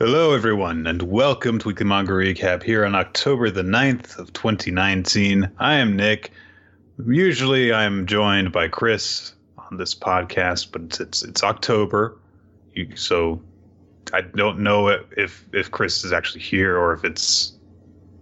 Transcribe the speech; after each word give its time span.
Hello, 0.00 0.32
everyone, 0.32 0.86
and 0.86 1.02
welcome 1.02 1.58
to 1.58 1.66
Weekly 1.66 1.84
Manga 1.84 2.12
Recap 2.12 2.62
here 2.62 2.84
on 2.84 2.94
October 2.94 3.50
the 3.50 3.62
9th 3.62 4.16
of 4.16 4.32
2019. 4.32 5.50
I 5.58 5.74
am 5.74 5.96
Nick. 5.96 6.30
Usually 7.04 7.72
I'm 7.72 8.06
joined 8.06 8.52
by 8.52 8.68
Chris 8.68 9.34
on 9.58 9.76
this 9.76 9.96
podcast, 9.96 10.70
but 10.70 10.82
it's 10.82 11.00
it's, 11.00 11.24
it's 11.24 11.42
October, 11.42 12.16
you, 12.74 12.94
so 12.94 13.42
I 14.12 14.20
don't 14.20 14.60
know 14.60 14.86
if 14.86 15.44
if 15.52 15.72
Chris 15.72 16.04
is 16.04 16.12
actually 16.12 16.42
here 16.42 16.78
or 16.78 16.92
if 16.92 17.04
it's 17.04 17.54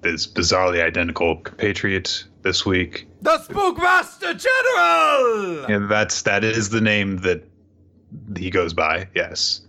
this 0.00 0.27
bizarrely 0.27 0.82
identical 0.82 1.36
compatriot 1.36 2.24
this 2.40 2.64
week. 2.64 3.06
The 3.20 3.36
Spookmaster 3.36 4.32
General! 4.32 5.66
And 5.66 5.90
that's 5.90 6.22
that 6.22 6.43
is 6.43 6.70
the 6.70 6.80
name 6.80 7.18
that 7.18 7.46
he 8.34 8.48
goes 8.48 8.72
by, 8.72 9.08
yes. 9.14 9.61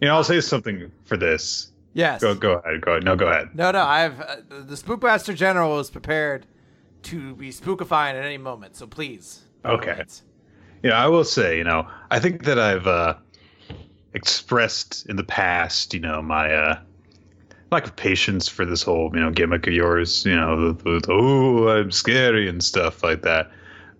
You 0.00 0.08
know, 0.08 0.14
I'll 0.14 0.24
say 0.24 0.40
something 0.40 0.90
for 1.04 1.16
this. 1.16 1.72
Yes. 1.92 2.20
Go 2.20 2.34
go 2.34 2.54
ahead. 2.54 2.80
Go 2.80 2.92
ahead. 2.92 3.04
No, 3.04 3.16
go 3.16 3.26
ahead. 3.26 3.54
No, 3.54 3.70
no. 3.70 3.82
I've 3.82 4.20
uh, 4.20 4.36
the 4.48 4.76
Spookmaster 4.76 5.34
General 5.34 5.78
is 5.80 5.90
prepared 5.90 6.46
to 7.02 7.34
be 7.34 7.50
spookifying 7.50 8.14
at 8.14 8.24
any 8.24 8.38
moment. 8.38 8.76
So 8.76 8.86
please. 8.86 9.40
Okay. 9.64 10.04
Yeah, 10.82 10.92
I 10.92 11.08
will 11.08 11.24
say, 11.24 11.58
you 11.58 11.64
know, 11.64 11.86
I 12.10 12.18
think 12.20 12.44
that 12.44 12.58
I've 12.58 12.86
uh, 12.86 13.14
expressed 14.14 15.04
in 15.06 15.16
the 15.16 15.24
past, 15.24 15.92
you 15.92 16.00
know, 16.00 16.22
my 16.22 16.52
uh, 16.52 16.80
lack 17.70 17.84
of 17.84 17.96
patience 17.96 18.48
for 18.48 18.64
this 18.64 18.82
whole, 18.82 19.10
you 19.12 19.20
know, 19.20 19.30
gimmick 19.30 19.66
of 19.66 19.74
yours, 19.74 20.24
you 20.24 20.34
know, 20.34 20.72
the, 20.72 20.82
the, 20.82 21.00
the, 21.00 21.12
oh, 21.12 21.68
I'm 21.68 21.90
scary 21.90 22.48
and 22.48 22.64
stuff 22.64 23.02
like 23.02 23.22
that. 23.22 23.50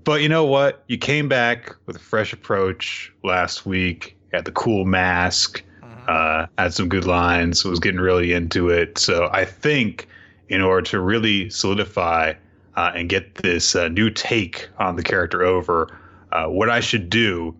But 0.04 0.22
you 0.22 0.28
know 0.30 0.44
what? 0.44 0.82
You 0.88 0.96
came 0.96 1.28
back 1.28 1.74
with 1.84 1.96
a 1.96 2.00
fresh 2.00 2.32
approach 2.32 3.12
last 3.22 3.66
week. 3.66 4.16
Had 4.32 4.46
the 4.46 4.52
cool 4.52 4.86
mask 4.86 5.62
uh, 6.08 6.46
had 6.58 6.72
some 6.74 6.88
good 6.88 7.04
lines, 7.04 7.64
was 7.64 7.80
getting 7.80 8.00
really 8.00 8.32
into 8.32 8.68
it. 8.68 8.98
So 8.98 9.28
I 9.32 9.44
think 9.44 10.08
in 10.48 10.60
order 10.60 10.82
to 10.90 11.00
really 11.00 11.50
solidify 11.50 12.34
uh, 12.76 12.92
and 12.94 13.08
get 13.08 13.36
this 13.36 13.74
uh, 13.74 13.88
new 13.88 14.10
take 14.10 14.68
on 14.78 14.96
the 14.96 15.02
character 15.02 15.42
over, 15.42 15.98
uh, 16.32 16.46
what 16.46 16.70
I 16.70 16.80
should 16.80 17.10
do 17.10 17.54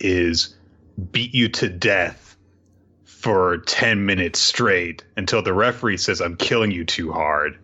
is 0.00 0.54
beat 1.10 1.34
you 1.34 1.48
to 1.48 1.68
death 1.68 2.36
for 3.04 3.58
10 3.58 4.04
minutes 4.04 4.40
straight 4.40 5.04
until 5.16 5.42
the 5.42 5.52
referee 5.52 5.96
says 5.96 6.20
I'm 6.20 6.36
killing 6.36 6.70
you 6.70 6.84
too 6.84 7.12
hard. 7.12 7.58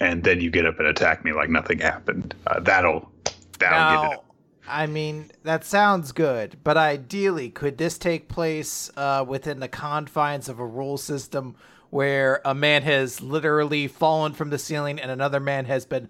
And 0.00 0.22
then 0.22 0.40
you 0.40 0.50
get 0.50 0.64
up 0.64 0.78
and 0.78 0.86
attack 0.86 1.24
me 1.24 1.32
like 1.32 1.50
nothing 1.50 1.80
happened. 1.80 2.34
Uh, 2.46 2.60
that'll 2.60 3.10
that'll 3.58 3.78
now, 3.78 4.02
get 4.02 4.18
it. 4.18 4.24
I 4.68 4.86
mean, 4.86 5.30
that 5.42 5.64
sounds 5.64 6.12
good, 6.12 6.58
but 6.62 6.76
ideally, 6.76 7.50
could 7.50 7.78
this 7.78 7.98
take 7.98 8.28
place 8.28 8.90
uh, 8.96 9.24
within 9.26 9.60
the 9.60 9.68
confines 9.68 10.48
of 10.48 10.58
a 10.58 10.66
rule 10.66 10.98
system 10.98 11.56
where 11.90 12.40
a 12.44 12.54
man 12.54 12.82
has 12.82 13.20
literally 13.20 13.88
fallen 13.88 14.34
from 14.34 14.50
the 14.50 14.58
ceiling 14.58 15.00
and 15.00 15.10
another 15.10 15.40
man 15.40 15.64
has 15.64 15.86
been 15.86 16.08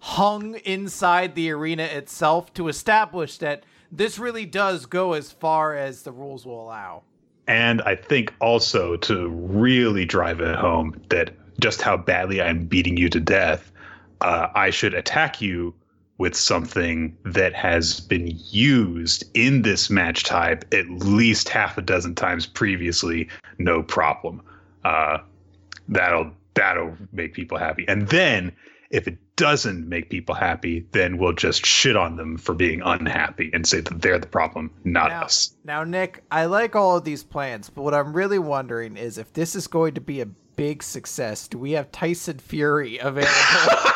hung 0.00 0.54
inside 0.64 1.34
the 1.34 1.50
arena 1.50 1.84
itself 1.84 2.52
to 2.54 2.68
establish 2.68 3.38
that 3.38 3.64
this 3.92 4.18
really 4.18 4.46
does 4.46 4.86
go 4.86 5.12
as 5.12 5.30
far 5.30 5.76
as 5.76 6.02
the 6.02 6.12
rules 6.12 6.46
will 6.46 6.62
allow? 6.62 7.02
And 7.46 7.82
I 7.82 7.96
think 7.96 8.32
also 8.40 8.96
to 8.96 9.28
really 9.28 10.04
drive 10.04 10.40
it 10.40 10.56
home 10.56 11.00
that 11.08 11.34
just 11.60 11.82
how 11.82 11.96
badly 11.96 12.40
I'm 12.40 12.64
beating 12.64 12.96
you 12.96 13.08
to 13.10 13.20
death, 13.20 13.72
uh, 14.20 14.48
I 14.54 14.70
should 14.70 14.94
attack 14.94 15.40
you 15.40 15.74
with 16.20 16.36
something 16.36 17.16
that 17.24 17.54
has 17.54 17.98
been 17.98 18.30
used 18.50 19.24
in 19.32 19.62
this 19.62 19.88
match 19.88 20.22
type 20.22 20.66
at 20.74 20.86
least 20.90 21.48
half 21.48 21.78
a 21.78 21.82
dozen 21.82 22.14
times 22.14 22.46
previously, 22.46 23.26
no 23.56 23.82
problem. 23.82 24.42
Uh, 24.84 25.16
that'll 25.88 26.30
that'll 26.52 26.94
make 27.12 27.32
people 27.32 27.56
happy. 27.56 27.86
And 27.88 28.06
then 28.08 28.52
if 28.90 29.08
it 29.08 29.16
doesn't 29.36 29.88
make 29.88 30.10
people 30.10 30.34
happy, 30.34 30.86
then 30.92 31.16
we'll 31.16 31.32
just 31.32 31.64
shit 31.64 31.96
on 31.96 32.16
them 32.16 32.36
for 32.36 32.54
being 32.54 32.82
unhappy 32.84 33.48
and 33.54 33.66
say 33.66 33.80
that 33.80 34.02
they're 34.02 34.18
the 34.18 34.26
problem, 34.26 34.70
not 34.84 35.08
now, 35.08 35.22
us. 35.22 35.54
Now, 35.64 35.84
Nick, 35.84 36.22
I 36.30 36.44
like 36.44 36.76
all 36.76 36.98
of 36.98 37.04
these 37.04 37.22
plans, 37.22 37.70
but 37.70 37.80
what 37.80 37.94
I'm 37.94 38.12
really 38.12 38.38
wondering 38.38 38.98
is 38.98 39.16
if 39.16 39.32
this 39.32 39.54
is 39.54 39.66
going 39.66 39.94
to 39.94 40.02
be 40.02 40.20
a 40.20 40.26
big 40.26 40.82
success, 40.82 41.48
do 41.48 41.56
we 41.56 41.72
have 41.72 41.90
Tyson 41.92 42.40
Fury 42.40 42.98
available? 42.98 43.32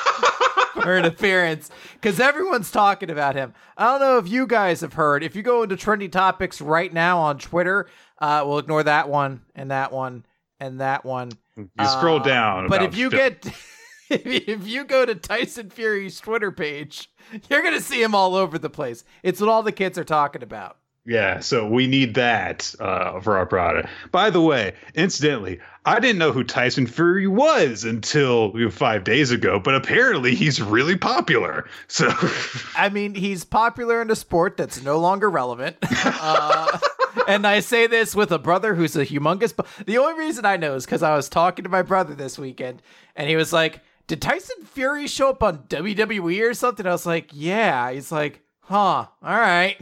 for 0.82 0.96
an 0.96 1.04
appearance 1.06 1.70
because 1.94 2.20
everyone's 2.20 2.70
talking 2.70 3.10
about 3.10 3.34
him. 3.34 3.54
I 3.76 3.86
don't 3.86 4.00
know 4.00 4.18
if 4.18 4.28
you 4.28 4.46
guys 4.46 4.80
have 4.82 4.92
heard. 4.94 5.22
If 5.22 5.34
you 5.36 5.42
go 5.42 5.62
into 5.62 5.76
trendy 5.76 6.10
topics 6.10 6.60
right 6.60 6.92
now 6.92 7.18
on 7.18 7.38
Twitter, 7.38 7.88
uh, 8.20 8.44
we'll 8.46 8.58
ignore 8.58 8.82
that 8.82 9.08
one 9.08 9.42
and 9.54 9.70
that 9.70 9.92
one 9.92 10.24
and 10.60 10.80
that 10.80 11.04
one. 11.04 11.30
You 11.56 11.68
scroll 11.86 12.20
Uh, 12.20 12.24
down. 12.24 12.68
But 12.68 12.82
if 12.82 12.96
you 12.96 13.10
fif- 13.10 13.40
get 13.42 13.54
if 14.10 14.66
you 14.66 14.84
go 14.84 15.06
to 15.06 15.14
Tyson 15.14 15.70
Fury's 15.70 16.20
Twitter 16.20 16.50
page, 16.52 17.10
you're 17.48 17.62
gonna 17.62 17.80
see 17.80 18.02
him 18.02 18.14
all 18.14 18.34
over 18.34 18.58
the 18.58 18.70
place. 18.70 19.04
It's 19.22 19.40
what 19.40 19.48
all 19.48 19.62
the 19.62 19.72
kids 19.72 19.96
are 19.98 20.04
talking 20.04 20.42
about. 20.42 20.76
Yeah, 21.06 21.40
so 21.40 21.66
we 21.68 21.86
need 21.86 22.14
that 22.14 22.74
uh, 22.80 23.20
for 23.20 23.36
our 23.36 23.44
product. 23.44 23.90
By 24.10 24.30
the 24.30 24.40
way, 24.40 24.72
incidentally, 24.94 25.60
I 25.84 26.00
didn't 26.00 26.18
know 26.18 26.32
who 26.32 26.44
Tyson 26.44 26.86
Fury 26.86 27.26
was 27.26 27.84
until 27.84 28.52
you 28.54 28.64
know, 28.64 28.70
five 28.70 29.04
days 29.04 29.30
ago, 29.30 29.60
but 29.60 29.74
apparently 29.74 30.34
he's 30.34 30.62
really 30.62 30.96
popular. 30.96 31.68
So 31.88 32.08
I 32.76 32.88
mean, 32.88 33.14
he's 33.14 33.44
popular 33.44 34.00
in 34.00 34.10
a 34.10 34.16
sport 34.16 34.56
that's 34.56 34.82
no 34.82 34.98
longer 34.98 35.30
relevant. 35.30 35.76
Uh, 36.26 36.78
and 37.28 37.46
I 37.46 37.60
say 37.60 37.86
this 37.86 38.14
with 38.14 38.32
a 38.32 38.38
brother 38.38 38.74
who's 38.74 38.96
a 38.96 39.04
humongous. 39.04 39.54
Bu- 39.54 39.84
the 39.84 39.98
only 39.98 40.18
reason 40.18 40.44
I 40.44 40.56
know 40.56 40.74
is 40.74 40.84
because 40.84 41.02
I 41.02 41.14
was 41.14 41.28
talking 41.28 41.62
to 41.64 41.68
my 41.68 41.82
brother 41.82 42.14
this 42.14 42.38
weekend, 42.38 42.82
and 43.14 43.28
he 43.28 43.36
was 43.36 43.52
like, 43.52 43.80
"Did 44.06 44.22
Tyson 44.22 44.64
Fury 44.64 45.06
show 45.06 45.30
up 45.30 45.42
on 45.42 45.58
WWE 45.68 46.48
or 46.48 46.54
something?" 46.54 46.86
I 46.86 46.92
was 46.92 47.06
like, 47.06 47.30
"Yeah." 47.32 47.92
He's 47.92 48.10
like, 48.10 48.40
"Huh, 48.60 48.76
all 48.76 49.08
right." 49.22 49.76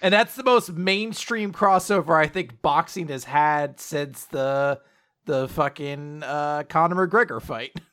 And 0.00 0.12
that's 0.12 0.34
the 0.34 0.42
most 0.42 0.72
mainstream 0.72 1.52
crossover 1.52 2.16
I 2.16 2.26
think 2.26 2.60
boxing 2.62 3.08
has 3.08 3.24
had 3.24 3.78
since 3.78 4.24
the 4.26 4.80
the 5.24 5.48
fucking 5.48 6.24
uh, 6.24 6.64
Conor 6.68 7.06
McGregor 7.06 7.40
fight. 7.40 7.76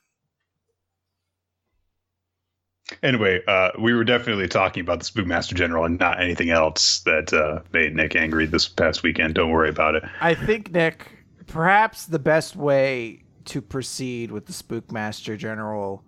anyway, 3.03 3.41
uh, 3.47 3.71
we 3.79 3.93
were 3.93 4.03
definitely 4.03 4.47
talking 4.47 4.81
about 4.81 4.99
the 4.99 5.05
Spookmaster 5.05 5.53
General 5.53 5.85
and 5.85 5.99
not 5.99 6.21
anything 6.21 6.49
else 6.49 7.01
that 7.01 7.33
uh, 7.33 7.61
made 7.71 7.95
Nick 7.95 8.15
angry 8.15 8.45
this 8.45 8.67
past 8.67 9.03
weekend. 9.03 9.35
Don't 9.35 9.51
worry 9.51 9.69
about 9.69 9.95
it. 9.95 10.03
I 10.21 10.33
think 10.33 10.71
Nick, 10.71 11.07
perhaps 11.47 12.05
the 12.05 12.19
best 12.19 12.55
way 12.55 13.23
to 13.45 13.61
proceed 13.61 14.31
with 14.31 14.45
the 14.45 14.53
Spookmaster 14.53 15.37
General 15.37 16.03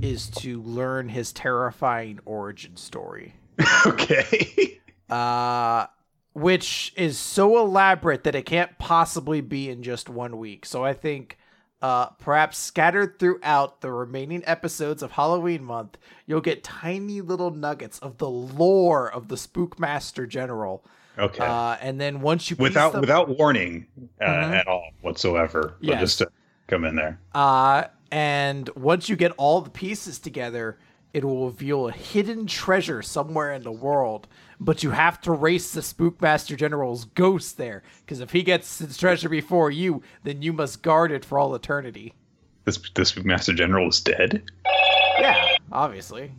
is 0.00 0.28
to 0.28 0.62
learn 0.62 1.08
his 1.08 1.32
terrifying 1.32 2.18
origin 2.24 2.76
story. 2.76 3.34
okay. 3.86 4.78
Uh 5.10 5.86
which 6.32 6.92
is 6.96 7.18
so 7.18 7.58
elaborate 7.58 8.22
that 8.22 8.36
it 8.36 8.46
can't 8.46 8.78
possibly 8.78 9.40
be 9.40 9.68
in 9.68 9.82
just 9.82 10.08
one 10.08 10.38
week. 10.38 10.64
So 10.64 10.84
I 10.84 10.92
think 10.92 11.38
uh 11.82 12.06
perhaps 12.10 12.56
scattered 12.58 13.18
throughout 13.18 13.80
the 13.80 13.90
remaining 13.90 14.42
episodes 14.46 15.02
of 15.02 15.12
Halloween 15.12 15.64
month, 15.64 15.98
you'll 16.26 16.40
get 16.40 16.62
tiny 16.62 17.20
little 17.20 17.50
nuggets 17.50 17.98
of 17.98 18.18
the 18.18 18.30
lore 18.30 19.10
of 19.10 19.26
the 19.28 19.34
Spookmaster 19.34 20.28
General. 20.28 20.84
Okay. 21.18 21.44
Uh 21.44 21.76
and 21.80 22.00
then 22.00 22.20
once 22.20 22.48
you 22.50 22.56
without 22.60 22.92
them- 22.92 23.00
without 23.00 23.36
warning 23.36 23.86
uh, 24.20 24.24
Mhm. 24.24 24.52
at 24.60 24.68
all 24.68 24.90
whatsoever. 25.00 25.74
Yes. 25.80 26.00
just 26.00 26.18
to 26.18 26.28
come 26.68 26.84
in 26.84 26.94
there. 26.94 27.18
Uh, 27.34 27.84
and 28.12 28.68
once 28.76 29.08
you 29.08 29.16
get 29.16 29.32
all 29.36 29.60
the 29.60 29.70
pieces 29.70 30.20
together, 30.20 30.78
it 31.12 31.24
will 31.24 31.46
reveal 31.46 31.88
a 31.88 31.92
hidden 31.92 32.46
treasure 32.46 33.02
somewhere 33.02 33.52
in 33.52 33.62
the 33.64 33.72
world. 33.72 34.28
But 34.62 34.82
you 34.82 34.90
have 34.90 35.20
to 35.22 35.32
race 35.32 35.72
the 35.72 35.80
Spookmaster 35.80 36.56
General's 36.56 37.06
ghost 37.06 37.56
there, 37.56 37.82
because 38.04 38.20
if 38.20 38.30
he 38.30 38.42
gets 38.42 38.78
the 38.78 38.92
treasure 38.92 39.30
before 39.30 39.70
you, 39.70 40.02
then 40.22 40.42
you 40.42 40.52
must 40.52 40.82
guard 40.82 41.10
it 41.10 41.24
for 41.24 41.38
all 41.38 41.54
eternity. 41.54 42.12
This 42.66 42.78
this 42.94 43.12
Spookmaster 43.12 43.56
General 43.56 43.88
is 43.88 44.00
dead. 44.00 44.42
Yeah, 45.18 45.56
obviously. 45.72 46.30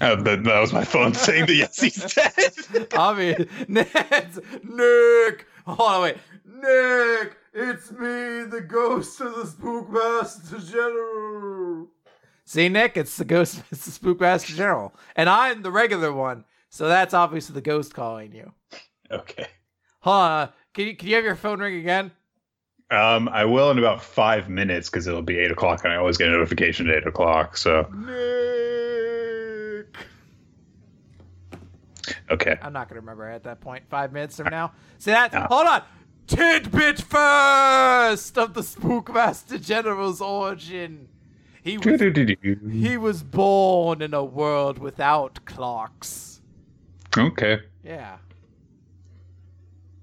Oh, 0.00 0.16
that, 0.16 0.44
that 0.44 0.60
was 0.60 0.72
my 0.72 0.84
phone 0.84 1.14
saying 1.14 1.46
that 1.46 1.54
yes, 1.54 1.80
he's 1.80 2.14
dead. 2.14 2.88
Obvious. 2.94 3.46
Nick! 3.68 5.46
Hold 5.66 5.80
on, 5.80 6.02
wait. 6.02 6.16
Nick! 6.44 7.36
It's 7.52 7.92
me, 7.92 8.44
the 8.44 8.64
ghost 8.66 9.20
of 9.20 9.34
the 9.34 9.42
Spookmaster 9.42 10.70
General. 10.70 11.86
See, 12.44 12.68
Nick, 12.68 12.96
it's 12.96 13.16
the 13.16 13.24
ghost, 13.24 13.62
it's 13.70 13.86
the 13.86 13.92
Spookmaster 13.92 14.54
General. 14.54 14.94
And 15.16 15.28
I'm 15.28 15.62
the 15.62 15.70
regular 15.70 16.12
one. 16.12 16.44
So 16.74 16.88
that's 16.88 17.14
obviously 17.14 17.54
the 17.54 17.60
ghost 17.60 17.94
calling 17.94 18.32
you. 18.32 18.50
okay. 19.08 19.46
Huh? 20.00 20.48
Can 20.72 20.88
you, 20.88 20.96
can 20.96 21.08
you 21.08 21.14
have 21.14 21.22
your 21.22 21.36
phone 21.36 21.60
ring 21.60 21.76
again? 21.76 22.10
Um, 22.90 23.28
I 23.28 23.44
will 23.44 23.70
in 23.70 23.78
about 23.78 24.02
five 24.02 24.48
minutes 24.48 24.90
because 24.90 25.06
it'll 25.06 25.22
be 25.22 25.38
eight 25.38 25.52
o'clock, 25.52 25.84
and 25.84 25.92
I 25.92 25.96
always 25.96 26.16
get 26.16 26.26
a 26.26 26.32
notification 26.32 26.90
at 26.90 26.96
eight 26.96 27.06
o'clock. 27.06 27.56
So 27.56 27.88
Nick! 27.94 28.16
okay. 32.28 32.58
I'm 32.60 32.72
not 32.72 32.88
going 32.88 32.96
to 32.96 33.02
remember 33.02 33.28
at 33.28 33.44
that 33.44 33.60
point. 33.60 33.84
Five 33.88 34.12
minutes 34.12 34.36
from 34.36 34.48
now. 34.50 34.72
See 34.98 35.12
that? 35.12 35.32
No. 35.32 35.42
Hold 35.42 35.68
on. 35.68 35.82
tidbit 36.26 37.02
first 37.02 38.36
of 38.36 38.54
the 38.54 38.62
Spookmaster 38.62 39.62
General's 39.62 40.20
origin. 40.20 41.06
He 41.62 41.78
was, 41.78 42.00
he 42.72 42.96
was 42.96 43.22
born 43.22 44.02
in 44.02 44.12
a 44.12 44.24
world 44.24 44.80
without 44.80 45.44
clocks. 45.44 46.33
Okay. 47.16 47.60
Yeah. 47.82 48.16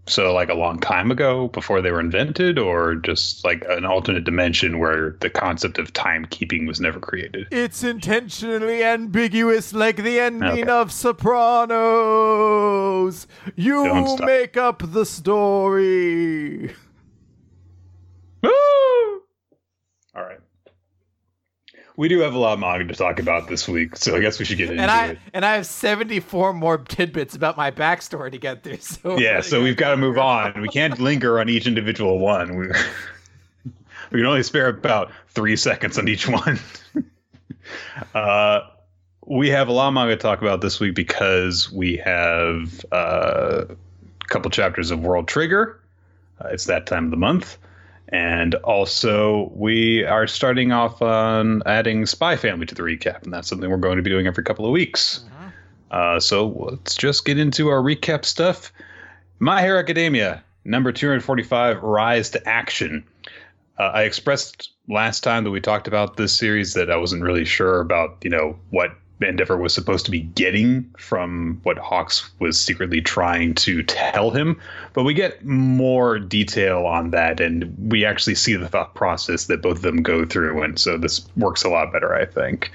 So, 0.08 0.34
like 0.34 0.50
a 0.50 0.56
long 0.56 0.80
time 0.80 1.12
ago, 1.12 1.48
before 1.50 1.80
they 1.82 1.92
were 1.92 2.00
invented, 2.00 2.58
or 2.58 2.96
just 2.96 3.46
like 3.46 3.64
an 3.70 3.86
alternate 3.86 4.24
dimension 4.26 4.80
where 4.80 5.12
the 5.22 5.30
concept 5.30 5.78
of 5.78 5.94
timekeeping 5.94 6.68
was 6.68 6.82
never 6.82 7.00
created? 7.00 7.48
It's 7.52 7.84
intentionally 7.84 8.84
ambiguous, 8.84 9.74
like 9.74 9.98
the 9.98 10.20
ending 10.20 10.64
Okay. 10.64 10.72
of 10.72 10.92
Sopranos. 10.92 11.78
You 13.56 14.18
make 14.26 14.58
up 14.58 14.82
the 14.84 15.06
story. 15.06 16.74
Woo! 18.44 18.52
All 20.16 20.24
right. 20.24 20.40
We 21.98 22.08
do 22.08 22.20
have 22.20 22.34
a 22.34 22.38
lot 22.38 22.54
of 22.54 22.60
manga 22.60 22.86
to 22.86 22.94
talk 22.94 23.20
about 23.20 23.48
this 23.48 23.68
week, 23.68 23.98
so 23.98 24.16
I 24.16 24.20
guess 24.22 24.40
we 24.40 24.46
should 24.46 24.58
get 24.58 24.70
into 24.70 24.82
And 24.82 24.92
I 24.92 25.08
it. 25.08 25.20
and 25.34 25.46
I 25.46 25.56
have 25.56 25.66
seventy 25.66 26.20
four 26.20 26.54
more 26.54 26.78
tidbits 26.78 27.36
about 27.36 27.58
my 27.58 27.70
backstory 27.72 28.32
to 28.32 28.38
get 28.38 28.64
through. 28.64 28.78
So 28.78 29.18
Yeah, 29.18 29.42
so 29.42 29.62
we've 29.62 29.76
got 29.78 29.92
to 29.92 29.98
move 29.98 30.18
on. 30.18 30.62
We 30.62 30.70
can't 30.70 31.00
linger 31.00 31.40
on 31.40 31.50
each 31.50 31.68
individual 31.68 32.20
one. 32.20 32.56
We, 32.56 32.68
we 34.12 34.20
can 34.20 34.26
only 34.26 34.44
spare 34.44 34.68
about 34.68 35.12
three 35.30 35.56
seconds 35.56 35.98
on 35.98 36.08
each 36.08 36.28
one. 36.28 36.60
uh, 38.16 38.62
we 39.26 39.50
have 39.50 39.68
a 39.68 39.72
lot 39.72 39.90
of 39.90 39.94
manga 39.94 40.16
to 40.16 40.22
talk 40.22 40.42
about 40.42 40.62
this 40.62 40.80
week 40.80 40.96
because 40.96 41.72
we 41.72 41.98
have 41.98 42.84
uh, 42.92 43.66
a 43.70 44.28
couple 44.28 44.50
chapters 44.50 44.92
of 44.92 45.02
World 45.02 45.28
Trigger. 45.28 45.80
Uh, 46.40 46.48
it's 46.50 46.66
that 46.66 46.88
time 46.88 47.06
of 47.06 47.12
the 47.12 47.18
month. 47.18 47.58
And 48.12 48.56
also, 48.56 49.52
we 49.56 50.04
are 50.04 50.28
starting 50.28 50.74
off 50.74 51.02
on 51.02 51.64
adding 51.66 52.06
Spy 52.06 52.36
Family 52.36 52.66
to 52.66 52.76
the 52.76 52.84
recap, 52.84 53.24
and 53.24 53.32
that's 53.32 53.48
something 53.48 53.70
we're 53.70 53.78
going 53.78 53.96
to 53.96 54.04
be 54.04 54.10
doing 54.10 54.28
every 54.28 54.44
couple 54.44 54.66
of 54.66 54.72
weeks. 54.72 55.24
Uh, 55.92 56.20
so 56.20 56.48
let's 56.48 56.96
just 56.96 57.26
get 57.26 57.38
into 57.38 57.70
our 57.70 57.82
recap 57.82 58.26
stuff. 58.26 58.72
My 59.40 59.62
Hero 59.62 59.80
Academia, 59.80 60.44
number 60.66 60.92
245, 60.92 61.82
Rise 61.82 62.30
to 62.32 62.48
Action. 62.48 63.04
Uh, 63.80 63.92
I 63.94 64.04
expressed 64.04 64.72
last 64.88 65.22
time 65.22 65.44
that 65.44 65.52
we 65.52 65.62
talked 65.62 65.88
about 65.88 66.18
this 66.18 66.38
series 66.38 66.74
that 66.74 66.92
I 66.92 66.98
wasn't 66.98 67.24
really 67.24 67.46
sure 67.46 67.80
about, 67.80 68.18
you 68.24 68.30
know, 68.30 68.58
what 68.70 68.92
Endeavor 69.30 69.58
was 69.58 69.74
supposed 69.74 70.06
to 70.06 70.12
be 70.12 70.22
getting 70.22 70.90
from 70.98 71.60
what 71.64 71.78
Hawks 71.78 72.30
was 72.40 72.60
secretly 72.60 73.02
trying 73.02 73.54
to 73.56 73.84
tell 73.84 74.32
him. 74.32 74.60
But 74.94 75.04
we 75.04 75.14
get 75.14 75.46
more 75.46 76.20
detail 76.20 76.86
on 76.86 77.12
that, 77.12 77.40
and 77.40 77.74
we 77.92 78.06
actually 78.06 78.36
see 78.36 78.56
the 78.56 78.68
thought 78.68 78.96
process 78.96 79.46
that 79.46 79.62
both 79.62 79.78
of 79.78 79.82
them 79.84 80.02
go 80.02 80.26
through. 80.26 80.64
And 80.64 80.80
so 80.80 80.98
this 80.98 81.28
works 81.38 81.64
a 81.64 81.70
lot 81.70 81.92
better, 81.92 82.14
I 82.14 82.26
think 82.26 82.72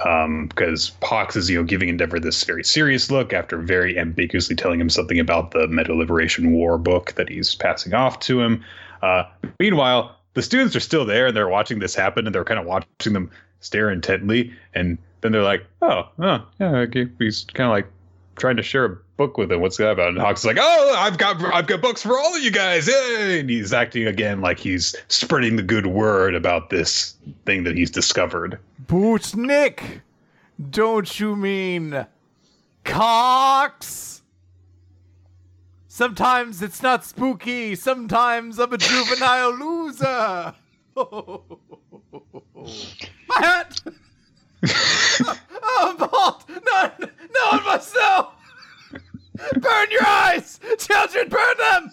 because 0.00 0.92
Hawks 1.02 1.36
is 1.36 1.50
you 1.50 1.58
know 1.58 1.64
giving 1.64 1.90
Endeavor 1.90 2.18
this 2.18 2.42
very 2.44 2.64
serious 2.64 3.10
look 3.10 3.32
after 3.34 3.58
very 3.58 3.98
ambiguously 3.98 4.56
telling 4.56 4.80
him 4.80 4.88
something 4.88 5.18
about 5.18 5.50
the 5.50 5.68
Meta 5.68 5.94
Liberation 5.94 6.52
War 6.52 6.78
book 6.78 7.12
that 7.16 7.28
he's 7.28 7.54
passing 7.54 7.92
off 7.92 8.18
to 8.20 8.40
him. 8.40 8.64
Uh, 9.02 9.24
meanwhile, 9.58 10.16
the 10.34 10.42
students 10.42 10.74
are 10.74 10.80
still 10.80 11.04
there 11.04 11.26
and 11.26 11.36
they're 11.36 11.48
watching 11.48 11.80
this 11.80 11.94
happen 11.94 12.26
and 12.26 12.34
they're 12.34 12.44
kind 12.44 12.60
of 12.60 12.66
watching 12.66 13.12
them 13.12 13.30
stare 13.60 13.90
intently 13.90 14.52
and 14.74 14.96
then 15.20 15.32
they're 15.32 15.42
like, 15.42 15.66
oh, 15.82 16.08
yeah, 16.18 16.40
okay. 16.60 17.06
he's 17.18 17.44
kind 17.54 17.66
of 17.66 17.72
like 17.72 17.86
trying 18.36 18.56
to 18.56 18.62
share 18.62 18.84
a 18.84 18.96
book 19.16 19.36
with 19.36 19.52
him. 19.52 19.60
What's 19.60 19.76
that 19.76 19.90
about? 19.90 20.08
And 20.08 20.18
Hawks 20.18 20.40
is 20.40 20.46
like, 20.46 20.56
oh, 20.58 20.94
I've 20.98 21.18
got 21.18 21.42
I've 21.54 21.66
got 21.66 21.82
books 21.82 22.02
for 22.02 22.18
all 22.18 22.34
of 22.34 22.42
you 22.42 22.50
guys, 22.50 22.88
yay! 22.88 23.40
And 23.40 23.50
he's 23.50 23.72
acting 23.72 24.06
again 24.06 24.40
like 24.40 24.58
he's 24.58 24.94
spreading 25.08 25.56
the 25.56 25.62
good 25.62 25.86
word 25.86 26.34
about 26.34 26.70
this 26.70 27.16
thing 27.44 27.64
that 27.64 27.76
he's 27.76 27.90
discovered. 27.90 28.58
Boots 28.78 29.36
Nick, 29.36 30.00
don't 30.70 31.20
you 31.20 31.36
mean 31.36 32.06
Cox? 32.84 34.22
Sometimes 35.86 36.62
it's 36.62 36.82
not 36.82 37.04
spooky. 37.04 37.74
Sometimes 37.74 38.58
I'm 38.58 38.72
a 38.72 38.78
juvenile 38.78 39.54
loser. 39.54 40.54
My 40.96 41.42
hat. 43.36 43.80
oh, 44.66 45.36
I'm 45.82 45.96
bald. 45.96 46.44
No, 46.48 46.90
no, 46.98 47.40
on 47.52 47.64
myself. 47.64 48.34
Burn 49.56 49.90
your 49.90 50.06
eyes, 50.06 50.60
children. 50.78 51.28
Burn 51.28 51.56
them. 51.58 51.90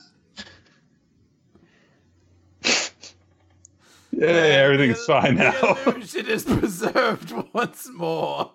Yeah, 4.12 4.66
fine 5.08 5.36
now. 5.36 5.52
The 5.62 5.92
illusion 5.92 6.28
is 6.28 6.44
preserved 6.44 7.34
once 7.54 7.90
more. 7.94 8.52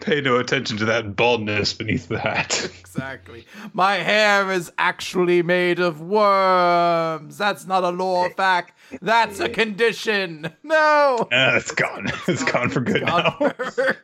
Pay 0.00 0.20
no 0.22 0.36
attention 0.38 0.78
to 0.78 0.84
that 0.86 1.14
baldness 1.14 1.74
beneath 1.74 2.08
the 2.08 2.18
hat. 2.18 2.70
Exactly. 2.92 3.46
My 3.72 3.94
hair 3.94 4.52
is 4.52 4.70
actually 4.76 5.42
made 5.42 5.80
of 5.80 6.02
worms. 6.02 7.38
That's 7.38 7.64
not 7.66 7.84
a 7.84 7.88
lore 7.88 8.28
fact. 8.28 8.76
That's 9.00 9.40
a 9.40 9.48
condition. 9.48 10.52
No. 10.62 11.26
Ah, 11.32 11.56
it's 11.56 11.72
gone. 11.72 12.08
It's 12.28 12.44
gone 12.44 12.68
for 12.68 12.80
good 12.80 13.00
now. 13.00 13.34
God, 13.38 13.56
forever. 13.56 13.96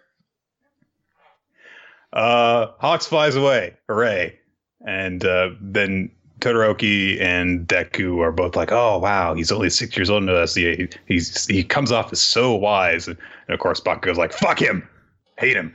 Uh, 2.14 2.68
Hawks 2.78 3.06
flies 3.06 3.36
away. 3.36 3.76
Hooray! 3.88 4.38
And 4.86 5.22
uh, 5.22 5.50
then 5.60 6.12
Todoroki 6.40 7.20
and 7.20 7.66
Deku 7.66 8.22
are 8.22 8.32
both 8.32 8.56
like, 8.56 8.72
"Oh 8.72 8.98
wow, 8.98 9.34
he's 9.34 9.52
only 9.52 9.70
six 9.70 9.96
years 9.96 10.10
older 10.10 10.26
than 10.26 10.34
us. 10.34 10.54
He 10.54 10.88
he's 11.06 11.46
he 11.46 11.64
comes 11.64 11.92
off 11.92 12.12
as 12.12 12.20
so 12.20 12.54
wise." 12.54 13.08
And 13.08 13.18
of 13.48 13.58
course, 13.58 13.80
Bakugo's 13.80 14.18
like, 14.18 14.32
"Fuck 14.32 14.60
him, 14.60 14.88
hate 15.38 15.56
him." 15.56 15.74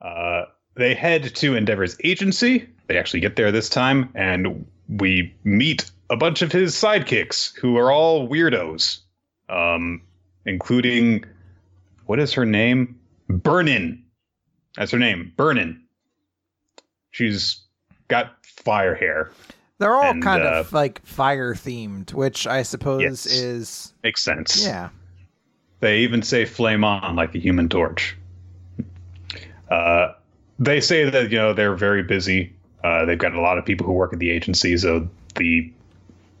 Uh, 0.00 0.44
they 0.76 0.94
head 0.94 1.34
to 1.36 1.56
Endeavor's 1.56 1.96
agency. 2.04 2.68
They 2.86 2.98
actually 2.98 3.20
get 3.20 3.36
there 3.36 3.52
this 3.52 3.68
time, 3.68 4.10
and 4.14 4.66
we 4.88 5.34
meet 5.44 5.90
a 6.08 6.16
bunch 6.16 6.42
of 6.42 6.50
his 6.50 6.74
sidekicks 6.74 7.56
who 7.56 7.76
are 7.76 7.92
all 7.92 8.28
weirdos, 8.28 9.00
um, 9.48 10.02
including 10.46 11.24
what 12.06 12.18
is 12.18 12.32
her 12.32 12.46
name? 12.46 12.98
Burnin. 13.28 14.04
That's 14.76 14.90
her 14.90 14.98
name, 14.98 15.32
Burnin. 15.36 15.82
She's 17.10 17.60
got 18.10 18.44
fire 18.44 18.94
hair. 18.94 19.30
They're 19.78 19.94
all 19.94 20.10
And, 20.10 20.22
kind 20.22 20.42
uh, 20.42 20.60
of 20.60 20.72
like 20.74 21.04
fire 21.06 21.54
themed, 21.54 22.12
which 22.12 22.46
I 22.46 22.62
suppose 22.62 23.00
Yes. 23.02 23.24
is 23.26 23.94
Makes 24.04 24.22
sense. 24.22 24.62
yeah. 24.62 24.90
They 25.80 26.00
even 26.00 26.20
say 26.20 26.44
flame 26.44 26.84
on 26.84 27.16
like 27.16 27.32
the 27.32 27.40
human 27.40 27.70
torch. 27.70 28.14
Uh, 29.70 30.12
they 30.58 30.80
say 30.80 31.08
that, 31.08 31.30
you 31.30 31.38
know, 31.38 31.52
they're 31.54 31.74
very 31.74 32.02
busy. 32.02 32.52
Uh, 32.84 33.04
they've 33.06 33.18
got 33.18 33.34
a 33.34 33.40
lot 33.40 33.56
of 33.56 33.64
people 33.64 33.86
who 33.86 33.92
work 33.92 34.12
at 34.12 34.18
the 34.18 34.30
agency, 34.30 34.76
so 34.76 35.08
the 35.36 35.72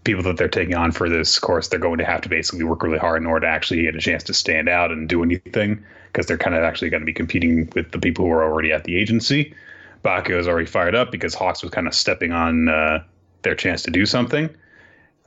people 0.04 0.22
that 0.22 0.36
they're 0.36 0.48
taking 0.48 0.74
on 0.74 0.90
for 0.92 1.08
this 1.08 1.38
course, 1.38 1.68
they're 1.68 1.78
going 1.78 1.98
to 1.98 2.04
have 2.04 2.20
to 2.22 2.28
basically 2.28 2.64
work 2.64 2.82
really 2.82 2.98
hard 2.98 3.20
in 3.22 3.26
order 3.26 3.46
to 3.46 3.50
actually 3.50 3.82
get 3.82 3.94
a 3.94 3.98
chance 4.00 4.22
to 4.24 4.34
stand 4.34 4.68
out 4.68 4.90
and 4.90 5.08
do 5.08 5.22
anything 5.22 5.82
because 6.06 6.26
they're 6.26 6.38
kind 6.38 6.56
of 6.56 6.62
actually 6.62 6.90
going 6.90 7.02
to 7.02 7.06
be 7.06 7.12
competing 7.12 7.70
with 7.74 7.92
the 7.92 7.98
people 7.98 8.24
who 8.24 8.32
are 8.32 8.42
already 8.42 8.72
at 8.72 8.84
the 8.84 8.96
agency. 8.96 9.54
Bakugo 10.02 10.36
was 10.36 10.48
already 10.48 10.66
fired 10.66 10.94
up 10.94 11.10
because 11.10 11.34
Hawks 11.34 11.62
was 11.62 11.70
kind 11.70 11.86
of 11.86 11.94
stepping 11.94 12.32
on 12.32 12.68
uh, 12.68 13.02
their 13.42 13.54
chance 13.54 13.82
to 13.82 13.90
do 13.90 14.06
something. 14.06 14.48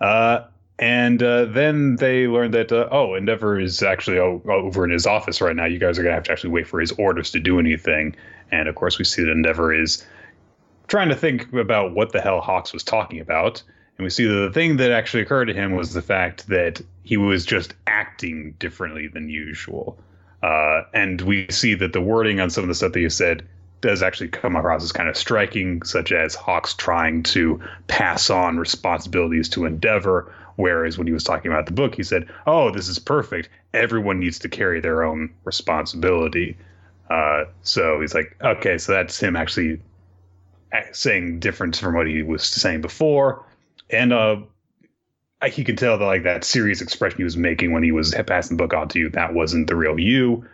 Uh, 0.01 0.41
and 0.79 1.21
uh, 1.21 1.45
then 1.45 1.97
they 1.97 2.27
learned 2.27 2.53
that 2.55 2.71
uh, 2.71 2.89
oh, 2.91 3.13
Endeavor 3.13 3.59
is 3.59 3.83
actually 3.83 4.17
o- 4.17 4.41
over 4.47 4.83
in 4.83 4.89
his 4.89 5.05
office 5.05 5.39
right 5.39 5.55
now. 5.55 5.65
You 5.65 5.79
guys 5.79 5.99
are 5.99 6.03
gonna 6.03 6.15
have 6.15 6.23
to 6.23 6.31
actually 6.31 6.49
wait 6.49 6.67
for 6.67 6.79
his 6.79 6.91
orders 6.93 7.31
to 7.31 7.39
do 7.39 7.59
anything. 7.59 8.15
And 8.51 8.67
of 8.67 8.75
course, 8.75 8.97
we 8.97 9.05
see 9.05 9.23
that 9.23 9.31
Endeavor 9.31 9.73
is 9.73 10.05
trying 10.87 11.09
to 11.09 11.15
think 11.15 11.53
about 11.53 11.93
what 11.93 12.11
the 12.11 12.21
hell 12.21 12.41
Hawks 12.41 12.73
was 12.73 12.83
talking 12.83 13.19
about. 13.19 13.61
And 13.97 14.03
we 14.03 14.09
see 14.09 14.25
that 14.25 14.33
the 14.33 14.51
thing 14.51 14.77
that 14.77 14.91
actually 14.91 15.21
occurred 15.21 15.45
to 15.45 15.53
him 15.53 15.75
was 15.75 15.93
the 15.93 16.01
fact 16.01 16.47
that 16.47 16.81
he 17.03 17.17
was 17.17 17.45
just 17.45 17.75
acting 17.85 18.55
differently 18.57 19.07
than 19.07 19.29
usual. 19.29 19.99
Uh, 20.41 20.83
and 20.93 21.21
we 21.21 21.47
see 21.49 21.75
that 21.75 21.93
the 21.93 22.01
wording 22.01 22.39
on 22.39 22.49
some 22.49 22.63
of 22.63 22.67
the 22.67 22.75
stuff 22.75 22.91
that 22.93 22.99
you 22.99 23.09
said 23.09 23.47
does 23.83 24.01
actually 24.01 24.29
come 24.29 24.55
across 24.55 24.81
as 24.81 24.93
kind 24.93 25.09
of 25.09 25.17
striking, 25.17 25.83
such 25.83 26.13
as 26.13 26.33
Hawks 26.33 26.73
trying 26.73 27.21
to 27.23 27.61
pass 27.87 28.29
on 28.29 28.57
responsibilities 28.57 29.49
to 29.49 29.65
Endeavor. 29.65 30.33
Whereas 30.55 30.97
when 30.97 31.05
he 31.05 31.13
was 31.13 31.25
talking 31.25 31.51
about 31.51 31.65
the 31.65 31.73
book, 31.73 31.93
he 31.93 32.03
said, 32.03 32.29
Oh, 32.47 32.71
this 32.71 32.87
is 32.87 32.97
perfect. 32.97 33.49
Everyone 33.73 34.19
needs 34.19 34.39
to 34.39 34.49
carry 34.49 34.79
their 34.79 35.03
own 35.03 35.33
responsibility. 35.43 36.57
Uh, 37.09 37.43
so 37.61 37.99
he's 37.99 38.15
like, 38.15 38.37
Okay, 38.41 38.77
so 38.77 38.93
that's 38.93 39.19
him 39.19 39.35
actually 39.35 39.81
saying 40.93 41.39
different 41.39 41.75
from 41.75 41.93
what 41.93 42.07
he 42.07 42.23
was 42.23 42.43
saying 42.43 42.81
before. 42.81 43.45
And 43.89 44.13
uh, 44.13 44.37
he 45.45 45.65
could 45.65 45.77
tell 45.77 45.97
that 45.97 46.05
like 46.05 46.23
that 46.23 46.45
serious 46.45 46.81
expression 46.81 47.17
he 47.17 47.23
was 47.25 47.35
making 47.35 47.73
when 47.73 47.83
he 47.83 47.91
was 47.91 48.15
passing 48.27 48.55
the 48.55 48.63
book 48.63 48.73
on 48.73 48.87
to 48.89 48.99
you, 48.99 49.09
that 49.09 49.33
wasn't 49.33 49.67
the 49.67 49.75
real 49.75 49.99
you. 49.99 50.45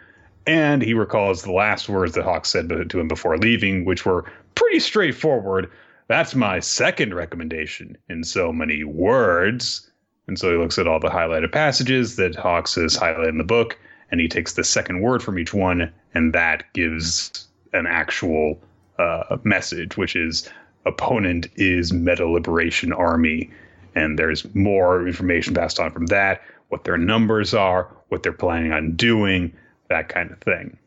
And 0.46 0.81
he 0.81 0.93
recalls 0.93 1.43
the 1.43 1.51
last 1.51 1.89
words 1.89 2.15
that 2.15 2.24
Hawk 2.24 2.46
said 2.46 2.69
to 2.69 3.00
him 3.00 3.08
before 3.08 3.38
leaving, 3.38 3.86
which 3.86 4.05
were 4.05 4.25
pretty 4.55 4.79
straightforward. 4.79 5.69
that's 6.08 6.34
my 6.34 6.60
second 6.60 7.13
recommendation 7.13 7.96
in 8.10 8.24
so 8.24 8.51
many 8.51 8.84
words. 8.84 9.89
And 10.27 10.38
so 10.39 10.51
he 10.51 10.58
looks 10.58 10.77
at 10.77 10.88
all 10.88 11.00
the 11.00 11.10
highlighted 11.10 11.51
passages 11.51 12.15
that 12.15 12.36
Hawks 12.36 12.75
has 12.75 12.98
highlighted 12.98 13.29
in 13.29 13.38
the 13.38 13.43
book, 13.43 13.77
and 14.12 14.19
he 14.19 14.27
takes 14.27 14.53
the 14.53 14.63
second 14.63 15.01
word 15.01 15.22
from 15.22 15.38
each 15.38 15.53
one, 15.53 15.91
and 16.13 16.34
that 16.34 16.72
gives 16.74 17.48
an 17.74 17.86
actual 17.88 18.60
uh, 18.98 19.38
message, 19.43 19.98
which 19.98 20.15
is 20.15 20.50
opponent 20.86 21.48
is 21.55 21.93
Meta 21.93 22.27
Liberation 22.27 22.91
Army. 22.93 23.50
And 23.96 24.19
there's 24.19 24.53
more 24.55 25.08
information 25.08 25.53
passed 25.53 25.79
on 25.79 25.91
from 25.91 26.08
that, 26.08 26.41
what 26.69 26.84
their 26.84 26.98
numbers 26.98 27.53
are, 27.53 27.88
what 28.10 28.24
they're 28.24 28.31
planning 28.31 28.72
on 28.72 28.96
doing, 28.96 29.53
that 29.89 30.10
kind 30.10 30.31
of 30.31 30.39
thing. 30.39 30.77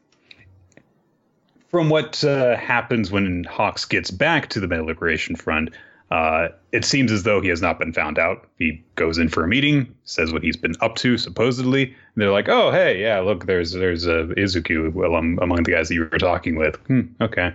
From 1.68 1.88
what 1.88 2.22
uh, 2.22 2.56
happens 2.56 3.10
when 3.10 3.44
Hawks 3.44 3.84
gets 3.84 4.10
back 4.10 4.48
to 4.50 4.60
the 4.60 4.68
Meta 4.68 4.84
Liberation 4.84 5.36
Front, 5.36 5.70
uh, 6.10 6.48
it 6.72 6.84
seems 6.84 7.10
as 7.10 7.22
though 7.22 7.40
he 7.40 7.48
has 7.48 7.62
not 7.62 7.78
been 7.78 7.92
found 7.94 8.18
out. 8.18 8.46
He 8.58 8.84
goes 8.96 9.16
in 9.16 9.30
for 9.30 9.44
a 9.44 9.48
meeting, 9.48 9.94
says 10.04 10.30
what 10.30 10.42
he's 10.42 10.58
been 10.58 10.74
up 10.82 10.96
to, 10.96 11.16
supposedly. 11.16 11.84
And 11.84 11.94
they're 12.16 12.30
like, 12.30 12.50
"Oh, 12.50 12.70
hey, 12.70 13.00
yeah, 13.00 13.20
look, 13.20 13.46
there's 13.46 13.72
there's 13.72 14.06
uh, 14.06 14.26
Izuku 14.36 14.92
well, 14.92 15.14
um, 15.14 15.38
among 15.40 15.62
the 15.62 15.72
guys 15.72 15.88
that 15.88 15.94
you 15.94 16.06
were 16.12 16.18
talking 16.18 16.56
with." 16.56 16.76
Hmm, 16.86 17.02
okay. 17.22 17.54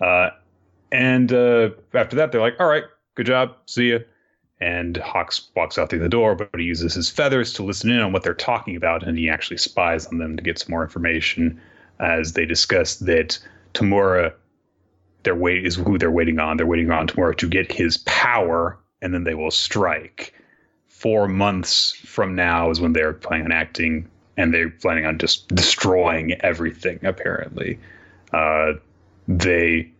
Uh, 0.00 0.30
and 0.90 1.30
uh, 1.30 1.70
after 1.92 2.16
that, 2.16 2.32
they're 2.32 2.40
like, 2.40 2.58
"All 2.58 2.68
right, 2.68 2.84
good 3.16 3.26
job, 3.26 3.54
see 3.66 3.88
you." 3.88 4.04
And 4.60 4.98
Hawks 4.98 5.48
walks 5.56 5.78
out 5.78 5.88
through 5.88 6.00
the 6.00 6.08
door, 6.08 6.34
but 6.34 6.50
he 6.58 6.64
uses 6.64 6.94
his 6.94 7.08
feathers 7.08 7.52
to 7.54 7.62
listen 7.62 7.90
in 7.90 8.00
on 8.00 8.12
what 8.12 8.22
they're 8.22 8.34
talking 8.34 8.76
about, 8.76 9.02
and 9.02 9.16
he 9.16 9.28
actually 9.28 9.56
spies 9.56 10.06
on 10.06 10.18
them 10.18 10.36
to 10.36 10.42
get 10.42 10.58
some 10.58 10.70
more 10.70 10.82
information 10.82 11.58
as 11.98 12.34
they 12.34 12.44
discuss 12.44 12.96
that 12.96 13.38
Tomura 13.72 14.34
their 15.22 15.34
wait 15.34 15.66
is 15.66 15.76
who 15.76 15.98
they're 15.98 16.10
waiting 16.10 16.38
on. 16.38 16.56
They're 16.56 16.66
waiting 16.66 16.90
on 16.90 17.06
Tomura 17.06 17.36
to 17.36 17.48
get 17.48 17.70
his 17.70 17.98
power, 17.98 18.78
and 19.02 19.12
then 19.12 19.24
they 19.24 19.34
will 19.34 19.50
strike. 19.50 20.34
Four 20.88 21.28
months 21.28 21.92
from 21.92 22.34
now 22.34 22.70
is 22.70 22.80
when 22.80 22.92
they're 22.92 23.12
planning 23.12 23.46
on 23.46 23.52
acting, 23.52 24.08
and 24.36 24.52
they're 24.52 24.70
planning 24.70 25.06
on 25.06 25.18
just 25.18 25.48
destroying 25.48 26.32
everything. 26.40 26.98
Apparently, 27.02 27.78
uh, 28.32 28.72
they 29.28 29.90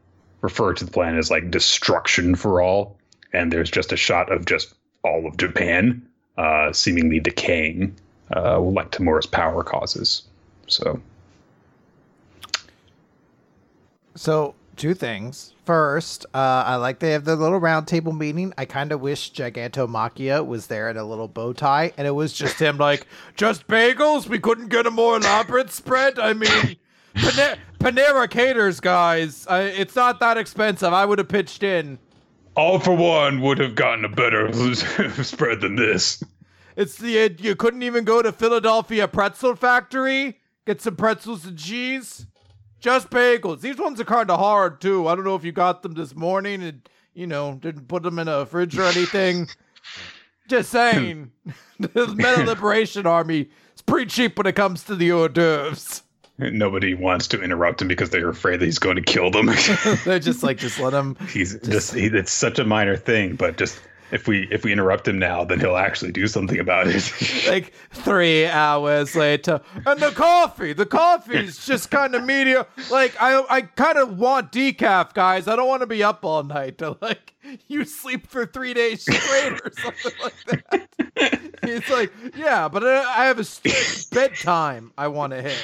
refer 0.40 0.73
to 0.75 0.85
the 0.85 0.90
plan 0.90 1.19
as 1.19 1.31
like 1.31 1.50
destruction 1.50 2.35
for 2.35 2.62
all, 2.62 2.97
and 3.33 3.53
there's 3.53 3.71
just 3.71 3.93
a 3.93 3.97
shot 3.97 4.31
of 4.33 4.47
just 4.47 4.75
all 5.03 5.27
of 5.27 5.37
Japan 5.37 6.07
uh, 6.39 6.73
seemingly 6.73 7.21
decaying, 7.21 7.95
uh, 8.35 8.61
like 8.61 8.91
Tomura's 8.91 9.27
power 9.27 9.63
causes. 9.63 10.23
So 10.67 11.01
So 14.15 14.55
two 14.77 14.95
things. 14.95 15.55
First, 15.65 16.27
uh, 16.35 16.65
I 16.67 16.77
like 16.77 16.99
they 16.99 17.13
have 17.13 17.25
the 17.25 17.37
little 17.37 17.59
round 17.59 17.87
table 17.87 18.13
meeting. 18.13 18.53
I 18.59 18.65
kind 18.65 18.93
of 18.93 19.01
wish 19.01 19.33
Gigantomachia 19.33 20.45
was 20.45 20.67
there 20.67 20.91
in 20.91 20.97
a 20.97 21.05
little 21.05 21.29
bow 21.29 21.53
tie, 21.53 21.93
and 21.97 22.07
it 22.07 22.11
was 22.11 22.33
just 22.33 22.59
him 22.61 22.77
like, 22.77 23.07
just 23.37 23.69
bagels. 23.69 24.27
We 24.27 24.39
couldn't 24.39 24.69
get 24.69 24.87
a 24.87 24.91
more 24.91 25.17
elaborate 25.17 25.71
spread. 25.71 26.19
I 26.19 26.33
mean, 26.33 26.77
Pane- 27.15 27.59
Panera 27.79 28.29
caters, 28.29 28.81
guys. 28.81 29.47
It's 29.49 29.95
not 29.95 30.19
that 30.21 30.37
expensive. 30.37 30.93
I 30.93 31.05
would 31.05 31.19
have 31.19 31.29
pitched 31.29 31.63
in. 31.63 31.99
All 32.61 32.79
for 32.79 32.95
one 32.95 33.40
would 33.40 33.59
have 33.59 33.75
gotten 33.75 34.05
a 34.05 34.09
better 34.09 34.52
spread 35.25 35.62
than 35.62 35.76
this. 35.76 36.23
It's 36.76 36.99
the 36.99 37.25
uh, 37.25 37.29
you 37.38 37.57
couldn't 37.57 37.83
even 37.83 38.05
go 38.05 38.21
to 38.21 38.33
Philadelphia 38.33 39.09
Pretzel 39.09 39.57
Factory 39.57 40.37
get 40.67 40.81
some 40.81 40.95
pretzels 40.95 41.45
and 41.47 41.59
cheese. 41.59 42.26
Just 42.79 43.11
bagels. 43.11 43.61
These 43.61 43.79
ones 43.79 44.00
are 44.00 44.05
kind 44.05 44.31
of 44.31 44.38
hard 44.38 44.81
too. 44.81 45.09
I 45.09 45.14
don't 45.14 45.25
know 45.25 45.35
if 45.35 45.45
you 45.45 45.52
got 45.52 45.83
them 45.83 45.93
this 45.93 46.14
morning 46.14 46.62
and 46.62 46.88
you 47.12 47.26
know 47.26 47.55
didn't 47.55 47.88
put 47.88 48.02
them 48.02 48.19
in 48.19 48.29
a 48.29 48.47
fridge 48.47 48.79
or 48.79 48.85
anything. 48.85 49.49
Just 50.49 50.71
saying, 50.71 51.31
the 51.79 52.14
Metal 52.14 52.45
Liberation 52.45 53.07
Army 53.07 53.50
is 53.75 53.83
pretty 53.83 54.07
cheap 54.07 54.37
when 54.37 54.47
it 54.47 54.55
comes 54.55 54.85
to 54.85 54.97
the 54.97 55.12
hors 55.12 55.29
d'oeuvres. 55.29 56.02
Nobody 56.40 56.94
wants 56.94 57.28
to 57.28 57.42
interrupt 57.42 57.82
him 57.82 57.88
because 57.88 58.11
they're 58.11 58.28
afraid 58.28 58.61
that 58.61 58.64
he's 58.66 58.78
going 58.78 58.97
to 58.97 59.02
kill 59.02 59.30
them. 59.30 59.47
They're 60.04 60.18
just 60.18 60.42
like, 60.42 60.59
just 60.59 60.80
let 60.80 60.92
him. 60.92 61.16
he's 61.28 61.59
just, 61.61 61.94
he, 61.94 62.06
it's 62.06 62.32
such 62.32 62.59
a 62.59 62.64
minor 62.64 62.97
thing, 62.97 63.37
but 63.37 63.56
just 63.56 63.80
if 64.12 64.26
we 64.26 64.49
if 64.50 64.64
we 64.64 64.73
interrupt 64.73 65.06
him 65.06 65.18
now, 65.18 65.44
then 65.44 65.61
he'll 65.61 65.76
actually 65.76 66.12
do 66.12 66.26
something 66.26 66.59
about 66.59 66.87
it. 66.88 67.12
like 67.49 67.73
three 67.90 68.47
hours 68.47 69.14
later. 69.14 69.61
And 69.87 70.00
the 70.00 70.11
coffee, 70.11 70.73
the 70.73 70.87
coffee's 70.87 71.64
just 71.64 71.90
kind 71.90 72.14
of 72.14 72.25
medium. 72.25 72.64
Like 72.90 73.14
I, 73.20 73.44
I 73.49 73.61
kind 73.62 73.99
of 73.99 74.18
want 74.18 74.52
decaf, 74.52 75.14
guys. 75.14 75.47
I 75.49 75.56
don't 75.56 75.68
want 75.68 75.82
to 75.82 75.87
be 75.87 76.02
up 76.02 76.25
all 76.25 76.42
night 76.42 76.78
to 76.78 76.97
like 77.00 77.35
you 77.68 77.85
sleep 77.85 78.26
for 78.26 78.47
three 78.47 78.75
days 78.75 79.02
straight 79.02 79.61
or 79.64 79.70
something 79.78 80.12
like 80.23 80.47
that. 80.47 81.59
He's 81.64 81.88
like, 81.90 82.12
yeah, 82.37 82.68
but 82.68 82.85
I 82.85 83.04
I 83.23 83.25
have 83.26 83.38
a 83.38 83.44
strict 83.44 84.11
bedtime 84.11 84.92
I 84.99 85.09
want 85.09 85.32
to 85.32 85.42
hit. 85.42 85.62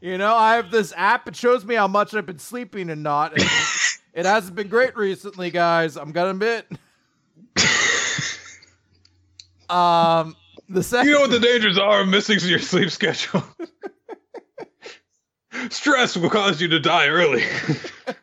You 0.00 0.16
know, 0.16 0.34
I 0.34 0.56
have 0.56 0.70
this 0.70 0.92
app. 0.96 1.28
It 1.28 1.36
shows 1.36 1.64
me 1.64 1.74
how 1.74 1.88
much 1.88 2.14
I've 2.14 2.26
been 2.26 2.38
sleeping 2.38 2.90
and 2.90 3.02
not. 3.02 3.32
And 3.32 3.42
it 4.14 4.26
hasn't 4.26 4.54
been 4.54 4.68
great 4.68 4.96
recently, 4.96 5.50
guys. 5.50 5.96
I'm 5.96 6.12
gonna 6.12 6.30
admit. 6.30 6.66
Um, 9.68 10.36
the 10.68 10.82
second. 10.82 11.08
you 11.08 11.14
know 11.14 11.20
what 11.20 11.30
the 11.30 11.40
dangers 11.40 11.78
are 11.78 12.00
of 12.00 12.08
missing 12.08 12.38
your 12.42 12.58
sleep 12.58 12.90
schedule. 12.90 13.42
Stress 15.70 16.16
will 16.16 16.30
cause 16.30 16.60
you 16.60 16.68
to 16.68 16.80
die 16.80 17.08
early. 17.08 17.42
I 18.06 18.14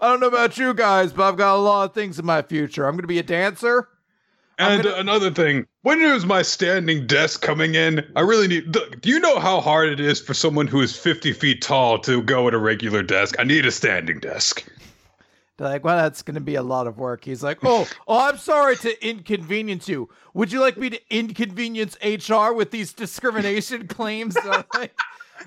don't 0.00 0.20
know 0.20 0.28
about 0.28 0.58
you 0.58 0.74
guys, 0.74 1.12
but 1.12 1.28
I've 1.28 1.36
got 1.36 1.56
a 1.56 1.60
lot 1.60 1.84
of 1.84 1.94
things 1.94 2.18
in 2.18 2.26
my 2.26 2.42
future. 2.42 2.86
I'm 2.86 2.92
going 2.92 3.02
to 3.02 3.08
be 3.08 3.18
a 3.18 3.22
dancer. 3.22 3.88
And 4.68 4.82
gonna- 4.82 4.96
another 4.96 5.30
thing, 5.30 5.66
when 5.82 6.00
is 6.00 6.24
my 6.26 6.42
standing 6.42 7.06
desk 7.06 7.42
coming 7.42 7.74
in? 7.74 8.04
I 8.16 8.20
really 8.20 8.48
need. 8.48 8.72
Do 8.72 9.08
you 9.08 9.18
know 9.20 9.38
how 9.38 9.60
hard 9.60 9.88
it 9.88 10.00
is 10.00 10.20
for 10.20 10.34
someone 10.34 10.66
who 10.66 10.80
is 10.80 10.96
50 10.96 11.32
feet 11.32 11.62
tall 11.62 11.98
to 12.00 12.22
go 12.22 12.48
at 12.48 12.54
a 12.54 12.58
regular 12.58 13.02
desk? 13.02 13.34
I 13.38 13.44
need 13.44 13.66
a 13.66 13.70
standing 13.70 14.20
desk. 14.20 14.64
They're 15.58 15.68
like, 15.68 15.84
well, 15.84 15.96
that's 15.96 16.22
going 16.22 16.34
to 16.34 16.40
be 16.40 16.54
a 16.54 16.62
lot 16.62 16.86
of 16.86 16.98
work. 16.98 17.24
He's 17.24 17.42
like, 17.42 17.58
oh, 17.62 17.86
oh, 18.08 18.28
I'm 18.28 18.38
sorry 18.38 18.74
to 18.76 19.06
inconvenience 19.06 19.86
you. 19.88 20.08
Would 20.34 20.50
you 20.50 20.60
like 20.60 20.78
me 20.78 20.88
to 20.90 21.00
inconvenience 21.10 21.96
HR 22.02 22.52
with 22.52 22.70
these 22.70 22.92
discrimination 22.92 23.86
claims? 23.88 24.36
Like, 24.74 24.98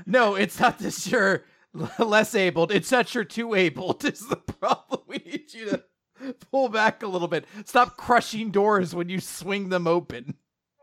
no, 0.05 0.36
it's 0.36 0.60
not 0.60 0.77
that 0.79 1.07
you're 1.07 1.43
less 2.00 2.36
abled. 2.36 2.72
It's 2.72 2.89
that 2.89 3.15
you're 3.15 3.24
too 3.24 3.55
abled. 3.55 4.05
Is 4.05 4.27
the 4.27 4.36
problem. 4.36 5.01
We 5.07 5.17
need 5.17 5.53
you 5.53 5.69
to 5.72 5.84
pull 6.51 6.69
back 6.69 7.03
a 7.03 7.07
little 7.07 7.27
bit. 7.27 7.45
Stop 7.65 7.98
crushing 7.98 8.51
doors 8.51 8.93
when 8.95 9.10
you 9.10 9.19
swing 9.19 9.69
them 9.69 9.88
open. 9.88 10.36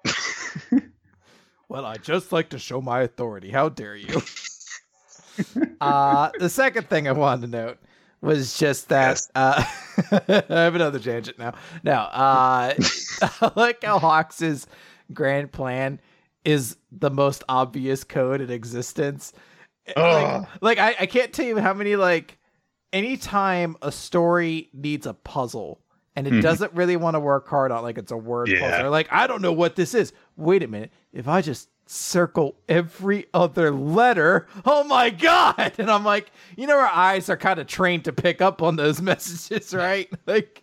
well, 1.68 1.84
I 1.84 1.96
just 1.96 2.32
like 2.32 2.50
to 2.50 2.58
show 2.58 2.80
my 2.80 3.02
authority. 3.02 3.50
How 3.50 3.68
dare 3.68 3.96
you? 3.96 4.20
uh, 5.80 6.30
the 6.38 6.48
second 6.48 6.88
thing 6.88 7.08
I 7.08 7.12
wanted 7.12 7.42
to 7.42 7.46
note 7.48 7.78
was 8.20 8.56
just 8.58 8.88
that 8.90 9.10
Yes. 9.10 9.30
uh, 9.34 9.64
I 10.28 10.60
have 10.60 10.74
another 10.74 10.98
tangent 10.98 11.38
now. 11.38 11.54
Now, 11.82 12.04
uh, 12.04 12.74
I 13.22 13.52
like 13.56 13.82
how 13.82 13.98
Hawks's 13.98 14.66
grand 15.12 15.52
plan 15.52 16.00
is 16.44 16.76
the 16.90 17.10
most 17.10 17.42
obvious 17.48 18.04
code 18.04 18.40
in 18.40 18.50
existence. 18.50 19.32
Like, 19.96 20.46
like 20.60 20.78
I, 20.78 20.94
I 21.00 21.06
can't 21.06 21.32
tell 21.32 21.46
you 21.46 21.58
how 21.58 21.74
many 21.74 21.96
like 21.96 22.38
anytime 22.92 23.76
a 23.82 23.90
story 23.92 24.68
needs 24.72 25.06
a 25.06 25.14
puzzle 25.14 25.80
and 26.14 26.26
it 26.26 26.32
Mhm. 26.34 26.42
doesn't 26.42 26.72
really 26.74 26.96
want 26.96 27.14
to 27.14 27.20
work 27.20 27.48
hard 27.48 27.72
on 27.72 27.82
like 27.82 27.98
it's 27.98 28.12
a 28.12 28.16
word 28.16 28.48
Yeah. 28.48 28.60
puzzle. 28.76 28.90
Like 28.90 29.08
I 29.10 29.26
don't 29.26 29.42
know 29.42 29.52
what 29.52 29.76
this 29.76 29.94
is. 29.94 30.12
Wait 30.36 30.62
a 30.62 30.68
minute. 30.68 30.90
If 31.12 31.26
I 31.28 31.40
just 31.42 31.68
circle 31.86 32.54
every 32.68 33.26
other 33.34 33.70
letter, 33.70 34.46
oh 34.64 34.84
my 34.84 35.10
god! 35.10 35.72
And 35.78 35.90
I'm 35.90 36.04
like, 36.04 36.30
you 36.56 36.66
know, 36.66 36.78
our 36.78 36.86
eyes 36.86 37.28
are 37.28 37.36
kind 37.36 37.58
of 37.58 37.66
trained 37.66 38.04
to 38.04 38.12
pick 38.12 38.40
up 38.40 38.62
on 38.62 38.76
those 38.76 39.00
messages, 39.02 39.74
right? 39.74 40.08
Like, 40.26 40.62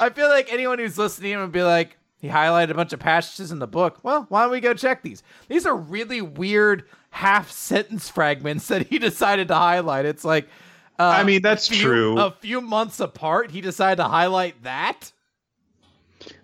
I 0.00 0.10
feel 0.10 0.28
like 0.28 0.52
anyone 0.52 0.78
who's 0.78 0.98
listening 0.98 1.38
would 1.38 1.52
be 1.52 1.62
like, 1.62 1.96
he 2.20 2.28
highlighted 2.28 2.70
a 2.70 2.74
bunch 2.74 2.92
of 2.92 3.00
passages 3.00 3.50
in 3.52 3.60
the 3.60 3.66
book. 3.66 3.98
Well, 4.02 4.26
why 4.28 4.42
don't 4.42 4.50
we 4.50 4.60
go 4.60 4.74
check 4.74 5.02
these? 5.02 5.22
These 5.48 5.66
are 5.66 5.76
really 5.76 6.20
weird 6.20 6.84
half 7.10 7.50
sentence 7.50 8.08
fragments 8.08 8.68
that 8.68 8.88
he 8.88 8.98
decided 8.98 9.48
to 9.48 9.54
highlight. 9.54 10.04
It's 10.04 10.24
like, 10.24 10.48
uh, 10.98 11.04
I 11.16 11.22
mean, 11.24 11.42
that's 11.42 11.68
a 11.68 11.72
few- 11.72 11.82
true. 11.82 12.18
A 12.18 12.30
few 12.40 12.60
months 12.60 13.00
apart, 13.00 13.50
he 13.50 13.60
decided 13.60 13.96
to 14.02 14.08
highlight 14.08 14.62
that. 14.64 15.12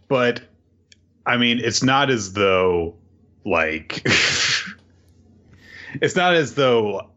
but 0.08 0.42
I 1.26 1.36
mean, 1.36 1.58
it's 1.58 1.82
not 1.82 2.10
as 2.10 2.32
though 2.34 2.94
like 3.46 4.02
it's 6.00 6.16
not 6.16 6.34
as 6.34 6.54
though 6.54 7.08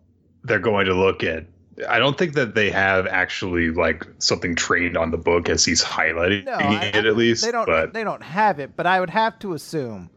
they're 0.44 0.60
going 0.60 0.86
to 0.86 0.94
look 0.94 1.24
at. 1.24 1.46
I 1.88 2.00
don't 2.00 2.18
think 2.18 2.34
that 2.34 2.56
they 2.56 2.72
have 2.72 3.06
actually 3.06 3.70
like 3.70 4.04
something 4.18 4.56
trained 4.56 4.98
on 4.98 5.12
the 5.12 5.18
book 5.18 5.48
as 5.48 5.64
he's 5.64 5.84
highlighting 5.84 6.46
No, 6.46 6.54
I- 6.54 6.86
it 6.86 7.06
at 7.06 7.16
least. 7.18 7.44
They 7.46 7.52
don't. 7.52 7.66
but 7.68 7.94
They 7.94 8.04
don't 8.04 8.24
have 8.24 8.60
it, 8.60 8.76
but 8.76 8.88
I 8.88 9.00
would 9.00 9.10
have 9.12 9.38
to 9.40 9.54
assume 9.54 10.10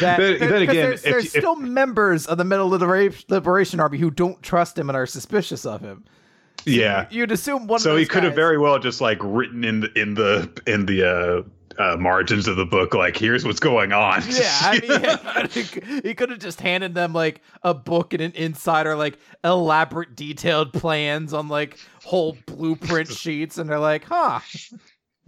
that. 0.00 0.18
Then- 0.18 0.38
there- 0.38 0.48
then 0.50 0.62
again, 0.62 0.74
there's, 0.90 1.02
there's 1.02 1.24
if- 1.24 1.30
still 1.42 1.56
members 1.56 2.26
of 2.26 2.38
the 2.38 2.44
Middle 2.44 2.68
Libera- 2.68 3.12
Liberation 3.28 3.80
Army 3.80 3.98
who 3.98 4.10
don't 4.10 4.42
trust 4.42 4.78
him 4.78 4.88
and 4.90 4.96
are 4.96 5.06
suspicious 5.06 5.64
of 5.66 5.80
him. 5.80 6.04
yeah. 6.64 7.06
You'd 7.10 7.32
assume 7.32 7.66
one. 7.66 7.80
So 7.80 7.96
he 7.96 8.04
could 8.06 8.24
have 8.24 8.34
very 8.34 8.58
well 8.58 8.78
just 8.78 9.00
like 9.00 9.18
written 9.22 9.64
in 9.64 9.80
the 9.80 9.92
in 10.00 10.14
the 10.14 10.50
in 10.66 10.86
the 10.86 11.04
uh, 11.04 11.42
uh, 11.80 11.96
margins 11.96 12.48
of 12.48 12.56
the 12.56 12.66
book, 12.66 12.92
like, 12.92 13.16
"Here's 13.16 13.44
what's 13.44 13.60
going 13.60 13.92
on." 13.92 14.22
Yeah, 14.28 14.50
I 14.62 15.48
mean, 15.52 16.00
he 16.04 16.12
could 16.14 16.30
have 16.30 16.40
just 16.40 16.60
handed 16.60 16.94
them 16.94 17.12
like 17.12 17.40
a 17.62 17.72
book 17.72 18.12
and 18.12 18.20
an 18.20 18.32
insider, 18.34 18.96
like 18.96 19.16
elaborate 19.44 20.16
detailed 20.16 20.72
plans 20.72 21.32
on 21.32 21.46
like 21.48 21.78
whole 22.04 22.36
blueprint 22.46 23.08
sheets, 23.12 23.58
and 23.58 23.70
they're 23.70 23.78
like, 23.78 24.04
"Huh." 24.04 24.40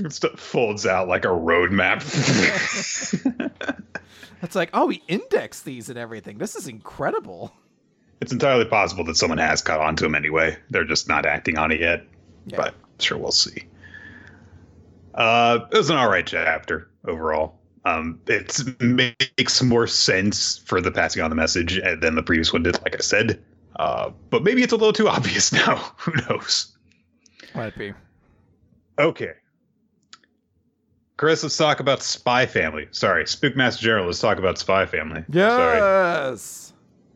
Stuff 0.08 0.38
folds 0.40 0.86
out 0.86 1.08
like 1.08 1.24
a 1.24 1.28
roadmap. 1.28 2.00
It's 4.42 4.56
like, 4.56 4.70
oh, 4.72 4.86
we 4.86 5.02
index 5.06 5.60
these 5.60 5.88
and 5.90 5.98
everything. 5.98 6.38
This 6.38 6.56
is 6.56 6.66
incredible. 6.66 7.52
it's 8.20 8.32
entirely 8.32 8.64
possible 8.64 9.04
that 9.04 9.16
someone 9.16 9.38
has 9.38 9.60
caught 9.62 9.80
on 9.80 9.96
to 9.96 10.06
him 10.06 10.14
anyway. 10.14 10.56
They're 10.70 10.84
just 10.84 11.08
not 11.08 11.26
acting 11.26 11.58
on 11.58 11.70
it 11.70 11.80
yet. 11.80 12.06
Yeah. 12.46 12.56
But 12.56 12.74
sure, 12.98 13.18
we'll 13.18 13.32
see. 13.32 13.64
Uh, 15.14 15.60
it 15.70 15.76
was 15.76 15.90
an 15.90 15.96
all 15.96 16.08
right 16.10 16.26
chapter 16.26 16.88
overall. 17.06 17.58
Um, 17.84 18.20
it 18.26 18.60
makes 18.80 19.62
more 19.62 19.86
sense 19.86 20.58
for 20.58 20.80
the 20.80 20.90
passing 20.90 21.22
on 21.22 21.30
the 21.30 21.36
message 21.36 21.78
uh, 21.78 21.96
than 21.96 22.14
the 22.14 22.22
previous 22.22 22.52
one 22.52 22.62
did, 22.62 22.80
like 22.82 22.94
I 22.94 23.00
said. 23.00 23.42
Uh, 23.76 24.10
but 24.30 24.42
maybe 24.42 24.62
it's 24.62 24.72
a 24.72 24.76
little 24.76 24.92
too 24.92 25.08
obvious 25.10 25.52
now. 25.52 25.76
Who 25.98 26.12
knows? 26.28 26.76
Might 27.54 27.76
be. 27.76 27.92
Okay. 28.98 29.32
Chris, 31.20 31.42
let's 31.42 31.58
talk 31.58 31.80
about 31.80 32.02
Spy 32.02 32.46
Family. 32.46 32.88
Sorry, 32.92 33.24
Spookmaster 33.24 33.80
General, 33.80 34.06
let's 34.06 34.20
talk 34.20 34.38
about 34.38 34.56
Spy 34.56 34.86
Family. 34.86 35.22
Sorry. 35.30 35.76
Yes. 36.32 36.72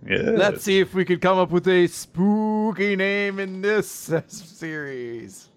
Let's 0.06 0.62
see 0.62 0.78
if 0.78 0.92
we 0.92 1.06
could 1.06 1.22
come 1.22 1.38
up 1.38 1.50
with 1.50 1.66
a 1.66 1.86
spooky 1.86 2.96
name 2.96 3.38
in 3.38 3.62
this 3.62 4.12
series. 4.26 5.48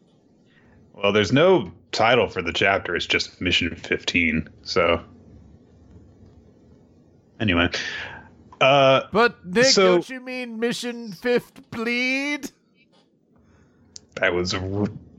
Well, 0.93 1.11
there's 1.11 1.33
no 1.33 1.73
title 1.91 2.29
for 2.29 2.41
the 2.41 2.53
chapter. 2.53 2.95
It's 2.95 3.05
just 3.05 3.41
Mission 3.41 3.75
15. 3.75 4.47
So, 4.61 5.03
anyway, 7.41 7.67
uh, 8.61 9.01
But 9.11 9.45
Nick, 9.45 9.65
So- 9.65 9.95
don't 9.95 10.09
you 10.09 10.21
mean 10.21 10.57
Mission 10.57 11.11
Fifth 11.11 11.69
Bleed? 11.69 12.49
that 14.21 14.33
was 14.33 14.55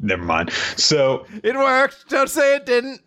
never 0.01 0.23
mind. 0.25 0.51
So, 0.77 1.27
It 1.45 1.55
worked. 1.57 2.09
Don't 2.09 2.31
say 2.31 2.57
it 2.57 2.65
didn't. 2.65 3.03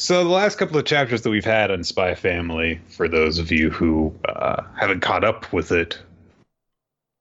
So 0.00 0.22
the 0.22 0.30
last 0.30 0.58
couple 0.58 0.78
of 0.78 0.84
chapters 0.84 1.22
that 1.22 1.30
we've 1.30 1.44
had 1.44 1.72
on 1.72 1.82
Spy 1.82 2.14
Family, 2.14 2.80
for 2.86 3.08
those 3.08 3.40
of 3.40 3.50
you 3.50 3.68
who 3.68 4.14
uh, 4.28 4.62
haven't 4.78 5.00
caught 5.00 5.24
up 5.24 5.52
with 5.52 5.72
it, 5.72 5.98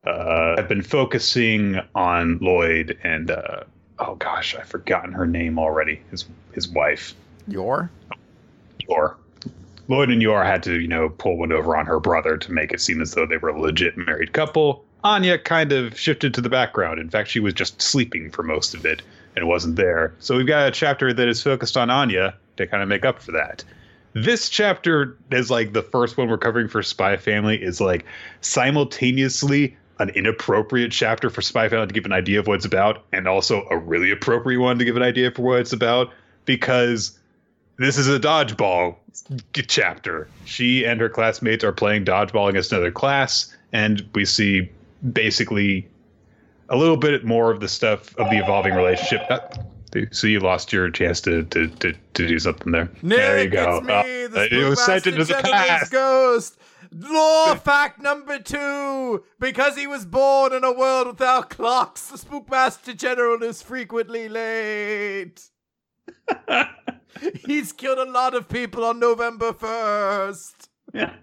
uh, 0.05 0.55
have 0.57 0.67
been 0.67 0.83
focusing 0.83 1.81
on 1.95 2.37
Loid 2.37 2.95
and 3.03 3.31
uh, 3.31 3.61
oh 3.97 4.13
gosh, 4.13 4.55
I've 4.55 4.67
forgotten 4.67 5.11
her 5.11 5.25
name 5.25 5.57
already. 5.57 6.03
His 6.11 6.25
his 6.51 6.67
wife. 6.67 7.15
Your? 7.47 7.89
Yor. 8.87 9.17
Loid 9.87 10.11
and 10.11 10.21
Yor 10.21 10.43
had 10.43 10.61
to, 10.63 10.79
you 10.79 10.87
know, 10.87 11.09
pull 11.09 11.35
one 11.35 11.51
over 11.51 11.75
on 11.75 11.87
her 11.87 11.99
brother 11.99 12.37
to 12.37 12.51
make 12.51 12.71
it 12.71 12.79
seem 12.79 13.01
as 13.01 13.09
though 13.15 13.25
they 13.25 13.37
were 13.37 13.49
a 13.49 13.59
legit 13.59 13.97
married 13.97 14.33
couple. 14.33 14.85
Anya 15.03 15.39
kind 15.39 15.71
of 15.71 15.97
shifted 15.97 16.31
to 16.35 16.41
the 16.41 16.49
background. 16.49 16.99
In 16.99 17.09
fact, 17.09 17.29
she 17.29 17.39
was 17.39 17.55
just 17.55 17.81
sleeping 17.81 18.29
for 18.29 18.43
most 18.43 18.75
of 18.75 18.85
it 18.85 19.01
and 19.35 19.47
wasn't 19.47 19.77
there. 19.77 20.13
So 20.19 20.37
we've 20.37 20.45
got 20.45 20.67
a 20.67 20.71
chapter 20.71 21.11
that 21.11 21.27
is 21.27 21.41
focused 21.41 21.75
on 21.75 21.89
Anya 21.89 22.35
to 22.57 22.67
kind 22.67 22.83
of 22.83 22.89
make 22.89 23.05
up 23.05 23.21
for 23.21 23.31
that. 23.31 23.63
This 24.13 24.49
chapter 24.49 25.17
is 25.31 25.51
like 25.51 25.73
the 25.73 25.83
first 25.83 26.17
one 26.17 26.29
we're 26.29 26.37
covering 26.37 26.67
for 26.67 26.81
Spy 26.81 27.17
Family 27.17 27.61
is 27.61 27.79
like 27.79 28.05
simultaneously 28.41 29.77
an 29.99 30.09
inappropriate 30.09 30.91
chapter 30.91 31.29
for 31.29 31.41
Spy 31.41 31.69
Family 31.69 31.87
to 31.87 31.93
give 31.93 32.05
an 32.05 32.13
idea 32.13 32.39
of 32.39 32.47
what 32.47 32.55
it's 32.55 32.65
about, 32.65 33.03
and 33.11 33.27
also 33.27 33.67
a 33.69 33.77
really 33.77 34.11
appropriate 34.11 34.59
one 34.59 34.77
to 34.79 34.85
give 34.85 34.95
an 34.95 35.03
idea 35.03 35.31
for 35.31 35.41
what 35.41 35.59
it's 35.59 35.73
about 35.73 36.11
because 36.45 37.17
this 37.77 37.97
is 37.97 38.07
a 38.07 38.19
dodgeball 38.19 38.95
chapter. 39.67 40.27
She 40.45 40.85
and 40.85 40.99
her 40.99 41.09
classmates 41.09 41.63
are 41.63 41.71
playing 41.71 42.05
dodgeball 42.05 42.49
against 42.49 42.71
another 42.71 42.91
class, 42.91 43.55
and 43.73 44.07
we 44.13 44.25
see 44.25 44.69
basically 45.13 45.87
a 46.69 46.77
little 46.77 46.97
bit 46.97 47.23
more 47.23 47.51
of 47.51 47.59
the 47.59 47.67
stuff 47.67 48.15
of 48.17 48.29
the 48.29 48.37
evolving 48.37 48.73
relationship. 48.73 49.21
Uh, 49.29 49.39
so 50.11 50.27
you 50.27 50.39
lost 50.39 50.73
your 50.73 50.89
chance 50.89 51.21
to 51.21 51.43
to, 51.43 51.67
to, 51.67 51.93
to 52.13 52.27
do 52.27 52.39
something 52.39 52.71
there. 52.71 52.89
Nick, 53.01 53.17
there 53.17 53.43
you 53.43 53.49
go. 53.49 53.81
me, 53.81 53.93
Uh, 53.93 54.47
it 54.51 54.69
was 54.69 54.83
sent 54.83 55.07
into 55.07 55.23
the 55.23 55.33
past. 55.35 55.91
Ghost. 55.91 56.57
Law 56.91 57.55
fact 57.55 58.01
number 58.01 58.39
two: 58.39 59.23
because 59.39 59.75
he 59.75 59.87
was 59.87 60.05
born 60.05 60.53
in 60.53 60.63
a 60.63 60.71
world 60.71 61.07
without 61.07 61.49
clocks, 61.49 62.07
the 62.07 62.17
Spookmaster 62.17 62.95
General 62.95 63.43
is 63.43 63.61
frequently 63.61 64.29
late. 64.29 65.49
He's 67.45 67.73
killed 67.73 67.97
a 67.99 68.09
lot 68.09 68.35
of 68.35 68.47
people 68.47 68.85
on 68.85 68.99
November 68.99 69.53
first. 69.53 70.69
Yeah. 70.93 71.13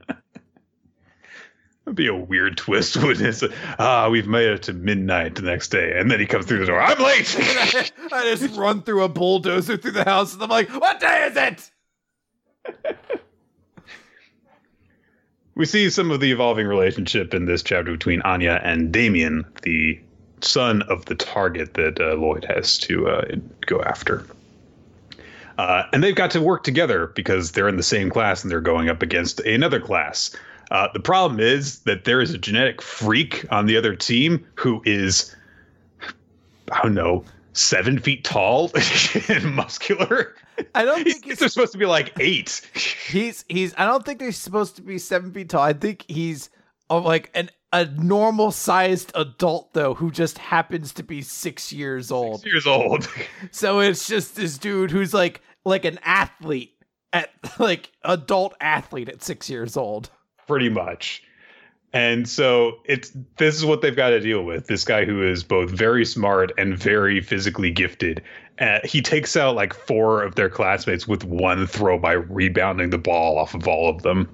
That'd 1.84 1.96
be 1.96 2.06
a 2.06 2.14
weird 2.14 2.56
twist, 2.58 2.96
wouldn't 2.96 3.42
it? 3.42 3.52
Ah, 3.78 4.08
we've 4.08 4.26
made 4.26 4.48
it 4.48 4.62
to 4.64 4.72
midnight 4.72 5.34
the 5.34 5.42
next 5.42 5.68
day, 5.68 5.98
and 5.98 6.10
then 6.10 6.18
he 6.20 6.26
comes 6.26 6.46
through 6.46 6.60
the 6.60 6.66
door. 6.66 6.80
I'm 6.80 7.02
late. 7.02 7.36
I 8.12 8.34
just 8.36 8.56
run 8.56 8.82
through 8.82 9.04
a 9.04 9.08
bulldozer 9.08 9.76
through 9.76 9.92
the 9.92 10.04
house, 10.04 10.34
and 10.34 10.42
I'm 10.42 10.48
like, 10.48 10.70
"What 10.70 11.00
day 11.00 11.30
is 11.30 11.36
it?" 11.36 11.70
we 15.54 15.66
see 15.66 15.90
some 15.90 16.10
of 16.10 16.20
the 16.20 16.32
evolving 16.32 16.66
relationship 16.66 17.34
in 17.34 17.44
this 17.44 17.62
chapter 17.62 17.92
between 17.92 18.22
Anya 18.22 18.60
and 18.64 18.92
Damian, 18.92 19.44
the 19.62 20.00
son 20.40 20.82
of 20.82 21.04
the 21.06 21.14
target 21.14 21.74
that 21.74 22.00
uh, 22.00 22.16
Loid 22.16 22.44
has 22.44 22.78
to 22.78 23.08
uh, 23.08 23.24
go 23.66 23.82
after. 23.82 24.26
Uh, 25.56 25.84
and 25.92 26.02
they've 26.02 26.16
got 26.16 26.32
to 26.32 26.40
work 26.40 26.64
together 26.64 27.08
because 27.14 27.52
they're 27.52 27.68
in 27.68 27.76
the 27.76 27.82
same 27.82 28.10
class 28.10 28.42
and 28.42 28.50
they're 28.50 28.60
going 28.60 28.88
up 28.88 29.02
against 29.02 29.40
another 29.40 29.80
class. 29.80 30.34
Uh, 30.70 30.88
the 30.92 31.00
problem 31.00 31.40
is 31.40 31.80
that 31.80 32.04
there 32.04 32.20
is 32.20 32.32
a 32.32 32.38
genetic 32.38 32.80
freak 32.82 33.44
on 33.52 33.66
the 33.66 33.76
other 33.76 33.94
team 33.94 34.44
who 34.54 34.82
is, 34.84 35.34
I 36.72 36.82
don't 36.82 36.94
know, 36.94 37.24
seven 37.52 37.98
feet 37.98 38.24
tall 38.24 38.70
and 39.28 39.54
muscular. 39.54 40.34
I 40.74 40.84
don't 40.84 41.04
think 41.04 41.24
he's 41.24 41.38
they're 41.38 41.48
supposed 41.48 41.72
to 41.72 41.78
be 41.78 41.86
like 41.86 42.12
eight. 42.20 42.60
He's 43.08 43.44
he's. 43.48 43.74
I 43.76 43.86
don't 43.86 44.04
think 44.04 44.20
they're 44.20 44.32
supposed 44.32 44.76
to 44.76 44.82
be 44.82 44.98
seven 44.98 45.32
feet 45.32 45.48
tall. 45.48 45.62
I 45.62 45.72
think 45.72 46.04
he's 46.08 46.48
like 46.88 47.30
an 47.34 47.50
a 47.72 47.86
normal 47.86 48.52
sized 48.52 49.10
adult 49.16 49.74
though, 49.74 49.94
who 49.94 50.12
just 50.12 50.38
happens 50.38 50.92
to 50.94 51.02
be 51.02 51.22
six 51.22 51.72
years 51.72 52.12
old. 52.12 52.40
Six 52.40 52.52
years 52.52 52.66
old. 52.66 53.08
So 53.50 53.80
it's 53.80 54.06
just 54.06 54.36
this 54.36 54.58
dude 54.58 54.90
who's 54.90 55.12
like 55.12 55.42
like 55.64 55.84
an 55.84 55.98
athlete 56.04 56.74
at 57.12 57.30
like 57.58 57.90
adult 58.04 58.54
athlete 58.60 59.08
at 59.08 59.22
six 59.22 59.50
years 59.50 59.76
old. 59.76 60.10
Pretty 60.46 60.68
much. 60.68 61.22
And 61.94 62.28
so 62.28 62.80
it's 62.86 63.12
this 63.36 63.54
is 63.54 63.64
what 63.64 63.80
they've 63.80 63.94
got 63.94 64.10
to 64.10 64.20
deal 64.20 64.42
with. 64.42 64.66
This 64.66 64.84
guy 64.84 65.04
who 65.04 65.22
is 65.22 65.44
both 65.44 65.70
very 65.70 66.04
smart 66.04 66.50
and 66.58 66.76
very 66.76 67.20
physically 67.20 67.70
gifted. 67.70 68.20
Uh, 68.58 68.80
he 68.84 69.00
takes 69.00 69.36
out 69.36 69.54
like 69.54 69.72
four 69.72 70.22
of 70.22 70.34
their 70.34 70.48
classmates 70.48 71.06
with 71.06 71.22
one 71.24 71.68
throw 71.68 71.96
by 71.96 72.12
rebounding 72.12 72.90
the 72.90 72.98
ball 72.98 73.38
off 73.38 73.54
of 73.54 73.68
all 73.68 73.88
of 73.88 74.02
them. 74.02 74.28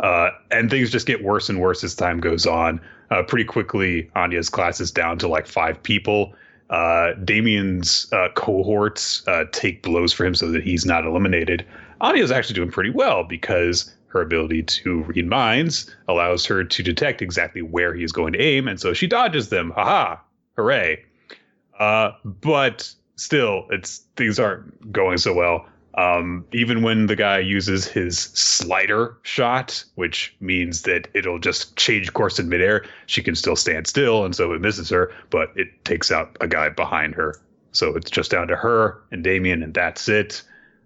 Uh, 0.00 0.30
and 0.50 0.68
things 0.68 0.90
just 0.90 1.06
get 1.06 1.22
worse 1.22 1.48
and 1.48 1.60
worse 1.60 1.84
as 1.84 1.94
time 1.94 2.18
goes 2.18 2.44
on. 2.44 2.80
Uh, 3.10 3.22
pretty 3.22 3.44
quickly, 3.44 4.10
Anya's 4.16 4.48
class 4.48 4.80
is 4.80 4.90
down 4.90 5.18
to 5.18 5.28
like 5.28 5.46
five 5.46 5.80
people. 5.80 6.34
Uh, 6.70 7.12
Damian's 7.24 8.12
uh, 8.12 8.28
cohorts 8.34 9.26
uh, 9.28 9.44
take 9.52 9.82
blows 9.82 10.12
for 10.12 10.24
him 10.24 10.34
so 10.34 10.50
that 10.50 10.62
he's 10.62 10.86
not 10.86 11.04
eliminated. 11.04 11.64
Anya's 12.00 12.30
actually 12.30 12.54
doing 12.54 12.70
pretty 12.70 12.90
well 12.90 13.24
because 13.24 13.94
her 14.10 14.20
ability 14.20 14.62
to 14.62 15.02
read 15.04 15.26
minds 15.26 15.94
allows 16.08 16.44
her 16.46 16.64
to 16.64 16.82
detect 16.82 17.22
exactly 17.22 17.62
where 17.62 17.94
he's 17.94 18.12
going 18.12 18.32
to 18.32 18.40
aim, 18.40 18.68
and 18.68 18.80
so 18.80 18.92
she 18.92 19.06
dodges 19.06 19.48
them. 19.48 19.70
Haha! 19.70 20.16
Hooray! 20.56 21.02
Uh, 21.78 22.12
but 22.24 22.92
still, 23.16 23.66
it's 23.70 24.02
things 24.16 24.38
aren't 24.38 24.92
going 24.92 25.18
so 25.18 25.32
well. 25.32 25.66
Um, 25.94 26.46
even 26.52 26.82
when 26.82 27.06
the 27.06 27.16
guy 27.16 27.38
uses 27.38 27.86
his 27.86 28.18
slider 28.18 29.16
shot, 29.22 29.84
which 29.96 30.34
means 30.40 30.82
that 30.82 31.08
it'll 31.14 31.38
just 31.38 31.76
change 31.76 32.12
course 32.12 32.38
in 32.38 32.48
midair, 32.48 32.84
she 33.06 33.22
can 33.22 33.34
still 33.34 33.56
stand 33.56 33.86
still, 33.86 34.24
and 34.24 34.34
so 34.34 34.52
it 34.52 34.60
misses 34.60 34.88
her, 34.90 35.12
but 35.30 35.52
it 35.56 35.84
takes 35.84 36.12
out 36.12 36.36
a 36.40 36.46
guy 36.46 36.68
behind 36.68 37.14
her. 37.14 37.40
So 37.72 37.94
it's 37.96 38.10
just 38.10 38.30
down 38.30 38.48
to 38.48 38.56
her 38.56 39.00
and 39.10 39.22
Damian, 39.22 39.62
and 39.62 39.74
that's 39.74 40.08
it. 40.08 40.42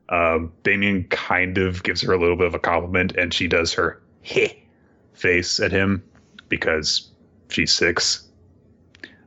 Um, 0.08 0.52
Damian 0.62 1.04
kind 1.04 1.58
of 1.58 1.82
gives 1.82 2.02
her 2.02 2.12
a 2.12 2.18
little 2.18 2.36
bit 2.36 2.46
of 2.46 2.54
a 2.54 2.58
compliment, 2.58 3.16
and 3.16 3.32
she 3.32 3.48
does 3.48 3.72
her 3.72 4.02
heh 4.22 4.48
face 5.12 5.60
at 5.60 5.72
him 5.72 6.02
because 6.48 7.10
she's 7.48 7.72
six. 7.72 8.28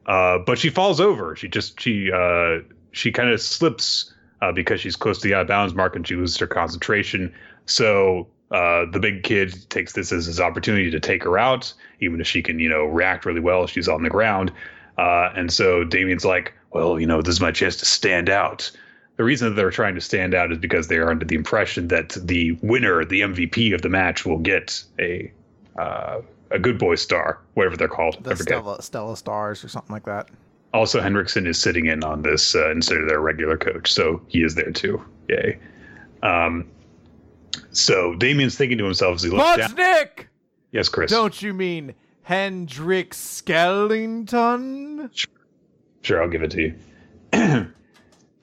Uh, 0.06 0.38
but 0.40 0.58
she 0.58 0.70
falls 0.70 1.00
over. 1.00 1.36
She 1.36 1.48
just 1.48 1.80
she 1.80 2.12
uh, 2.12 2.60
she 2.92 3.12
kind 3.12 3.30
of 3.30 3.42
slips 3.42 4.14
uh, 4.42 4.52
because 4.52 4.80
she's 4.80 4.96
close 4.96 5.20
to 5.20 5.28
the 5.28 5.34
out 5.34 5.42
of 5.42 5.48
bounds 5.48 5.74
mark, 5.74 5.96
and 5.96 6.08
she 6.08 6.16
loses 6.16 6.38
her 6.38 6.48
concentration. 6.48 7.34
So 7.66 8.28
uh, 8.52 8.86
the 8.92 9.00
big 9.00 9.24
kid 9.24 9.70
takes 9.70 9.94
this 9.94 10.12
as 10.12 10.26
his 10.26 10.40
opportunity 10.40 10.92
to 10.92 11.00
take 11.00 11.24
her 11.24 11.38
out, 11.38 11.74
even 12.00 12.22
if 12.22 12.28
she 12.28 12.42
can 12.42 12.60
you 12.60 12.70
know 12.70 12.86
react 12.86 13.26
really 13.26 13.42
well. 13.42 13.68
She's 13.68 13.90
on 13.90 14.04
the 14.04 14.10
ground. 14.10 14.52
Uh, 14.98 15.32
and 15.36 15.52
so 15.52 15.84
Damian's 15.84 16.26
like, 16.26 16.54
well, 16.72 17.00
you 17.00 17.06
know, 17.06 17.22
this 17.22 17.36
is 17.36 17.42
my 17.42 17.52
chance 17.52 17.76
to 17.78 17.86
stand 17.86 18.30
out. 18.30 18.72
The 19.18 19.24
reason 19.24 19.50
that 19.50 19.56
they're 19.56 19.72
trying 19.72 19.96
to 19.96 20.02
stand 20.02 20.34
out 20.36 20.52
is 20.52 20.60
because 20.60 20.88
they 20.88 20.98
are 20.98 21.10
under 21.10 21.26
the 21.26 21.36
impression 21.36 21.88
that 21.90 22.10
the 22.10 22.52
winner, 22.62 23.04
the 23.04 23.22
MVP 23.22 23.74
of 23.74 23.82
the 23.82 23.90
match, 23.90 24.26
will 24.26 24.38
get 24.38 24.84
a 25.00 25.32
uh, 25.78 26.22
a 26.52 26.60
good 26.60 26.78
boy 26.80 26.96
star, 26.96 27.40
whatever 27.56 27.76
they're 27.76 27.88
called. 27.88 28.24
The 28.24 28.36
Stella, 28.36 28.82
Stella 28.82 29.18
Stars 29.18 29.64
or 29.64 29.70
something 29.70 29.92
like 29.92 30.06
that. 30.06 30.30
Also, 30.74 31.02
Hendrickson 31.02 31.48
is 31.48 31.60
sitting 31.60 31.88
in 31.88 32.04
on 32.04 32.22
this 32.22 32.54
uh, 32.56 32.70
instead 32.72 32.98
of 33.00 33.08
their 33.08 33.20
regular 33.20 33.58
coach, 33.58 33.92
so 33.92 34.22
he 34.28 34.44
is 34.44 34.56
there 34.56 34.72
too. 34.72 35.04
Yay. 35.30 35.58
Um, 36.22 36.68
so 37.72 38.16
Damian's 38.16 38.56
thinking 38.56 38.78
to 38.78 38.84
himself 38.84 39.16
as 39.16 39.24
he 39.24 39.30
looks 39.30 39.58
down. 39.58 39.74
Nick! 39.76 40.30
Yes, 40.72 40.90
Chris. 40.90 41.10
Don't 41.10 41.42
you 41.42 41.54
mean 41.54 41.96
Hendrik 42.24 43.12
Skellington? 43.12 45.10
Sure. 45.14 45.32
sure, 46.02 46.22
I'll 46.22 46.30
give 46.30 46.44
it 46.44 46.52
to 46.52 46.62
you. 46.62 46.76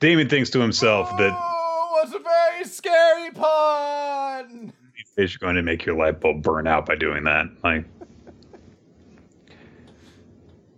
Damian 0.05 0.29
thinks 0.29 0.51
to 0.51 0.59
himself 0.59 1.09
oh, 1.13 1.17
that. 1.17 1.33
what's 1.93 2.13
a 2.13 2.19
very 2.19 2.63
scary 2.63 3.31
pun! 3.31 4.71
Is 5.17 5.35
going 5.35 5.55
to 5.55 5.63
make 5.63 5.83
your 5.83 5.95
light 5.95 6.19
bulb 6.19 6.43
burn 6.43 6.67
out 6.67 6.85
by 6.85 6.93
doing 6.93 7.23
that. 7.23 7.47
Like. 7.63 7.85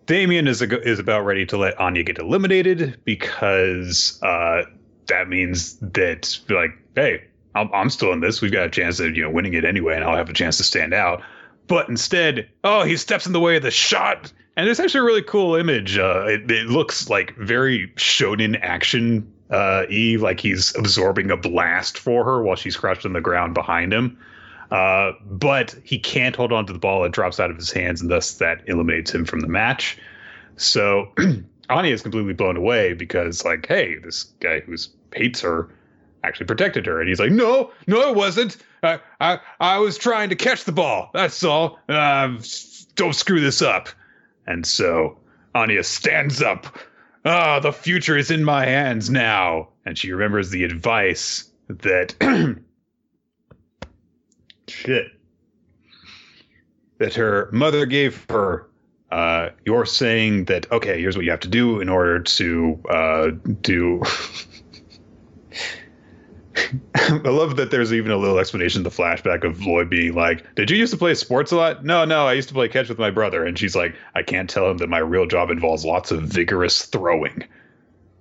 Damian 0.06 0.48
is 0.48 0.62
a, 0.62 0.82
is 0.88 0.98
about 0.98 1.26
ready 1.26 1.46
to 1.46 1.58
let 1.58 1.78
Anya 1.78 2.04
get 2.04 2.20
eliminated 2.20 3.02
because 3.04 4.18
uh, 4.24 4.62
that 5.08 5.28
means 5.28 5.76
that 5.80 6.40
like, 6.48 6.72
hey, 6.96 7.22
I'm, 7.54 7.70
I'm 7.74 7.90
still 7.90 8.14
in 8.14 8.22
this. 8.22 8.40
We've 8.42 8.54
got 8.54 8.68
a 8.68 8.70
chance 8.70 9.02
of 9.02 9.14
you 9.14 9.24
know 9.24 9.30
winning 9.30 9.56
it 9.56 9.66
anyway, 9.66 9.96
and 9.96 10.06
I'll 10.06 10.16
have 10.16 10.30
a 10.30 10.34
chance 10.34 10.56
to 10.56 10.64
stand 10.64 10.94
out. 10.94 11.22
But 11.68 11.90
instead, 11.90 12.48
oh, 12.64 12.84
he 12.84 12.96
steps 12.96 13.28
in 13.28 13.34
the 13.34 13.42
way 13.42 13.58
of 13.58 13.64
the 13.64 13.72
shot, 13.72 14.32
and 14.58 14.68
it's 14.68 14.80
actually 14.80 15.00
a 15.00 15.04
really 15.04 15.22
cool 15.22 15.56
image. 15.56 15.98
Uh, 15.98 16.26
it, 16.28 16.52
it 16.52 16.68
looks 16.68 17.10
like 17.10 17.36
very 17.38 17.88
shonen 17.96 18.60
action 18.62 19.32
uh, 19.50 19.86
Eve, 19.90 20.22
like 20.22 20.40
he's 20.40 20.76
absorbing 20.76 21.32
a 21.32 21.38
blast 21.38 21.98
for 21.98 22.26
her 22.26 22.42
while 22.42 22.56
she's 22.56 22.76
crouched 22.76 23.06
on 23.06 23.14
the 23.14 23.22
ground 23.22 23.54
behind 23.54 23.94
him. 23.94 24.18
Uh, 24.72 25.14
but 25.26 25.74
he 25.84 25.98
can't 25.98 26.36
hold 26.36 26.52
on 26.52 26.66
to 26.66 26.74
the 26.74 26.80
ball; 26.80 27.06
it 27.06 27.14
drops 27.14 27.40
out 27.40 27.50
of 27.50 27.56
his 27.56 27.72
hands, 27.72 28.02
and 28.02 28.12
thus 28.12 28.34
that 28.34 28.62
eliminates 28.68 29.12
him 29.14 29.24
from 29.24 29.40
the 29.40 29.48
match. 29.48 29.98
So 30.58 31.14
Anya 31.70 31.94
is 31.94 32.02
completely 32.02 32.34
blown 32.34 32.58
away 32.58 32.94
because, 32.94 33.46
like, 33.46 33.66
hey, 33.68 33.98
this 34.00 34.24
guy 34.42 34.60
who 34.60 34.76
hates 35.14 35.40
her 35.40 35.70
actually 36.24 36.48
protected 36.48 36.86
her. 36.86 37.00
And 37.00 37.08
he's 37.08 37.20
like, 37.20 37.32
no, 37.32 37.72
no, 37.88 38.10
it 38.10 38.16
wasn't. 38.16 38.58
I, 38.84 39.00
I, 39.22 39.40
I 39.62 39.78
was 39.80 39.98
trying 39.98 40.30
to 40.30 40.36
catch 40.36 40.66
the 40.66 40.72
ball. 40.74 41.12
That's 41.14 41.44
all. 41.44 41.80
Uh, 41.88 42.38
don't 42.96 43.16
screw 43.16 43.40
this 43.40 43.62
up. 43.62 43.88
And 44.48 44.66
so 44.66 45.20
Anya 45.54 45.84
stands 45.84 46.42
up. 46.42 46.78
Ah, 47.26 47.60
the 47.60 47.74
future 47.74 48.18
is 48.18 48.32
in 48.32 48.44
my 48.44 48.66
hands 48.66 49.10
now. 49.10 49.70
And 49.86 49.98
she 49.98 50.12
remembers 50.12 50.50
the 50.50 50.64
advice 50.64 51.52
that 51.68 52.16
shit 54.68 55.08
that 57.00 57.14
her 57.14 57.50
mother 57.52 57.86
gave 57.86 58.26
her. 58.30 58.68
Uh, 59.12 59.50
you're 59.66 59.86
saying 59.86 60.46
that 60.46 60.70
okay, 60.72 61.00
here's 61.00 61.16
what 61.16 61.24
you 61.24 61.32
have 61.32 61.40
to 61.40 61.48
do 61.48 61.80
in 61.80 61.88
order 61.88 62.20
to 62.20 62.82
uh, 62.90 63.30
do 63.62 64.02
I 66.96 67.30
love 67.30 67.56
that 67.58 67.72
there's 67.72 67.94
even 67.94 68.12
a 68.12 68.18
little 68.18 68.40
explanation 68.40 68.84
the 68.84 68.90
flashback 68.90 69.44
of 69.44 69.60
Loid 69.60 69.90
being 69.90 70.14
like, 70.14 70.56
Did 70.56 70.70
you 70.70 70.78
used 70.78 70.94
to 70.94 70.98
play 70.98 71.14
sports 71.14 71.52
a 71.52 71.56
lot? 71.56 71.86
No, 71.86 72.06
no, 72.06 72.28
I 72.28 72.34
used 72.34 72.48
to 72.50 72.54
play 72.54 72.68
catch 72.68 72.90
with 72.90 73.00
my 73.00 73.12
brother. 73.12 73.46
And 73.46 73.58
she's 73.58 73.76
like, 73.76 73.96
I 74.16 74.24
can't 74.24 74.50
tell 74.50 74.70
him 74.70 74.78
that 74.78 74.90
my 74.90 75.00
real 75.00 75.26
job 75.26 75.50
involves 75.50 75.86
lots 75.86 76.12
of 76.12 76.24
vigorous 76.24 76.86
throwing, 76.86 77.44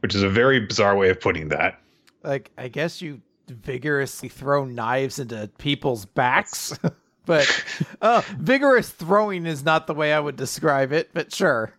which 0.01 0.15
is 0.15 0.23
a 0.23 0.29
very 0.29 0.61
bizarre 0.61 0.97
way 0.97 1.11
of 1.11 1.21
putting 1.21 1.49
that. 1.49 1.81
Like, 2.23 2.51
I 2.59 2.69
guess 2.69 3.01
you 3.01 3.23
vigorously 3.49 4.29
throw 4.29 4.65
knives 4.65 5.19
into 5.19 5.51
people's 5.59 6.05
backs. 6.05 6.79
but 7.27 7.65
uh, 8.03 8.23
vigorous 8.39 8.91
throwing 8.91 9.47
is 9.47 9.65
not 9.65 9.87
the 9.87 9.95
way 9.95 10.13
I 10.13 10.21
would 10.21 10.37
describe 10.37 10.93
it, 10.93 11.11
but 11.13 11.35
sure. 11.35 11.73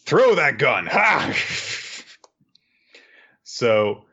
Throw 0.00 0.34
that 0.34 0.58
gun. 0.58 0.86
Ha! 0.86 1.34
so 3.42 4.04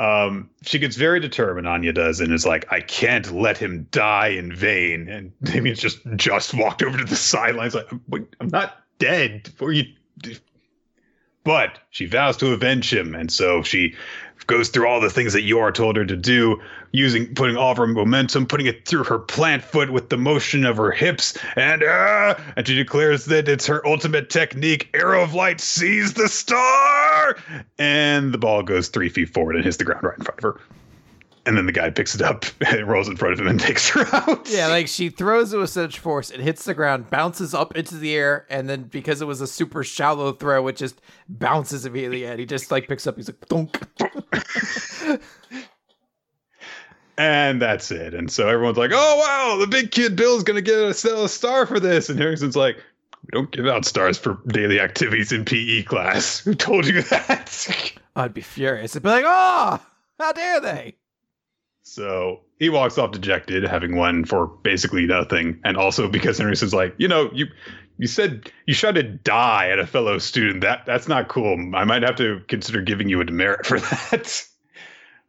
um, 0.00 0.48
she 0.62 0.78
gets 0.78 0.96
very 0.96 1.20
determined, 1.20 1.68
Anya 1.68 1.92
does, 1.92 2.20
and 2.20 2.32
is 2.32 2.46
like, 2.46 2.64
I 2.72 2.80
can't 2.80 3.30
let 3.32 3.58
him 3.58 3.86
die 3.90 4.28
in 4.28 4.54
vain. 4.54 5.08
And 5.08 5.30
Damien's 5.42 5.78
just 5.78 5.98
just 6.16 6.54
walked 6.54 6.82
over 6.82 6.96
to 6.96 7.04
the 7.04 7.16
sidelines, 7.16 7.74
like, 7.74 7.86
I'm 8.40 8.48
not 8.48 8.78
dead. 8.98 9.42
Before 9.44 9.72
you. 9.72 9.84
But 11.50 11.80
she 11.90 12.06
vows 12.06 12.36
to 12.36 12.52
avenge 12.52 12.92
him, 12.92 13.12
and 13.12 13.28
so 13.28 13.64
she 13.64 13.96
goes 14.46 14.68
through 14.68 14.86
all 14.86 15.00
the 15.00 15.10
things 15.10 15.32
that 15.32 15.42
Yor 15.42 15.72
told 15.72 15.96
her 15.96 16.04
to 16.04 16.14
do, 16.14 16.60
using 16.92 17.34
putting 17.34 17.56
all 17.56 17.72
of 17.72 17.76
her 17.76 17.88
momentum, 17.88 18.46
putting 18.46 18.66
it 18.66 18.86
through 18.86 19.02
her 19.02 19.18
plant 19.18 19.64
foot 19.64 19.90
with 19.90 20.10
the 20.10 20.16
motion 20.16 20.64
of 20.64 20.76
her 20.76 20.92
hips, 20.92 21.36
and 21.56 21.82
uh, 21.82 22.36
and 22.54 22.68
she 22.68 22.76
declares 22.76 23.24
that 23.24 23.48
it's 23.48 23.66
her 23.66 23.84
ultimate 23.84 24.30
technique. 24.30 24.90
Arrow 24.94 25.24
of 25.24 25.34
light 25.34 25.60
sees 25.60 26.14
the 26.14 26.28
star, 26.28 27.36
and 27.80 28.32
the 28.32 28.38
ball 28.38 28.62
goes 28.62 28.86
three 28.86 29.08
feet 29.08 29.30
forward 29.30 29.56
and 29.56 29.64
hits 29.64 29.78
the 29.78 29.82
ground 29.82 30.04
right 30.04 30.18
in 30.18 30.24
front 30.24 30.38
of 30.38 30.44
her 30.44 30.60
and 31.50 31.58
then 31.58 31.66
the 31.66 31.72
guy 31.72 31.90
picks 31.90 32.14
it 32.14 32.22
up 32.22 32.44
and 32.64 32.86
rolls 32.86 33.08
in 33.08 33.16
front 33.16 33.32
of 33.32 33.40
him 33.40 33.48
and 33.48 33.58
takes 33.58 33.88
her 33.88 34.06
out. 34.14 34.48
Yeah, 34.48 34.68
like 34.68 34.86
she 34.86 35.08
throws 35.08 35.52
it 35.52 35.58
with 35.58 35.70
such 35.70 35.98
force, 35.98 36.30
it 36.30 36.38
hits 36.38 36.64
the 36.64 36.74
ground, 36.74 37.10
bounces 37.10 37.54
up 37.54 37.76
into 37.76 37.96
the 37.96 38.14
air, 38.14 38.46
and 38.48 38.68
then 38.68 38.84
because 38.84 39.20
it 39.20 39.24
was 39.26 39.40
a 39.40 39.48
super 39.48 39.82
shallow 39.82 40.30
throw, 40.30 40.68
it 40.68 40.76
just 40.76 41.00
bounces 41.28 41.84
immediately. 41.84 42.24
And 42.24 42.38
he 42.38 42.46
just 42.46 42.70
like 42.70 42.86
picks 42.86 43.04
up. 43.04 43.16
He's 43.16 43.28
like, 43.28 43.40
and 47.18 47.60
that's 47.60 47.90
it. 47.90 48.14
And 48.14 48.30
so 48.30 48.48
everyone's 48.48 48.78
like, 48.78 48.92
"Oh 48.94 49.16
wow, 49.18 49.56
the 49.58 49.66
big 49.66 49.90
kid 49.90 50.14
Bill's 50.14 50.44
gonna 50.44 50.60
get 50.60 50.78
a, 50.78 50.90
a 51.24 51.28
star 51.28 51.66
for 51.66 51.80
this," 51.80 52.08
and 52.08 52.18
Harrison's 52.18 52.56
like. 52.56 52.76
We 53.22 53.38
don't 53.38 53.50
give 53.50 53.66
out 53.66 53.84
stars 53.84 54.16
for 54.16 54.38
daily 54.46 54.80
activities 54.80 55.30
in 55.30 55.44
PE 55.44 55.82
class. 55.82 56.38
Who 56.38 56.54
told 56.54 56.86
you 56.86 57.02
that? 57.02 57.92
I'd 58.16 58.32
be 58.32 58.40
furious. 58.40 58.96
I'd 58.96 59.02
be 59.02 59.10
like, 59.10 59.24
oh, 59.26 59.78
how 60.18 60.32
dare 60.32 60.58
they? 60.60 60.96
So 61.82 62.40
he 62.58 62.68
walks 62.68 62.98
off 62.98 63.12
dejected, 63.12 63.64
having 63.64 63.96
won 63.96 64.24
for 64.24 64.46
basically 64.46 65.06
nothing, 65.06 65.58
and 65.64 65.76
also 65.76 66.08
because 66.08 66.38
Henderson's 66.38 66.74
like, 66.74 66.94
you 66.98 67.08
know, 67.08 67.30
you 67.32 67.46
you 67.98 68.06
said 68.06 68.50
you 68.66 68.74
to 68.74 69.02
die 69.02 69.68
at 69.68 69.78
a 69.78 69.86
fellow 69.86 70.18
student. 70.18 70.62
That 70.62 70.86
that's 70.86 71.08
not 71.08 71.28
cool. 71.28 71.54
I 71.74 71.84
might 71.84 72.02
have 72.02 72.16
to 72.16 72.40
consider 72.48 72.80
giving 72.80 73.08
you 73.08 73.20
a 73.20 73.24
demerit 73.24 73.66
for 73.66 73.78
that. 74.10 74.46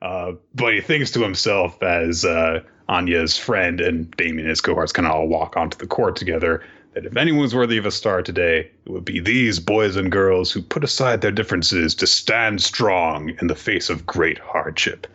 Uh, 0.02 0.34
but 0.56 0.74
he 0.74 0.82
thinks 0.82 1.12
to 1.12 1.22
himself 1.22 1.82
as 1.84 2.26
uh, 2.26 2.62
Anya's 2.90 3.38
friend 3.38 3.80
and 3.80 4.10
Damian, 4.18 4.48
his 4.48 4.62
cohorts, 4.62 4.92
kind 4.92 5.08
of 5.08 5.14
all 5.14 5.28
walk 5.28 5.56
onto 5.56 5.78
the 5.78 5.88
court 5.88 6.16
together. 6.16 6.64
That 6.94 7.06
if 7.06 7.16
anyone's 7.16 7.56
worthy 7.56 7.78
of 7.78 7.86
a 7.86 7.92
star 7.92 8.22
today, 8.22 8.70
it 8.86 8.90
would 8.90 9.06
be 9.06 9.20
these 9.20 9.60
boys 9.60 9.96
and 9.96 10.12
girls 10.12 10.52
who 10.52 10.62
put 10.62 10.84
aside 10.84 11.22
their 11.22 11.32
differences 11.32 11.96
to 11.96 12.08
stand 12.08 12.62
strong 12.62 13.32
in 13.40 13.48
the 13.48 13.56
face 13.56 13.90
of 13.90 14.06
great 14.06 14.40
hardship. 14.40 15.08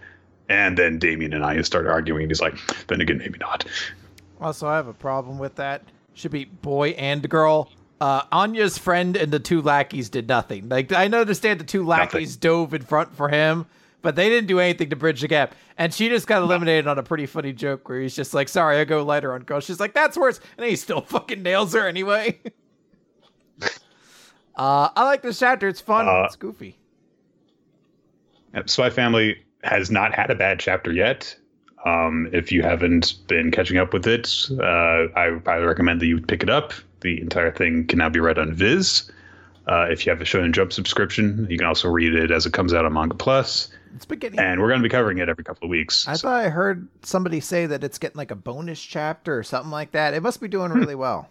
And 0.49 0.79
then 0.79 0.99
Damian 0.99 1.33
and 1.33 1.45
I 1.45 1.61
start 1.63 1.87
arguing. 1.87 2.23
And 2.23 2.31
he's 2.31 2.41
like, 2.41 2.57
then 2.87 3.01
again, 3.01 3.19
maybe 3.19 3.39
not. 3.39 3.65
Also, 4.41 4.67
I 4.67 4.77
have 4.77 4.87
a 4.87 4.95
problem 4.95 5.39
with 5.39 5.57
that. 5.57 5.83
Should 6.15 6.31
be 6.31 6.45
boy 6.45 6.91
and 6.91 7.29
girl. 7.29 7.71
Uh, 8.01 8.23
Anya's 8.31 8.77
friend 8.77 9.17
and 9.17 9.33
the 9.33 9.39
two 9.39 9.63
lackeys 9.63 10.09
did 10.09 10.29
nothing. 10.29 10.69
Like 10.69 10.93
I 10.93 11.07
understand 11.07 11.61
the 11.61 11.65
two 11.65 11.85
lackeys 11.85 12.37
nothing. 12.37 12.41
dove 12.41 12.75
in 12.75 12.83
front 12.83 13.15
for 13.17 13.29
him, 13.29 13.67
but 14.03 14.17
they 14.17 14.29
didn't 14.29 14.49
do 14.49 14.61
anything 14.61 14.91
to 14.91 14.97
bridge 14.97 15.23
the 15.23 15.29
gap. 15.29 15.55
And 15.79 15.93
she 15.93 16.09
just 16.09 16.27
got 16.27 16.43
eliminated 16.43 16.85
no. 16.85 16.93
on 16.93 16.99
a 16.99 17.03
pretty 17.03 17.27
funny 17.27 17.53
joke 17.53 17.89
where 17.89 18.01
he's 18.01 18.15
just 18.15 18.35
like, 18.35 18.49
"Sorry, 18.49 18.79
I 18.79 18.85
go 18.85 19.03
lighter 19.03 19.33
on 19.33 19.43
girl." 19.43 19.61
She's 19.61 19.81
like, 19.81 19.95
"That's 19.95 20.17
worse," 20.17 20.41
and 20.59 20.67
he 20.67 20.77
still 20.77 21.01
fucking 21.07 21.43
nails 21.43 21.73
her 21.73 21.87
anyway. 21.87 22.39
uh, 23.63 23.69
I 24.95 25.05
like 25.05 25.23
this 25.23 25.39
chapter. 25.39 25.67
It's 25.67 25.81
fun. 25.81 26.07
Uh, 26.07 26.25
it's 26.27 26.37
goofy. 26.37 26.79
Yep, 28.55 28.69
so 28.69 28.83
Spy 28.83 28.91
Family 28.91 29.46
has 29.67 29.91
not 29.91 30.15
had 30.15 30.31
a 30.31 30.35
bad 30.35 30.61
chapter 30.61 30.93
yet. 30.93 31.37
Um, 31.85 32.29
if 32.33 32.51
you 32.51 32.63
haven't 32.63 33.15
been 33.29 33.51
catching 33.51 33.77
up 33.79 33.93
with 33.93 34.07
it, 34.07 34.49
uh, 34.51 35.07
I 35.15 35.39
highly 35.45 35.65
recommend 35.65 36.01
that 36.01 36.07
you 36.07 36.21
pick 36.21 36.43
it 36.43 36.51
up. 36.51 36.73
The 37.01 37.21
entire 37.21 37.53
thing 37.53 37.87
can 37.87 37.99
now 37.99 38.09
be 38.09 38.19
read 38.19 38.39
on 38.39 38.53
Viz. 38.53 39.11
Uh, 39.69 39.87
if 39.91 40.07
you 40.07 40.11
have 40.11 40.21
a 40.21 40.25
Shonen 40.25 40.53
Jump 40.53 40.73
subscription, 40.73 41.47
you 41.51 41.59
can 41.59 41.67
also 41.67 41.89
read 41.89 42.15
it 42.15 42.31
as 42.31 42.47
it 42.47 42.53
comes 42.53 42.73
out 42.73 42.85
on 42.85 42.93
Manga 42.93 43.15
Plus. 43.15 43.69
It's 43.95 44.05
beginning, 44.05 44.39
and 44.39 44.61
we're 44.61 44.69
going 44.69 44.81
to 44.81 44.83
be 44.83 44.91
covering 44.91 45.19
it 45.19 45.29
every 45.29 45.43
couple 45.43 45.65
of 45.65 45.71
weeks. 45.71 46.07
I 46.07 46.15
so. 46.15 46.29
thought 46.29 46.45
I 46.45 46.49
heard 46.49 46.87
somebody 47.03 47.41
say 47.41 47.67
that 47.67 47.83
it's 47.83 47.99
getting 47.99 48.17
like 48.17 48.31
a 48.31 48.37
bonus 48.37 48.81
chapter 48.81 49.37
or 49.37 49.43
something 49.43 49.71
like 49.71 49.93
that. 49.93 50.15
It 50.15 50.23
must 50.23 50.41
be 50.41 50.49
doing 50.49 50.71
really 50.73 50.95
well. 50.95 51.29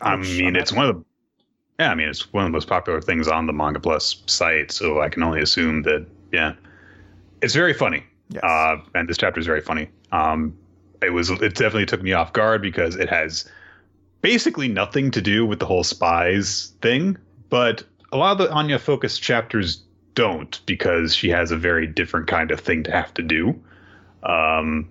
I 0.00 0.16
mean, 0.16 0.56
it's 0.56 0.72
one 0.72 0.86
of 0.86 0.96
the 0.96 1.04
yeah, 1.78 1.92
I 1.92 1.94
mean, 1.94 2.08
it's 2.08 2.32
one 2.32 2.44
of 2.44 2.48
the 2.48 2.52
most 2.52 2.68
popular 2.68 3.00
things 3.00 3.28
on 3.28 3.46
the 3.46 3.52
Manga 3.52 3.78
Plus 3.78 4.22
site, 4.26 4.72
so 4.72 5.00
I 5.00 5.08
can 5.08 5.22
only 5.22 5.40
assume 5.40 5.82
that 5.82 6.06
yeah, 6.32 6.54
it's 7.42 7.54
very 7.54 7.74
funny. 7.74 8.04
Yes. 8.30 8.42
Uh, 8.42 8.76
and 8.94 9.08
this 9.08 9.16
chapter 9.16 9.40
is 9.40 9.46
very 9.46 9.60
funny. 9.60 9.88
Um, 10.12 10.56
it 11.02 11.10
was 11.10 11.30
it 11.30 11.54
definitely 11.54 11.86
took 11.86 12.02
me 12.02 12.12
off 12.12 12.32
guard 12.32 12.60
because 12.62 12.96
it 12.96 13.08
has 13.08 13.48
basically 14.20 14.68
nothing 14.68 15.10
to 15.12 15.22
do 15.22 15.46
with 15.46 15.58
the 15.60 15.66
whole 15.66 15.84
spies 15.84 16.72
thing. 16.82 17.16
but 17.50 17.84
a 18.10 18.16
lot 18.16 18.32
of 18.32 18.38
the 18.38 18.50
Anya 18.52 18.78
focused 18.78 19.22
chapters 19.22 19.82
don't 20.14 20.64
because 20.64 21.14
she 21.14 21.28
has 21.28 21.50
a 21.50 21.56
very 21.56 21.86
different 21.86 22.26
kind 22.26 22.50
of 22.50 22.58
thing 22.58 22.82
to 22.82 22.90
have 22.90 23.12
to 23.14 23.22
do. 23.22 23.54
Um, 24.22 24.88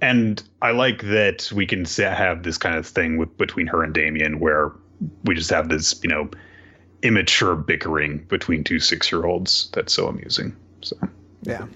and 0.00 0.42
I 0.62 0.70
like 0.70 1.02
that 1.02 1.50
we 1.52 1.66
can 1.66 1.84
have 1.84 2.44
this 2.44 2.56
kind 2.56 2.76
of 2.76 2.86
thing 2.86 3.16
with 3.16 3.36
between 3.38 3.66
her 3.66 3.82
and 3.82 3.92
Damian 3.92 4.38
where 4.38 4.72
we 5.24 5.34
just 5.34 5.50
have 5.50 5.68
this, 5.68 6.00
you 6.02 6.08
know, 6.08 6.30
immature 7.02 7.56
bickering 7.56 8.18
between 8.28 8.64
two 8.64 8.78
six 8.78 9.10
year 9.10 9.24
olds 9.24 9.68
that's 9.72 9.92
so 9.92 10.06
amusing. 10.06 10.56
So 10.80 10.96
yeah. 11.44 11.66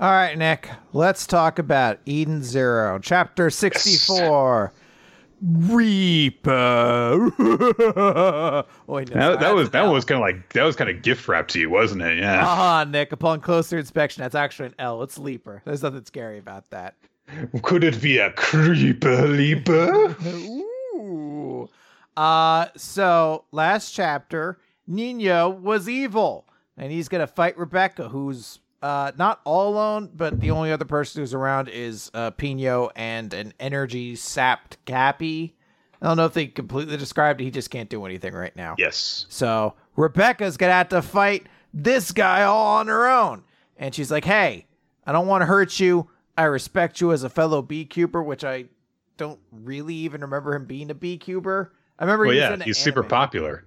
All 0.00 0.12
right, 0.12 0.38
Nick. 0.38 0.68
Let's 0.92 1.26
talk 1.26 1.58
about 1.58 1.98
Eden 2.06 2.42
Zero, 2.42 2.98
chapter 3.00 3.50
sixty-four. 3.50 4.72
Yes. 4.72 4.84
Reaper. 5.40 6.50
oh, 6.50 8.64
wait, 8.88 9.14
no, 9.14 9.30
that, 9.30 9.40
that 9.40 9.54
was 9.54 9.70
that 9.70 9.82
was 9.82 10.04
kind 10.04 10.16
of 10.16 10.22
like 10.22 10.52
that 10.52 10.64
was 10.64 10.74
kind 10.74 10.90
of 10.90 11.02
gift 11.02 11.28
wrapped 11.28 11.52
to 11.52 11.60
you, 11.60 11.70
wasn't 11.70 12.02
it? 12.02 12.18
Yeah. 12.18 12.42
Ah, 12.44 12.80
uh 12.80 12.84
Nick. 12.84 13.12
Upon 13.12 13.40
closer 13.40 13.78
inspection, 13.78 14.22
that's 14.22 14.34
actually 14.34 14.66
an 14.66 14.74
L. 14.78 15.02
It's 15.02 15.18
Leaper. 15.18 15.62
There's 15.64 15.82
nothing 15.82 16.04
scary 16.04 16.38
about 16.38 16.68
that. 16.70 16.94
Could 17.62 17.84
it 17.84 18.00
be 18.00 18.18
a 18.18 18.32
creeper 18.32 19.28
leaper? 19.28 20.16
Ooh. 20.26 21.68
Uh, 22.16 22.66
so 22.76 23.44
last 23.52 23.92
chapter, 23.92 24.58
Nino 24.88 25.48
was 25.48 25.88
evil, 25.88 26.46
and 26.78 26.90
he's 26.90 27.08
gonna 27.08 27.26
fight 27.26 27.58
Rebecca, 27.58 28.08
who's 28.08 28.60
uh, 28.80 29.12
not 29.18 29.40
all 29.44 29.68
alone, 29.68 30.10
but 30.14 30.40
the 30.40 30.52
only 30.52 30.72
other 30.72 30.84
person 30.84 31.20
who's 31.20 31.34
around 31.34 31.68
is 31.68 32.10
uh, 32.14 32.30
Pino 32.30 32.90
and 32.94 33.34
an 33.34 33.52
energy 33.60 34.16
sapped 34.16 34.78
Happy. 34.86 35.56
I 36.00 36.06
don't 36.06 36.16
know 36.16 36.26
if 36.26 36.32
they 36.32 36.46
completely 36.46 36.96
described 36.96 37.40
it. 37.40 37.44
He 37.44 37.50
just 37.50 37.70
can't 37.70 37.90
do 37.90 38.06
anything 38.06 38.32
right 38.32 38.54
now. 38.54 38.76
Yes. 38.78 39.26
So 39.28 39.74
Rebecca's 39.96 40.56
gonna 40.56 40.72
have 40.72 40.90
to 40.90 41.02
fight 41.02 41.46
this 41.74 42.12
guy 42.12 42.44
all 42.44 42.78
on 42.78 42.86
her 42.86 43.08
own, 43.08 43.42
and 43.76 43.94
she's 43.94 44.10
like, 44.10 44.24
"Hey, 44.24 44.66
I 45.04 45.12
don't 45.12 45.26
want 45.26 45.42
to 45.42 45.46
hurt 45.46 45.80
you. 45.80 46.08
I 46.36 46.44
respect 46.44 47.00
you 47.00 47.12
as 47.12 47.24
a 47.24 47.28
fellow 47.28 47.62
B-Cuber, 47.62 48.22
which 48.22 48.44
I 48.44 48.66
don't 49.16 49.40
really 49.50 49.94
even 49.94 50.20
remember 50.20 50.54
him 50.54 50.66
being 50.66 50.90
a 50.90 50.94
B-Cuber. 50.94 51.72
I 51.98 52.04
remember. 52.04 52.26
Well, 52.26 52.34
yeah, 52.34 52.50
he's 52.50 52.62
anime. 52.62 52.74
super 52.74 53.02
popular. 53.02 53.64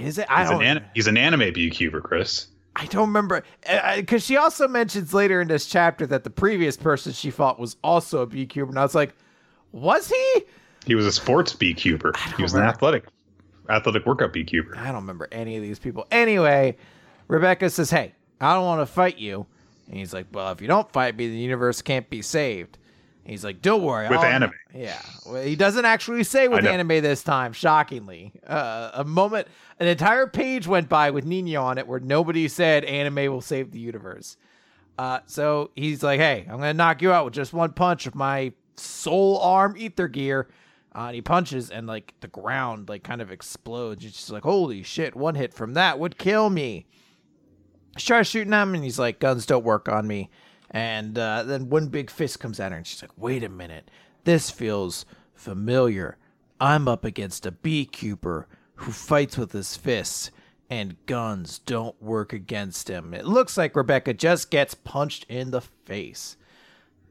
Is 0.00 0.18
it? 0.18 0.26
I 0.28 0.42
he's 0.42 0.50
don't. 0.50 0.62
An, 0.62 0.84
he's 0.94 1.06
an 1.06 1.16
anime 1.16 1.52
B-Cuber, 1.52 2.00
Chris. 2.00 2.48
I 2.76 2.86
don't 2.86 3.08
remember 3.08 3.42
uh, 3.68 3.72
uh, 3.72 3.96
because 3.96 4.24
she 4.24 4.36
also 4.36 4.68
mentions 4.68 5.12
later 5.12 5.40
in 5.40 5.48
this 5.48 5.66
chapter 5.66 6.06
that 6.06 6.24
the 6.24 6.30
previous 6.30 6.76
person 6.76 7.12
she 7.12 7.30
fought 7.30 7.58
was 7.58 7.76
also 7.82 8.22
a 8.22 8.26
B-Cuber, 8.26 8.70
and 8.70 8.78
I 8.78 8.82
was 8.82 8.94
like, 8.94 9.14
was 9.72 10.08
he? 10.08 10.42
He 10.86 10.94
was 10.94 11.04
a 11.04 11.12
sports 11.12 11.52
B-Cuber. 11.52 12.12
He 12.36 12.42
was 12.42 12.54
remember. 12.54 12.68
an 12.70 12.74
athletic, 12.74 13.04
athletic 13.68 14.06
workout 14.06 14.32
B-Cuber. 14.32 14.76
I 14.76 14.86
don't 14.86 15.02
remember 15.02 15.28
any 15.32 15.56
of 15.56 15.62
these 15.62 15.78
people. 15.78 16.06
Anyway, 16.10 16.76
Rebecca 17.28 17.68
says, 17.70 17.90
"Hey, 17.90 18.14
I 18.40 18.54
don't 18.54 18.64
want 18.64 18.80
to 18.80 18.86
fight 18.86 19.18
you," 19.18 19.46
and 19.88 19.96
he's 19.96 20.14
like, 20.14 20.26
"Well, 20.32 20.50
if 20.52 20.60
you 20.62 20.68
don't 20.68 20.90
fight 20.92 21.16
me, 21.16 21.28
the 21.28 21.36
universe 21.36 21.82
can't 21.82 22.08
be 22.08 22.22
saved." 22.22 22.78
He's 23.24 23.44
like, 23.44 23.62
"Don't 23.62 23.82
worry." 23.82 24.08
With 24.08 24.18
I'll... 24.18 24.24
anime, 24.24 24.52
yeah. 24.74 25.00
Well, 25.26 25.42
he 25.42 25.56
doesn't 25.56 25.84
actually 25.84 26.24
say 26.24 26.48
with 26.48 26.64
anime 26.64 26.88
this 26.88 27.22
time. 27.22 27.52
Shockingly, 27.52 28.32
uh, 28.46 28.90
a 28.94 29.04
moment, 29.04 29.48
an 29.78 29.86
entire 29.86 30.26
page 30.26 30.66
went 30.66 30.88
by 30.88 31.10
with 31.10 31.24
Nino 31.24 31.62
on 31.62 31.78
it 31.78 31.86
where 31.86 32.00
nobody 32.00 32.48
said 32.48 32.84
anime 32.84 33.32
will 33.32 33.40
save 33.40 33.72
the 33.72 33.78
universe. 33.78 34.36
Uh, 34.98 35.20
so 35.26 35.70
he's 35.76 36.02
like, 36.02 36.18
"Hey, 36.18 36.46
I'm 36.48 36.56
gonna 36.56 36.74
knock 36.74 37.02
you 37.02 37.12
out 37.12 37.24
with 37.24 37.34
just 37.34 37.52
one 37.52 37.72
punch 37.72 38.06
of 38.06 38.14
my 38.14 38.52
soul 38.76 39.38
arm 39.38 39.74
ether 39.76 40.08
gear." 40.08 40.48
Uh, 40.94 41.06
and 41.06 41.14
he 41.14 41.22
punches, 41.22 41.70
and 41.70 41.86
like 41.86 42.14
the 42.20 42.28
ground 42.28 42.88
like 42.88 43.04
kind 43.04 43.22
of 43.22 43.30
explodes. 43.30 44.04
It's 44.04 44.16
just 44.16 44.30
like, 44.30 44.42
"Holy 44.42 44.82
shit! 44.82 45.14
One 45.14 45.34
hit 45.34 45.54
from 45.54 45.74
that 45.74 45.98
would 45.98 46.18
kill 46.18 46.50
me." 46.50 46.86
He 47.96 48.02
tries 48.02 48.26
shooting 48.26 48.52
him, 48.52 48.74
and 48.74 48.82
he's 48.82 48.98
like, 48.98 49.20
"Guns 49.20 49.46
don't 49.46 49.64
work 49.64 49.88
on 49.88 50.06
me." 50.06 50.30
And 50.70 51.18
uh, 51.18 51.42
then 51.42 51.68
one 51.68 51.88
big 51.88 52.10
fist 52.10 52.38
comes 52.38 52.60
at 52.60 52.70
her, 52.70 52.78
and 52.78 52.86
she's 52.86 53.02
like, 53.02 53.16
wait 53.16 53.42
a 53.42 53.48
minute. 53.48 53.90
This 54.24 54.50
feels 54.50 55.04
familiar. 55.34 56.16
I'm 56.60 56.86
up 56.86 57.04
against 57.04 57.46
a 57.46 57.50
B-Cuber 57.50 58.46
who 58.76 58.92
fights 58.92 59.36
with 59.36 59.52
his 59.52 59.76
fists, 59.76 60.30
and 60.68 60.96
guns 61.06 61.58
don't 61.58 62.00
work 62.00 62.32
against 62.32 62.88
him. 62.88 63.12
It 63.14 63.26
looks 63.26 63.56
like 63.56 63.74
Rebecca 63.74 64.14
just 64.14 64.50
gets 64.50 64.74
punched 64.74 65.26
in 65.28 65.50
the 65.50 65.60
face. 65.60 66.36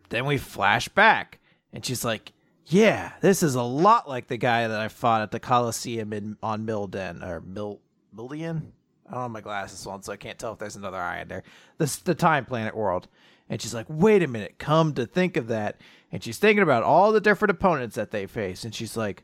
Then 0.10 0.26
we 0.26 0.38
flash 0.38 0.88
back, 0.88 1.40
and 1.74 1.86
she's 1.86 2.06
like, 2.06 2.32
yeah, 2.66 3.14
this 3.22 3.44
is 3.44 3.56
a 3.56 3.64
lot 3.64 4.08
like 4.08 4.28
the 4.28 4.38
guy 4.38 4.68
that 4.68 4.80
I 4.80 4.88
fought 4.88 5.22
at 5.22 5.32
the 5.32 5.40
Coliseum 5.40 6.14
in, 6.14 6.38
on 6.42 6.66
Milden, 6.66 7.28
or 7.28 7.42
Mil, 7.42 7.82
Millian? 8.16 8.72
I 9.08 9.14
don't 9.14 9.24
have 9.24 9.32
my 9.32 9.42
glasses 9.42 9.86
on, 9.88 10.04
so 10.04 10.14
I 10.14 10.18
can't 10.18 10.38
tell 10.38 10.54
if 10.54 10.60
there's 10.60 10.76
another 10.76 11.00
eye 11.00 11.22
in 11.22 11.28
there. 11.28 11.44
This 11.80 11.98
the 11.98 12.16
Time 12.16 12.46
Planet 12.46 12.76
world. 12.76 13.08
And 13.50 13.62
she's 13.62 13.74
like, 13.74 13.88
wait 13.90 14.22
a 14.22 14.28
minute, 14.28 14.60
come 14.60 14.94
to 14.94 15.06
think 15.06 15.36
of 15.36 15.48
that. 15.48 15.82
And 16.12 16.24
she's 16.24 16.38
thinking 16.38 16.64
about 16.64 16.84
all 16.84 17.12
the 17.12 17.22
different 17.22 17.52
opponents 17.52 17.96
that 17.96 18.12
they 18.12 18.28
face. 18.28 18.64
And 18.64 18.74
she's 18.74 18.96
like, 18.96 19.24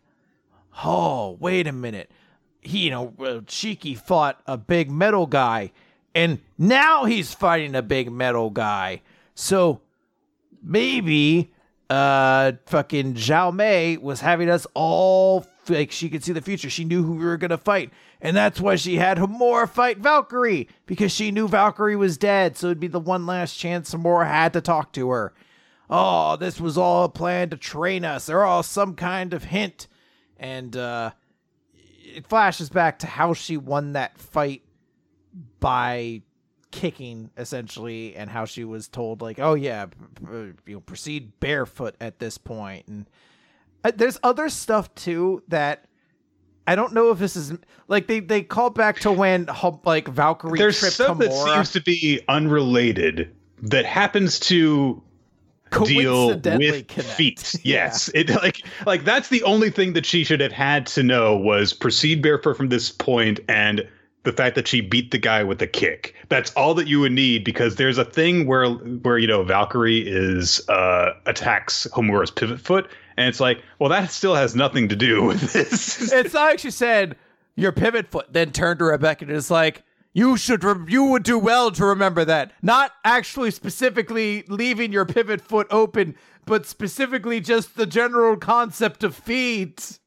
oh, 0.83 1.38
wait 1.39 1.67
a 1.67 1.71
minute. 1.71 2.11
He, 2.61 2.79
you 2.79 2.91
know, 2.91 3.13
Shiki 3.17 3.97
fought 3.97 4.41
a 4.47 4.57
big 4.57 4.89
metal 4.89 5.27
guy. 5.27 5.71
And 6.15 6.39
now 6.57 7.05
he's 7.05 7.33
fighting 7.33 7.75
a 7.75 7.81
big 7.81 8.11
metal 8.11 8.49
guy. 8.49 9.01
So 9.35 9.81
maybe 10.63 11.51
uh 11.88 12.53
fucking 12.65 13.13
Xiaomei 13.13 14.01
was 14.01 14.21
having 14.21 14.49
us 14.49 14.65
all 14.73 15.45
like 15.69 15.91
she 15.91 16.09
could 16.09 16.23
see 16.23 16.31
the 16.31 16.41
future. 16.41 16.69
She 16.69 16.83
knew 16.83 17.03
who 17.03 17.13
we 17.13 17.25
were 17.25 17.38
gonna 17.38 17.57
fight. 17.57 17.91
And 18.25 18.35
that's 18.35 18.59
why 18.59 18.75
she 18.75 18.95
had 18.95 19.19
Homura 19.19 19.69
fight 19.69 19.99
Valkyrie, 19.99 20.67
because 20.88 21.11
she 21.11 21.29
knew 21.29 21.47
Valkyrie 21.47 21.95
was 21.95 22.17
dead, 22.17 22.57
so 22.57 22.67
it'd 22.67 22.79
be 22.79 22.88
the 22.88 22.99
one 22.99 23.27
last 23.27 23.55
chance 23.55 23.93
Homura 23.93 24.25
had 24.25 24.53
to 24.53 24.61
talk 24.61 24.93
to 24.93 25.11
her. 25.11 25.31
Oh, 25.91 26.35
this 26.35 26.59
was 26.59 26.75
all 26.75 27.03
a 27.03 27.09
plan 27.09 27.51
to 27.51 27.57
train 27.57 28.03
us, 28.03 28.27
or 28.27 28.41
all 28.41 28.63
some 28.63 28.95
kind 28.95 29.31
of 29.31 29.43
hint. 29.43 29.88
And 30.38 30.75
uh 30.75 31.11
it 32.15 32.25
flashes 32.25 32.69
back 32.69 32.97
to 32.99 33.07
how 33.07 33.33
she 33.33 33.57
won 33.57 33.93
that 33.93 34.17
fight 34.17 34.63
by 35.59 36.23
kicking 36.71 37.29
essentially 37.38 38.15
and 38.15 38.31
how 38.31 38.45
she 38.45 38.63
was 38.63 38.88
told 38.88 39.21
like 39.21 39.39
oh 39.39 39.53
yeah 39.53 39.85
you 40.29 40.55
know 40.67 40.79
proceed 40.81 41.39
barefoot 41.39 41.95
at 42.01 42.19
this 42.19 42.38
point 42.38 42.85
and 42.88 43.09
uh, 43.85 43.91
there's 43.95 44.19
other 44.23 44.49
stuff 44.49 44.93
too 44.93 45.41
that 45.47 45.85
I 46.67 46.75
don't 46.75 46.93
know 46.93 47.12
if 47.12 47.19
this 47.19 47.36
is 47.36 47.54
like 47.88 48.08
they 48.08 48.19
they 48.19 48.41
call 48.41 48.69
back 48.69 48.99
to 49.01 49.12
when 49.12 49.47
like 49.86 50.08
Valkyrie. 50.08 50.58
There's 50.58 50.78
stuff 50.78 51.17
that 51.19 51.32
seems 51.32 51.71
to 51.71 51.82
be 51.82 52.21
unrelated 52.28 53.36
that 53.62 53.86
happens 53.86 54.39
to 54.41 55.01
deal 55.84 56.30
with 56.30 56.43
connect. 56.43 56.91
feet. 56.91 57.56
Yes, 57.63 58.10
yeah. 58.13 58.21
it 58.21 58.30
like 58.30 58.65
like 58.86 59.04
that's 59.04 59.30
the 59.30 59.43
only 59.43 59.69
thing 59.69 59.93
that 59.93 60.06
she 60.06 60.23
should 60.23 60.39
have 60.39 60.51
had 60.51 60.88
to 60.88 61.04
know 61.04 61.36
was 61.36 61.73
proceed 61.73 62.21
barefoot 62.21 62.58
from 62.58 62.69
this 62.69 62.91
point 62.91 63.39
and 63.47 63.88
the 64.23 64.34
fact 64.34 64.56
that 64.56 64.67
she 64.67 64.82
beat 64.82 65.12
the 65.12 65.17
guy 65.19 65.43
with 65.43 65.62
a 65.62 65.67
kick. 65.67 66.15
That's 66.30 66.51
all 66.54 66.73
that 66.75 66.88
you 66.88 66.99
would 66.99 67.12
need 67.12 67.43
because 67.43 67.75
there's 67.75 67.99
a 67.99 68.06
thing 68.06 68.47
where 68.47 68.69
where 68.69 69.17
you 69.17 69.28
know 69.28 69.43
Valkyrie 69.43 69.99
is 69.99 70.67
uh 70.69 71.13
attacks 71.25 71.88
Homura's 71.93 72.32
pivot 72.32 72.60
foot 72.60 72.89
and 73.17 73.28
it's 73.28 73.39
like, 73.39 73.63
well, 73.80 73.89
that 73.89 74.12
still 74.12 74.36
has 74.36 74.56
nothing 74.56 74.89
to 74.89 74.95
do 74.95 75.23
with 75.25 75.54
this. 75.54 76.12
it's 76.12 76.34
like 76.34 76.60
she 76.60 76.71
said 76.71 77.15
your 77.56 77.71
pivot 77.71 78.08
foot, 78.08 78.32
then 78.32 78.51
turned 78.51 78.80
to 78.80 78.86
Rebecca 78.86 79.25
and 79.25 79.34
is 79.34 79.49
like, 79.49 79.84
you 80.13 80.38
should, 80.38 80.63
re- 80.63 80.91
you 80.91 81.04
would 81.06 81.23
do 81.23 81.38
well 81.38 81.71
to 81.71 81.86
remember 81.86 82.23
that. 82.25 82.54
Not 82.62 82.91
actually 83.04 83.51
specifically 83.51 84.43
leaving 84.47 84.91
your 84.91 85.06
pivot 85.06 85.41
foot 85.41 85.67
open, 85.69 86.15
but 86.45 86.65
specifically 86.65 87.41
just 87.41 87.75
the 87.75 87.86
general 87.86 88.38
concept 88.38 89.04
of 89.04 89.15
feet. 89.15 89.99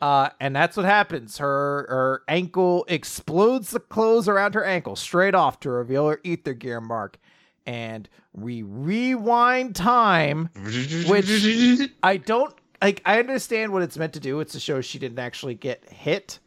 Uh, 0.00 0.28
and 0.38 0.54
that's 0.54 0.76
what 0.76 0.86
happens. 0.86 1.38
Her 1.38 1.86
her 1.88 2.22
ankle 2.28 2.84
explodes 2.88 3.70
the 3.70 3.80
clothes 3.80 4.28
around 4.28 4.54
her 4.54 4.64
ankle 4.64 4.96
straight 4.96 5.34
off 5.34 5.60
to 5.60 5.70
reveal 5.70 6.08
her 6.08 6.20
ether 6.24 6.52
gear 6.52 6.80
mark 6.80 7.18
and 7.66 8.08
we 8.32 8.62
rewind 8.62 9.76
time, 9.76 10.50
which 11.06 11.90
I 12.02 12.16
don't 12.16 12.54
like. 12.82 13.02
I 13.04 13.18
understand 13.18 13.72
what 13.72 13.82
it's 13.82 13.96
meant 13.96 14.12
to 14.14 14.20
do. 14.20 14.40
It's 14.40 14.52
to 14.52 14.60
show 14.60 14.80
she 14.80 14.98
didn't 14.98 15.18
actually 15.18 15.54
get 15.54 15.88
hit, 15.88 16.38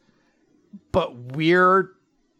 but 0.92 1.14
we're 1.14 1.92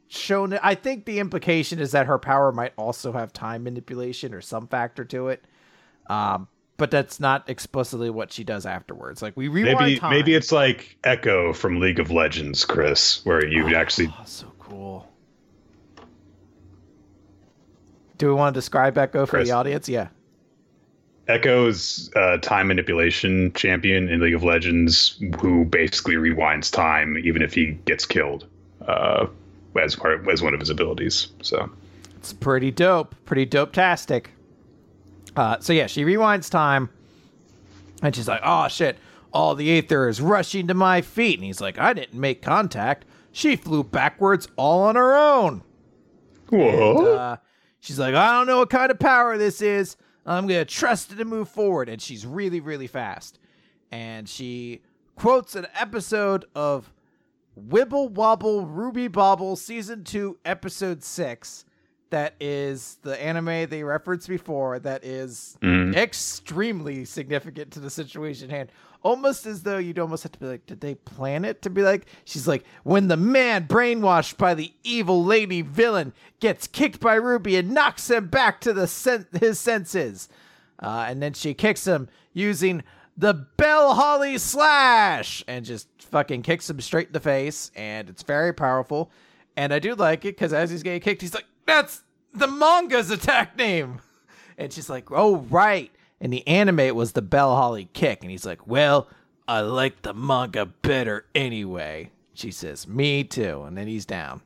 shown. 0.09 0.59
I 0.63 0.75
think 0.75 1.05
the 1.05 1.19
implication 1.19 1.79
is 1.79 1.93
that 1.93 2.07
her 2.07 2.19
power 2.19 2.53
might 2.53 2.73
also 2.77 3.13
have 3.13 3.33
time 3.33 3.65
manipulation 3.65 4.35
or 4.35 4.41
some 4.41 4.69
factor 4.69 5.05
to 5.07 5.29
it. 5.29 5.45
Um, 6.09 6.49
but 6.79 6.93
that's 6.93 7.19
not 7.19 7.51
explicitly 7.51 8.09
what 8.09 8.33
she 8.33 8.45
does 8.45 8.65
afterwards. 8.65 9.21
Like 9.21 9.37
we 9.37 9.49
rewind 9.49 9.79
maybe 9.81 9.99
time. 9.99 10.11
maybe 10.11 10.35
it's 10.35 10.53
like 10.53 10.97
Ekko 11.03 11.55
from 11.55 11.81
League 11.81 11.99
of 11.99 12.11
Legends, 12.11 12.65
Chris, 12.65 13.25
where 13.27 13.45
you 13.45 13.65
oh, 13.67 13.77
actually 13.77 14.15
so 14.25 14.51
cool. 14.59 15.07
Do 18.19 18.27
we 18.29 18.35
want 18.35 18.55
to 18.55 18.59
describe 18.59 18.97
Ekko 18.97 19.27
for 19.27 19.39
Chris. 19.39 19.49
the 19.49 19.55
audience? 19.55 19.89
Yeah. 19.89 20.09
Ekko's 21.29 22.11
uh, 22.17 22.39
time 22.39 22.69
manipulation 22.69 23.53
champion 23.53 24.09
in 24.09 24.21
League 24.21 24.35
of 24.35 24.43
Legends, 24.43 25.23
who 25.41 25.65
basically 25.67 26.15
rewinds 26.15 26.73
time 26.73 27.19
even 27.19 27.43
if 27.43 27.53
he 27.53 27.73
gets 27.85 28.07
killed, 28.07 28.47
uh, 28.87 29.27
as 29.81 29.95
part 29.95 30.27
as 30.29 30.43
one 30.43 30.55
of 30.55 30.61
his 30.61 30.71
abilities. 30.71 31.29
So 31.43 31.71
it's 32.17 32.33
pretty 32.33 32.71
dope, 32.71 33.15
pretty 33.27 33.45
dope 33.45 33.73
tastic. 33.73 34.33
Uh, 35.37 35.59
so 35.61 35.73
yeah, 35.73 35.87
she 35.87 36.03
rewinds 36.05 36.51
time, 36.51 36.89
and 38.03 38.17
she's 38.17 38.27
like, 38.27 38.41
"Oh 38.43 38.67
shit! 38.69 38.97
All 39.31 39.55
the 39.55 39.71
aether 39.79 40.09
is 40.09 40.23
rushing 40.23 40.67
to 40.69 40.75
my 40.75 41.03
feet," 41.03 41.39
and 41.39 41.45
he's 41.45 41.61
like, 41.61 41.79
"I 41.79 41.93
didn't 41.93 42.19
make 42.19 42.41
contact. 42.41 43.05
She 43.31 43.55
flew 43.55 43.85
backwards 43.85 44.49
all 44.57 44.83
on 44.85 44.97
her 44.97 45.15
own." 45.15 45.63
Whoa! 46.49 46.97
And, 46.99 47.09
uh, 47.09 47.37
she's 47.81 47.99
like, 47.99 48.15
"I 48.15 48.33
don't 48.33 48.47
know 48.47 48.59
what 48.59 48.71
kind 48.71 48.91
of 48.91 48.99
power 48.99 49.37
this 49.39 49.61
is." 49.63 49.97
I'm 50.29 50.47
going 50.47 50.61
to 50.61 50.65
trust 50.67 51.11
it 51.11 51.17
to 51.17 51.25
move 51.25 51.49
forward. 51.49 51.89
And 51.89 52.01
she's 52.01 52.27
really, 52.27 52.61
really 52.61 52.87
fast. 52.87 53.39
And 53.91 54.29
she 54.29 54.83
quotes 55.17 55.57
an 55.57 55.67
episode 55.75 56.45
of 56.55 56.93
Wibble 57.59 58.11
Wobble 58.11 58.67
Ruby 58.67 59.09
Bobble 59.09 59.57
Season 59.57 60.05
2, 60.05 60.39
Episode 60.45 61.03
6. 61.03 61.65
That 62.11 62.35
is 62.41 62.97
the 63.03 63.23
anime 63.23 63.69
they 63.69 63.83
referenced 63.85 64.29
before, 64.29 64.79
that 64.79 65.05
is 65.05 65.59
Mhm. 65.63 65.95
extremely 65.95 67.05
significant 67.05 67.71
to 67.73 67.81
the 67.81 67.91
situation 67.91 68.51
at 68.51 68.57
hand. 68.57 68.73
Almost 69.03 69.47
as 69.47 69.63
though 69.63 69.79
you'd 69.79 69.99
almost 69.99 70.23
have 70.23 70.33
to 70.33 70.39
be 70.39 70.47
like, 70.47 70.67
did 70.67 70.81
they 70.81 70.95
plan 70.97 71.45
it 71.45 71.61
to 71.63 71.71
be 71.71 71.83
like? 71.83 72.07
She's 72.25 72.49
like, 72.49 72.65
when 72.83 73.09
the 73.09 73.17
man 73.17 73.67
brainwashed 73.69 74.39
by 74.39 74.55
the 74.55 74.73
evil 74.83 75.23
lady 75.25 75.61
villain 75.63 76.13
gets 76.41 76.67
kicked 76.67 76.99
by 76.99 77.15
Ruby 77.15 77.57
and 77.57 77.71
knocks 77.73 78.11
him 78.11 78.29
back 78.29 78.61
to 78.63 78.73
the 78.73 78.87
sen- 78.89 79.27
his 79.39 79.61
senses, 79.61 80.29
uh, 80.83 81.05
and 81.09 81.23
then 81.23 81.35
she 81.35 81.55
kicks 81.55 81.87
him 81.87 82.09
using 82.33 82.83
the 83.17 83.35
Bell 83.35 83.95
Holly 83.95 84.39
slash 84.39 85.45
and 85.47 85.65
just 85.65 85.89
fucking 86.01 86.43
kicks 86.43 86.69
him 86.71 86.81
straight 86.81 87.09
in 87.09 87.13
the 87.13 87.21
face, 87.21 87.71
and 87.77 88.09
it's 88.09 88.23
very 88.23 88.53
powerful. 88.55 89.11
And 89.57 89.75
I 89.75 89.79
do 89.79 89.95
like 89.95 90.25
it 90.25 90.37
because 90.37 90.53
as 90.53 90.71
he's 90.71 90.83
getting 90.83 91.01
kicked, 91.01 91.21
he's 91.23 91.35
like, 91.35 91.47
"That's 91.69 92.03
the 92.35 92.49
manga's 92.49 93.11
attack 93.11 93.57
name," 93.57 94.01
and 94.57 94.73
she's 94.73 94.91
like, 94.91 95.11
"Oh 95.13 95.37
right." 95.37 95.93
And 96.21 96.33
the 96.33 96.45
anime, 96.49 96.97
was 96.97 97.13
the 97.13 97.23
Bell 97.23 97.55
Holly 97.55 97.89
kick, 97.93 98.23
and 98.23 98.31
he's 98.31 98.45
like, 98.45 98.67
"Well, 98.67 99.07
I 99.47 99.61
like 99.61 100.03
the 100.03 100.15
manga 100.15 100.67
better 100.67 101.27
anyway." 101.35 102.11
She 102.35 102.51
says, 102.51 102.89
"Me 102.89 103.23
too," 103.23 103.63
and 103.63 103.77
then 103.77 103.87
he's 103.87 104.05
down. 104.05 104.43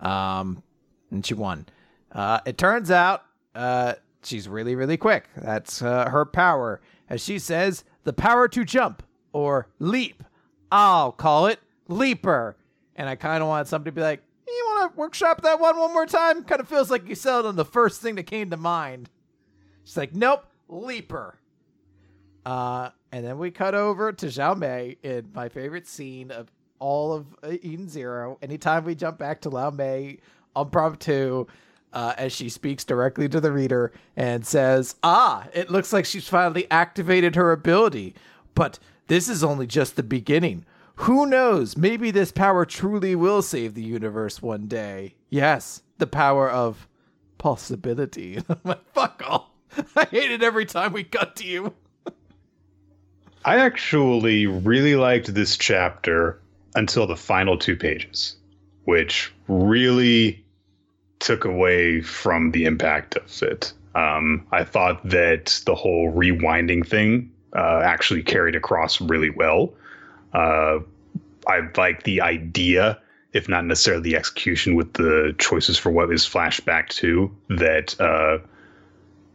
Um, 0.00 0.62
and 1.10 1.24
she 1.24 1.34
won. 1.34 1.66
Uh, 2.12 2.40
it 2.44 2.58
turns 2.58 2.90
out, 2.90 3.24
uh, 3.54 3.94
she's 4.22 4.48
really, 4.48 4.74
really 4.74 4.96
quick. 4.96 5.28
That's 5.36 5.82
uh, 5.82 6.08
her 6.10 6.24
power, 6.24 6.80
as 7.08 7.22
she 7.22 7.38
says, 7.38 7.84
the 8.04 8.12
power 8.12 8.48
to 8.48 8.64
jump 8.64 9.02
or 9.32 9.68
leap. 9.78 10.22
I'll 10.72 11.12
call 11.12 11.46
it 11.46 11.60
leaper. 11.88 12.56
And 12.96 13.08
I 13.08 13.16
kind 13.16 13.42
of 13.42 13.48
want 13.48 13.68
somebody 13.68 13.90
to 13.92 13.94
be 13.94 14.02
like, 14.02 14.22
"You 14.56 14.64
want 14.68 14.92
to 14.92 14.98
workshop 14.98 15.42
that 15.42 15.60
one 15.60 15.78
one 15.78 15.92
more 15.92 16.06
time?" 16.06 16.44
Kind 16.44 16.60
of 16.60 16.68
feels 16.68 16.90
like 16.90 17.08
you 17.08 17.14
it 17.40 17.46
on 17.46 17.56
the 17.56 17.64
first 17.64 18.00
thing 18.00 18.16
that 18.16 18.24
came 18.24 18.50
to 18.50 18.56
mind. 18.56 19.10
She's 19.84 19.96
like, 19.96 20.14
"Nope, 20.14 20.44
leaper." 20.68 21.38
Uh, 22.44 22.90
and 23.12 23.24
then 23.24 23.38
we 23.38 23.50
cut 23.50 23.74
over 23.74 24.12
to 24.12 24.26
Xiaomei 24.26 24.96
in 25.02 25.30
my 25.34 25.48
favorite 25.48 25.86
scene 25.86 26.30
of 26.30 26.50
all 26.78 27.12
of 27.12 27.26
uh, 27.42 27.52
Eden 27.62 27.88
Zero. 27.88 28.38
Anytime 28.42 28.84
we 28.84 28.94
jump 28.94 29.18
back 29.18 29.40
to 29.42 29.50
Xiaomei 29.50 30.18
impromptu, 30.56 31.46
uh, 31.92 32.14
as 32.16 32.32
she 32.32 32.48
speaks 32.48 32.84
directly 32.84 33.28
to 33.28 33.40
the 33.40 33.52
reader 33.52 33.92
and 34.16 34.46
says, 34.46 34.94
Ah, 35.02 35.48
it 35.52 35.70
looks 35.70 35.92
like 35.92 36.04
she's 36.04 36.28
finally 36.28 36.70
activated 36.70 37.36
her 37.36 37.52
ability. 37.52 38.14
But 38.54 38.78
this 39.08 39.28
is 39.28 39.42
only 39.42 39.66
just 39.66 39.96
the 39.96 40.02
beginning. 40.02 40.64
Who 41.00 41.24
knows? 41.24 41.78
Maybe 41.78 42.10
this 42.10 42.30
power 42.30 42.66
truly 42.66 43.14
will 43.14 43.40
save 43.40 43.72
the 43.72 43.82
universe 43.82 44.42
one 44.42 44.66
day. 44.66 45.14
Yes, 45.30 45.82
the 45.96 46.06
power 46.06 46.50
of 46.50 46.86
possibility. 47.38 48.38
Fuck 48.92 49.22
off. 49.26 49.48
I 49.96 50.04
hate 50.04 50.30
it 50.30 50.42
every 50.42 50.66
time 50.66 50.92
we 50.92 51.04
cut 51.04 51.36
to 51.36 51.46
you. 51.46 51.72
I 53.46 53.56
actually 53.56 54.46
really 54.46 54.94
liked 54.94 55.32
this 55.32 55.56
chapter 55.56 56.38
until 56.74 57.06
the 57.06 57.16
final 57.16 57.56
two 57.56 57.76
pages, 57.76 58.36
which 58.84 59.32
really 59.48 60.44
took 61.18 61.46
away 61.46 62.02
from 62.02 62.50
the 62.50 62.66
impact 62.66 63.16
of 63.16 63.42
it. 63.42 63.72
Um, 63.94 64.46
I 64.52 64.64
thought 64.64 65.02
that 65.08 65.62
the 65.64 65.74
whole 65.74 66.12
rewinding 66.12 66.86
thing 66.86 67.32
uh, 67.56 67.80
actually 67.82 68.22
carried 68.22 68.54
across 68.54 69.00
really 69.00 69.30
well. 69.30 69.72
Uh, 70.32 70.80
I 71.46 71.60
like 71.76 72.04
the 72.04 72.20
idea, 72.20 72.98
if 73.32 73.48
not 73.48 73.64
necessarily 73.64 74.02
the 74.02 74.16
execution, 74.16 74.74
with 74.74 74.92
the 74.94 75.34
choices 75.38 75.78
for 75.78 75.90
what 75.90 76.12
is 76.12 76.24
flashback 76.24 76.88
to 76.90 77.34
that. 77.48 77.98
Uh, 78.00 78.38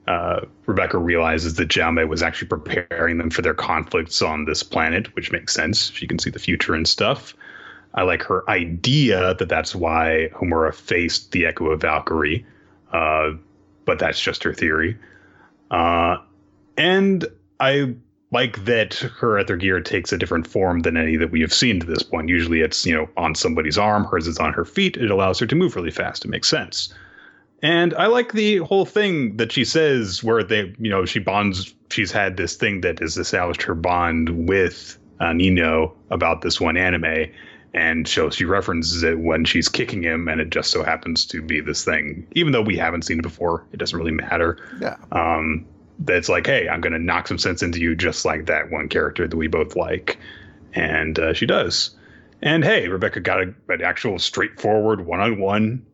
uh, 0.08 0.42
Rebecca 0.68 1.00
realizes 1.00 1.56
that 1.56 1.70
Xiaomei 1.70 2.08
was 2.08 2.22
actually 2.22 2.48
preparing 2.48 3.18
them 3.18 3.32
for 3.32 3.42
their 3.42 3.56
conflicts 3.56 4.22
on 4.22 4.46
this 4.46 4.62
planet, 4.62 5.14
which 5.16 5.32
makes 5.32 5.54
sense. 5.54 5.92
She 5.92 6.06
can 6.06 6.20
see 6.20 6.30
the 6.30 6.38
future 6.38 6.76
and 6.76 6.88
stuff. 6.88 7.34
I 7.96 8.04
like 8.04 8.22
her 8.24 8.48
idea 8.50 9.34
that 9.36 9.50
that's 9.50 9.74
why 9.74 10.30
Homura 10.34 10.76
faced 10.76 11.32
the 11.32 11.46
Echo 11.46 11.72
of 11.72 11.82
Valkyrie, 11.82 12.46
uh, 12.92 13.32
but 13.86 14.00
that's 14.00 14.20
just 14.20 14.44
her 14.44 14.54
theory. 14.54 14.98
Uh, 15.72 16.18
and 16.78 17.26
I 17.60 17.96
like 18.32 18.66
that 18.66 18.96
her 18.96 19.40
ether 19.40 19.56
gear 19.56 19.80
takes 19.80 20.12
a 20.12 20.18
different 20.18 20.48
form 20.48 20.82
than 20.82 20.98
any 20.98 21.16
that 21.16 21.32
we 21.32 21.42
have 21.42 21.54
seen 21.54 21.80
to 21.80 21.86
this 21.86 22.04
point. 22.04 22.30
Usually 22.30 22.62
it's, 22.62 22.86
you 22.86 22.94
know, 22.94 23.08
on 23.18 23.36
somebody's 23.36 23.78
arm, 23.78 24.04
hers 24.06 24.28
is 24.28 24.40
on 24.40 24.54
her 24.54 24.66
feet. 24.66 24.98
It 24.98 25.12
allows 25.12 25.40
her 25.40 25.46
to 25.46 25.56
move 25.56 25.76
really 25.76 25.92
fast. 25.92 26.26
It 26.26 26.30
makes 26.30 26.50
sense. 26.50 26.94
And 27.62 27.94
I 27.94 28.08
like 28.08 28.34
the 28.34 28.58
whole 28.58 28.86
thing 28.86 29.38
that 29.38 29.52
she 29.52 29.64
says 29.64 30.24
where 30.24 30.44
they, 30.44 30.74
you 30.80 30.90
know, 30.90 31.06
she 31.06 31.20
bonds, 31.20 31.74
she's 31.90 32.12
had 32.12 32.38
this 32.38 32.56
thing 32.56 32.82
that 32.82 33.00
has 33.00 33.18
established 33.18 33.64
her 33.64 33.76
bond 33.76 34.48
with 34.48 34.98
uh, 35.20 35.34
Nino 35.34 35.96
about 36.10 36.42
this 36.42 36.60
one 36.60 36.78
anime. 36.78 37.32
And 37.74 38.08
so 38.08 38.30
she 38.30 38.46
references 38.46 39.04
it 39.04 39.20
when 39.20 39.44
she's 39.44 39.68
kicking 39.68 40.02
him, 40.02 40.30
and 40.30 40.40
it 40.40 40.50
just 40.50 40.72
so 40.72 40.82
happens 40.82 41.26
to 41.26 41.42
be 41.42 41.60
this 41.60 41.84
thing. 41.84 42.26
Even 42.32 42.54
though 42.54 42.62
we 42.62 42.78
haven't 42.78 43.02
seen 43.02 43.20
it 43.20 43.24
before, 43.24 43.66
it 43.74 43.78
doesn't 43.78 43.98
really 43.98 44.14
matter. 44.14 44.58
Yeah. 44.80 44.96
Um, 45.12 45.66
that's 46.00 46.30
like, 46.30 46.46
hey, 46.46 46.68
I'm 46.68 46.82
going 46.82 46.94
to 46.94 47.00
knock 47.00 47.28
some 47.28 47.38
sense 47.38 47.64
into 47.64 47.80
you 47.80 47.96
just 47.96 48.26
like 48.26 48.46
that 48.48 48.72
one 48.72 48.90
character 48.90 49.28
that 49.28 49.38
we 49.38 49.48
both 49.48 49.76
like. 49.76 50.18
And 50.74 51.18
uh, 51.18 51.34
she 51.34 51.46
does. 51.46 51.92
And 52.42 52.64
hey, 52.64 52.88
Rebecca 52.88 53.22
got 53.22 53.42
a, 53.42 53.54
an 53.70 53.82
actual 53.82 54.20
straightforward 54.20 55.06
one 55.06 55.20
on 55.20 55.40
one 55.40 55.86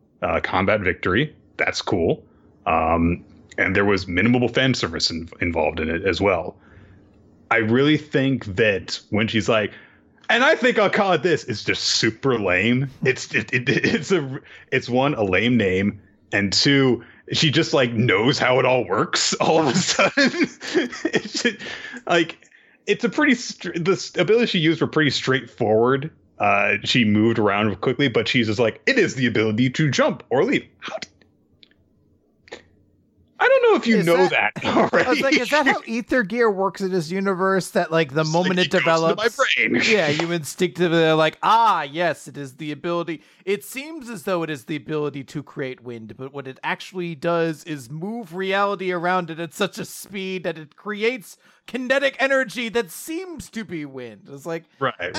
combat 0.42 0.80
victory. 0.80 1.34
That's 1.56 1.80
cool. 1.82 2.24
Um, 2.66 3.24
and 3.58 3.76
there 3.76 3.84
was 3.84 4.06
minimal 4.08 4.48
fan 4.48 4.74
service 4.74 5.10
in, 5.10 5.28
involved 5.40 5.80
in 5.80 5.88
it 5.88 6.04
as 6.04 6.20
well. 6.20 6.56
I 7.50 7.58
really 7.58 7.96
think 7.96 8.46
that 8.56 8.98
when 9.10 9.28
she's 9.28 9.48
like, 9.48 9.72
and 10.30 10.42
I 10.42 10.56
think 10.56 10.78
I'll 10.78 10.90
call 10.90 11.12
it 11.12 11.22
this, 11.22 11.44
it's 11.44 11.62
just 11.62 11.84
super 11.84 12.38
lame. 12.38 12.88
It's 13.04 13.34
it, 13.34 13.52
it, 13.52 13.68
it's 13.68 14.10
a 14.10 14.40
it's 14.70 14.88
one 14.88 15.14
a 15.14 15.22
lame 15.22 15.58
name, 15.58 16.00
and 16.32 16.52
two 16.52 17.04
she 17.32 17.50
just 17.50 17.72
like 17.72 17.92
knows 17.92 18.38
how 18.38 18.58
it 18.58 18.64
all 18.64 18.86
works 18.86 19.34
all 19.34 19.60
of 19.60 19.68
a 19.68 19.74
sudden. 19.74 20.12
it's 21.04 21.42
just, 21.42 21.56
like 22.06 22.38
it's 22.86 23.04
a 23.04 23.08
pretty 23.08 23.34
str- 23.34 23.72
the 23.72 24.10
abilities 24.18 24.50
she 24.50 24.58
used 24.58 24.80
were 24.80 24.86
pretty 24.86 25.10
straightforward. 25.10 26.10
Uh, 26.38 26.76
she 26.84 27.04
moved 27.04 27.38
around 27.38 27.80
quickly, 27.80 28.08
but 28.08 28.26
she's 28.26 28.48
just 28.48 28.58
like 28.58 28.82
it 28.86 28.98
is 28.98 29.14
the 29.14 29.26
ability 29.26 29.70
to 29.70 29.90
jump 29.90 30.22
or 30.30 30.44
leap. 30.44 30.72
How 30.80 30.96
I 33.42 33.48
don't 33.48 33.62
know 33.72 33.76
if 33.76 33.86
you 33.86 33.96
Is 33.98 34.06
know 34.06 34.16
that- 34.28 34.52
that, 34.54 34.64
already. 34.76 35.04
I 35.06 35.10
was 35.10 35.20
like, 35.20 35.34
is 35.38 35.50
that 35.50 35.66
how 35.66 35.80
Ether 35.84 36.22
Gear 36.22 36.50
works 36.50 36.80
in 36.80 36.92
this 36.92 37.10
universe? 37.10 37.70
That 37.70 37.90
like 37.90 38.14
the 38.14 38.24
moment 38.24 38.56
like 38.56 38.66
it 38.66 38.74
into 38.74 38.78
develops, 38.78 39.38
my 39.38 39.44
brain. 39.66 39.82
yeah, 39.84 40.08
you 40.08 40.30
instinctively 40.32 41.04
are 41.04 41.14
like, 41.14 41.38
ah, 41.42 41.82
yes, 41.82 42.28
it 42.28 42.36
is 42.36 42.56
the 42.56 42.70
ability. 42.72 43.22
It 43.44 43.64
seems 43.64 44.08
as 44.08 44.22
though 44.22 44.42
it 44.44 44.50
is 44.50 44.66
the 44.66 44.76
ability 44.76 45.24
to 45.24 45.42
create 45.42 45.82
wind, 45.82 46.16
but 46.16 46.32
what 46.32 46.46
it 46.46 46.60
actually 46.62 47.14
does 47.16 47.64
is 47.64 47.90
move 47.90 48.34
reality 48.34 48.92
around 48.92 49.30
it 49.30 49.40
at 49.40 49.52
such 49.52 49.78
a 49.78 49.84
speed 49.84 50.44
that 50.44 50.56
it 50.58 50.76
creates 50.76 51.36
kinetic 51.66 52.16
energy 52.20 52.68
that 52.68 52.90
seems 52.90 53.50
to 53.50 53.64
be 53.64 53.84
wind. 53.84 54.28
It's 54.30 54.46
like, 54.46 54.64
right, 54.78 54.94
I- 55.00 55.06
right. 55.10 55.14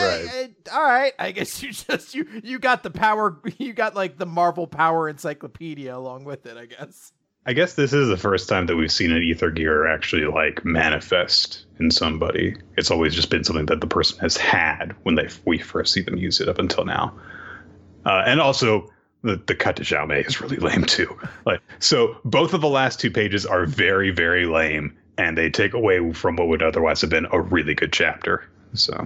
I- 0.69 0.75
all 0.75 0.83
right, 0.83 1.13
I 1.19 1.31
guess 1.31 1.61
you 1.61 1.71
just 1.73 2.15
you 2.15 2.25
you 2.43 2.59
got 2.59 2.83
the 2.83 2.91
power, 2.91 3.37
you 3.57 3.73
got 3.73 3.95
like 3.95 4.17
the 4.17 4.25
Marvel 4.25 4.65
Power 4.67 5.09
Encyclopedia 5.09 5.95
along 5.95 6.23
with 6.23 6.45
it, 6.45 6.55
I 6.57 6.65
guess. 6.67 7.11
I 7.45 7.53
guess 7.53 7.73
this 7.73 7.91
is 7.91 8.07
the 8.07 8.17
first 8.17 8.47
time 8.47 8.67
that 8.67 8.77
we've 8.77 8.91
seen 8.91 9.11
an 9.11 9.21
ether 9.21 9.51
gear 9.51 9.85
actually 9.85 10.25
like 10.25 10.63
manifest 10.63 11.65
in 11.77 11.91
somebody. 11.91 12.55
It's 12.77 12.89
always 12.89 13.13
just 13.13 13.29
been 13.29 13.43
something 13.43 13.65
that 13.65 13.81
the 13.81 13.87
person 13.87 14.17
has 14.19 14.37
had 14.37 14.95
when 15.03 15.15
they 15.15 15.27
we 15.45 15.57
first 15.57 15.93
see 15.93 16.01
them 16.01 16.17
use 16.17 16.39
it 16.39 16.47
up 16.47 16.57
until 16.57 16.85
now. 16.85 17.13
Uh, 18.05 18.23
and 18.25 18.39
also 18.39 18.89
the 19.23 19.41
the 19.45 19.55
cut 19.55 19.75
to 19.75 19.83
Xiaomei 19.83 20.25
is 20.25 20.39
really 20.39 20.57
lame 20.57 20.85
too. 20.85 21.17
Like 21.45 21.61
so 21.79 22.15
both 22.23 22.53
of 22.53 22.61
the 22.61 22.69
last 22.69 22.99
two 23.01 23.11
pages 23.11 23.45
are 23.45 23.65
very 23.65 24.11
very 24.11 24.45
lame 24.45 24.97
and 25.17 25.37
they 25.37 25.49
take 25.49 25.73
away 25.73 26.13
from 26.13 26.37
what 26.37 26.47
would 26.47 26.63
otherwise 26.63 27.01
have 27.01 27.09
been 27.09 27.27
a 27.31 27.41
really 27.41 27.75
good 27.75 27.91
chapter. 27.91 28.47
So 28.73 29.05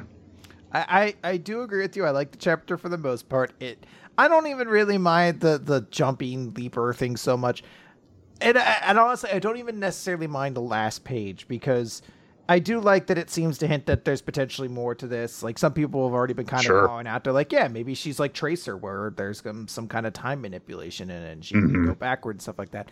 I, 0.71 1.15
I, 1.23 1.31
I 1.31 1.37
do 1.37 1.61
agree 1.61 1.81
with 1.81 1.95
you. 1.97 2.05
I 2.05 2.11
like 2.11 2.31
the 2.31 2.37
chapter 2.37 2.77
for 2.77 2.87
the 2.87 2.97
most 2.97 3.29
part. 3.29 3.51
It 3.59 3.83
I 4.15 4.27
don't 4.27 4.47
even 4.47 4.67
really 4.67 4.99
mind 4.99 5.39
the 5.39 5.57
the 5.57 5.81
jumping 5.89 6.53
leaper 6.53 6.93
thing 6.93 7.17
so 7.17 7.35
much. 7.35 7.63
And, 8.41 8.57
and 8.57 8.99
honestly, 8.99 9.31
I 9.31 9.39
don't 9.39 9.57
even 9.57 9.79
necessarily 9.79 10.27
mind 10.27 10.55
the 10.55 10.61
last 10.61 11.03
page 11.03 11.47
because 11.47 12.01
I 12.49 12.59
do 12.59 12.79
like 12.79 13.07
that 13.07 13.17
it 13.17 13.29
seems 13.29 13.57
to 13.57 13.67
hint 13.67 13.87
that 13.87 14.05
there's 14.05 14.21
potentially 14.21 14.67
more 14.67 14.95
to 14.95 15.07
this. 15.07 15.43
Like 15.43 15.57
some 15.57 15.73
people 15.73 16.07
have 16.07 16.13
already 16.13 16.33
been 16.33 16.45
kind 16.45 16.63
sure. 16.63 16.83
of 16.83 16.87
calling 16.87 17.07
out. 17.07 17.23
They're 17.23 17.33
like, 17.33 17.51
yeah, 17.51 17.67
maybe 17.67 17.93
she's 17.93 18.19
like 18.19 18.33
Tracer, 18.33 18.77
where 18.77 19.11
there's 19.15 19.41
some, 19.41 19.67
some 19.67 19.87
kind 19.87 20.05
of 20.05 20.13
time 20.13 20.41
manipulation 20.41 21.09
in 21.09 21.23
it 21.23 21.31
and 21.31 21.43
she 21.43 21.55
mm-hmm. 21.55 21.73
can 21.73 21.85
go 21.87 21.95
backward 21.95 22.35
and 22.35 22.41
stuff 22.41 22.57
like 22.57 22.71
that. 22.71 22.89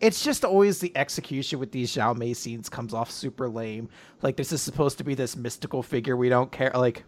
It's 0.00 0.22
just 0.22 0.44
always 0.44 0.80
the 0.80 0.94
execution 0.96 1.58
with 1.58 1.72
these 1.72 1.94
Xiaomei 1.94 2.36
scenes 2.36 2.68
comes 2.68 2.92
off 2.92 3.10
super 3.10 3.48
lame. 3.48 3.88
Like 4.20 4.36
this 4.36 4.52
is 4.52 4.60
supposed 4.60 4.98
to 4.98 5.04
be 5.04 5.14
this 5.14 5.36
mystical 5.36 5.82
figure 5.82 6.16
we 6.16 6.28
don't 6.28 6.52
care. 6.52 6.72
Like 6.74 7.04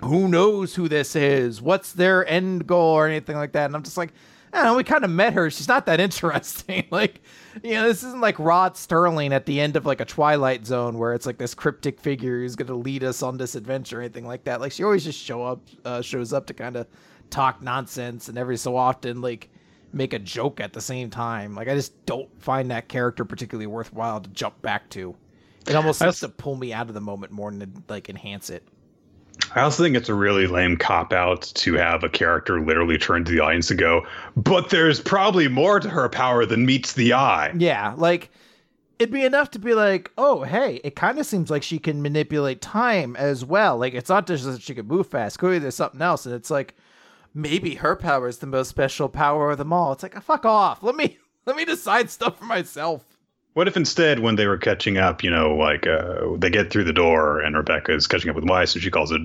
who 0.00 0.28
knows 0.28 0.74
who 0.74 0.88
this 0.88 1.14
is? 1.14 1.60
What's 1.60 1.92
their 1.92 2.26
end 2.26 2.66
goal 2.66 2.94
or 2.94 3.06
anything 3.06 3.36
like 3.36 3.52
that? 3.52 3.66
And 3.66 3.76
I'm 3.76 3.82
just 3.82 3.96
like, 3.96 4.12
know, 4.52 4.76
we 4.76 4.84
kind 4.84 5.04
of 5.04 5.10
met 5.10 5.32
her. 5.34 5.50
She's 5.50 5.68
not 5.68 5.86
that 5.86 6.00
interesting. 6.08 6.86
like, 6.90 7.20
you 7.62 7.74
know, 7.74 7.88
this 7.88 8.02
isn't 8.02 8.20
like 8.20 8.38
Rod 8.38 8.74
Serling 8.74 9.32
at 9.32 9.46
the 9.46 9.60
end 9.60 9.76
of 9.76 9.86
like 9.86 10.00
a 10.00 10.04
Twilight 10.04 10.66
Zone 10.66 10.98
where 10.98 11.14
it's 11.14 11.26
like 11.26 11.38
this 11.38 11.54
cryptic 11.54 12.00
figure 12.00 12.40
who's 12.40 12.56
going 12.56 12.68
to 12.68 12.74
lead 12.74 13.04
us 13.04 13.22
on 13.22 13.38
this 13.38 13.54
adventure 13.54 13.98
or 13.98 14.02
anything 14.02 14.26
like 14.26 14.44
that. 14.44 14.60
Like, 14.60 14.72
she 14.72 14.84
always 14.84 15.04
just 15.04 15.18
show 15.18 15.44
up, 15.44 15.60
uh, 15.84 16.02
shows 16.02 16.32
up 16.32 16.46
to 16.46 16.54
kind 16.54 16.76
of 16.76 16.86
talk 17.30 17.62
nonsense 17.62 18.28
and 18.28 18.38
every 18.38 18.56
so 18.56 18.76
often 18.76 19.20
like 19.20 19.50
make 19.92 20.12
a 20.12 20.18
joke 20.18 20.60
at 20.60 20.72
the 20.72 20.80
same 20.80 21.10
time. 21.10 21.54
Like, 21.54 21.68
I 21.68 21.74
just 21.74 22.04
don't 22.06 22.28
find 22.42 22.70
that 22.70 22.88
character 22.88 23.24
particularly 23.24 23.66
worthwhile 23.66 24.20
to 24.20 24.30
jump 24.30 24.60
back 24.62 24.88
to. 24.90 25.14
It 25.66 25.74
almost 25.74 25.98
seems 25.98 26.20
to 26.20 26.28
pull 26.30 26.56
me 26.56 26.72
out 26.72 26.88
of 26.88 26.94
the 26.94 27.00
moment 27.00 27.32
more 27.32 27.50
than 27.50 27.60
to, 27.60 27.82
like 27.88 28.08
enhance 28.08 28.48
it. 28.48 28.66
I 29.54 29.60
also 29.60 29.82
think 29.82 29.96
it's 29.96 30.08
a 30.08 30.14
really 30.14 30.46
lame 30.46 30.76
cop 30.76 31.12
out 31.12 31.42
to 31.54 31.74
have 31.74 32.04
a 32.04 32.08
character 32.08 32.60
literally 32.60 32.98
turn 32.98 33.24
to 33.24 33.32
the 33.32 33.40
audience 33.40 33.70
and 33.70 33.78
go, 33.78 34.06
but 34.36 34.70
there's 34.70 35.00
probably 35.00 35.48
more 35.48 35.80
to 35.80 35.88
her 35.88 36.08
power 36.08 36.44
than 36.44 36.66
meets 36.66 36.92
the 36.92 37.12
eye. 37.12 37.52
Yeah, 37.56 37.94
like 37.96 38.30
it'd 38.98 39.12
be 39.12 39.24
enough 39.24 39.50
to 39.52 39.58
be 39.58 39.74
like, 39.74 40.10
oh, 40.18 40.42
hey, 40.42 40.80
it 40.84 40.96
kind 40.96 41.18
of 41.18 41.26
seems 41.26 41.50
like 41.50 41.62
she 41.62 41.78
can 41.78 42.02
manipulate 42.02 42.60
time 42.60 43.16
as 43.16 43.44
well. 43.44 43.78
Like 43.78 43.94
it's 43.94 44.08
not 44.08 44.26
just 44.26 44.44
that 44.44 44.62
she 44.62 44.74
can 44.74 44.86
move 44.86 45.06
fast. 45.06 45.38
Clearly, 45.38 45.58
there's 45.58 45.76
something 45.76 46.02
else, 46.02 46.26
and 46.26 46.34
it's 46.34 46.50
like 46.50 46.74
maybe 47.34 47.76
her 47.76 47.96
power 47.96 48.28
is 48.28 48.38
the 48.38 48.46
most 48.46 48.68
special 48.68 49.08
power 49.08 49.52
of 49.52 49.58
them 49.58 49.72
all. 49.72 49.92
It's 49.92 50.02
like, 50.02 50.20
fuck 50.22 50.44
off. 50.44 50.82
Let 50.82 50.96
me 50.96 51.18
let 51.46 51.56
me 51.56 51.64
decide 51.64 52.10
stuff 52.10 52.38
for 52.38 52.44
myself. 52.44 53.07
What 53.58 53.66
if 53.66 53.76
instead, 53.76 54.20
when 54.20 54.36
they 54.36 54.46
were 54.46 54.56
catching 54.56 54.98
up, 54.98 55.24
you 55.24 55.32
know, 55.32 55.56
like 55.56 55.84
uh, 55.84 56.36
they 56.36 56.48
get 56.48 56.70
through 56.70 56.84
the 56.84 56.92
door 56.92 57.40
and 57.40 57.56
Rebecca 57.56 57.92
is 57.92 58.06
catching 58.06 58.30
up 58.30 58.36
with 58.36 58.44
Weisz 58.44 58.72
and 58.74 58.84
she 58.84 58.88
calls 58.88 59.10
it, 59.10 59.20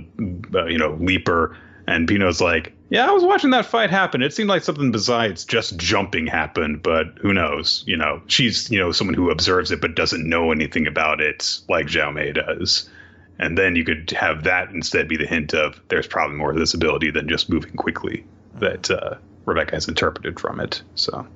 uh, 0.55 0.65
you 0.65 0.79
know, 0.79 0.97
Leaper. 0.99 1.55
And 1.85 2.07
Pino's 2.07 2.41
like, 2.41 2.73
yeah, 2.89 3.07
I 3.07 3.11
was 3.11 3.23
watching 3.23 3.51
that 3.51 3.67
fight 3.67 3.91
happen. 3.91 4.23
It 4.23 4.33
seemed 4.33 4.49
like 4.49 4.63
something 4.63 4.91
besides 4.91 5.45
just 5.45 5.77
jumping 5.77 6.25
happened, 6.25 6.81
but 6.81 7.15
who 7.21 7.31
knows? 7.31 7.83
You 7.85 7.95
know, 7.95 8.23
she's, 8.25 8.71
you 8.71 8.79
know, 8.79 8.91
someone 8.91 9.13
who 9.13 9.29
observes 9.29 9.69
it 9.69 9.79
but 9.79 9.93
doesn't 9.93 10.27
know 10.27 10.51
anything 10.51 10.87
about 10.87 11.21
it 11.21 11.59
like 11.69 11.85
Xiaomei 11.85 12.33
does. 12.33 12.89
And 13.37 13.55
then 13.55 13.75
you 13.75 13.85
could 13.85 14.09
have 14.17 14.45
that 14.45 14.71
instead 14.71 15.07
be 15.07 15.15
the 15.15 15.27
hint 15.27 15.53
of 15.53 15.79
there's 15.89 16.07
probably 16.07 16.37
more 16.37 16.53
to 16.53 16.59
this 16.59 16.73
ability 16.73 17.11
than 17.11 17.29
just 17.29 17.51
moving 17.51 17.75
quickly 17.75 18.25
that 18.55 18.89
uh, 18.89 19.13
Rebecca 19.45 19.75
has 19.75 19.87
interpreted 19.87 20.39
from 20.39 20.59
it. 20.59 20.81
So, 20.95 21.27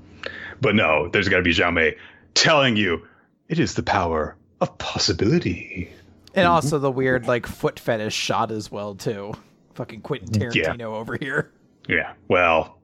but 0.61 0.73
no, 0.73 1.09
there's 1.09 1.29
got 1.29 1.37
to 1.37 1.43
be 1.43 1.53
Xiaomei 1.53 1.95
telling 2.37 2.75
you 2.75 3.05
it 3.49 3.59
is 3.59 3.73
the 3.73 3.83
power 3.83 4.35
of 4.61 4.77
possibility. 4.77 5.89
And 6.33 6.43
mm-hmm. 6.45 6.51
also 6.51 6.79
the 6.79 6.91
weird 6.91 7.27
like 7.27 7.47
foot 7.47 7.79
fetish 7.79 8.13
shot 8.13 8.51
as 8.51 8.71
well 8.71 8.95
too. 8.95 9.33
Fucking 9.73 10.01
Quentin 10.01 10.29
Tarantino 10.29 10.79
yeah. 10.79 10.85
over 10.85 11.17
here. 11.17 11.51
Yeah. 11.87 12.13
Well, 12.27 12.79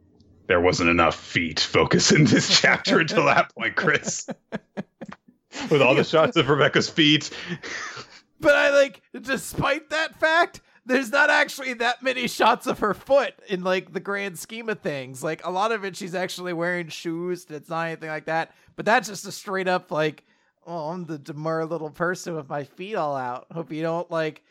there 0.47 0.62
wasn't 0.62 0.89
enough 0.89 1.16
feet 1.16 1.60
focus 1.60 2.12
in 2.12 2.26
this 2.26 2.60
chapter 2.62 2.99
until 2.99 3.26
that 3.26 3.54
point, 3.56 3.76
Chris. 3.76 4.28
With 5.70 5.82
all 5.82 5.95
the 5.95 6.04
shots 6.04 6.36
of 6.36 6.49
Rebecca's 6.49 6.89
feet. 6.89 7.30
But 8.39 8.56
I 8.56 8.72
like, 8.72 9.01
despite 9.22 9.91
that 9.91 10.20
fact, 10.20 10.62
there's 10.86 11.12
not 11.12 11.30
actually 11.30 11.74
that 11.76 12.04
many 12.04 12.28
shots 12.28 12.68
of 12.68 12.80
her 12.80 12.93
foot 12.93 13.34
in 13.47 13.64
like 13.64 13.93
the 13.93 13.99
grand 13.99 14.38
scheme 14.38 14.68
of 14.68 14.80
things. 14.80 15.24
Like 15.24 15.45
a 15.45 15.51
lot 15.51 15.72
of 15.72 15.86
it, 15.86 15.95
she's 15.95 16.16
actually 16.16 16.54
wearing 16.54 16.89
shoes. 16.89 17.45
It's 17.49 17.70
not 17.70 17.88
anything 17.88 18.10
like 18.10 18.26
that. 18.26 18.54
But 18.76 18.86
that's 18.86 19.07
just 19.07 19.26
a 19.26 19.32
straight 19.32 19.67
up 19.67 19.91
like, 19.91 20.26
oh, 20.65 20.89
I'm 20.89 21.05
the 21.05 21.17
demure 21.17 21.65
little 21.65 21.89
person 21.89 22.36
with 22.36 22.49
my 22.49 22.63
feet 22.63 22.95
all 22.95 23.15
out. 23.15 23.47
Hope 23.51 23.71
you 23.71 23.82
don't 23.82 24.09
like. 24.09 24.43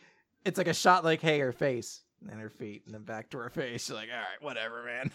It's 0.45 0.57
like 0.57 0.67
a 0.67 0.73
shot 0.73 1.03
like, 1.03 1.21
hey, 1.21 1.39
her 1.39 1.51
face 1.51 2.01
and 2.29 2.39
her 2.39 2.49
feet, 2.49 2.83
and 2.85 2.93
then 2.93 3.03
back 3.03 3.29
to 3.31 3.37
her 3.37 3.49
face. 3.53 3.89
You're 3.89 3.97
like, 3.97 4.09
all 4.09 4.17
right, 4.17 4.41
whatever, 4.41 4.83
man. 4.83 5.11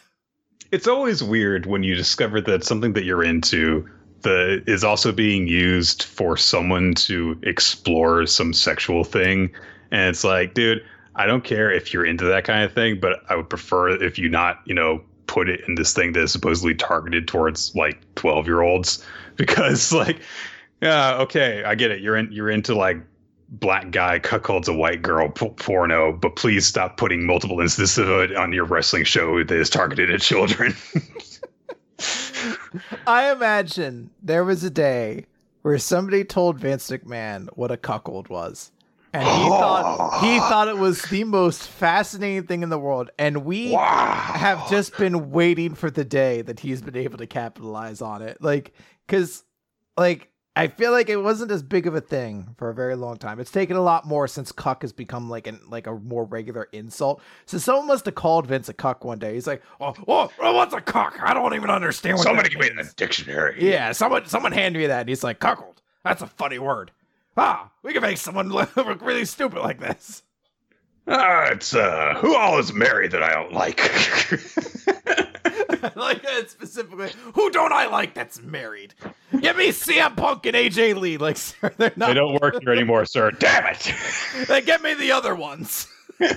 It's 0.70 0.88
always 0.88 1.22
weird 1.22 1.66
when 1.66 1.82
you 1.82 1.94
discover 1.94 2.40
that 2.42 2.64
something 2.64 2.92
that 2.94 3.04
you're 3.04 3.24
into 3.24 3.88
the 4.22 4.62
is 4.66 4.82
also 4.82 5.12
being 5.12 5.46
used 5.46 6.02
for 6.02 6.36
someone 6.36 6.92
to 6.94 7.38
explore 7.44 8.26
some 8.26 8.52
sexual 8.52 9.04
thing, 9.04 9.50
and 9.90 10.11
it's 10.11 10.24
like, 10.24 10.54
dude, 10.54 10.82
I 11.14 11.26
don't 11.26 11.44
care 11.44 11.70
if 11.70 11.92
you're 11.92 12.04
into 12.04 12.24
that 12.26 12.44
kind 12.44 12.64
of 12.64 12.72
thing, 12.72 13.00
but 13.00 13.22
I 13.28 13.36
would 13.36 13.48
prefer 13.48 13.90
if 13.90 14.18
you 14.18 14.28
not, 14.28 14.61
you 14.66 14.74
know, 14.74 15.02
put 15.28 15.48
it 15.48 15.60
in 15.68 15.76
this 15.76 15.92
thing 15.92 16.12
that 16.12 16.24
is 16.24 16.32
supposedly 16.32 16.74
targeted 16.74 17.28
towards 17.28 17.72
like 17.76 18.00
12 18.16 18.46
year 18.46 18.62
olds 18.62 19.04
because 19.36 19.92
like 19.92 20.20
yeah 20.80 21.16
okay 21.16 21.62
i 21.64 21.76
get 21.76 21.92
it. 21.92 22.00
You're 22.00 22.16
in 22.16 22.32
you're 22.32 22.50
into 22.50 22.74
like 22.74 22.96
black 23.50 23.92
guy 23.92 24.18
cuckolds 24.18 24.68
a 24.68 24.74
white 24.74 25.00
girl 25.00 25.30
porno 25.30 26.12
but 26.12 26.36
please 26.36 26.66
stop 26.66 26.98
putting 26.98 27.24
multiple 27.24 27.60
instances 27.60 27.96
of 27.96 28.08
it 28.08 28.36
on 28.36 28.52
your 28.52 28.64
wrestling 28.64 29.04
show 29.04 29.42
that 29.42 29.56
is 29.56 29.70
targeted 29.70 30.10
at 30.10 30.20
children. 30.20 30.74
I 33.06 33.32
imagine 33.32 34.10
there 34.22 34.44
was 34.44 34.64
a 34.64 34.70
day 34.70 35.24
where 35.62 35.78
somebody 35.78 36.24
told 36.24 36.58
vince 36.58 36.90
mcmahon 36.90 37.48
what 37.54 37.70
a 37.70 37.76
cuckold 37.76 38.28
was 38.28 38.70
and 39.12 39.24
he 39.24 39.28
thought 39.48 40.20
he 40.22 40.38
thought 40.40 40.68
it 40.68 40.76
was 40.76 41.02
the 41.02 41.24
most 41.24 41.68
fascinating 41.68 42.44
thing 42.44 42.62
in 42.62 42.68
the 42.68 42.78
world 42.78 43.11
and 43.18 43.44
we 43.44 43.72
wow. 43.72 44.32
have 44.34 44.68
just 44.70 44.96
been 44.96 45.30
waiting 45.30 45.74
for 45.74 45.90
the 45.90 46.04
day 46.04 46.42
that 46.42 46.61
he's 46.61 46.82
been 46.82 46.96
able 46.96 47.18
to 47.18 47.26
capitalize 47.26 48.00
on 48.02 48.22
it 48.22 48.40
like 48.40 48.72
cuz 49.06 49.44
like 49.96 50.30
I 50.59 50.66
feel 50.66 50.90
like 50.90 51.09
it 51.09 51.18
wasn't 51.18 51.52
as 51.52 51.62
big 51.62 51.86
of 51.86 51.94
a 51.94 52.00
thing 52.00 52.48
for 52.56 52.68
a 52.68 52.74
very 52.74 52.96
long 52.96 53.16
time. 53.16 53.38
It's 53.38 53.52
taken 53.52 53.76
a 53.76 53.80
lot 53.80 54.04
more 54.04 54.26
since 54.26 54.50
cuck 54.50 54.82
has 54.82 54.92
become 54.92 55.30
like 55.30 55.46
an 55.46 55.61
like 55.68 55.86
a 55.86 55.94
more 55.94 56.24
regular 56.24 56.68
insult. 56.72 57.22
So 57.46 57.59
someone 57.59 57.86
must 57.86 58.06
have 58.06 58.16
called 58.16 58.48
Vince 58.48 58.68
a 58.68 58.72
cuck 58.72 59.04
one 59.04 59.20
day. 59.20 59.34
He's 59.34 59.46
like, 59.46 59.62
oh, 59.80 59.94
"Oh, 60.09 60.32
oh, 60.40 60.52
what's 60.54 60.74
a 60.74 60.80
cuck? 60.80 61.16
I 61.22 61.32
don't 61.32 61.54
even 61.54 61.70
understand 61.70 62.16
what." 62.16 62.24
Somebody 62.24 62.48
give 62.48 62.59
me 62.59 62.70
the 62.70 62.92
dictionary. 62.96 63.54
Yeah, 63.61 63.92
someone 63.92 64.26
someone 64.26 64.50
hand 64.50 64.74
me 64.74 64.88
that. 64.88 65.02
And 65.02 65.09
he's 65.09 65.22
like, 65.22 65.38
"Cuckold. 65.38 65.80
That's 66.02 66.22
a 66.22 66.26
funny 66.26 66.59
word." 66.59 66.90
Ah, 67.39 67.70
we 67.82 67.93
can 67.93 68.03
make 68.03 68.18
someone 68.18 68.49
look 68.51 69.03
really 69.03 69.24
stupid 69.24 69.61
like 69.61 69.80
this. 69.80 70.22
Ah, 71.07 71.47
uh, 71.47 71.51
it's 71.53 71.74
uh, 71.74 72.14
who 72.18 72.36
all 72.36 72.59
is 72.59 72.72
married 72.72 73.12
that 73.12 73.22
I 73.22 73.32
don't 73.32 73.53
like. 73.53 73.78
like 75.97 76.22
that 76.22 76.45
specifically. 76.49 77.11
Who 77.34 77.51
don't 77.51 77.72
I 77.72 77.86
like 77.86 78.12
that's 78.12 78.43
married? 78.43 78.95
Give 79.41 79.57
me 79.57 79.68
CM 79.68 80.16
Punk 80.16 80.45
and 80.45 80.55
AJ 80.55 81.01
Lee. 81.01 81.16
Like, 81.16 81.36
sir, 81.39 81.72
they're 81.78 81.93
not. 81.97 82.09
They 82.09 82.14
don't 82.14 82.41
work 82.43 82.61
here 82.61 82.72
anymore, 82.72 83.07
sir. 83.07 83.30
Damn 83.30 83.66
it! 83.66 83.95
then 84.49 84.64
get 84.64 84.82
me 84.82 84.95
the 84.95 85.12
other 85.12 85.34
ones. 85.34 85.89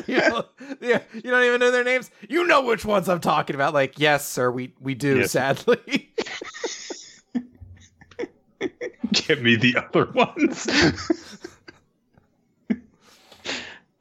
you, 0.08 0.18
know, 0.18 0.46
yeah, 0.80 1.02
you 1.14 1.22
don't 1.22 1.44
even 1.44 1.60
know 1.60 1.72
their 1.72 1.84
names. 1.84 2.12
You 2.30 2.46
know 2.46 2.62
which 2.62 2.86
ones 2.86 3.10
I'm 3.10 3.20
talking 3.20 3.56
about. 3.56 3.74
Like, 3.74 4.00
yes, 4.00 4.28
sir, 4.28 4.52
we 4.52 4.74
we 4.80 4.96
do. 4.96 5.20
Yes. 5.20 5.32
Sadly. 5.32 6.14
Give 9.14 9.42
me 9.42 9.56
the 9.56 9.78
other 9.78 10.06
ones. 10.12 10.68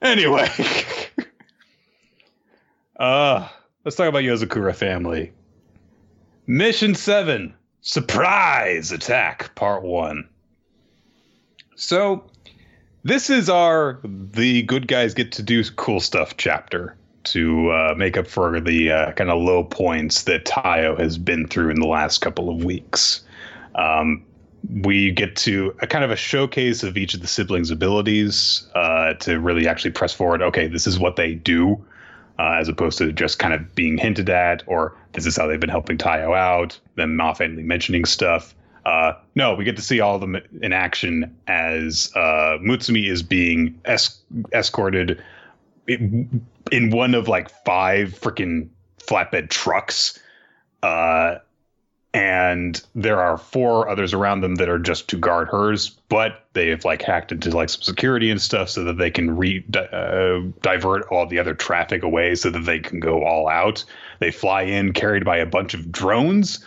anyway. 0.02 0.48
Uh, 3.00 3.48
let's 3.82 3.96
talk 3.96 4.10
about 4.10 4.22
Yozakura 4.22 4.74
family. 4.74 5.32
Mission 6.46 6.94
7 6.94 7.54
Surprise 7.80 8.92
Attack, 8.92 9.54
Part 9.54 9.82
1. 9.82 10.28
So, 11.76 12.30
this 13.02 13.30
is 13.30 13.48
our 13.48 14.00
The 14.04 14.62
Good 14.64 14.86
Guys 14.86 15.14
Get 15.14 15.32
to 15.32 15.42
Do 15.42 15.64
Cool 15.76 16.00
Stuff 16.00 16.36
chapter 16.36 16.94
to 17.24 17.70
uh, 17.70 17.94
make 17.96 18.18
up 18.18 18.26
for 18.26 18.60
the 18.60 18.92
uh, 18.92 19.12
kind 19.12 19.30
of 19.30 19.42
low 19.42 19.64
points 19.64 20.24
that 20.24 20.44
Taiyo 20.44 20.98
has 20.98 21.16
been 21.16 21.46
through 21.48 21.70
in 21.70 21.80
the 21.80 21.86
last 21.86 22.18
couple 22.18 22.50
of 22.50 22.64
weeks. 22.64 23.22
Um, 23.74 24.24
we 24.68 25.10
get 25.10 25.36
to 25.36 25.74
a 25.80 25.86
kind 25.86 26.04
of 26.04 26.10
a 26.10 26.16
showcase 26.16 26.82
of 26.82 26.96
each 26.96 27.14
of 27.14 27.20
the 27.20 27.26
siblings' 27.26 27.70
abilities 27.70 28.68
uh, 28.74 29.14
to 29.14 29.40
really 29.40 29.66
actually 29.66 29.90
press 29.90 30.12
forward. 30.12 30.42
Okay, 30.42 30.66
this 30.66 30.86
is 30.86 30.98
what 30.98 31.16
they 31.16 31.34
do, 31.34 31.82
uh, 32.38 32.56
as 32.60 32.68
opposed 32.68 32.98
to 32.98 33.12
just 33.12 33.38
kind 33.38 33.54
of 33.54 33.74
being 33.74 33.96
hinted 33.96 34.28
at, 34.30 34.62
or 34.66 34.96
this 35.12 35.26
is 35.26 35.36
how 35.36 35.46
they've 35.46 35.60
been 35.60 35.70
helping 35.70 35.98
Taiyo 35.98 36.36
out. 36.36 36.78
Them 36.96 37.20
offhandedly 37.20 37.64
mentioning 37.64 38.04
stuff. 38.04 38.54
Uh, 38.86 39.12
no, 39.34 39.54
we 39.54 39.64
get 39.64 39.76
to 39.76 39.82
see 39.82 40.00
all 40.00 40.14
of 40.14 40.20
them 40.20 40.36
in 40.62 40.72
action 40.72 41.36
as 41.46 42.10
uh, 42.14 42.56
Mutsumi 42.60 43.10
is 43.10 43.22
being 43.22 43.78
es- 43.84 44.20
escorted 44.52 45.22
in, 45.86 46.46
in 46.72 46.90
one 46.90 47.14
of 47.14 47.28
like 47.28 47.50
five 47.64 48.08
freaking 48.18 48.68
flatbed 48.98 49.50
trucks. 49.50 50.18
Uh, 50.82 51.36
and 52.12 52.82
there 52.94 53.20
are 53.20 53.38
four 53.38 53.88
others 53.88 54.12
around 54.12 54.40
them 54.40 54.56
that 54.56 54.68
are 54.68 54.80
just 54.80 55.08
to 55.08 55.16
guard 55.16 55.48
hers, 55.48 55.90
but 56.08 56.44
they 56.54 56.68
have 56.68 56.84
like 56.84 57.02
hacked 57.02 57.30
into 57.30 57.50
like 57.50 57.68
some 57.68 57.82
security 57.82 58.30
and 58.30 58.42
stuff 58.42 58.68
so 58.68 58.82
that 58.84 58.98
they 58.98 59.10
can 59.10 59.36
re 59.36 59.64
uh, 59.74 60.40
divert 60.60 61.06
all 61.10 61.26
the 61.26 61.38
other 61.38 61.54
traffic 61.54 62.02
away 62.02 62.34
so 62.34 62.50
that 62.50 62.64
they 62.64 62.80
can 62.80 62.98
go 62.98 63.24
all 63.24 63.48
out. 63.48 63.84
They 64.18 64.32
fly 64.32 64.62
in 64.62 64.92
carried 64.92 65.24
by 65.24 65.36
a 65.36 65.46
bunch 65.46 65.72
of 65.74 65.92
drones, 65.92 66.66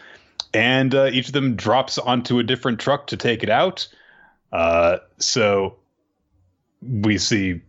and 0.53 0.95
uh, 0.95 1.09
each 1.11 1.27
of 1.27 1.33
them 1.33 1.55
drops 1.55 1.97
onto 1.97 2.39
a 2.39 2.43
different 2.43 2.79
truck 2.79 3.07
to 3.07 3.17
take 3.17 3.43
it 3.43 3.49
out. 3.49 3.87
Uh, 4.53 4.99
so 5.17 5.75
we 6.81 7.17
see 7.17 7.61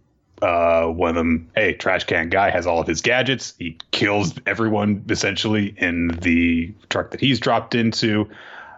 uh, 0.42 0.86
one 0.86 1.10
of 1.10 1.14
them, 1.16 1.50
hey, 1.54 1.74
trash 1.74 2.04
can 2.04 2.28
guy 2.28 2.50
has 2.50 2.66
all 2.66 2.80
of 2.80 2.86
his 2.86 3.00
gadgets. 3.00 3.54
He 3.58 3.78
kills 3.92 4.34
everyone 4.46 5.04
essentially 5.08 5.74
in 5.78 6.08
the 6.08 6.72
truck 6.90 7.10
that 7.12 7.20
he's 7.20 7.40
dropped 7.40 7.74
into. 7.74 8.28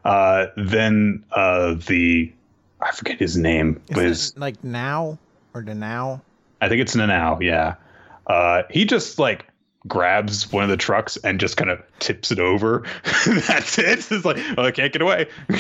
Uh, 0.04 0.46
then 0.57 1.24
uh, 1.32 1.74
the 1.74 2.32
I 2.80 2.92
forget 2.92 3.18
his 3.18 3.36
name, 3.36 3.80
Is 3.88 3.94
but 3.96 4.04
his, 4.04 4.36
like 4.36 4.62
now 4.62 5.18
or 5.54 5.62
the 5.62 5.74
now? 5.74 6.22
I 6.61 6.68
think 6.68 6.80
it's 6.80 6.94
now. 6.94 7.38
Yeah, 7.40 7.74
uh, 8.26 8.62
he 8.70 8.84
just 8.84 9.18
like 9.18 9.46
grabs 9.88 10.52
one 10.52 10.64
of 10.64 10.70
the 10.70 10.76
trucks 10.76 11.16
and 11.18 11.40
just 11.40 11.57
kind 11.57 11.70
of 11.70 11.82
tips 11.98 12.30
it 12.30 12.38
over. 12.38 12.84
That's 13.26 13.78
it. 13.78 14.11
It's 14.11 14.24
like, 14.24 14.38
oh, 14.57 14.64
I 14.64 14.70
can't 14.70 14.92
get 14.92 15.02
away. 15.02 15.28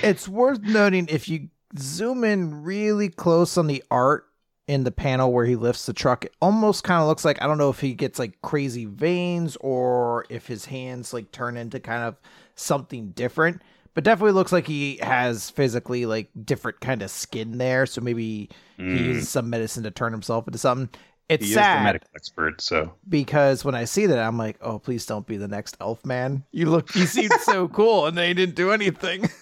It's 0.00 0.28
worth 0.28 0.60
noting 0.62 1.08
if 1.10 1.28
you 1.28 1.48
zoom 1.76 2.22
in 2.22 2.62
really 2.62 3.08
close 3.08 3.58
on 3.58 3.66
the 3.66 3.82
art 3.90 4.27
in 4.68 4.84
the 4.84 4.92
panel 4.92 5.32
where 5.32 5.46
he 5.46 5.56
lifts 5.56 5.86
the 5.86 5.92
truck, 5.92 6.24
it 6.26 6.32
almost 6.40 6.84
kind 6.84 7.00
of 7.02 7.08
looks 7.08 7.24
like 7.24 7.42
I 7.42 7.46
don't 7.48 7.58
know 7.58 7.70
if 7.70 7.80
he 7.80 7.94
gets 7.94 8.18
like 8.18 8.40
crazy 8.42 8.84
veins 8.84 9.56
or 9.60 10.26
if 10.28 10.46
his 10.46 10.66
hands 10.66 11.12
like 11.12 11.32
turn 11.32 11.56
into 11.56 11.80
kind 11.80 12.04
of 12.04 12.14
something 12.54 13.10
different. 13.10 13.62
But 13.94 14.04
definitely 14.04 14.32
looks 14.32 14.52
like 14.52 14.66
he 14.68 14.98
has 15.02 15.50
physically 15.50 16.06
like 16.06 16.28
different 16.44 16.78
kind 16.80 17.02
of 17.02 17.10
skin 17.10 17.58
there. 17.58 17.84
So 17.86 18.00
maybe 18.00 18.48
he 18.76 18.84
Mm. 18.84 19.06
uses 19.06 19.28
some 19.28 19.50
medicine 19.50 19.82
to 19.82 19.90
turn 19.90 20.12
himself 20.12 20.46
into 20.46 20.58
something. 20.58 20.88
It's 21.28 21.44
he 21.46 21.50
is 21.50 21.56
the 21.56 21.80
medical 21.82 22.08
expert, 22.14 22.60
so 22.60 22.92
because 23.08 23.64
when 23.64 23.74
I 23.74 23.84
see 23.84 24.06
that, 24.06 24.18
I'm 24.18 24.38
like, 24.38 24.56
oh, 24.62 24.78
please 24.78 25.04
don't 25.04 25.26
be 25.26 25.36
the 25.36 25.48
next 25.48 25.76
elf 25.80 26.06
man. 26.06 26.44
You 26.52 26.70
look, 26.70 26.94
you 26.94 27.06
seemed 27.06 27.32
so 27.40 27.68
cool, 27.68 28.06
and 28.06 28.16
they 28.16 28.32
didn't 28.34 28.54
do 28.54 28.70
anything. 28.70 29.28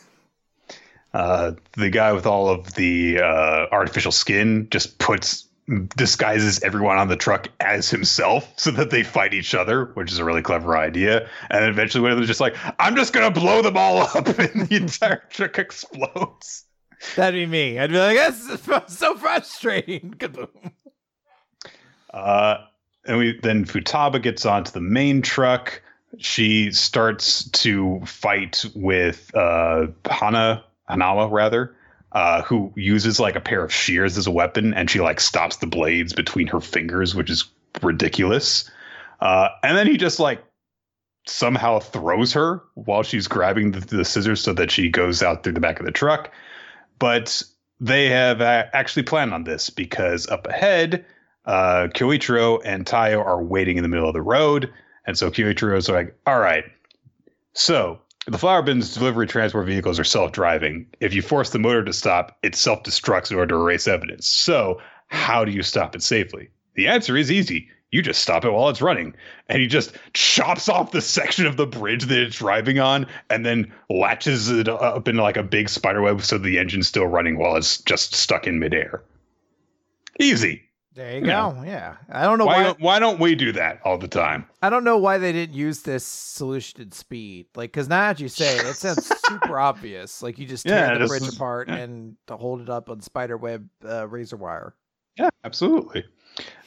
uh, 1.17 1.53
the 1.73 1.89
guy 1.89 2.13
with 2.13 2.27
all 2.27 2.51
of 2.51 2.75
the 2.75 3.19
uh, 3.19 3.67
artificial 3.73 4.13
skin 4.13 4.69
just 4.71 4.99
puts 4.99 5.49
disguises 5.97 6.63
everyone 6.63 6.99
on 6.99 7.09
the 7.09 7.17
truck 7.17 7.49
as 7.59 7.89
himself 7.89 8.53
so 8.57 8.71
that 8.71 8.91
they 8.91 9.03
fight 9.03 9.33
each 9.33 9.55
other, 9.55 9.87
which 9.95 10.13
is 10.13 10.19
a 10.19 10.25
really 10.25 10.43
clever 10.43 10.77
idea. 10.77 11.27
And 11.49 11.63
then 11.63 11.71
eventually, 11.71 12.03
one 12.03 12.13
of 12.13 12.19
them 12.19 12.23
is 12.23 12.29
just 12.29 12.41
like, 12.41 12.55
"I'm 12.79 12.97
just 12.97 13.15
gonna 13.15 13.31
blow 13.31 13.63
them 13.63 13.79
all 13.79 14.01
up," 14.15 14.29
and 14.39 14.69
the 14.69 14.77
entire 14.77 15.23
truck 15.31 15.59
explodes. 15.59 16.67
That'd 17.15 17.33
be 17.33 17.47
me. 17.47 17.79
I'd 17.79 17.91
be 17.91 17.99
like, 17.99 18.19
that's 18.19 18.95
so 18.99 19.17
frustrating. 19.17 20.15
Kaboom. 20.19 20.49
Uh, 22.13 22.59
and 23.07 23.17
we 23.17 23.41
then 23.41 23.65
Futaba 23.65 24.21
gets 24.23 24.45
onto 24.45 24.71
the 24.71 24.83
main 24.83 25.23
truck. 25.23 25.81
She 26.19 26.73
starts 26.73 27.49
to 27.51 28.03
fight 28.05 28.67
with 28.75 29.35
uh, 29.35 29.87
Hana 30.11 30.63
Hanawa 30.89 31.31
rather, 31.31 31.75
uh, 32.13 32.43
who 32.43 32.73
uses 32.77 33.21
like 33.21 33.37
a 33.37 33.41
pair 33.41 33.63
of 33.63 33.73
shears 33.73 34.17
as 34.17 34.27
a 34.27 34.31
weapon, 34.31 34.75
and 34.75 34.91
she 34.91 35.01
like 35.01 35.21
stops 35.21 35.57
the 35.57 35.67
blades 35.67 36.13
between 36.13 36.47
her 36.47 36.61
fingers, 36.61 37.15
which 37.15 37.31
is 37.31 37.45
ridiculous. 37.83 38.71
Uh, 39.21 39.49
and 39.63 39.77
then 39.77 39.87
he 39.87 39.97
just 39.97 40.21
like 40.21 40.43
somehow 41.27 41.81
throws 41.81 42.33
her 42.33 42.63
while 42.75 43.03
she's 43.03 43.27
grabbing 43.27 43.73
the, 43.73 43.81
the 43.81 44.05
scissors 44.05 44.41
so 44.41 44.53
that 44.53 44.71
she 44.71 44.89
goes 44.89 45.23
out 45.23 45.43
through 45.43 45.53
the 45.53 45.61
back 45.61 45.81
of 45.81 45.87
the 45.87 45.93
truck. 45.93 46.31
But 46.99 47.43
they 47.81 48.09
have 48.09 48.41
uh, 48.41 48.65
actually 48.73 49.03
planned 49.03 49.35
on 49.35 49.45
this 49.45 49.69
because 49.71 50.29
up 50.29 50.47
ahead, 50.47 51.05
uh, 51.45 51.89
Kyoichiro 51.95 52.61
and 52.65 52.87
Taiyo 52.87 53.25
are 53.25 53.43
waiting 53.43 53.77
in 53.77 53.83
the 53.83 53.89
middle 53.89 54.09
of 54.09 54.15
the 54.15 54.23
road. 54.23 54.73
And 55.07 55.19
so 55.19 55.31
Kyoichiro 55.31 55.77
is 55.77 55.89
like, 55.89 56.17
all 56.27 56.39
right, 56.39 56.65
so 57.53 58.01
the 58.27 58.39
flower 58.39 58.63
bins 58.63 58.93
delivery 58.93 59.27
transport 59.27 59.67
vehicles 59.67 59.99
are 59.99 60.05
self 60.05 60.33
driving. 60.33 60.87
If 61.01 61.15
you 61.15 61.23
force 61.23 61.51
the 61.51 61.59
motor 61.59 61.85
to 61.85 61.93
stop, 61.93 62.37
it 62.43 62.55
self 62.57 62.83
destructs 62.83 63.31
in 63.31 63.37
order 63.37 63.55
to 63.55 63.61
erase 63.61 63.87
evidence. 63.87 64.27
So, 64.27 64.81
how 65.09 65.45
do 65.45 65.53
you 65.53 65.63
stop 65.63 65.95
it 65.95 66.03
safely? 66.03 66.51
The 66.75 66.89
answer 66.89 67.17
is 67.17 67.31
easy. 67.31 67.69
You 67.93 68.03
just 68.03 68.21
stop 68.21 68.45
it 68.45 68.51
while 68.51 68.69
it's 68.69 68.83
running. 68.83 69.15
And 69.49 69.63
he 69.63 69.69
just 69.69 69.97
chops 70.13 70.69
off 70.69 70.91
the 70.91 71.01
section 71.01 71.47
of 71.47 71.57
the 71.57 71.67
bridge 71.67 72.05
that 72.07 72.19
it's 72.19 72.37
driving 72.37 72.81
on 72.81 73.07
and 73.31 73.47
then 73.47 73.73
latches 73.89 74.51
it 74.51 74.69
up 74.69 75.07
into 75.07 75.23
like 75.23 75.37
a 75.37 75.45
big 75.45 75.69
spider 75.69 76.03
web 76.03 76.21
so 76.23 76.37
the 76.37 76.59
engine's 76.59 76.89
still 76.89 77.07
running 77.07 77.39
while 77.39 77.57
it's 77.57 77.79
just 77.83 78.15
stuck 78.15 78.47
in 78.47 78.59
midair. 78.59 79.03
Easy. 80.19 80.66
There 80.97 81.11
you 81.13 81.21
You 81.21 81.27
go. 81.27 81.53
know. 81.53 81.63
Yeah. 81.65 81.97
I 82.11 82.23
don't 82.25 82.39
know 82.39 82.47
Why, 82.47 82.57
why. 82.57 82.63
don't, 82.65 82.81
why 82.81 82.99
don't 82.99 83.21
we 83.21 83.35
do 83.35 83.53
that 83.53 83.81
all 83.85 83.99
the 83.99 84.09
time? 84.09 84.47
I 84.63 84.71
don't 84.71 84.83
know 84.83 84.97
why 84.97 85.19
they 85.19 85.31
didn't 85.33 85.55
use 85.55 85.83
this 85.83 86.05
solution 86.05 86.81
at 86.81 86.95
speed. 86.95 87.47
Like, 87.55 87.71
because 87.71 87.89
now 87.89 88.09
that 88.13 88.19
you 88.21 88.29
say 88.29 88.57
it, 88.57 88.65
it 88.67 88.77
sounds 88.77 89.07
super 89.29 89.59
obvious. 89.61 90.23
Like 90.23 90.39
you 90.39 90.47
just 90.47 90.67
tear 90.67 90.93
Yeah, 90.95 90.99
the 90.99 91.07
bridge 91.07 91.23
is- 91.23 91.37
apart 91.37 91.69
yeah. 91.69 91.77
and 91.77 92.17
to 92.29 92.37
hold 92.37 92.61
it 92.63 92.71
up 92.71 92.89
on 92.91 93.01
spider 93.03 93.37
web 93.37 93.69
uh, 93.87 94.09
razor 94.09 94.37
wire. 94.37 94.75
Yeah, 95.19 95.29
absolutely. 95.45 96.05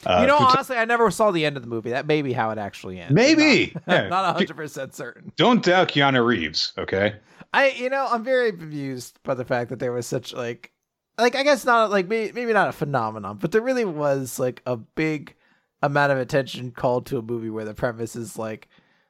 Uh, 0.04 0.18
you 0.22 0.26
know, 0.26 0.38
honestly, 0.38 0.76
I 0.76 0.84
never 0.84 1.10
saw 1.12 1.30
the 1.30 1.44
end 1.44 1.56
of 1.56 1.62
the 1.62 1.68
movie. 1.68 1.90
That 1.90 2.06
may 2.06 2.22
be 2.22 2.32
how 2.32 2.50
it 2.50 2.58
actually 2.58 2.98
ends. 2.98 3.12
maybe. 3.14 3.72
I'm 3.86 4.04
Yeah. 4.04 4.08
not 4.08 4.34
hundred 4.36 4.56
percent 4.56 4.94
certain. 4.94 5.32
Don't 5.36 5.62
doubt 5.64 5.88
Keanu 5.88 6.24
Reeves, 6.26 6.72
okay? 6.78 7.16
I, 7.52 7.70
you 7.70 7.90
know, 7.90 8.06
I'm 8.10 8.24
very 8.24 8.50
amused 8.50 9.18
by 9.22 9.34
the 9.34 9.44
fact 9.44 9.70
that 9.70 9.78
there 9.80 9.92
was 9.92 10.06
such 10.06 10.32
like, 10.32 10.72
like 11.20 11.36
I 11.36 11.42
guess 11.42 11.64
not 11.64 11.90
like 11.90 12.08
maybe, 12.08 12.32
maybe 12.32 12.52
not 12.52 12.68
a 12.68 12.72
phenomenon, 12.72 13.38
but 13.40 13.52
there 13.52 13.62
really 13.62 13.84
was 13.84 14.38
like 14.38 14.62
a 14.66 14.76
big 14.76 15.34
amount 15.82 16.12
of 16.12 16.18
attention 16.18 16.70
called 16.70 17.06
to 17.06 17.18
a 17.18 17.22
movie 17.22 17.50
where 17.50 17.64
the 17.64 17.74
premise 17.74 18.16
is 18.16 18.38
like, 18.38 18.68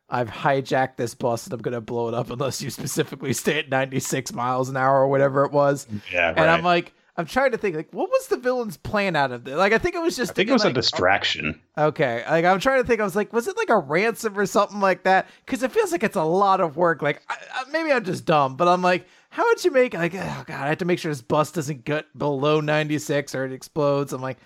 I've 0.09 0.31
hijacked 0.31 0.97
this 0.97 1.15
bus 1.15 1.47
and 1.47 1.55
I'm 1.55 1.61
gonna 1.61 1.81
blow 1.81 2.09
it 2.09 2.15
up 2.15 2.31
unless 2.31 2.61
you 2.61 2.71
specifically 2.71 3.33
stay 3.33 3.59
at 3.59 3.69
96 3.69 4.33
miles 4.33 4.69
an 4.69 4.77
hour 4.77 5.01
or 5.01 5.09
whatever 5.09 5.45
it 5.45 5.53
was. 5.53 5.87
Yeah, 6.13 6.29
right. 6.29 6.39
And 6.39 6.51
I'm 6.51 6.63
like, 6.63 6.93
I'm 7.17 7.27
trying 7.27 7.53
to 7.53 7.59
think 7.59 7.77
like, 7.77 7.93
what 7.93 8.09
was 8.11 8.29
the 8.29 8.39
villain's 8.39 8.77
plan 8.77 9.15
out 9.15 9.31
of 9.31 9.45
this? 9.45 9.55
Like, 9.55 9.73
I 9.73 9.79
think 9.79 9.95
it 9.95 10.01
was 10.01 10.17
just 10.17 10.33
I 10.33 10.35
think 10.35 10.49
it 10.49 10.53
was 10.53 10.65
a 10.65 10.69
oh, 10.69 10.73
distraction. 10.73 11.61
Okay, 11.77 12.25
like 12.29 12.45
I'm 12.45 12.61
trying 12.61 12.83
to 12.83 12.87
think. 12.87 13.01
I 13.01 13.05
was 13.05 13.15
like, 13.15 13.33
was 13.33 13.47
it 13.47 13.57
like 13.57 13.71
a 13.71 13.79
ransom 13.79 14.39
or 14.39 14.47
something 14.47 14.81
like 14.81 15.05
that? 15.05 15.29
Because 15.45 15.63
it 15.63 15.71
feels 15.71 15.93
like 15.93 16.03
it's 16.03 16.17
a 16.17 16.25
lot 16.25 16.61
of 16.61 16.77
work. 16.77 17.03
Like 17.03 17.23
I, 17.29 17.37
I, 17.55 17.71
maybe 17.71 17.93
I'm 17.93 18.05
just 18.05 18.25
dumb, 18.25 18.57
but 18.57 18.69
I'm 18.69 18.83
like, 18.83 19.07
how 19.31 19.47
would 19.47 19.65
you 19.65 19.71
make 19.71 19.95
like? 19.95 20.15
Oh 20.15 20.45
god, 20.47 20.51
I 20.51 20.69
have 20.69 20.79
to 20.79 20.85
make 20.85 20.99
sure 20.99 21.11
this 21.11 21.23
bus 21.23 21.51
doesn't 21.53 21.85
get 21.85 22.07
below 22.17 22.61
96 22.61 23.35
or 23.35 23.47
it 23.47 23.53
explodes. 23.53 24.13
I'm 24.13 24.21
like, 24.21 24.39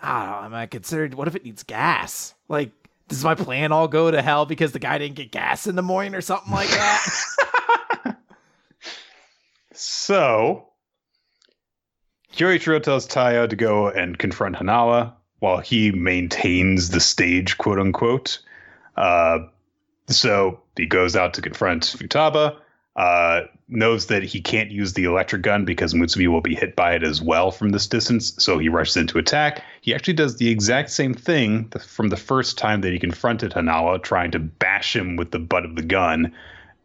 I 0.00 0.20
don't 0.20 0.30
know. 0.30 0.46
Am 0.46 0.54
I 0.54 0.66
considered? 0.66 1.14
What 1.14 1.28
if 1.28 1.34
it 1.34 1.44
needs 1.44 1.62
gas? 1.62 2.34
Like, 2.48 2.70
does 3.08 3.24
my 3.24 3.34
plan 3.34 3.72
all 3.72 3.88
go 3.88 4.10
to 4.10 4.22
hell 4.22 4.46
because 4.46 4.72
the 4.72 4.78
guy 4.78 4.98
didn't 4.98 5.16
get 5.16 5.32
gas 5.32 5.66
in 5.66 5.76
the 5.76 5.82
morning 5.82 6.14
or 6.14 6.20
something 6.20 6.52
like 6.52 6.68
that? 6.68 7.06
So, 9.80 10.70
Kyoichiro 12.34 12.82
tells 12.82 13.06
Taiyo 13.06 13.48
to 13.48 13.54
go 13.54 13.88
and 13.88 14.18
confront 14.18 14.56
Hanawa 14.56 15.12
while 15.38 15.58
he 15.58 15.92
maintains 15.92 16.90
the 16.90 16.98
stage, 16.98 17.58
quote 17.58 17.78
unquote. 17.78 18.40
Uh, 18.96 19.38
so 20.08 20.60
he 20.76 20.84
goes 20.84 21.14
out 21.14 21.32
to 21.34 21.42
confront 21.42 21.84
Futaba. 21.84 22.56
Uh, 22.98 23.46
knows 23.68 24.06
that 24.06 24.24
he 24.24 24.40
can't 24.40 24.72
use 24.72 24.94
the 24.94 25.04
electric 25.04 25.42
gun 25.42 25.64
because 25.64 25.94
Mutsumi 25.94 26.26
will 26.26 26.40
be 26.40 26.56
hit 26.56 26.74
by 26.74 26.94
it 26.94 27.04
as 27.04 27.22
well 27.22 27.52
from 27.52 27.68
this 27.68 27.86
distance. 27.86 28.34
So 28.42 28.58
he 28.58 28.68
rushes 28.68 28.96
into 28.96 29.18
attack. 29.18 29.62
He 29.82 29.94
actually 29.94 30.14
does 30.14 30.38
the 30.38 30.50
exact 30.50 30.90
same 30.90 31.14
thing 31.14 31.68
from 31.86 32.08
the 32.08 32.16
first 32.16 32.58
time 32.58 32.80
that 32.80 32.92
he 32.92 32.98
confronted 32.98 33.52
Hanawa, 33.52 34.02
trying 34.02 34.32
to 34.32 34.40
bash 34.40 34.96
him 34.96 35.14
with 35.14 35.30
the 35.30 35.38
butt 35.38 35.64
of 35.64 35.76
the 35.76 35.82
gun. 35.82 36.34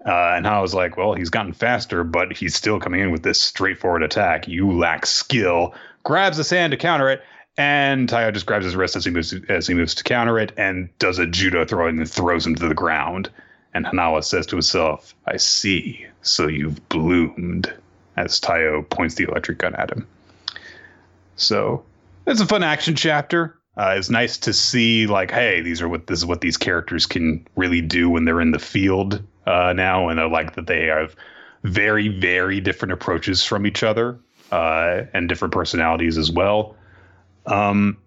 Uh, 0.05 0.33
and 0.35 0.45
I 0.45 0.61
was 0.61 0.75
like, 0.75 0.97
well, 0.97 1.13
he's 1.15 1.31
gotten 1.31 1.51
faster, 1.51 2.03
but 2.03 2.31
he's 2.31 2.53
still 2.53 2.79
coming 2.79 3.01
in 3.01 3.11
with 3.11 3.23
this 3.23 3.41
straightforward 3.41 4.03
attack. 4.03 4.47
You 4.47 4.71
lack 4.71 5.07
skill. 5.07 5.73
Grabs 6.03 6.37
the 6.37 6.43
sand 6.43 6.71
to 6.71 6.77
counter 6.77 7.09
it, 7.09 7.23
and 7.57 8.07
Taiyo 8.07 8.31
just 8.31 8.45
grabs 8.45 8.65
his 8.65 8.75
wrist 8.75 8.95
as 8.95 9.03
he 9.03 9.09
moves 9.09 9.33
as 9.49 9.65
he 9.65 9.73
moves 9.73 9.95
to 9.95 10.03
counter 10.03 10.37
it, 10.37 10.51
and 10.57 10.89
does 10.99 11.17
a 11.17 11.25
judo 11.25 11.65
throw 11.65 11.87
and 11.87 12.07
throws 12.07 12.45
him 12.45 12.53
to 12.55 12.67
the 12.67 12.75
ground. 12.75 13.31
And 13.73 13.85
Hanawa 13.85 14.23
says 14.23 14.45
to 14.47 14.55
himself, 14.55 15.15
"I 15.25 15.37
see. 15.37 16.05
So 16.21 16.47
you've 16.47 16.87
bloomed." 16.89 17.73
As 18.15 18.39
Taiyo 18.39 18.87
points 18.87 19.15
the 19.15 19.23
electric 19.23 19.57
gun 19.57 19.73
at 19.73 19.91
him. 19.91 20.05
So 21.35 21.83
it's 22.27 22.39
a 22.41 22.45
fun 22.45 22.61
action 22.61 22.95
chapter. 22.95 23.57
Uh, 23.75 23.95
it's 23.97 24.11
nice 24.11 24.37
to 24.37 24.53
see 24.53 25.07
like, 25.07 25.31
hey, 25.31 25.61
these 25.61 25.81
are 25.81 25.89
what 25.89 26.05
this 26.05 26.19
is 26.19 26.25
what 26.25 26.41
these 26.41 26.55
characters 26.55 27.07
can 27.07 27.47
really 27.55 27.81
do 27.81 28.11
when 28.11 28.25
they're 28.25 28.39
in 28.39 28.51
the 28.51 28.59
field 28.59 29.19
uh, 29.47 29.73
now, 29.75 30.09
and 30.09 30.19
I 30.19 30.25
like 30.25 30.53
that 30.53 30.67
they 30.67 30.85
have 30.85 31.15
very, 31.63 32.07
very 32.07 32.61
different 32.61 32.91
approaches 32.91 33.43
from 33.43 33.65
each 33.65 33.81
other 33.81 34.19
uh, 34.51 35.05
and 35.13 35.27
different 35.27 35.53
personalities 35.53 36.19
as 36.19 36.31
well. 36.31 36.75
Um, 37.47 37.97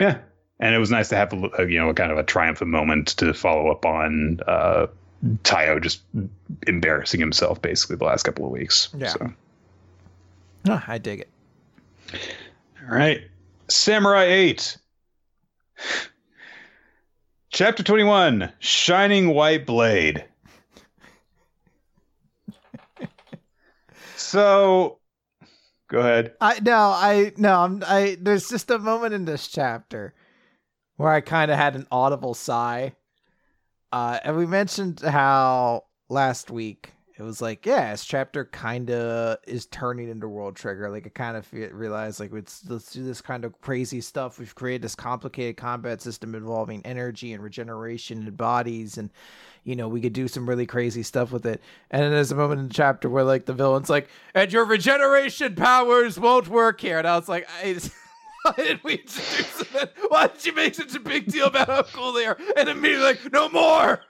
yeah, 0.00 0.18
and 0.62 0.76
it 0.76 0.78
was 0.78 0.92
nice 0.92 1.08
to 1.08 1.16
have 1.16 1.32
a, 1.32 1.66
you 1.68 1.78
know 1.78 1.90
a 1.90 1.94
kind 1.94 2.12
of 2.12 2.16
a 2.16 2.22
triumphant 2.22 2.70
moment 2.70 3.08
to 3.08 3.34
follow 3.34 3.70
up 3.70 3.84
on 3.84 4.38
uh, 4.46 4.86
Taiyo 5.42 5.82
just 5.82 6.02
embarrassing 6.66 7.18
himself 7.20 7.60
basically 7.60 7.96
the 7.96 8.04
last 8.04 8.22
couple 8.22 8.46
of 8.46 8.52
weeks. 8.52 8.88
Yeah, 8.96 9.08
so. 9.08 9.32
oh, 10.68 10.82
I 10.86 10.98
dig 10.98 11.20
it. 11.20 11.28
All 12.88 12.96
right, 12.96 13.22
Samurai 13.68 14.24
Eight. 14.24 14.78
Chapter 17.50 17.82
21 17.82 18.52
Shining 18.60 19.28
White 19.34 19.66
Blade. 19.66 20.24
so 24.16 24.98
go 25.88 25.98
ahead. 25.98 26.34
I 26.40 26.60
no, 26.60 26.76
I 26.76 27.32
no, 27.36 27.60
I'm 27.62 27.82
I 27.84 28.16
there's 28.20 28.48
just 28.48 28.70
a 28.70 28.78
moment 28.78 29.12
in 29.12 29.24
this 29.24 29.48
chapter 29.48 30.14
where 30.96 31.10
I 31.10 31.20
kind 31.20 31.50
of 31.50 31.58
had 31.58 31.76
an 31.76 31.86
audible 31.90 32.34
sigh. 32.34 32.94
Uh 33.90 34.18
and 34.24 34.36
we 34.36 34.46
mentioned 34.46 35.00
how 35.00 35.84
last 36.08 36.50
week 36.50 36.92
it 37.18 37.22
was 37.22 37.42
like, 37.42 37.66
yeah, 37.66 37.92
this 37.92 38.04
chapter 38.04 38.46
kind 38.46 38.90
of 38.90 39.36
is 39.46 39.66
turning 39.66 40.08
into 40.08 40.26
World 40.26 40.56
Trigger. 40.56 40.90
Like, 40.90 41.06
I 41.06 41.10
kind 41.10 41.36
of 41.36 41.46
realized, 41.52 42.18
like, 42.18 42.32
let's, 42.32 42.68
let's 42.68 42.90
do 42.90 43.04
this 43.04 43.20
kind 43.20 43.44
of 43.44 43.60
crazy 43.60 44.00
stuff. 44.00 44.38
We've 44.38 44.54
created 44.54 44.82
this 44.82 44.94
complicated 44.94 45.56
combat 45.56 46.00
system 46.00 46.34
involving 46.34 46.84
energy 46.86 47.32
and 47.32 47.42
regeneration 47.42 48.26
and 48.26 48.36
bodies, 48.36 48.98
and 48.98 49.10
you 49.62 49.76
know, 49.76 49.86
we 49.86 50.00
could 50.00 50.14
do 50.14 50.26
some 50.26 50.48
really 50.48 50.66
crazy 50.66 51.04
stuff 51.04 51.30
with 51.30 51.46
it. 51.46 51.60
And 51.90 52.02
then 52.02 52.10
there's 52.10 52.32
a 52.32 52.36
moment 52.36 52.60
in 52.60 52.68
the 52.68 52.74
chapter 52.74 53.08
where, 53.08 53.24
like, 53.24 53.46
the 53.46 53.52
villain's 53.52 53.90
like, 53.90 54.08
and 54.34 54.52
your 54.52 54.64
regeneration 54.64 55.54
powers 55.54 56.18
won't 56.18 56.48
work 56.48 56.80
here. 56.80 56.98
And 56.98 57.06
I 57.06 57.16
was 57.16 57.28
like, 57.28 57.46
I. 57.62 57.78
did 58.56 58.82
we 58.82 58.94
introduce 58.94 59.68
them? 59.72 59.88
Why 60.08 60.28
did 60.28 60.44
you 60.44 60.54
make 60.54 60.74
such 60.74 60.94
a 60.94 61.00
big 61.00 61.26
deal 61.26 61.46
about 61.46 61.68
how 61.68 61.82
cool 61.82 62.12
they 62.12 62.26
are? 62.26 62.38
And 62.56 62.68
immediately, 62.68 63.04
like, 63.04 63.32
no 63.32 63.48
more! 63.48 64.00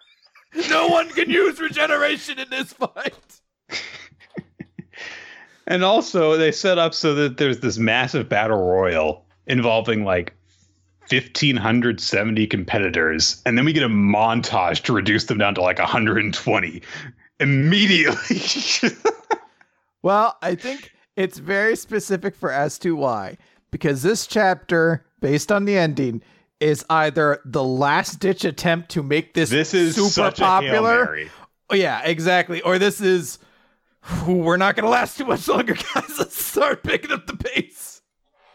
No 0.68 0.88
one 0.88 1.08
can 1.10 1.30
use 1.30 1.60
regeneration 1.60 2.38
in 2.38 2.50
this 2.50 2.72
fight. 2.72 3.40
and 5.66 5.82
also, 5.82 6.36
they 6.36 6.52
set 6.52 6.78
up 6.78 6.94
so 6.94 7.14
that 7.14 7.38
there's 7.38 7.60
this 7.60 7.78
massive 7.78 8.28
battle 8.28 8.62
royal 8.62 9.24
involving 9.46 10.04
like 10.04 10.34
1570 11.08 12.46
competitors 12.46 13.42
and 13.44 13.58
then 13.58 13.64
we 13.64 13.72
get 13.72 13.82
a 13.82 13.88
montage 13.88 14.82
to 14.82 14.92
reduce 14.92 15.24
them 15.24 15.36
down 15.36 15.54
to 15.54 15.60
like 15.60 15.78
120 15.78 16.80
immediately 17.40 18.40
well 20.02 20.38
i 20.42 20.54
think 20.54 20.92
it's 21.16 21.38
very 21.38 21.76
specific 21.76 22.34
for 22.34 22.50
as 22.50 22.78
to 22.78 22.94
why 22.94 23.36
because 23.72 24.02
this 24.02 24.28
chapter 24.28 25.04
based 25.20 25.50
on 25.50 25.64
the 25.64 25.76
ending 25.76 26.22
is 26.60 26.84
either 26.88 27.40
the 27.44 27.64
last 27.64 28.20
ditch 28.20 28.44
attempt 28.44 28.90
to 28.90 29.02
make 29.02 29.34
this 29.34 29.50
this 29.50 29.74
is 29.74 29.96
super 29.96 30.30
popular. 30.30 31.26
Oh, 31.68 31.74
yeah, 31.74 32.02
exactly. 32.04 32.62
Or 32.62 32.78
this 32.78 33.00
is 33.00 33.40
we're 34.26 34.56
not 34.56 34.76
going 34.76 34.84
to 34.84 34.90
last 34.90 35.18
too 35.18 35.24
much 35.24 35.48
longer, 35.48 35.74
guys. 35.94 36.18
Let's 36.18 36.40
start 36.44 36.84
picking 36.84 37.10
up 37.10 37.26
the 37.26 37.36
pace. 37.36 37.91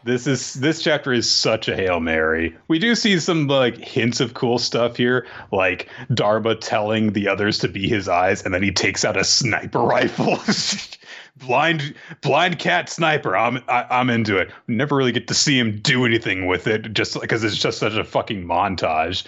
This 0.08 0.26
is 0.26 0.54
this 0.54 0.82
chapter 0.82 1.12
is 1.12 1.30
such 1.30 1.68
a 1.68 1.76
hail 1.76 2.00
mary. 2.00 2.56
We 2.68 2.78
do 2.78 2.94
see 2.94 3.20
some 3.20 3.46
like 3.46 3.76
hints 3.76 4.20
of 4.20 4.32
cool 4.32 4.58
stuff 4.58 4.96
here, 4.96 5.26
like 5.52 5.90
Daruma 6.10 6.58
telling 6.58 7.12
the 7.12 7.28
others 7.28 7.58
to 7.58 7.68
be 7.68 7.86
his 7.86 8.08
eyes, 8.08 8.42
and 8.42 8.54
then 8.54 8.62
he 8.62 8.72
takes 8.72 9.04
out 9.04 9.18
a 9.18 9.24
sniper 9.24 9.80
rifle. 9.82 10.38
blind 11.36 11.94
blind 12.22 12.58
cat 12.58 12.88
sniper. 12.88 13.36
I'm 13.36 13.58
I, 13.68 13.82
am 13.82 13.86
i 13.90 14.00
am 14.00 14.08
into 14.08 14.38
it. 14.38 14.50
Never 14.66 14.96
really 14.96 15.12
get 15.12 15.28
to 15.28 15.34
see 15.34 15.58
him 15.58 15.78
do 15.78 16.06
anything 16.06 16.46
with 16.46 16.66
it, 16.66 16.94
just 16.94 17.20
because 17.20 17.44
it's 17.44 17.58
just 17.58 17.78
such 17.78 17.92
a 17.92 18.02
fucking 18.02 18.44
montage. 18.44 19.24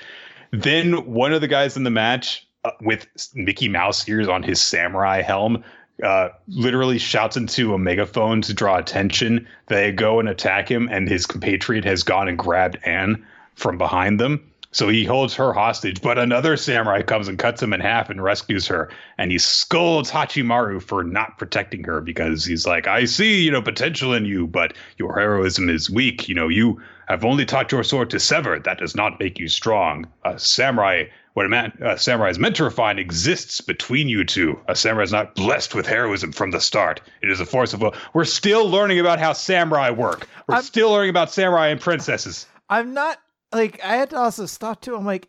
Then 0.51 1.05
one 1.05 1.35
of 1.35 1.43
the 1.43 1.49
guys 1.49 1.77
in 1.77 1.85
the 1.85 1.91
match 1.91 2.49
uh, 2.65 2.71
with 2.81 3.07
Mickey 3.35 3.69
Mouse 3.69 4.09
ears 4.09 4.29
on 4.29 4.43
his 4.43 4.63
samurai 4.63 5.21
helm 5.21 5.63
uh, 6.03 6.31
literally 6.49 6.99
shouts 6.99 7.37
into 7.37 7.75
a 7.75 7.79
megaphone 7.79 8.43
to 8.43 8.55
draw 8.55 8.79
attention. 8.79 9.47
They 9.67 9.93
go 9.93 10.21
and 10.21 10.29
attack 10.29 10.71
him, 10.71 10.89
and 10.91 11.09
his 11.09 11.27
compatriot 11.27 11.85
has 11.85 12.03
gone 12.03 12.29
and 12.29 12.39
grabbed 12.39 12.79
Ann 12.85 13.25
from 13.55 13.79
behind 13.79 14.19
them. 14.19 14.51
So 14.73 14.89
he 14.89 15.05
holds 15.05 15.35
her 15.35 15.53
hostage, 15.53 16.01
but 16.01 16.17
another 16.17 16.57
samurai 16.57 17.03
comes 17.03 17.27
and 17.27 17.37
cuts 17.37 17.61
him 17.61 17.73
in 17.73 17.81
half 17.81 18.09
and 18.09 18.23
rescues 18.23 18.69
her. 18.69 18.89
And 19.19 19.33
he 19.33 19.39
scolds 19.39 20.13
Hachimaru 20.13 20.81
for 20.81 21.03
not 21.03 21.39
protecting 21.39 21.83
her 21.85 22.01
because 22.01 22.45
he's 22.45 22.69
like, 22.69 22.87
I 22.87 23.05
see, 23.05 23.43
you 23.43 23.51
know, 23.51 23.63
potential 23.63 24.15
in 24.15 24.27
you, 24.27 24.47
but 24.47 24.75
your 24.97 25.19
heroism 25.19 25.69
is 25.69 25.91
weak. 25.91 26.29
You 26.29 26.37
know, 26.37 26.47
you 26.47 26.81
have 27.09 27.25
only 27.25 27.45
taught 27.45 27.73
your 27.73 27.83
sword 27.83 28.11
to 28.11 28.21
sever. 28.21 28.61
That 28.61 28.79
does 28.79 28.95
not 28.95 29.19
make 29.19 29.41
you 29.41 29.49
strong. 29.49 30.07
A 30.25 30.39
samurai, 30.39 31.07
what 31.35 31.47
a, 31.47 31.49
man, 31.49 31.73
a 31.81 31.97
samurai 31.97 32.31
is 32.31 32.39
meant 32.39 32.57
to 32.57 32.65
refine 32.65 32.99
exists 32.99 33.61
between 33.61 34.09
you 34.09 34.25
two. 34.25 34.59
A 34.69 34.75
samurai 34.75 35.05
is 35.05 35.13
not 35.13 35.35
blessed 35.35 35.75
with 35.75 35.87
heroism 35.87 36.33
from 36.33 36.51
the 36.51 36.61
start. 36.61 37.01
It 37.23 37.31
is 37.31 37.41
a 37.41 37.47
force 37.47 37.73
of 37.73 37.81
will. 37.81 37.95
We're 38.15 38.25
still 38.25 38.69
learning 38.69 38.99
about 38.99 39.21
how 39.21 39.33
samurai 39.33 39.91
work. 39.91 40.29
We're 40.49 40.57
I'm, 40.57 40.63
still 40.63 40.91
learning 40.91 41.11
about 41.11 41.31
samurai 41.31 41.69
and 41.69 41.81
princesses. 41.81 42.47
I'm 42.69 42.95
not 42.95 43.19
like 43.53 43.83
I 43.85 43.97
had 43.97 44.11
to 44.11 44.17
also 44.17 44.47
stop 44.47 44.81
too. 44.81 44.97
I'm 44.97 45.07
like, 45.07 45.29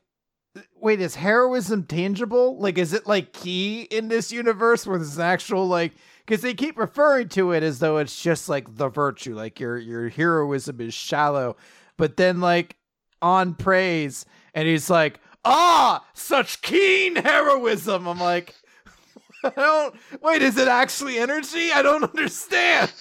wait, 0.76 1.02
is 1.02 1.16
heroism 1.16 1.84
tangible? 1.84 2.58
Like, 2.58 2.78
is 2.78 2.93
it 2.93 3.06
like 3.08 3.34
key 3.34 3.84
in 3.84 4.08
this 4.08 4.32
universe 4.32 4.86
where 4.88 4.97
there's 4.97 5.18
an 5.18 5.24
actual 5.24 5.68
like? 5.68 5.93
Because 6.26 6.41
they 6.41 6.54
keep 6.54 6.78
referring 6.78 7.30
to 7.30 7.52
it 7.52 7.64
as 7.64 7.80
though 7.80 7.97
it's 7.97 8.22
just 8.22 8.47
like 8.47 8.76
the 8.76 8.89
virtue, 8.89 9.36
like 9.36 9.60
your 9.60 9.78
your 9.78 10.10
heroism 10.10 10.82
is 10.82 10.93
shallow, 10.93 11.58
but 11.97 12.18
then 12.18 12.39
like 12.39 12.76
on 13.22 13.54
praise, 13.54 14.26
and 14.54 14.68
he's 14.68 14.89
like, 14.89 15.20
ah, 15.45 16.05
such 16.13 16.61
keen 16.61 17.15
heroism. 17.15 18.07
I'm 18.07 18.19
like, 18.19 18.55
I 19.43 19.49
don't. 19.49 19.95
Wait, 20.21 20.41
is 20.41 20.57
it 20.57 20.67
actually 20.67 21.17
energy? 21.17 21.71
I 21.71 21.81
don't 21.81 22.03
understand. 22.03 22.91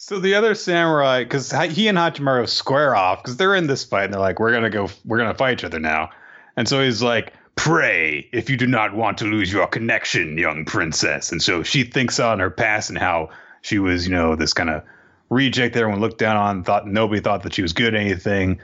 So 0.08 0.20
the 0.20 0.36
other 0.36 0.54
samurai, 0.54 1.24
because 1.24 1.50
he 1.50 1.88
and 1.88 1.98
Hachimaru 1.98 2.48
square 2.48 2.96
off, 2.96 3.24
because 3.24 3.38
they're 3.38 3.56
in 3.56 3.66
this 3.66 3.84
fight, 3.84 4.04
and 4.04 4.14
they're 4.14 4.22
like, 4.22 4.40
"We're 4.40 4.52
gonna 4.52 4.70
go, 4.70 4.88
we're 5.04 5.18
gonna 5.18 5.34
fight 5.34 5.54
each 5.54 5.64
other 5.64 5.80
now." 5.80 6.12
And 6.56 6.68
so 6.68 6.80
he's 6.84 7.02
like, 7.02 7.34
"Pray 7.56 8.30
if 8.32 8.48
you 8.48 8.56
do 8.56 8.68
not 8.68 8.94
want 8.94 9.18
to 9.18 9.26
lose 9.26 9.52
your 9.52 9.66
connection, 9.66 10.38
young 10.38 10.64
princess." 10.64 11.32
And 11.32 11.42
so 11.42 11.64
she 11.64 11.84
thinks 11.84 12.20
on 12.20 12.38
her 12.38 12.52
past 12.52 12.90
and 12.92 13.00
how 13.00 13.30
she 13.64 13.80
was, 13.80 14.08
you 14.08 14.14
know, 14.14 14.36
this 14.36 14.54
kind 14.54 14.70
of 14.70 14.84
reject 15.32 15.74
that 15.74 15.80
everyone 15.80 16.02
looked 16.02 16.20
down 16.20 16.38
on, 16.38 16.64
thought 16.64 16.86
nobody 16.86 17.20
thought 17.20 17.42
that 17.42 17.56
she 17.56 17.64
was 17.64 17.74
good 17.74 17.96
at 17.96 18.00
anything, 18.00 18.60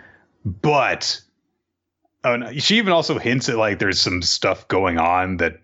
but 0.45 1.21
oh, 2.23 2.35
no, 2.35 2.53
she 2.53 2.77
even 2.77 2.93
also 2.93 3.17
hints 3.17 3.49
at 3.49 3.57
like 3.57 3.79
there's 3.79 3.99
some 3.99 4.21
stuff 4.21 4.67
going 4.67 4.97
on 4.97 5.37
that 5.37 5.61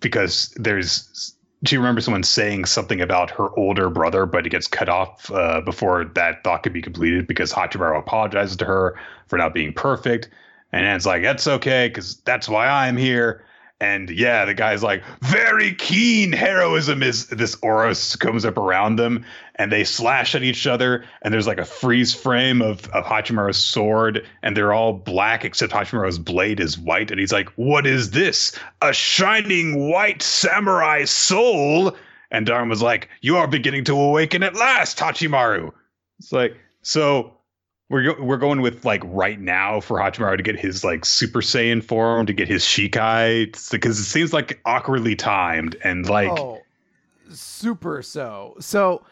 because 0.00 0.52
there's 0.56 1.34
she 1.64 1.76
remembers 1.76 2.04
someone 2.04 2.22
saying 2.22 2.66
something 2.66 3.00
about 3.00 3.30
her 3.30 3.48
older 3.58 3.90
brother, 3.90 4.26
but 4.26 4.46
it 4.46 4.50
gets 4.50 4.68
cut 4.68 4.88
off 4.88 5.30
uh, 5.32 5.60
before 5.60 6.04
that 6.04 6.44
thought 6.44 6.62
could 6.62 6.72
be 6.72 6.82
completed 6.82 7.26
because 7.26 7.52
Hachimaru 7.52 7.98
apologizes 7.98 8.56
to 8.58 8.64
her 8.64 8.98
for 9.26 9.38
not 9.38 9.54
being 9.54 9.72
perfect. 9.72 10.28
And 10.72 10.86
it's 10.86 11.06
like, 11.06 11.22
that's 11.22 11.46
okay, 11.48 11.88
because 11.88 12.16
that's 12.18 12.48
why 12.48 12.68
I'm 12.68 12.96
here. 12.96 13.44
And 13.80 14.10
yeah, 14.10 14.44
the 14.44 14.54
guy's 14.54 14.82
like, 14.82 15.04
very 15.20 15.72
keen 15.72 16.32
heroism 16.32 17.00
is 17.02 17.28
this 17.28 17.56
Oros 17.62 18.16
comes 18.16 18.44
up 18.44 18.56
around 18.56 18.96
them 18.96 19.24
and 19.54 19.70
they 19.70 19.84
slash 19.84 20.34
at 20.34 20.42
each 20.42 20.66
other. 20.66 21.04
And 21.22 21.32
there's 21.32 21.46
like 21.46 21.58
a 21.58 21.64
freeze 21.64 22.12
frame 22.12 22.60
of, 22.60 22.88
of 22.88 23.04
Hachimaru's 23.04 23.58
sword, 23.58 24.26
and 24.42 24.56
they're 24.56 24.72
all 24.72 24.94
black 24.94 25.44
except 25.44 25.72
Hachimaru's 25.72 26.18
blade 26.18 26.58
is 26.58 26.76
white. 26.76 27.12
And 27.12 27.20
he's 27.20 27.32
like, 27.32 27.48
What 27.50 27.86
is 27.86 28.10
this? 28.10 28.58
A 28.82 28.92
shining 28.92 29.88
white 29.88 30.22
samurai 30.22 31.04
soul? 31.04 31.96
And 32.32 32.46
Darn 32.46 32.68
was 32.68 32.82
like, 32.82 33.08
You 33.20 33.36
are 33.36 33.46
beginning 33.46 33.84
to 33.84 33.94
awaken 33.94 34.42
at 34.42 34.56
last, 34.56 34.98
Hachimaru. 34.98 35.72
It's 36.18 36.32
like, 36.32 36.56
so 36.82 37.37
we're 37.88 38.20
we're 38.22 38.36
going 38.36 38.60
with 38.60 38.84
like 38.84 39.02
right 39.06 39.40
now 39.40 39.80
for 39.80 39.98
Hachimaru 39.98 40.36
to 40.36 40.42
get 40.42 40.58
his 40.58 40.84
like 40.84 41.04
Super 41.04 41.40
Saiyan 41.40 41.82
form 41.82 42.26
to 42.26 42.32
get 42.32 42.48
his 42.48 42.62
Shikai 42.64 43.70
because 43.70 43.98
it 43.98 44.04
seems 44.04 44.32
like 44.32 44.60
awkwardly 44.64 45.16
timed 45.16 45.76
and 45.82 46.08
like 46.08 46.30
oh, 46.30 46.60
super 47.30 48.02
so. 48.02 48.56
So 48.60 49.04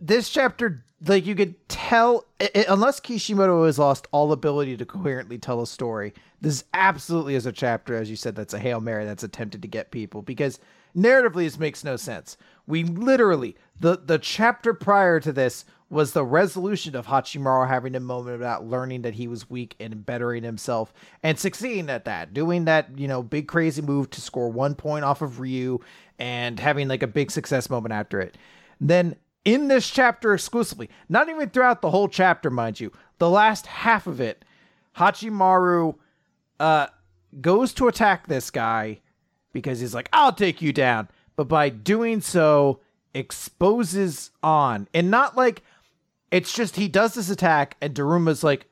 this 0.00 0.30
chapter 0.30 0.82
like 1.06 1.26
you 1.26 1.34
could 1.34 1.68
tell 1.68 2.24
it, 2.40 2.66
unless 2.68 3.00
Kishimoto 3.00 3.66
has 3.66 3.78
lost 3.78 4.06
all 4.12 4.32
ability 4.32 4.76
to 4.78 4.86
coherently 4.86 5.38
tell 5.38 5.60
a 5.60 5.66
story 5.66 6.14
this 6.40 6.64
absolutely 6.72 7.34
is 7.34 7.46
a 7.46 7.52
chapter 7.52 7.94
as 7.96 8.08
you 8.08 8.16
said 8.16 8.34
that's 8.34 8.52
a 8.54 8.58
hail 8.58 8.80
mary 8.80 9.04
that's 9.04 9.22
attempted 9.22 9.62
to 9.62 9.68
get 9.68 9.90
people 9.90 10.20
because 10.20 10.58
narratively 10.96 11.44
this 11.44 11.58
makes 11.58 11.84
no 11.84 11.96
sense. 11.96 12.36
We 12.66 12.84
literally 12.84 13.56
the 13.78 13.98
the 14.02 14.18
chapter 14.18 14.72
prior 14.72 15.20
to 15.20 15.32
this 15.32 15.64
was 15.94 16.12
the 16.12 16.24
resolution 16.24 16.96
of 16.96 17.06
Hachimaru 17.06 17.68
having 17.68 17.94
a 17.94 18.00
moment 18.00 18.34
about 18.36 18.66
learning 18.66 19.02
that 19.02 19.14
he 19.14 19.28
was 19.28 19.48
weak 19.48 19.76
and 19.78 20.04
bettering 20.04 20.42
himself 20.42 20.92
and 21.22 21.38
succeeding 21.38 21.88
at 21.88 22.04
that, 22.04 22.34
doing 22.34 22.64
that, 22.64 22.98
you 22.98 23.06
know, 23.06 23.22
big 23.22 23.46
crazy 23.46 23.80
move 23.80 24.10
to 24.10 24.20
score 24.20 24.50
one 24.50 24.74
point 24.74 25.04
off 25.04 25.22
of 25.22 25.38
Ryu 25.38 25.78
and 26.18 26.58
having 26.58 26.88
like 26.88 27.04
a 27.04 27.06
big 27.06 27.30
success 27.30 27.70
moment 27.70 27.92
after 27.92 28.20
it. 28.20 28.36
Then 28.80 29.14
in 29.44 29.68
this 29.68 29.88
chapter 29.88 30.34
exclusively, 30.34 30.90
not 31.08 31.28
even 31.28 31.48
throughout 31.48 31.80
the 31.80 31.90
whole 31.90 32.08
chapter, 32.08 32.50
mind 32.50 32.80
you, 32.80 32.90
the 33.18 33.30
last 33.30 33.66
half 33.66 34.08
of 34.08 34.20
it, 34.20 34.44
Hachimaru 34.96 35.94
uh, 36.58 36.88
goes 37.40 37.72
to 37.74 37.86
attack 37.86 38.26
this 38.26 38.50
guy 38.50 39.00
because 39.52 39.78
he's 39.78 39.94
like, 39.94 40.08
I'll 40.12 40.32
take 40.32 40.60
you 40.60 40.72
down. 40.72 41.08
But 41.36 41.46
by 41.46 41.68
doing 41.68 42.20
so, 42.20 42.80
exposes 43.14 44.32
on. 44.42 44.88
And 44.92 45.10
not 45.10 45.36
like 45.36 45.62
it's 46.34 46.52
just 46.52 46.74
he 46.74 46.88
does 46.88 47.14
this 47.14 47.30
attack 47.30 47.76
and 47.80 47.94
Daruma's 47.94 48.42
like, 48.42 48.66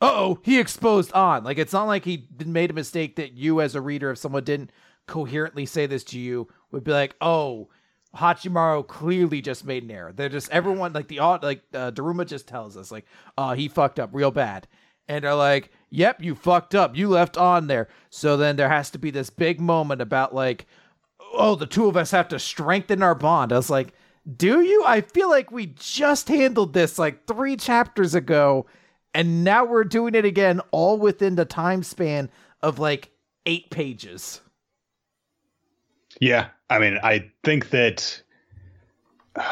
oh, 0.00 0.38
he 0.42 0.58
exposed 0.58 1.12
on. 1.12 1.44
Like 1.44 1.58
it's 1.58 1.74
not 1.74 1.84
like 1.84 2.06
he 2.06 2.26
made 2.46 2.70
a 2.70 2.74
mistake 2.74 3.16
that 3.16 3.34
you 3.34 3.60
as 3.60 3.74
a 3.74 3.82
reader, 3.82 4.10
if 4.12 4.18
someone 4.18 4.44
didn't 4.44 4.72
coherently 5.06 5.66
say 5.66 5.84
this 5.84 6.04
to 6.04 6.18
you, 6.18 6.48
would 6.70 6.84
be 6.84 6.90
like, 6.90 7.14
oh, 7.20 7.68
Hachimaru 8.16 8.88
clearly 8.88 9.42
just 9.42 9.66
made 9.66 9.82
an 9.82 9.90
error. 9.90 10.10
They're 10.10 10.30
just 10.30 10.50
everyone 10.50 10.94
like 10.94 11.08
the 11.08 11.18
like 11.20 11.60
uh, 11.74 11.90
Daruma 11.90 12.26
just 12.26 12.48
tells 12.48 12.78
us 12.78 12.90
like, 12.90 13.04
uh, 13.36 13.52
he 13.52 13.68
fucked 13.68 14.00
up 14.00 14.08
real 14.14 14.30
bad, 14.30 14.66
and 15.06 15.22
they're 15.22 15.34
like, 15.34 15.70
yep, 15.90 16.22
you 16.22 16.34
fucked 16.34 16.74
up. 16.74 16.96
You 16.96 17.10
left 17.10 17.36
on 17.36 17.66
there. 17.66 17.88
So 18.08 18.38
then 18.38 18.56
there 18.56 18.70
has 18.70 18.88
to 18.92 18.98
be 18.98 19.10
this 19.10 19.28
big 19.28 19.60
moment 19.60 20.00
about 20.00 20.34
like, 20.34 20.64
oh, 21.34 21.56
the 21.56 21.66
two 21.66 21.88
of 21.88 21.96
us 21.98 22.10
have 22.12 22.28
to 22.28 22.38
strengthen 22.38 23.02
our 23.02 23.14
bond. 23.14 23.52
I 23.52 23.56
was 23.56 23.68
like, 23.68 23.92
do 24.36 24.60
you? 24.60 24.84
I 24.86 25.00
feel 25.00 25.28
like 25.28 25.50
we 25.50 25.66
just 25.66 26.28
handled 26.28 26.72
this 26.72 26.98
like 26.98 27.26
three 27.26 27.56
chapters 27.56 28.14
ago, 28.14 28.66
and 29.14 29.44
now 29.44 29.64
we're 29.64 29.84
doing 29.84 30.14
it 30.14 30.24
again, 30.24 30.60
all 30.70 30.98
within 30.98 31.34
the 31.34 31.44
time 31.44 31.82
span 31.82 32.30
of 32.62 32.78
like 32.78 33.10
eight 33.46 33.70
pages. 33.70 34.40
Yeah, 36.20 36.48
I 36.70 36.78
mean, 36.78 36.98
I 37.02 37.30
think 37.44 37.70
that. 37.70 38.22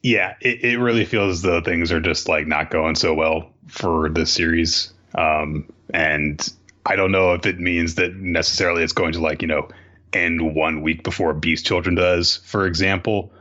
Yeah, 0.00 0.36
it, 0.40 0.62
it 0.62 0.78
really 0.78 1.04
feels 1.04 1.38
as 1.38 1.42
though 1.42 1.60
things 1.60 1.90
are 1.90 2.00
just 2.00 2.28
like 2.28 2.46
not 2.46 2.70
going 2.70 2.94
so 2.94 3.12
well 3.12 3.50
for 3.66 4.08
this 4.08 4.32
series. 4.32 4.92
Um, 5.16 5.68
and 5.92 6.48
I 6.86 6.94
don't 6.94 7.10
know 7.10 7.32
if 7.32 7.44
it 7.46 7.58
means 7.58 7.96
that 7.96 8.14
necessarily 8.14 8.84
it's 8.84 8.92
going 8.92 9.12
to 9.14 9.20
like, 9.20 9.42
you 9.42 9.48
know, 9.48 9.68
end 10.12 10.54
one 10.54 10.82
week 10.82 11.02
before 11.02 11.32
Beast 11.34 11.66
Children 11.66 11.94
does, 11.94 12.36
for 12.36 12.66
example. 12.66 13.32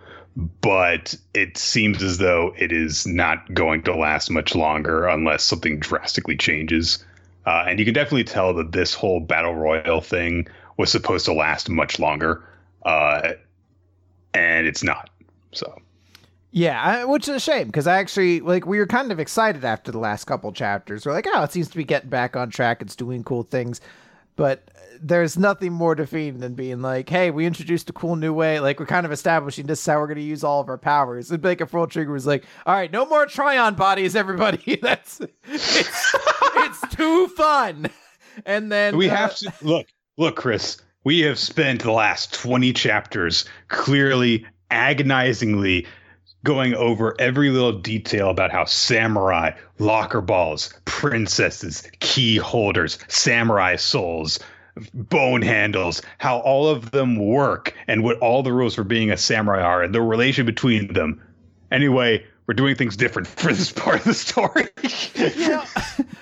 But 0.61 1.15
it 1.33 1.57
seems 1.57 2.03
as 2.03 2.19
though 2.19 2.53
it 2.57 2.71
is 2.71 3.07
not 3.07 3.53
going 3.53 3.81
to 3.83 3.95
last 3.95 4.29
much 4.29 4.53
longer 4.53 5.07
unless 5.07 5.43
something 5.43 5.79
drastically 5.79 6.37
changes. 6.37 7.03
Uh, 7.47 7.65
and 7.67 7.79
you 7.79 7.85
can 7.85 7.93
definitely 7.93 8.23
tell 8.23 8.53
that 8.53 8.71
this 8.71 8.93
whole 8.93 9.19
battle 9.19 9.55
royal 9.55 10.01
thing 10.01 10.47
was 10.77 10.91
supposed 10.91 11.25
to 11.25 11.33
last 11.33 11.69
much 11.69 11.97
longer, 11.97 12.43
uh, 12.85 13.31
and 14.33 14.67
it's 14.67 14.83
not. 14.83 15.09
So. 15.53 15.81
Yeah, 16.51 17.03
which 17.05 17.27
is 17.27 17.35
a 17.35 17.39
shame 17.39 17.67
because 17.67 17.87
I 17.87 17.97
actually 17.97 18.39
like 18.39 18.65
we 18.65 18.79
were 18.79 18.87
kind 18.87 19.11
of 19.11 19.19
excited 19.19 19.65
after 19.65 19.91
the 19.91 19.99
last 19.99 20.25
couple 20.25 20.51
chapters. 20.51 21.05
We're 21.05 21.13
like, 21.13 21.27
oh, 21.27 21.43
it 21.43 21.51
seems 21.51 21.69
to 21.69 21.77
be 21.77 21.83
getting 21.83 22.09
back 22.09 22.35
on 22.35 22.49
track. 22.49 22.81
It's 22.81 22.95
doing 22.95 23.23
cool 23.23 23.43
things, 23.43 23.81
but 24.35 24.69
there's 25.01 25.37
nothing 25.37 25.73
more 25.73 25.95
defeating 25.95 26.39
than 26.39 26.53
being 26.53 26.81
like, 26.81 27.09
hey, 27.09 27.31
we 27.31 27.45
introduced 27.45 27.89
a 27.89 27.93
cool 27.93 28.15
new 28.15 28.33
way. 28.33 28.59
Like 28.59 28.79
we're 28.79 28.85
kind 28.85 29.05
of 29.05 29.11
establishing 29.11 29.65
this 29.65 29.79
is 29.79 29.85
how 29.85 29.99
we're 29.99 30.07
going 30.07 30.17
to 30.17 30.23
use 30.23 30.43
all 30.43 30.61
of 30.61 30.69
our 30.69 30.77
powers. 30.77 31.31
And 31.31 31.43
like 31.43 31.61
a 31.61 31.65
full 31.65 31.87
trigger 31.87 32.11
was 32.11 32.27
like, 32.27 32.45
all 32.65 32.73
right, 32.75 32.91
no 32.91 33.05
more 33.05 33.25
Trion 33.25 33.75
bodies, 33.75 34.15
everybody. 34.15 34.75
That's 34.81 35.19
it's, 35.45 36.15
it's 36.55 36.95
too 36.95 37.27
fun. 37.29 37.89
And 38.45 38.71
then 38.71 38.97
we 38.97 39.09
uh, 39.09 39.15
have 39.15 39.35
to 39.37 39.53
look, 39.61 39.87
look, 40.17 40.35
Chris. 40.35 40.77
We 41.03 41.21
have 41.21 41.39
spent 41.39 41.83
the 41.83 41.91
last 41.91 42.33
20 42.33 42.73
chapters 42.73 43.45
clearly 43.69 44.45
agonizingly 44.71 45.87
going 46.43 46.73
over 46.75 47.15
every 47.19 47.49
little 47.49 47.73
detail 47.73 48.29
about 48.29 48.51
how 48.51 48.65
samurai, 48.65 49.51
locker 49.79 50.21
balls, 50.21 50.73
princesses, 50.85 51.89
key 51.99 52.37
holders, 52.37 52.97
samurai 53.07 53.75
souls, 53.75 54.39
bone 54.93 55.41
handles, 55.41 56.01
how 56.17 56.39
all 56.39 56.67
of 56.67 56.91
them 56.91 57.15
work 57.17 57.73
and 57.87 58.03
what 58.03 58.17
all 58.19 58.43
the 58.43 58.53
rules 58.53 58.75
for 58.75 58.83
being 58.83 59.11
a 59.11 59.17
samurai 59.17 59.61
are 59.61 59.83
and 59.83 59.93
the 59.93 60.01
relation 60.01 60.45
between 60.45 60.93
them. 60.93 61.21
Anyway, 61.71 62.25
we're 62.47 62.53
doing 62.53 62.75
things 62.75 62.95
different 62.95 63.27
for 63.27 63.53
this 63.53 63.71
part 63.71 63.99
of 63.99 64.03
the 64.05 64.13
story. 64.13 64.67
you 65.35 65.49
know, 65.49 65.63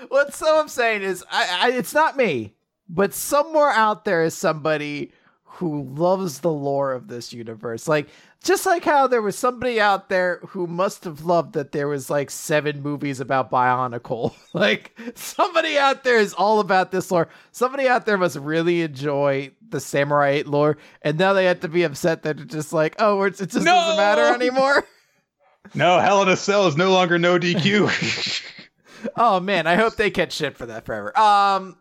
what 0.10 0.34
so 0.34 0.60
I'm 0.60 0.68
saying 0.68 1.04
is, 1.04 1.24
I, 1.32 1.60
I, 1.62 1.72
it's 1.72 1.94
not 1.94 2.18
me, 2.18 2.56
but 2.90 3.14
somewhere 3.14 3.70
out 3.70 4.06
there 4.06 4.24
is 4.24 4.36
somebody 4.36 5.12
who 5.56 5.84
loves 5.84 6.40
the 6.40 6.52
lore 6.52 6.92
of 6.92 7.08
this 7.08 7.32
universe. 7.32 7.88
Like 7.88 8.10
just 8.44 8.66
like 8.66 8.84
how 8.84 9.08
there 9.08 9.22
was 9.22 9.38
somebody 9.38 9.80
out 9.80 10.10
there 10.10 10.40
who 10.50 10.68
must 10.68 11.06
have 11.06 11.24
loved 11.26 11.54
that 11.54 11.72
there 11.72 11.88
was 11.88 12.10
like 12.10 12.30
seven 12.30 12.82
movies 12.82 13.22
about 13.22 13.50
Bionicle. 13.50 14.34
like 14.54 14.98
somebody 15.16 15.78
out 15.78 16.04
there 16.04 16.20
is 16.20 16.34
all 16.34 16.60
about 16.60 16.92
this 16.92 17.10
lore. 17.10 17.30
Somebody 17.52 17.88
out 17.88 18.06
there 18.06 18.18
must 18.18 18.36
really 18.36 18.82
enjoy 18.82 19.52
the 19.70 19.80
Samurai 19.80 20.30
8 20.30 20.48
lore, 20.48 20.78
and 21.02 21.18
now 21.18 21.34
they 21.34 21.46
have 21.46 21.62
to 21.62 21.70
be 21.70 21.84
upset 21.84 22.24
that 22.24 22.40
it's 22.40 22.54
just 22.54 22.74
like, 22.74 22.96
oh, 23.00 23.24
it 23.24 23.38
just 23.38 23.56
no! 23.56 23.64
doesn't 23.64 23.98
matter 23.98 24.34
anymore. 24.34 24.86
no, 25.74 26.00
Hell 26.00 26.22
in 26.22 26.30
a 26.30 26.38
Cell 26.38 26.68
is 26.68 26.76
no 26.76 26.92
longer 26.92 27.18
no 27.18 27.40
DQ. 27.40 28.70
oh 29.16 29.40
man, 29.40 29.68
I 29.68 29.76
hope 29.76 29.96
they 29.96 30.12
catch 30.12 30.34
shit 30.34 30.58
for 30.58 30.66
that 30.66 30.86
forever. 30.86 31.18
Um, 31.18 31.78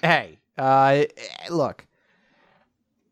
hey, 0.00 0.38
uh, 0.56 1.04
look. 1.50 1.84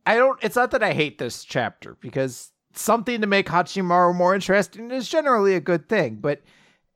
I 0.07 0.17
don't. 0.17 0.39
It's 0.43 0.57
not 0.57 0.71
that 0.73 0.83
I 0.83 0.93
hate 0.93 1.19
this 1.19 1.45
chapter 1.45 1.97
because 2.01 2.51
something 2.75 3.21
to 3.21 3.27
make 3.27 3.47
Hachimaru 3.47 4.15
more 4.15 4.35
interesting 4.35 4.91
is 4.91 5.09
generally 5.09 5.55
a 5.55 5.61
good 5.61 5.89
thing. 5.89 6.17
But 6.17 6.43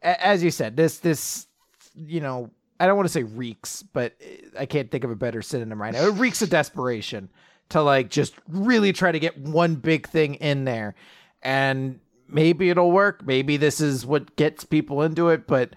as 0.03 0.43
you 0.43 0.51
said, 0.51 0.77
this 0.77 0.99
this 0.99 1.47
you 1.95 2.21
know 2.21 2.51
I 2.81 2.87
don't 2.87 2.97
want 2.97 3.09
to 3.09 3.13
say 3.13 3.23
reeks, 3.23 3.83
but 3.83 4.15
eh, 4.21 4.37
I 4.59 4.67
can't 4.67 4.91
think 4.91 5.05
of 5.05 5.11
a 5.11 5.17
better 5.17 5.43
synonym 5.43 5.81
right 5.81 5.93
now. 5.93 6.07
It 6.07 6.15
reeks 6.15 6.43
of 6.43 6.51
desperation 6.51 7.31
to 7.71 7.83
like 7.83 8.11
just 8.11 8.35
really 8.49 8.93
try 8.93 9.13
to 9.13 9.19
get 9.19 9.39
one 9.39 9.77
big 9.77 10.09
thing 10.09 10.35
in 10.35 10.65
there, 10.65 10.95
and 11.43 12.01
maybe 12.29 12.71
it'll 12.71 12.93
work. 12.93 13.25
Maybe 13.25 13.57
this 13.57 13.81
is 13.81 14.05
what 14.05 14.37
gets 14.37 14.65
people 14.65 15.03
into 15.03 15.29
it, 15.29 15.47
but. 15.47 15.75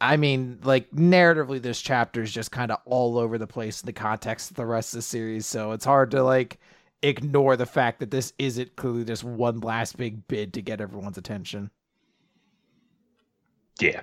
I 0.00 0.16
mean, 0.16 0.58
like 0.62 0.90
narratively, 0.90 1.62
this 1.62 1.80
chapter 1.80 2.22
is 2.22 2.32
just 2.32 2.50
kind 2.50 2.70
of 2.70 2.78
all 2.84 3.18
over 3.18 3.38
the 3.38 3.46
place 3.46 3.80
in 3.80 3.86
the 3.86 3.92
context 3.92 4.50
of 4.50 4.56
the 4.56 4.66
rest 4.66 4.92
of 4.92 4.98
the 4.98 5.02
series. 5.02 5.46
So 5.46 5.72
it's 5.72 5.84
hard 5.84 6.10
to 6.12 6.22
like 6.22 6.58
ignore 7.02 7.56
the 7.56 7.66
fact 7.66 8.00
that 8.00 8.10
this 8.10 8.32
isn't 8.38 8.76
clearly 8.76 9.04
just 9.04 9.24
one 9.24 9.60
last 9.60 9.96
big 9.96 10.26
bid 10.26 10.52
to 10.54 10.62
get 10.62 10.80
everyone's 10.80 11.18
attention. 11.18 11.70
Yeah. 13.80 14.02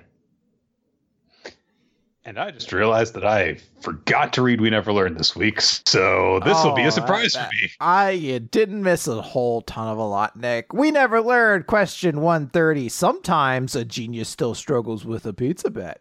And 2.24 2.38
I 2.38 2.52
just 2.52 2.72
realized 2.72 3.14
that 3.14 3.26
I 3.26 3.58
forgot 3.80 4.32
to 4.34 4.42
read 4.42 4.60
We 4.60 4.70
Never 4.70 4.92
Learned 4.92 5.18
this 5.18 5.34
week, 5.34 5.60
so 5.60 6.38
this 6.44 6.56
oh, 6.58 6.68
will 6.68 6.76
be 6.76 6.82
a 6.82 6.86
oh, 6.86 6.90
surprise 6.90 7.34
for 7.34 7.48
me. 7.50 7.68
I 7.80 8.10
you 8.10 8.38
didn't 8.38 8.80
miss 8.80 9.08
a 9.08 9.20
whole 9.20 9.62
ton 9.62 9.88
of 9.88 9.98
a 9.98 10.04
lot, 10.04 10.36
Nick. 10.36 10.72
We 10.72 10.92
never 10.92 11.20
learned 11.20 11.66
question 11.66 12.20
130. 12.20 12.88
Sometimes 12.90 13.74
a 13.74 13.84
genius 13.84 14.28
still 14.28 14.54
struggles 14.54 15.04
with 15.04 15.26
a 15.26 15.32
pizza 15.32 15.68
bet. 15.68 16.00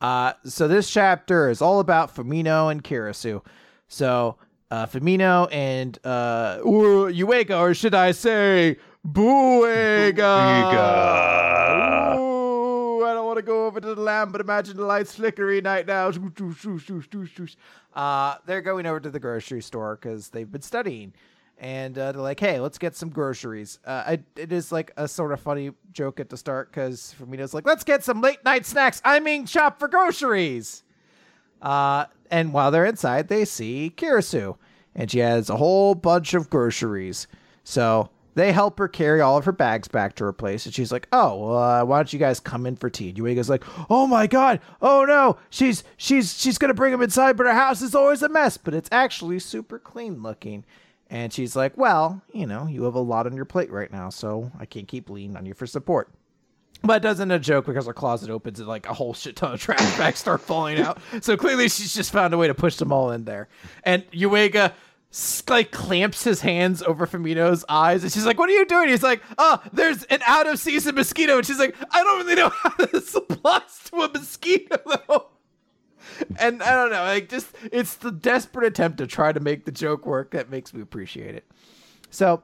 Uh, 0.00 0.34
so 0.44 0.68
this 0.68 0.88
chapter 0.88 1.50
is 1.50 1.60
all 1.60 1.80
about 1.80 2.14
Fumino 2.14 2.70
and 2.70 2.84
Kirisu. 2.84 3.44
So 3.88 4.36
uh, 4.70 4.86
Fumino 4.86 5.52
and 5.52 5.98
uh, 6.04 6.58
Yuiga, 6.58 7.58
or 7.58 7.74
should 7.74 7.96
I 7.96 8.12
say 8.12 8.76
Buega? 9.04 10.14
Buega. 10.14 12.29
Want 13.30 13.38
to 13.38 13.42
go 13.42 13.66
over 13.66 13.80
to 13.80 13.94
the 13.94 14.00
lamp, 14.00 14.32
but 14.32 14.40
imagine 14.40 14.76
the 14.76 14.84
lights 14.84 15.14
flickering 15.14 15.62
right 15.62 15.86
now. 15.86 16.10
Uh, 17.94 18.34
they're 18.44 18.60
going 18.60 18.86
over 18.86 18.98
to 18.98 19.08
the 19.08 19.20
grocery 19.20 19.62
store 19.62 19.94
because 19.94 20.30
they've 20.30 20.50
been 20.50 20.62
studying. 20.62 21.12
And 21.56 21.96
uh, 21.96 22.10
they're 22.10 22.22
like, 22.22 22.40
hey, 22.40 22.58
let's 22.58 22.76
get 22.76 22.96
some 22.96 23.08
groceries. 23.08 23.78
Uh, 23.86 24.02
I, 24.04 24.18
it 24.34 24.50
is 24.50 24.72
like 24.72 24.90
a 24.96 25.06
sort 25.06 25.30
of 25.30 25.38
funny 25.38 25.70
joke 25.92 26.18
at 26.18 26.28
the 26.28 26.36
start 26.36 26.72
because 26.72 27.14
Fumino's 27.20 27.54
like, 27.54 27.64
let's 27.64 27.84
get 27.84 28.02
some 28.02 28.20
late 28.20 28.44
night 28.44 28.66
snacks. 28.66 29.00
I 29.04 29.20
mean, 29.20 29.46
shop 29.46 29.78
for 29.78 29.86
groceries. 29.86 30.82
Uh, 31.62 32.06
and 32.32 32.52
while 32.52 32.72
they're 32.72 32.84
inside, 32.84 33.28
they 33.28 33.44
see 33.44 33.92
Kirisu, 33.96 34.56
and 34.96 35.08
she 35.08 35.20
has 35.20 35.48
a 35.48 35.56
whole 35.56 35.94
bunch 35.94 36.34
of 36.34 36.50
groceries. 36.50 37.28
So 37.62 38.10
they 38.34 38.52
help 38.52 38.78
her 38.78 38.88
carry 38.88 39.20
all 39.20 39.36
of 39.36 39.44
her 39.44 39.52
bags 39.52 39.88
back 39.88 40.14
to 40.16 40.24
her 40.24 40.32
place, 40.32 40.66
and 40.66 40.74
she's 40.74 40.92
like, 40.92 41.08
"Oh, 41.12 41.52
uh, 41.52 41.84
why 41.84 41.98
don't 41.98 42.12
you 42.12 42.18
guys 42.18 42.40
come 42.40 42.66
in 42.66 42.76
for 42.76 42.90
tea?" 42.90 43.10
And 43.10 43.18
Yuiga's 43.18 43.48
like, 43.50 43.64
"Oh 43.88 44.06
my 44.06 44.26
god, 44.26 44.60
oh 44.80 45.04
no, 45.04 45.36
she's 45.50 45.84
she's 45.96 46.38
she's 46.38 46.58
gonna 46.58 46.74
bring 46.74 46.92
him 46.92 47.02
inside, 47.02 47.36
but 47.36 47.46
her 47.46 47.54
house 47.54 47.82
is 47.82 47.94
always 47.94 48.22
a 48.22 48.28
mess, 48.28 48.56
but 48.56 48.74
it's 48.74 48.88
actually 48.92 49.38
super 49.38 49.78
clean 49.78 50.22
looking." 50.22 50.64
And 51.10 51.32
she's 51.32 51.56
like, 51.56 51.76
Well, 51.76 52.22
you 52.32 52.46
know, 52.46 52.68
you 52.68 52.84
have 52.84 52.94
a 52.94 53.00
lot 53.00 53.26
on 53.26 53.34
your 53.34 53.44
plate 53.44 53.70
right 53.70 53.92
now, 53.92 54.10
so 54.10 54.52
I 54.58 54.64
can't 54.64 54.86
keep 54.86 55.10
leaning 55.10 55.36
on 55.36 55.44
you 55.44 55.54
for 55.54 55.66
support. 55.66 56.08
But 56.82 56.98
it 56.98 57.02
doesn't 57.02 57.30
a 57.30 57.38
joke 57.38 57.66
because 57.66 57.86
her 57.86 57.92
closet 57.92 58.30
opens 58.30 58.58
and 58.58 58.68
like 58.68 58.88
a 58.88 58.94
whole 58.94 59.12
shit 59.12 59.36
ton 59.36 59.52
of 59.52 59.60
trash 59.60 59.98
bags 59.98 60.20
start 60.20 60.40
falling 60.40 60.78
out. 60.78 60.98
So 61.20 61.36
clearly 61.36 61.68
she's 61.68 61.94
just 61.94 62.10
found 62.10 62.32
a 62.32 62.38
way 62.38 62.46
to 62.46 62.54
push 62.54 62.76
them 62.76 62.92
all 62.92 63.10
in 63.10 63.24
there. 63.24 63.48
And 63.84 64.10
Uega 64.12 64.72
like 65.48 65.72
clamps 65.72 66.22
his 66.22 66.40
hands 66.40 66.82
over 66.82 67.06
Fumino's 67.06 67.64
eyes 67.68 68.04
and 68.04 68.12
she's 68.12 68.24
like, 68.24 68.38
What 68.38 68.48
are 68.48 68.52
you 68.52 68.66
doing? 68.66 68.88
He's 68.88 69.02
like, 69.02 69.22
Oh, 69.38 69.60
there's 69.72 70.04
an 70.04 70.20
out 70.26 70.46
of 70.46 70.58
season 70.58 70.94
mosquito. 70.94 71.38
And 71.38 71.46
she's 71.46 71.58
like, 71.58 71.74
I 71.90 72.02
don't 72.02 72.18
really 72.24 72.36
know 72.36 72.48
how 72.54 72.74
this 72.86 73.14
applies 73.14 73.80
to 73.86 74.02
a 74.02 74.08
mosquito 74.08 74.76
though. 74.86 75.26
And 76.38 76.62
I 76.62 76.72
don't 76.72 76.90
know, 76.90 77.02
like 77.02 77.28
just 77.28 77.48
it's 77.72 77.94
the 77.94 78.12
desperate 78.12 78.66
attempt 78.66 78.98
to 78.98 79.06
try 79.06 79.32
to 79.32 79.40
make 79.40 79.64
the 79.64 79.72
joke 79.72 80.06
work 80.06 80.30
that 80.32 80.50
makes 80.50 80.72
me 80.72 80.80
appreciate 80.80 81.34
it. 81.34 81.50
So 82.10 82.42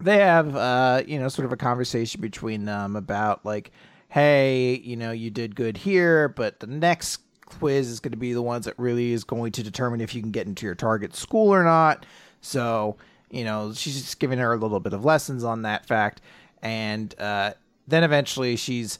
they 0.00 0.18
have 0.18 0.54
uh 0.54 1.02
you 1.06 1.18
know 1.18 1.28
sort 1.28 1.46
of 1.46 1.52
a 1.52 1.56
conversation 1.56 2.20
between 2.20 2.64
them 2.66 2.96
about 2.96 3.44
like 3.46 3.70
hey 4.08 4.80
you 4.84 4.94
know 4.94 5.10
you 5.10 5.30
did 5.30 5.56
good 5.56 5.76
here 5.76 6.28
but 6.28 6.60
the 6.60 6.66
next 6.66 7.20
quiz 7.46 7.88
is 7.88 8.00
going 8.00 8.12
to 8.12 8.18
be 8.18 8.32
the 8.32 8.42
ones 8.42 8.66
that 8.66 8.78
really 8.78 9.12
is 9.12 9.24
going 9.24 9.52
to 9.52 9.62
determine 9.62 10.00
if 10.00 10.14
you 10.14 10.20
can 10.20 10.30
get 10.30 10.46
into 10.46 10.66
your 10.66 10.74
target 10.74 11.14
school 11.14 11.52
or 11.52 11.64
not. 11.64 12.04
So 12.40 12.96
you 13.30 13.44
know 13.44 13.72
she's 13.72 14.00
just 14.00 14.18
giving 14.18 14.38
her 14.38 14.52
a 14.52 14.56
little 14.56 14.80
bit 14.80 14.92
of 14.92 15.04
lessons 15.04 15.44
on 15.44 15.62
that 15.62 15.86
fact. 15.86 16.20
And 16.62 17.18
uh 17.18 17.54
then 17.88 18.04
eventually 18.04 18.56
she's 18.56 18.98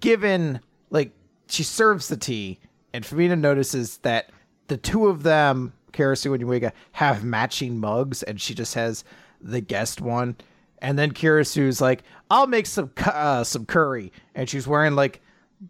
given 0.00 0.60
like 0.90 1.12
she 1.48 1.62
serves 1.62 2.08
the 2.08 2.16
tea 2.16 2.58
and 2.92 3.04
Fumino 3.04 3.38
notices 3.38 3.98
that 3.98 4.30
the 4.68 4.76
two 4.76 5.06
of 5.06 5.22
them 5.22 5.72
Kirisu 5.92 6.34
and 6.34 6.44
Yuiga 6.44 6.72
have 6.92 7.24
matching 7.24 7.78
mugs 7.78 8.22
and 8.22 8.40
she 8.40 8.54
just 8.54 8.74
has 8.74 9.04
the 9.40 9.60
guest 9.60 10.00
one. 10.00 10.36
And 10.82 10.98
then 10.98 11.12
Kirisu's 11.12 11.80
like, 11.80 12.02
"I'll 12.30 12.46
make 12.46 12.66
some 12.66 12.90
uh, 12.98 13.44
some 13.44 13.64
curry," 13.64 14.12
and 14.34 14.48
she's 14.48 14.66
wearing 14.66 14.94
like 14.94 15.22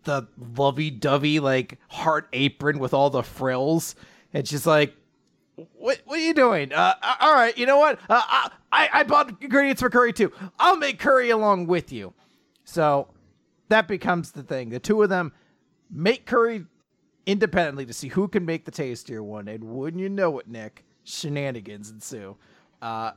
the 0.05 0.27
lovey-dovey 0.57 1.41
like 1.41 1.79
heart 1.89 2.29
apron 2.33 2.79
with 2.79 2.95
all 2.95 3.11
the 3.11 3.23
frills, 3.23 3.95
and 4.33 4.47
she's 4.47 4.67
like, 4.67 4.95
"What 5.55 6.01
what 6.05 6.19
are 6.19 6.23
you 6.23 6.35
doing? 6.35 6.73
Uh, 6.73 6.95
all 7.21 7.35
right, 7.35 7.57
you 7.57 7.67
know 7.67 7.79
what? 7.79 7.99
Uh, 8.09 8.23
I 8.73 8.89
I 8.93 9.03
bought 9.05 9.41
ingredients 9.41 9.81
for 9.81 9.91
curry 9.91 10.13
too. 10.13 10.33
I'll 10.59 10.77
make 10.77 10.99
curry 10.99 11.31
along 11.31 11.67
with 11.67 11.93
you." 11.93 12.15
So 12.65 13.09
that 13.69 13.89
becomes 13.89 14.33
the 14.33 14.43
thing. 14.43 14.71
The 14.71 14.81
two 14.81 15.03
of 15.03 15.09
them 15.09 15.33
make 15.91 16.27
curry 16.27 16.65
independently 17.27 17.87
to 17.87 17.93
see 17.93 18.09
who 18.09 18.29
can 18.29 18.45
make 18.45 18.65
the 18.65 18.71
tastier 18.71 19.23
one, 19.23 19.49
and 19.49 19.65
wouldn't 19.65 20.03
you 20.03 20.09
know 20.09 20.39
it, 20.39 20.49
Nick, 20.49 20.85
shenanigans 21.05 21.91
ensue. 21.91 22.37
Uh, 22.83 23.13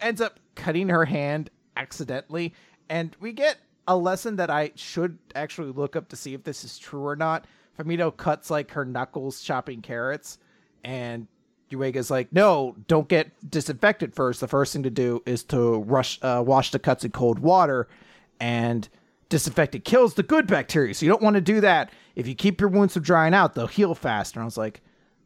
ends 0.00 0.20
up 0.20 0.40
cutting 0.54 0.88
her 0.88 1.04
hand 1.04 1.50
accidentally, 1.76 2.54
and 2.88 3.16
we 3.20 3.32
get 3.32 3.58
a 3.86 3.96
lesson 3.96 4.36
that 4.36 4.50
I 4.50 4.72
should 4.74 5.18
actually 5.34 5.72
look 5.72 5.96
up 5.96 6.08
to 6.10 6.16
see 6.16 6.34
if 6.34 6.44
this 6.44 6.64
is 6.64 6.78
true 6.78 7.04
or 7.04 7.16
not. 7.16 7.46
Fumino 7.78 8.14
cuts 8.16 8.50
like 8.50 8.70
her 8.72 8.84
knuckles 8.84 9.42
chopping 9.42 9.80
carrots, 9.82 10.38
and 10.84 11.26
Yuiga's 11.70 12.10
like, 12.10 12.32
"No, 12.32 12.76
don't 12.86 13.08
get 13.08 13.32
disinfected 13.50 14.14
first. 14.14 14.40
The 14.40 14.48
first 14.48 14.72
thing 14.72 14.82
to 14.82 14.90
do 14.90 15.22
is 15.26 15.42
to 15.44 15.78
rush 15.78 16.18
uh, 16.22 16.42
wash 16.46 16.70
the 16.70 16.78
cuts 16.78 17.04
in 17.04 17.10
cold 17.12 17.38
water, 17.38 17.88
and 18.38 18.88
disinfectant 19.28 19.84
kills 19.84 20.14
the 20.14 20.22
good 20.22 20.46
bacteria. 20.46 20.94
So 20.94 21.06
you 21.06 21.10
don't 21.10 21.22
want 21.22 21.34
to 21.34 21.40
do 21.40 21.60
that. 21.62 21.90
If 22.14 22.26
you 22.28 22.34
keep 22.34 22.60
your 22.60 22.68
wounds 22.68 22.92
from 22.92 23.02
drying 23.02 23.34
out, 23.34 23.54
they'll 23.54 23.66
heal 23.66 23.94
faster." 23.94 24.38
And 24.38 24.42
I 24.42 24.44
was 24.44 24.58
like, 24.58 24.82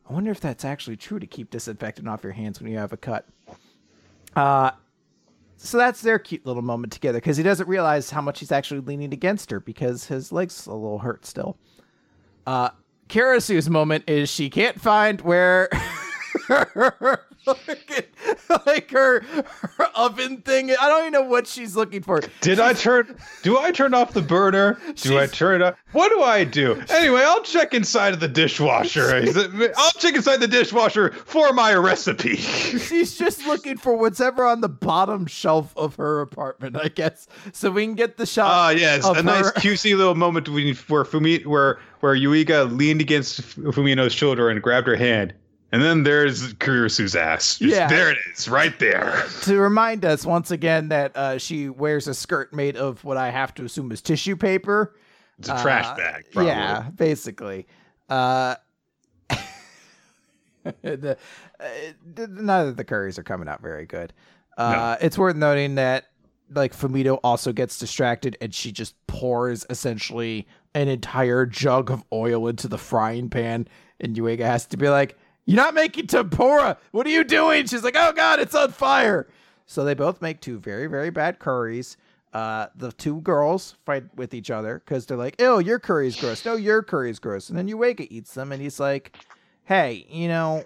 "I 0.09 0.13
wonder 0.13 0.31
if 0.31 0.41
that's 0.41 0.65
actually 0.65 0.97
true 0.97 1.19
to 1.19 1.27
keep 1.27 1.51
disinfectant 1.51 2.09
off 2.09 2.23
your 2.23 2.33
hands 2.33 2.61
when 2.61 2.71
you 2.71 2.79
have 2.79 2.93
a 2.93 2.97
cut." 2.97 3.27
Uh, 4.37 4.71
so 5.57 5.79
that's 5.79 6.03
their 6.03 6.19
cute 6.19 6.45
little 6.47 6.63
moment 6.63 6.93
together 6.93 7.19
because 7.19 7.37
he 7.37 7.43
doesn't 7.43 7.69
realize 7.69 8.11
how 8.11 8.21
much 8.21 8.41
he's 8.41 8.53
actually 8.53 8.81
leaning 8.81 9.13
against 9.13 9.51
her 9.51 9.61
because 9.61 10.07
his 10.07 10.33
legs 10.33 10.67
a 10.67 10.75
little 10.75 10.99
hurt 10.99 11.25
still. 11.25 11.57
Uh, 12.47 12.71
Kirisu's 13.09 13.71
moment 13.71 14.05
is 14.07 14.29
she 14.29 14.51
can't 14.51 14.81
find 14.81 15.21
where 15.21 15.69
like 18.67 18.91
her, 18.91 19.21
her, 19.21 19.87
oven 19.95 20.39
thing. 20.39 20.71
I 20.71 20.89
don't 20.89 21.01
even 21.01 21.13
know 21.13 21.23
what 21.23 21.47
she's 21.47 21.77
looking 21.77 22.03
for. 22.03 22.21
Did 22.41 22.61
I 22.61 22.73
turn? 22.73 23.17
Do 23.43 23.59
I 23.59 23.71
turn 23.71 23.95
off 23.95 24.13
the 24.13 24.23
burner? 24.23 24.79
Do 24.97 25.19
I 25.19 25.27
turn 25.27 25.63
it 25.63 25.65
off? 25.65 25.75
What 25.93 26.11
do 26.11 26.23
I 26.23 26.45
do? 26.45 26.83
Anyway, 26.97 27.21
I'll 27.23 27.43
check 27.43 27.75
inside 27.75 28.15
of 28.15 28.21
the 28.21 28.29
dishwasher. 28.29 29.23
I'll 29.77 29.91
check 29.93 30.15
inside 30.15 30.39
the 30.39 30.49
dishwasher 30.49 31.13
for 31.13 31.53
my 31.53 31.75
recipe. 31.75 32.37
she's 32.37 33.19
just 33.19 33.47
looking 33.47 33.77
for 33.77 33.97
whatever 33.97 34.47
on 34.47 34.63
the 34.63 34.69
bottom 34.69 35.27
shelf 35.27 35.77
of 35.77 35.95
her 35.97 36.23
apartment, 36.23 36.77
I 36.77 36.89
guess, 36.89 37.29
so 37.53 37.71
we 37.71 37.85
can 37.85 37.95
get 37.95 38.17
the 38.17 38.25
shot. 38.25 38.47
Ah, 38.47 38.67
uh, 38.69 38.71
yes, 38.71 39.05
a 39.05 39.15
her. 39.15 39.23
nice 39.23 39.51
cutesy 39.53 39.97
little 39.97 40.15
moment 40.15 40.49
where 40.49 41.05
Fumi, 41.05 41.45
where 41.45 41.79
where 42.01 42.15
Yuiga 42.15 42.75
leaned 42.77 43.01
against 43.01 43.43
Fumino's 43.57 44.13
shoulder 44.13 44.49
and 44.49 44.63
grabbed 44.63 44.87
her 44.87 44.97
hand. 44.97 45.35
And 45.77 45.85
then 45.85 46.05
there's 46.05 46.55
Kirisu's 46.55 47.15
ass. 47.15 47.59
Just, 47.59 47.77
yeah. 47.77 47.87
There 47.87 48.11
it 48.11 48.17
is, 48.33 48.49
right 48.49 48.79
there. 48.79 49.27
To 49.43 49.61
remind 49.61 50.07
us 50.07 50.25
once 50.25 50.51
again 50.51 50.89
that 50.89 51.15
uh, 51.15 51.37
she 51.37 51.69
wears 51.69 52.09
a 52.09 52.15
skirt 52.15 52.55
made 52.55 52.79
of 52.79 53.05
what 53.05 53.19
I 53.19 53.29
have 53.29 53.53
to 53.57 53.65
assume 53.67 53.93
is 53.93 54.01
tissue 54.01 54.37
paper. 54.37 54.97
It's 55.39 55.51
a 55.51 55.55
uh, 55.55 55.63
trash 55.63 55.95
bag, 55.99 56.29
probably. 56.33 56.51
Yeah, 56.51 56.89
basically. 56.95 57.67
Uh, 58.09 58.55
the, 60.81 61.19
uh, 61.61 61.67
none 62.27 62.69
of 62.69 62.79
the 62.79 62.85
curries 62.85 63.19
are 63.19 63.23
coming 63.23 63.47
out 63.47 63.61
very 63.61 63.85
good. 63.85 64.15
Uh, 64.57 64.97
no. 64.99 65.07
It's 65.07 65.19
worth 65.19 65.37
noting 65.37 65.75
that 65.75 66.07
like 66.55 66.75
Fumino 66.75 67.21
also 67.23 67.53
gets 67.53 67.79
distracted 67.79 68.39
and 68.41 68.55
she 68.55 68.73
just 68.73 68.95
pours 69.09 69.67
essentially 69.69 70.49
an 70.75 70.89
entire 70.89 71.45
jug 71.45 71.91
of 71.91 72.03
oil 72.15 72.49
into 72.49 72.67
the 72.67 72.79
frying 72.79 73.29
pan, 73.29 73.69
and 74.01 74.17
Yuiga 74.17 74.47
has 74.47 74.65
to 74.69 74.79
be 74.79 74.89
like, 74.89 75.19
you're 75.47 75.57
not 75.57 75.75
making 75.75 76.09
tempura. 76.09 76.77
What 76.91 77.07
are 77.07 77.11
you 77.11 77.25
doing? 77.25 77.67
She's 77.67 77.85
like, 77.85 77.97
oh 77.97 78.13
God, 78.13 78.41
it's 78.41 78.55
on 78.55 78.73
fire. 78.73 79.27
So 79.67 79.85
they 79.85 79.95
both 79.95 80.21
make 80.21 80.41
two 80.41 80.59
very, 80.59 80.87
very 80.87 81.11
bad 81.11 81.39
curries. 81.39 81.97
Uh, 82.33 82.67
the 82.77 82.93
two 82.93 83.21
girls 83.23 83.77
fight 83.87 84.05
with 84.15 84.35
each 84.35 84.51
other 84.51 84.83
because 84.85 85.07
they're 85.07 85.17
like, 85.17 85.37
"Oh, 85.39 85.59
your 85.59 85.79
curry's 85.79 86.21
gross. 86.21 86.45
No, 86.45 86.55
your 86.55 86.83
curry's 86.83 87.19
gross." 87.19 87.49
And 87.49 87.57
then 87.57 87.67
Yuiga 87.67 88.07
eats 88.11 88.35
them, 88.35 88.53
and 88.53 88.61
he's 88.61 88.79
like, 88.79 89.17
"Hey, 89.65 90.07
you 90.11 90.29
know, 90.29 90.63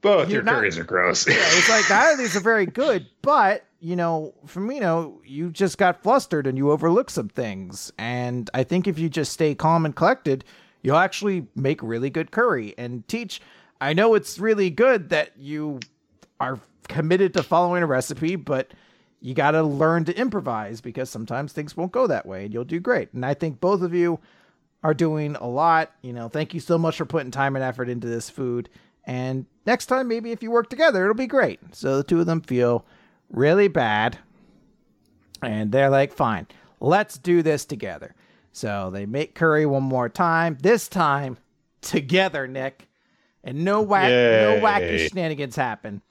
both 0.00 0.30
your 0.30 0.42
not, 0.42 0.54
curries 0.54 0.78
are 0.78 0.84
gross." 0.84 1.26
yeah, 1.28 1.34
it's 1.36 1.68
like 1.68 1.90
neither 1.90 2.12
of 2.12 2.18
these 2.18 2.34
are 2.36 2.40
very 2.40 2.64
good, 2.64 3.06
but 3.20 3.66
you 3.80 3.96
know, 3.96 4.32
know, 4.56 5.20
you 5.26 5.50
just 5.50 5.76
got 5.76 6.02
flustered 6.02 6.46
and 6.46 6.56
you 6.56 6.70
overlooked 6.70 7.10
some 7.10 7.28
things, 7.28 7.92
and 7.98 8.48
I 8.54 8.64
think 8.64 8.86
if 8.86 8.98
you 8.98 9.10
just 9.10 9.30
stay 9.30 9.54
calm 9.54 9.84
and 9.84 9.94
collected, 9.94 10.42
you'll 10.82 10.96
actually 10.96 11.48
make 11.54 11.82
really 11.82 12.08
good 12.08 12.30
curry 12.30 12.72
and 12.78 13.06
teach 13.08 13.42
I 13.80 13.92
know 13.92 14.14
it's 14.14 14.38
really 14.38 14.70
good 14.70 15.10
that 15.10 15.32
you 15.36 15.80
are 16.40 16.58
committed 16.88 17.34
to 17.34 17.42
following 17.42 17.82
a 17.82 17.86
recipe, 17.86 18.36
but 18.36 18.72
you 19.20 19.34
got 19.34 19.52
to 19.52 19.62
learn 19.62 20.04
to 20.04 20.16
improvise 20.16 20.80
because 20.80 21.08
sometimes 21.08 21.52
things 21.52 21.76
won't 21.76 21.92
go 21.92 22.06
that 22.06 22.26
way 22.26 22.44
and 22.44 22.52
you'll 22.52 22.64
do 22.64 22.80
great. 22.80 23.12
And 23.12 23.24
I 23.24 23.34
think 23.34 23.60
both 23.60 23.82
of 23.82 23.94
you 23.94 24.20
are 24.82 24.94
doing 24.94 25.34
a 25.36 25.46
lot. 25.46 25.92
You 26.02 26.12
know, 26.12 26.28
thank 26.28 26.52
you 26.52 26.60
so 26.60 26.76
much 26.76 26.98
for 26.98 27.06
putting 27.06 27.30
time 27.30 27.56
and 27.56 27.64
effort 27.64 27.88
into 27.88 28.06
this 28.06 28.28
food. 28.28 28.68
And 29.04 29.46
next 29.66 29.86
time, 29.86 30.08
maybe 30.08 30.30
if 30.30 30.42
you 30.42 30.50
work 30.50 30.68
together, 30.68 31.02
it'll 31.02 31.14
be 31.14 31.26
great. 31.26 31.58
So 31.72 31.96
the 31.96 32.04
two 32.04 32.20
of 32.20 32.26
them 32.26 32.42
feel 32.42 32.84
really 33.30 33.68
bad. 33.68 34.18
And 35.42 35.72
they're 35.72 35.90
like, 35.90 36.12
fine, 36.12 36.46
let's 36.80 37.18
do 37.18 37.42
this 37.42 37.64
together. 37.64 38.14
So 38.52 38.90
they 38.90 39.04
make 39.04 39.34
curry 39.34 39.66
one 39.66 39.82
more 39.82 40.08
time. 40.08 40.58
This 40.60 40.86
time, 40.86 41.38
together, 41.80 42.46
Nick 42.46 42.88
and 43.44 43.64
no 43.64 43.82
whack, 43.82 44.08
Yay. 44.10 44.58
no 44.58 44.66
wacky 44.66 45.08
shenanigans 45.08 45.54
happen. 45.54 46.02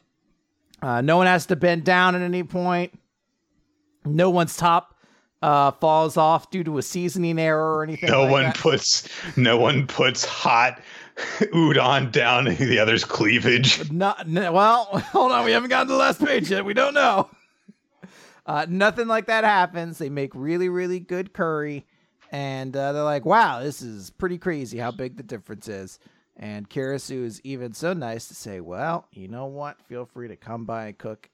Uh, 0.82 1.02
no 1.02 1.18
one 1.18 1.28
has 1.28 1.46
to 1.48 1.56
bend 1.56 1.84
down 1.84 2.16
at 2.16 2.22
any 2.22 2.44
point. 2.44 2.98
No 4.06 4.30
one's 4.30 4.56
top 4.56 4.96
uh, 5.42 5.72
falls 5.72 6.16
off 6.16 6.50
due 6.52 6.64
to 6.64 6.78
a 6.78 6.82
seasoning 6.82 7.38
error 7.40 7.76
or 7.78 7.84
anything. 7.84 8.10
No 8.10 8.24
like 8.24 8.32
one 8.32 8.44
that. 8.44 8.58
puts 8.58 9.08
no 9.38 9.58
one 9.58 9.88
puts 9.88 10.24
hot 10.24 10.82
udon 11.40 12.12
down 12.12 12.46
the 12.60 12.80
other's 12.80 13.04
cleavage. 13.04 13.92
Not 13.92 14.28
well. 14.28 14.86
Hold 15.12 15.32
on, 15.32 15.46
we 15.46 15.52
haven't 15.52 15.70
gotten 15.70 15.88
to 15.88 15.94
the 15.94 16.00
last 16.00 16.24
page 16.24 16.50
yet. 16.50 16.64
We 16.66 16.74
don't 16.74 16.94
know. 16.94 17.30
Uh, 18.46 18.66
nothing 18.68 19.08
like 19.08 19.28
that 19.28 19.44
happens. 19.46 19.98
They 19.98 20.10
make 20.10 20.32
really, 20.34 20.68
really 20.68 21.00
good 21.00 21.32
curry, 21.34 21.86
and 22.30 22.76
uh, 22.76 22.92
they're 22.92 23.04
like, 23.04 23.26
"Wow, 23.26 23.62
this 23.62 23.82
is 23.82 24.10
pretty 24.10 24.38
crazy 24.38 24.78
how 24.78 24.92
big 24.92 25.16
the 25.16 25.24
difference 25.24 25.68
is." 25.70 25.98
And 26.36 26.70
Kirisu 26.70 27.24
is 27.24 27.42
even 27.44 27.74
so 27.74 27.94
nice 27.94 28.28
to 28.28 28.34
say, 28.34 28.60
well, 28.60 29.08
you 29.12 29.28
know 29.28 29.46
what? 29.46 29.82
Feel 29.82 30.06
free 30.06 30.28
to 30.28 30.36
come 30.36 30.66
by 30.66 30.88
and 30.88 30.98
cook 30.98 31.30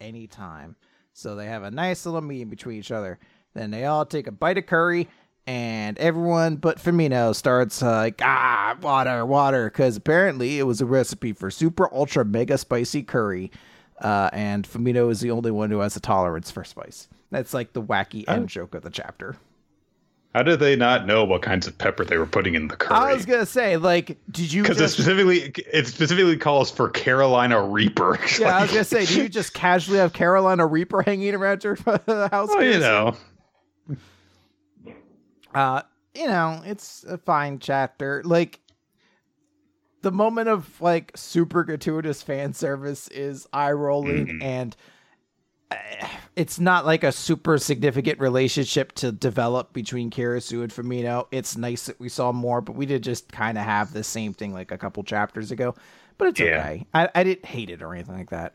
anytime. 0.00 0.76
So 1.12 1.36
they 1.36 1.46
have 1.46 1.62
a 1.62 1.70
nice 1.70 2.04
little 2.06 2.20
meeting 2.20 2.48
between 2.48 2.78
each 2.78 2.90
other. 2.90 3.18
Then 3.54 3.70
they 3.70 3.84
all 3.84 4.04
take 4.04 4.26
a 4.26 4.32
bite 4.32 4.58
of 4.58 4.66
curry 4.66 5.08
and 5.46 5.98
everyone 5.98 6.56
but 6.56 6.78
Fumino 6.78 7.34
starts 7.34 7.82
uh, 7.82 7.96
like 7.96 8.20
ah 8.22 8.76
water 8.80 9.26
water 9.26 9.68
because 9.68 9.96
apparently 9.96 10.58
it 10.58 10.62
was 10.64 10.80
a 10.80 10.86
recipe 10.86 11.32
for 11.32 11.50
super 11.50 11.92
ultra 11.92 12.24
mega 12.24 12.56
spicy 12.56 13.02
curry, 13.02 13.50
uh, 14.00 14.30
and 14.32 14.68
Fumino 14.68 15.10
is 15.10 15.20
the 15.20 15.30
only 15.30 15.50
one 15.50 15.70
who 15.70 15.80
has 15.80 15.96
a 15.96 16.00
tolerance 16.00 16.50
for 16.50 16.64
spice. 16.64 17.08
That's 17.30 17.54
like 17.54 17.72
the 17.72 17.82
wacky 17.82 18.28
end 18.28 18.48
joke 18.48 18.74
of 18.74 18.82
the 18.82 18.90
chapter. 18.90 19.36
How 20.34 20.42
did 20.42 20.60
they 20.60 20.76
not 20.76 21.06
know 21.06 21.24
what 21.24 21.42
kinds 21.42 21.66
of 21.66 21.76
pepper 21.76 22.06
they 22.06 22.16
were 22.16 22.24
putting 22.26 22.54
in 22.54 22.68
the 22.68 22.76
curry? 22.76 22.96
I 22.96 23.12
was 23.12 23.26
gonna 23.26 23.44
say, 23.44 23.76
like, 23.76 24.16
did 24.30 24.50
you? 24.52 24.62
because 24.62 24.80
it 24.80 24.88
specifically 24.88 25.52
it 25.72 25.86
specifically 25.86 26.38
calls 26.38 26.70
for 26.70 26.88
Carolina 26.88 27.62
Reaper. 27.62 28.18
yeah, 28.40 28.56
I 28.56 28.62
was 28.62 28.70
gonna 28.70 28.84
say, 28.84 29.04
do 29.04 29.22
you 29.22 29.28
just 29.28 29.52
casually 29.52 29.98
have 29.98 30.14
Carolina 30.14 30.66
Reaper 30.66 31.02
hanging 31.02 31.34
around 31.34 31.62
your 31.64 31.74
house? 31.84 32.48
Oh, 32.50 32.60
you 32.60 32.78
know, 32.78 33.14
uh 35.54 35.82
you 36.14 36.26
know 36.26 36.62
it's 36.64 37.04
a 37.04 37.18
fine 37.18 37.58
chapter 37.58 38.22
like 38.24 38.60
the 40.00 40.10
moment 40.10 40.48
of 40.48 40.80
like 40.80 41.12
super 41.14 41.62
gratuitous 41.62 42.22
fan 42.22 42.52
service 42.54 43.08
is 43.08 43.46
eye 43.52 43.72
rolling 43.72 44.26
Mhm. 44.26 44.42
and 44.42 44.76
it's 46.36 46.58
not 46.58 46.86
like 46.86 47.04
a 47.04 47.12
super 47.12 47.58
significant 47.58 48.18
relationship 48.18 48.92
to 48.92 49.12
develop 49.12 49.72
between 49.72 50.10
Kirisu 50.10 50.62
and 50.62 50.72
Fumino. 50.72 51.26
It's 51.30 51.56
nice 51.56 51.86
that 51.86 52.00
we 52.00 52.08
saw 52.08 52.32
more, 52.32 52.60
but 52.60 52.74
we 52.74 52.86
did 52.86 53.02
just 53.02 53.30
kind 53.30 53.58
of 53.58 53.64
have 53.64 53.92
the 53.92 54.04
same 54.04 54.32
thing 54.32 54.52
like 54.52 54.70
a 54.70 54.78
couple 54.78 55.02
chapters 55.04 55.50
ago. 55.50 55.74
But 56.18 56.28
it's 56.28 56.40
Yeah. 56.40 56.58
okay. 56.58 56.86
I, 56.94 57.08
I 57.14 57.24
didn't 57.24 57.44
hate 57.44 57.70
it 57.70 57.82
or 57.82 57.94
anything 57.94 58.16
like 58.16 58.30
that. 58.30 58.54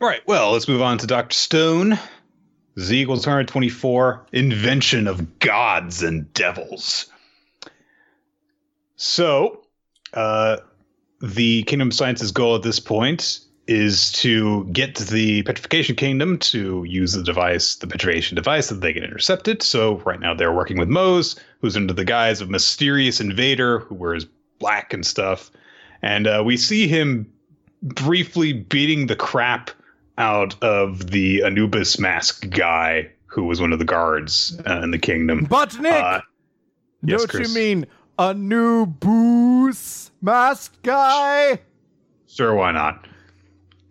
All 0.00 0.08
right, 0.08 0.26
well, 0.26 0.50
let's 0.50 0.66
move 0.66 0.82
on 0.82 0.98
to 0.98 1.06
Dr. 1.06 1.32
Stone. 1.32 1.96
Z 2.80 3.02
equals 3.02 3.24
124, 3.24 4.26
invention 4.32 5.06
of 5.06 5.38
gods 5.38 6.02
and 6.02 6.32
devils. 6.34 7.06
So, 8.96 9.62
uh, 10.14 10.56
the 11.22 11.62
Kingdom 11.64 11.88
of 11.88 11.94
Science's 11.94 12.32
goal 12.32 12.56
at 12.56 12.62
this 12.62 12.80
point 12.80 13.40
is 13.68 14.10
to 14.12 14.64
get 14.72 14.96
the 14.96 15.42
Petrification 15.44 15.94
Kingdom 15.94 16.36
to 16.38 16.82
use 16.84 17.12
the 17.12 17.22
device, 17.22 17.76
the 17.76 17.86
Petrification 17.86 18.34
device, 18.34 18.68
that 18.68 18.80
they 18.80 18.92
can 18.92 19.04
intercept 19.04 19.46
it. 19.46 19.62
So, 19.62 19.98
right 19.98 20.18
now 20.18 20.34
they're 20.34 20.52
working 20.52 20.78
with 20.78 20.88
Mose, 20.88 21.36
who's 21.60 21.76
under 21.76 21.92
the 21.94 22.04
guise 22.04 22.40
of 22.40 22.50
mysterious 22.50 23.20
invader 23.20 23.78
who 23.80 23.94
wears 23.94 24.26
black 24.58 24.92
and 24.92 25.06
stuff. 25.06 25.50
And 26.02 26.26
uh, 26.26 26.42
we 26.44 26.56
see 26.56 26.88
him 26.88 27.32
briefly 27.82 28.52
beating 28.52 29.06
the 29.06 29.16
crap 29.16 29.70
out 30.18 30.60
of 30.62 31.10
the 31.10 31.42
Anubis 31.44 31.98
mask 31.98 32.48
guy 32.50 33.10
who 33.26 33.44
was 33.44 33.60
one 33.60 33.72
of 33.72 33.78
the 33.78 33.84
guards 33.84 34.60
uh, 34.68 34.80
in 34.82 34.90
the 34.90 34.98
kingdom. 34.98 35.46
But 35.48 35.78
Nick, 35.80 35.92
Uh, 35.94 36.20
yes, 37.02 37.20
don't 37.20 37.30
Chris. 37.30 37.48
you 37.48 37.54
mean 37.54 37.86
a 38.18 38.34
new 38.34 38.86
boost 38.86 40.11
masked 40.22 40.82
guy? 40.82 41.58
Sure, 42.26 42.54
why 42.54 42.72
not? 42.72 43.06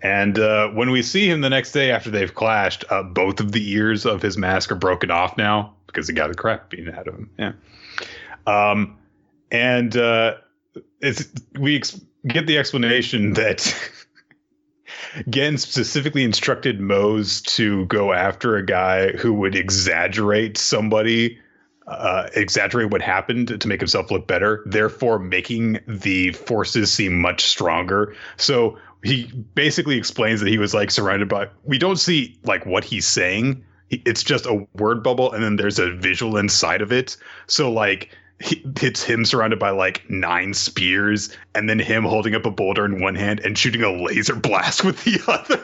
And 0.01 0.39
uh, 0.39 0.69
when 0.69 0.89
we 0.89 1.03
see 1.03 1.29
him 1.29 1.41
the 1.41 1.49
next 1.49 1.73
day 1.73 1.91
after 1.91 2.09
they've 2.09 2.34
clashed, 2.34 2.86
uh, 2.89 3.03
both 3.03 3.39
of 3.39 3.51
the 3.51 3.71
ears 3.71 4.05
of 4.05 4.21
his 4.21 4.38
mask 4.38 4.71
are 4.71 4.75
broken 4.75 5.11
off 5.11 5.38
now 5.38 5.75
because 5.86 6.07
he 6.07 6.13
got 6.13 6.29
the 6.29 6.36
crap 6.36 6.69
beaten 6.69 6.93
out 6.93 7.07
of 7.07 7.13
him. 7.13 7.29
Yeah. 7.38 7.51
Um, 8.47 8.97
and 9.51 9.95
uh, 9.95 10.36
it's 11.01 11.29
we 11.59 11.75
ex- 11.75 12.01
get 12.25 12.47
the 12.47 12.57
explanation 12.57 13.34
that 13.34 13.75
Gen 15.29 15.57
specifically 15.57 16.23
instructed 16.23 16.79
Mose 16.79 17.41
to 17.41 17.86
go 17.86 18.13
after 18.13 18.55
a 18.55 18.65
guy 18.65 19.11
who 19.11 19.34
would 19.34 19.55
exaggerate 19.55 20.57
somebody, 20.57 21.38
uh, 21.91 22.29
exaggerate 22.35 22.89
what 22.89 23.01
happened 23.01 23.59
to 23.59 23.67
make 23.67 23.79
himself 23.79 24.11
look 24.11 24.27
better, 24.27 24.63
therefore 24.65 25.19
making 25.19 25.79
the 25.87 26.31
forces 26.33 26.91
seem 26.91 27.19
much 27.19 27.43
stronger. 27.43 28.15
So 28.37 28.77
he 29.03 29.25
basically 29.55 29.97
explains 29.97 30.39
that 30.41 30.49
he 30.49 30.57
was 30.57 30.73
like 30.73 30.91
surrounded 30.91 31.29
by. 31.29 31.47
We 31.63 31.77
don't 31.77 31.97
see 31.97 32.37
like 32.43 32.65
what 32.65 32.83
he's 32.83 33.07
saying. 33.07 33.63
It's 33.89 34.23
just 34.23 34.45
a 34.45 34.65
word 34.75 35.03
bubble, 35.03 35.31
and 35.33 35.43
then 35.43 35.57
there's 35.57 35.79
a 35.79 35.91
visual 35.91 36.37
inside 36.37 36.81
of 36.81 36.91
it. 36.91 37.17
So 37.47 37.71
like 37.71 38.09
it's 38.39 39.03
him 39.03 39.25
surrounded 39.25 39.59
by 39.59 39.71
like 39.71 40.09
nine 40.09 40.53
spears, 40.53 41.35
and 41.55 41.69
then 41.69 41.79
him 41.79 42.03
holding 42.03 42.35
up 42.35 42.45
a 42.45 42.51
boulder 42.51 42.85
in 42.85 43.01
one 43.01 43.15
hand 43.15 43.41
and 43.41 43.57
shooting 43.57 43.83
a 43.83 43.91
laser 43.91 44.35
blast 44.35 44.83
with 44.85 45.03
the 45.03 45.19
other. 45.27 45.63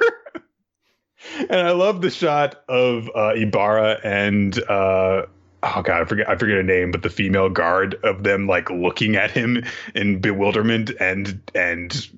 and 1.50 1.68
I 1.68 1.72
love 1.72 2.02
the 2.02 2.10
shot 2.10 2.64
of 2.68 3.10
uh, 3.16 3.34
Ibarra 3.36 4.00
and 4.04 4.58
uh, 4.70 5.26
oh 5.64 5.82
god, 5.82 6.02
I 6.02 6.06
forget 6.06 6.30
I 6.30 6.36
forget 6.36 6.56
her 6.56 6.64
name, 6.64 6.92
but 6.92 7.04
the 7.04 7.10
female 7.10 7.50
guard 7.50 7.96
of 8.04 8.24
them 8.24 8.48
like 8.48 8.70
looking 8.70 9.16
at 9.16 9.32
him 9.32 9.64
in 9.96 10.20
bewilderment 10.20 10.92
and 11.00 11.40
and 11.56 12.10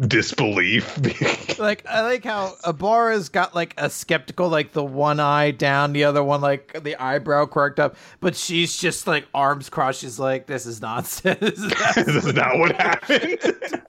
disbelief. 0.00 0.98
Like 1.58 1.84
I 1.88 2.02
like 2.02 2.22
how 2.22 2.54
Ibarra's 2.64 3.30
got 3.30 3.52
like 3.52 3.74
a 3.76 3.90
skeptical, 3.90 4.48
like 4.48 4.70
the 4.70 4.84
one 4.84 5.18
eye 5.18 5.50
down, 5.50 5.92
the 5.92 6.04
other 6.04 6.22
one 6.22 6.40
like 6.40 6.84
the 6.84 6.94
eyebrow 7.02 7.46
quirked 7.46 7.80
up, 7.80 7.96
but 8.20 8.36
she's 8.36 8.76
just 8.76 9.08
like 9.08 9.26
arms 9.34 9.68
crossed. 9.68 10.00
She's 10.00 10.20
like, 10.20 10.46
"This 10.46 10.66
is 10.66 10.80
nonsense." 10.80 11.40
This 11.40 11.58
is 11.58 11.94
this 11.96 12.24
is 12.26 12.32
not 12.32 12.58
what 12.58 12.76
happened. 12.76 13.82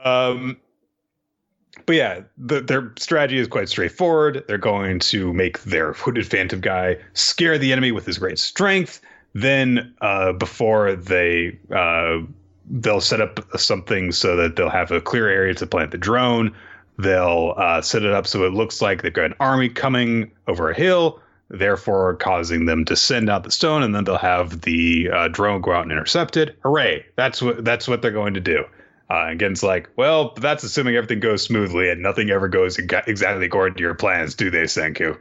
um, 0.04 0.56
but 1.88 1.96
yeah, 1.96 2.20
the, 2.36 2.60
their 2.60 2.92
strategy 2.98 3.38
is 3.38 3.48
quite 3.48 3.70
straightforward. 3.70 4.44
They're 4.46 4.58
going 4.58 4.98
to 4.98 5.32
make 5.32 5.62
their 5.62 5.94
hooded 5.94 6.26
phantom 6.26 6.60
guy 6.60 6.98
scare 7.14 7.56
the 7.56 7.72
enemy 7.72 7.92
with 7.92 8.04
his 8.04 8.18
great 8.18 8.38
strength. 8.38 9.00
Then, 9.32 9.94
uh, 10.02 10.34
before 10.34 10.96
they 10.96 11.58
uh, 11.74 12.18
they'll 12.68 13.00
set 13.00 13.22
up 13.22 13.40
something 13.58 14.12
so 14.12 14.36
that 14.36 14.56
they'll 14.56 14.68
have 14.68 14.90
a 14.90 15.00
clear 15.00 15.30
area 15.30 15.54
to 15.54 15.66
plant 15.66 15.92
the 15.92 15.96
drone. 15.96 16.54
They'll 16.98 17.54
uh, 17.56 17.80
set 17.80 18.02
it 18.02 18.12
up 18.12 18.26
so 18.26 18.44
it 18.44 18.52
looks 18.52 18.82
like 18.82 19.00
they've 19.00 19.10
got 19.10 19.24
an 19.24 19.34
army 19.40 19.70
coming 19.70 20.30
over 20.46 20.68
a 20.68 20.76
hill, 20.76 21.22
therefore 21.48 22.16
causing 22.16 22.66
them 22.66 22.84
to 22.84 22.96
send 22.96 23.30
out 23.30 23.44
the 23.44 23.50
stone, 23.50 23.82
and 23.82 23.94
then 23.94 24.04
they'll 24.04 24.18
have 24.18 24.60
the 24.60 25.08
uh, 25.10 25.28
drone 25.28 25.62
go 25.62 25.72
out 25.72 25.84
and 25.84 25.92
intercept 25.92 26.36
it. 26.36 26.58
Hooray! 26.64 27.06
That's 27.16 27.40
what 27.40 27.64
that's 27.64 27.88
what 27.88 28.02
they're 28.02 28.10
going 28.10 28.34
to 28.34 28.40
do. 28.40 28.66
Uh, 29.10 29.28
and 29.28 29.40
Gen's 29.40 29.62
like, 29.62 29.88
well, 29.96 30.34
that's 30.34 30.64
assuming 30.64 30.96
everything 30.96 31.20
goes 31.20 31.42
smoothly 31.42 31.88
and 31.88 32.02
nothing 32.02 32.30
ever 32.30 32.48
goes 32.48 32.78
exactly 32.78 33.46
according 33.46 33.76
to 33.76 33.80
your 33.82 33.94
plans, 33.94 34.34
do 34.34 34.50
they, 34.50 34.62
Senku? 34.62 35.18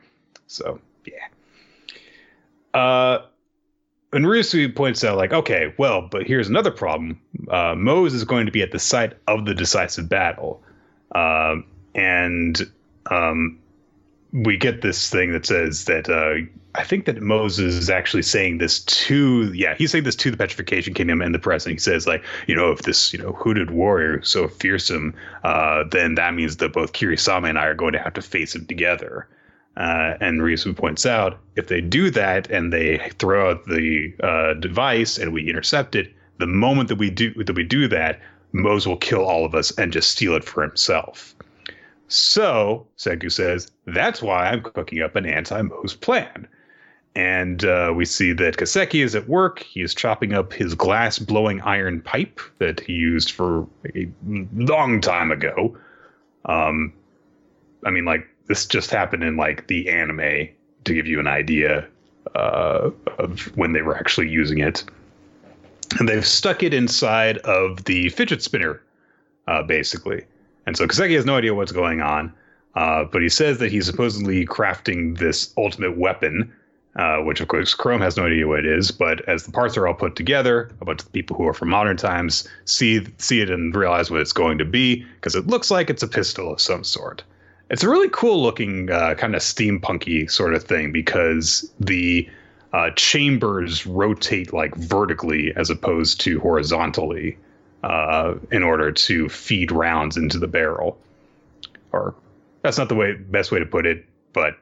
So 0.48 0.80
yeah. 1.06 2.80
Uh, 2.80 3.26
and 4.14 4.26
Ryusui 4.26 4.74
points 4.76 5.04
out, 5.04 5.18
like, 5.18 5.34
okay, 5.34 5.74
well, 5.78 6.02
but 6.02 6.26
here's 6.26 6.48
another 6.48 6.72
problem. 6.72 7.20
Uh, 7.50 7.76
Mose 7.76 8.14
is 8.14 8.24
going 8.24 8.46
to 8.46 8.52
be 8.52 8.62
at 8.62 8.72
the 8.72 8.80
site 8.80 9.14
of 9.28 9.46
the 9.46 9.54
decisive 9.54 10.08
battle. 10.08 10.64
Um, 11.14 11.66
and 11.96 12.70
um, 13.10 13.60
we 14.32 14.58
get 14.58 14.82
this 14.82 15.10
thing 15.10 15.32
that 15.34 15.46
says 15.46 15.86
that 15.86 16.10
uh, 16.10 16.46
I 16.78 16.84
think 16.84 17.06
that 17.06 17.22
Moses 17.22 17.74
is 17.74 17.90
actually 17.90 18.22
saying 18.22 18.60
this 18.60 18.82
to, 18.82 19.52
yeah, 19.54 19.74
he's 19.76 19.92
saying 19.92 20.04
this 20.04 20.16
to 20.18 20.30
the 20.30 20.38
Petrification 20.38 20.94
Kingdom 20.94 21.22
and 21.22 21.34
the 21.34 21.40
press. 21.40 21.66
And 21.66 21.74
he 21.74 21.80
says, 21.80 22.06
like, 22.06 22.24
you 22.46 22.56
know, 22.56 22.72
if 22.72 22.84
this, 22.84 23.12
you 23.12 23.20
know, 23.20 23.34
hooded 23.34 23.72
warrior 23.72 24.20
is 24.20 24.30
so 24.30 24.48
fearsome, 24.48 25.16
uh, 25.44 25.86
then 25.90 26.16
that 26.16 26.36
means 26.36 26.58
that 26.58 26.74
both 26.74 26.94
Kirisame 26.94 27.50
and 27.50 27.58
I 27.58 27.66
are 27.66 27.74
going 27.74 27.94
to 27.94 28.00
have 28.00 28.14
to 28.14 28.22
face 28.22 28.54
him 28.54 28.66
together. 28.68 29.28
Uh, 29.76 30.18
and 30.22 30.42
Ryusui 30.42 30.76
points 30.76 31.06
out 31.06 31.40
if 31.56 31.68
they 31.68 31.82
do 31.82 32.10
that 32.12 32.50
and 32.50 32.72
they 32.72 33.10
throw 33.20 33.52
out 33.52 33.66
the 33.66 34.14
uh, 34.24 34.54
device 34.56 35.18
and 35.18 35.34
we 35.34 35.50
intercept 35.50 35.96
it, 35.96 36.14
the 36.40 36.48
moment 36.48 36.90
that 36.90 36.98
we 36.98 37.10
do 37.10 37.34
that 37.44 37.56
we 37.56 37.64
do 37.64 37.88
that, 37.88 38.20
Mose 38.52 38.88
will 38.88 38.98
kill 38.98 39.26
all 39.26 39.46
of 39.46 39.56
us 39.56 39.72
and 39.78 39.92
just 39.92 40.12
steal 40.12 40.36
it 40.36 40.44
for 40.44 40.62
himself. 40.62 41.36
So 42.08 42.88
Senku 42.98 43.32
says 43.32 43.72
that's 43.86 44.22
why 44.22 44.50
I'm 44.50 44.62
cooking 44.62 45.02
up 45.02 45.16
an 45.16 45.26
anti-Mose 45.26 45.96
plan. 45.96 46.48
And 47.18 47.66
uh, 47.66 47.92
we 47.96 48.06
see 48.06 48.32
that 48.34 48.58
Kaseki 48.58 49.04
is 49.04 49.16
at 49.16 49.28
work. 49.28 49.64
He 49.64 49.82
is 49.82 49.96
chopping 49.96 50.34
up 50.34 50.54
his 50.54 50.76
glass 50.76 51.18
blowing 51.18 51.60
iron 51.62 52.00
pipe 52.00 52.40
that 52.60 52.80
he 52.80 52.94
used 52.94 53.32
for 53.32 53.66
a 53.96 54.08
long 54.54 55.02
time 55.02 55.32
ago. 55.32 55.76
Um, 56.46 56.94
I 57.84 57.90
mean, 57.90 58.06
like 58.06 58.28
this 58.46 58.68
just 58.68 58.92
happened 58.92 59.24
in 59.24 59.36
like 59.36 59.66
the 59.66 59.90
anime 59.90 60.48
to 60.84 60.94
give 60.94 61.08
you 61.08 61.20
an 61.20 61.26
idea 61.26 61.88
uh, 62.36 62.92
of 63.18 63.40
when 63.58 63.74
they 63.74 63.82
were 63.82 63.98
actually 63.98 64.30
using 64.30 64.60
it. 64.60 64.84
And 65.98 66.08
they've 66.08 66.26
stuck 66.26 66.62
it 66.62 66.72
inside 66.72 67.40
of 67.40 67.86
the 67.86 68.10
fidget 68.10 68.44
spinner, 68.44 68.80
uh, 69.48 69.64
basically. 69.64 70.24
And 70.68 70.78
so 70.78 70.86
Kaseki 70.86 71.16
has 71.16 71.26
no 71.26 71.38
idea 71.38 71.56
what's 71.56 71.72
going 71.72 72.00
on, 72.00 72.32
uh, 72.76 73.06
but 73.06 73.24
he 73.24 73.30
says 73.30 73.58
that 73.58 73.72
he's 73.72 73.88
supposedly 73.88 74.46
crafting 74.46 75.18
this 75.18 75.52
ultimate 75.58 75.98
weapon, 75.98 76.54
uh, 76.98 77.18
which 77.20 77.40
of 77.42 77.48
course 77.48 77.74
Chrome 77.74 78.02
has 78.02 78.18
no 78.18 78.26
idea 78.26 78.48
what 78.48 78.60
it 78.60 78.66
is. 78.66 78.92
But 78.92 79.28
as 79.30 79.44
the 79.44 79.52
parts 79.52 79.78
are 79.78 79.88
all 79.88 79.94
put 79.94 80.16
together, 80.16 80.72
a 80.82 80.86
bunch 80.86 81.04
of 81.04 81.14
people 81.14 81.38
who 81.38 81.48
are 81.48 81.54
from 81.54 81.70
modern 81.70 81.98
times 81.98 82.48
see 82.66 83.06
see 83.18 83.42
it 83.42 83.50
and 83.50 83.76
realize 83.76 84.10
what 84.10 84.22
it's 84.22 84.34
going 84.34 84.58
to 84.58 84.66
be 84.66 85.04
because 85.16 85.36
it 85.36 85.48
looks 85.48 85.70
like 85.70 85.90
it's 85.90 86.04
a 86.04 86.08
pistol 86.08 86.52
of 86.52 86.60
some 86.60 86.84
sort. 86.84 87.24
it's 87.70 87.84
a 87.84 87.90
really 87.90 88.10
cool 88.10 88.42
looking 88.42 88.90
uh, 88.90 89.14
kind 89.16 89.36
of 89.36 89.42
steampunky 89.42 90.30
sort 90.30 90.54
of 90.54 90.64
thing 90.64 90.92
because 90.92 91.72
the 91.80 92.28
uh, 92.74 92.90
chambers 92.96 93.86
rotate 93.86 94.54
like 94.54 94.76
vertically 94.76 95.54
as 95.56 95.70
opposed 95.70 96.20
to 96.22 96.40
horizontally 96.40 97.38
uh, 97.84 98.36
in 98.52 98.64
order 98.64 98.92
to 98.92 99.30
feed 99.30 99.72
rounds 99.72 100.18
into 100.18 100.40
the 100.40 100.48
barrel. 100.48 100.98
Or 101.92 102.16
that's 102.62 102.78
not 102.78 102.90
the 102.90 102.96
way 102.96 103.14
best 103.14 103.52
way 103.52 103.60
to 103.60 103.66
put 103.66 103.86
it, 103.86 104.06
but 104.34 104.58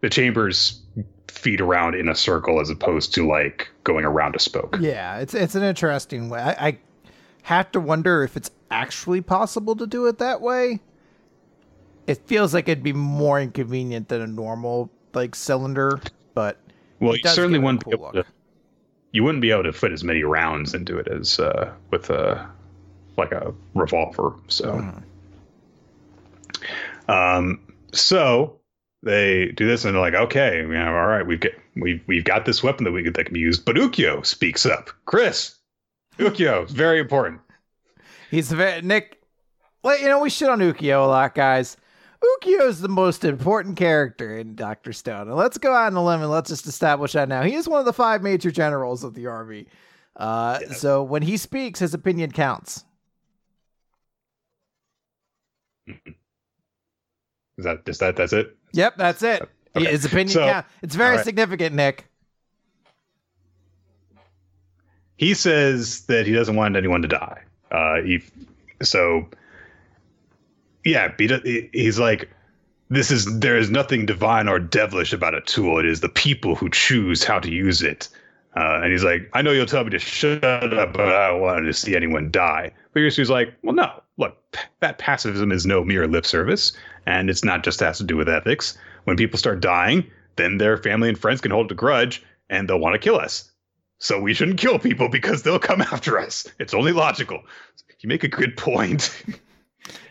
the 0.00 0.10
chambers 0.10 0.82
feed 1.30 1.60
around 1.60 1.94
in 1.94 2.08
a 2.08 2.14
circle 2.14 2.60
as 2.60 2.70
opposed 2.70 3.14
to 3.14 3.26
like 3.26 3.68
going 3.84 4.04
around 4.04 4.34
a 4.36 4.38
spoke. 4.38 4.76
Yeah, 4.80 5.18
it's 5.18 5.34
it's 5.34 5.54
an 5.54 5.62
interesting 5.62 6.28
way. 6.28 6.40
I, 6.40 6.68
I 6.68 6.78
have 7.42 7.72
to 7.72 7.80
wonder 7.80 8.22
if 8.22 8.36
it's 8.36 8.50
actually 8.70 9.20
possible 9.20 9.74
to 9.76 9.86
do 9.86 10.06
it 10.06 10.18
that 10.18 10.40
way. 10.40 10.80
It 12.06 12.18
feels 12.26 12.52
like 12.54 12.68
it'd 12.68 12.82
be 12.84 12.92
more 12.92 13.40
inconvenient 13.40 14.08
than 14.08 14.20
a 14.20 14.26
normal 14.26 14.90
like 15.14 15.34
cylinder, 15.34 16.00
but 16.34 16.58
well, 17.00 17.12
it 17.14 17.24
you 17.24 17.30
certainly 17.30 17.58
wouldn't 17.58 17.84
cool 17.84 17.92
be 17.92 17.98
able 17.98 18.12
to. 18.12 18.24
You 19.12 19.24
wouldn't 19.24 19.42
be 19.42 19.50
able 19.50 19.64
to 19.64 19.72
fit 19.72 19.92
as 19.92 20.04
many 20.04 20.22
rounds 20.22 20.72
into 20.74 20.98
it 20.98 21.08
as 21.08 21.40
uh, 21.40 21.72
with 21.90 22.10
a 22.10 22.48
like 23.16 23.32
a 23.32 23.52
revolver. 23.74 24.34
So, 24.48 24.72
Mhm. 24.72 25.02
um, 27.08 27.60
so 27.92 28.59
they 29.02 29.52
do 29.52 29.66
this 29.66 29.84
and 29.84 29.94
they're 29.94 30.00
like, 30.00 30.14
okay, 30.14 30.58
you 30.58 30.68
know, 30.68 30.94
all 30.94 31.06
right, 31.06 31.26
we've 31.26 31.40
got 31.40 31.52
we've 31.76 32.02
we've 32.06 32.24
got 32.24 32.44
this 32.44 32.62
weapon 32.62 32.84
that 32.84 32.92
we 32.92 33.08
that 33.08 33.24
can 33.24 33.34
be 33.34 33.40
used. 33.40 33.64
But 33.64 33.76
Ukyo 33.76 34.24
speaks 34.24 34.66
up. 34.66 34.90
Chris, 35.06 35.56
Ukyo, 36.18 36.66
is 36.66 36.72
very 36.72 37.00
important. 37.00 37.40
He's 38.30 38.52
very 38.52 38.82
Nick. 38.82 39.22
Well, 39.82 39.98
you 39.98 40.08
know 40.08 40.20
we 40.20 40.30
shit 40.30 40.48
on 40.48 40.60
Ukyo 40.60 41.04
a 41.04 41.08
lot, 41.08 41.34
guys. 41.34 41.76
Ukyo 42.22 42.68
is 42.68 42.80
the 42.80 42.88
most 42.88 43.24
important 43.24 43.78
character 43.78 44.36
in 44.36 44.54
Doctor 44.54 44.92
Stone, 44.92 45.28
and 45.28 45.36
let's 45.36 45.56
go 45.56 45.72
out 45.72 45.86
on 45.86 45.96
a 45.96 46.04
limb 46.04 46.20
and 46.20 46.30
let's 46.30 46.50
just 46.50 46.66
establish 46.66 47.12
that 47.12 47.28
now. 47.28 47.42
He 47.42 47.54
is 47.54 47.66
one 47.66 47.80
of 47.80 47.86
the 47.86 47.94
five 47.94 48.22
major 48.22 48.50
generals 48.50 49.04
of 49.04 49.14
the 49.14 49.26
army. 49.26 49.66
Uh, 50.16 50.58
Yes. 50.60 50.80
So 50.80 51.02
when 51.02 51.22
he 51.22 51.38
speaks, 51.38 51.80
his 51.80 51.94
opinion 51.94 52.32
counts. 52.32 52.84
Is 55.86 57.64
that 57.64 57.86
just 57.86 58.00
that? 58.00 58.16
That's 58.16 58.34
it. 58.34 58.56
Yep, 58.72 58.96
that's 58.96 59.22
it. 59.22 59.48
Okay. 59.76 59.90
His 59.90 60.04
opinion 60.04 60.28
So- 60.28 60.46
counts. 60.46 60.68
It's 60.82 60.94
very 60.94 61.16
right. 61.16 61.24
significant, 61.24 61.74
Nick. 61.74 62.06
he 65.20 65.34
says 65.34 66.06
that 66.06 66.26
he 66.26 66.32
doesn't 66.32 66.56
want 66.56 66.76
anyone 66.76 67.02
to 67.02 67.08
die. 67.08 67.42
Uh, 67.70 68.00
he, 68.00 68.22
so, 68.82 69.28
yeah, 70.82 71.12
he, 71.18 71.68
he's 71.74 71.98
like, 71.98 72.30
this 72.88 73.10
is 73.10 73.38
there 73.38 73.58
is 73.58 73.70
nothing 73.70 74.06
divine 74.06 74.48
or 74.48 74.58
devilish 74.58 75.12
about 75.12 75.34
a 75.34 75.42
tool. 75.42 75.78
It 75.78 75.84
is 75.84 76.00
the 76.00 76.08
people 76.08 76.54
who 76.54 76.70
choose 76.70 77.22
how 77.22 77.38
to 77.38 77.50
use 77.50 77.82
it. 77.82 78.08
Uh, 78.56 78.80
and 78.82 78.90
he's 78.92 79.04
like, 79.04 79.28
I 79.34 79.42
know 79.42 79.52
you'll 79.52 79.66
tell 79.66 79.84
me 79.84 79.90
to 79.90 79.98
shut 79.98 80.42
up, 80.42 80.94
but 80.94 81.08
I 81.12 81.28
don't 81.28 81.40
want 81.42 81.66
to 81.66 81.72
see 81.74 81.94
anyone 81.94 82.30
die. 82.30 82.72
But 82.94 83.00
Yasu's 83.00 83.28
like, 83.28 83.52
well, 83.62 83.74
no, 83.74 84.02
look, 84.16 84.38
that 84.80 84.96
pacifism 84.96 85.52
is 85.52 85.66
no 85.66 85.84
mere 85.84 86.08
lip 86.08 86.24
service, 86.24 86.72
and 87.10 87.28
it's 87.28 87.44
not 87.44 87.64
just 87.64 87.80
has 87.80 87.98
to 87.98 88.04
do 88.04 88.16
with 88.16 88.28
ethics. 88.28 88.78
When 89.04 89.16
people 89.16 89.36
start 89.36 89.60
dying, 89.60 90.08
then 90.36 90.58
their 90.58 90.76
family 90.76 91.08
and 91.08 91.18
friends 91.18 91.40
can 91.40 91.50
hold 91.50 91.72
a 91.72 91.74
grudge, 91.74 92.22
and 92.48 92.68
they'll 92.68 92.78
want 92.78 92.94
to 92.94 93.00
kill 93.00 93.18
us. 93.18 93.50
So 93.98 94.20
we 94.20 94.32
shouldn't 94.32 94.58
kill 94.60 94.78
people 94.78 95.08
because 95.08 95.42
they'll 95.42 95.58
come 95.58 95.80
after 95.92 96.18
us. 96.18 96.46
It's 96.60 96.72
only 96.72 96.92
logical. 96.92 97.42
You 97.98 98.08
make 98.08 98.22
a 98.22 98.28
good 98.28 98.56
point. 98.56 99.24
you 99.28 99.34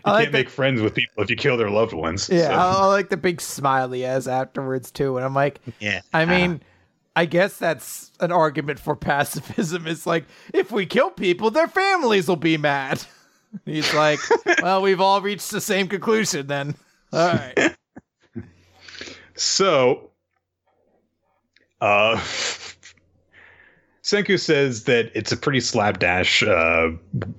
I 0.04 0.12
like 0.12 0.24
can't 0.24 0.32
that- 0.34 0.38
make 0.38 0.50
friends 0.50 0.82
with 0.82 0.94
people 0.94 1.24
if 1.24 1.30
you 1.30 1.38
kill 1.38 1.56
their 1.56 1.70
loved 1.70 1.94
ones. 1.94 2.30
Yeah, 2.30 2.50
So- 2.50 2.54
I, 2.54 2.72
I 2.72 2.86
like 2.88 3.10
the 3.10 3.18
big 3.18 3.40
smile 3.40 3.90
he 3.92 4.02
has 4.02 4.28
afterwards 4.28 4.92
too. 4.92 5.16
And 5.16 5.26
I'm 5.26 5.34
like, 5.34 5.62
yeah. 5.80 6.02
I 6.14 6.24
uh-huh. 6.24 6.32
mean, 6.32 6.62
I 7.16 7.26
guess 7.26 7.58
that's 7.58 8.12
an 8.20 8.34
argument 8.34 8.80
for 8.80 8.96
pacifism. 8.98 9.88
It's 9.88 10.06
like 10.06 10.26
if 10.54 10.70
we 10.70 10.86
kill 10.86 11.12
people, 11.12 11.50
their 11.50 11.70
families 11.70 12.28
will 12.28 12.36
be 12.36 12.58
mad. 12.58 13.02
He's 13.66 13.92
like, 13.94 14.20
well, 14.62 14.82
we've 14.82 15.02
all 15.02 15.22
reached 15.22 15.50
the 15.50 15.62
same 15.62 15.88
conclusion 15.88 16.46
then. 16.48 16.76
All 17.14 17.28
right. 17.28 17.76
So, 19.36 20.10
uh, 21.80 22.18
Senku 24.04 24.38
says 24.38 24.84
that 24.84 25.12
it's 25.16 25.32
a 25.32 25.38
pretty 25.38 25.62
slapdash 25.62 26.44
uh, 26.44 26.90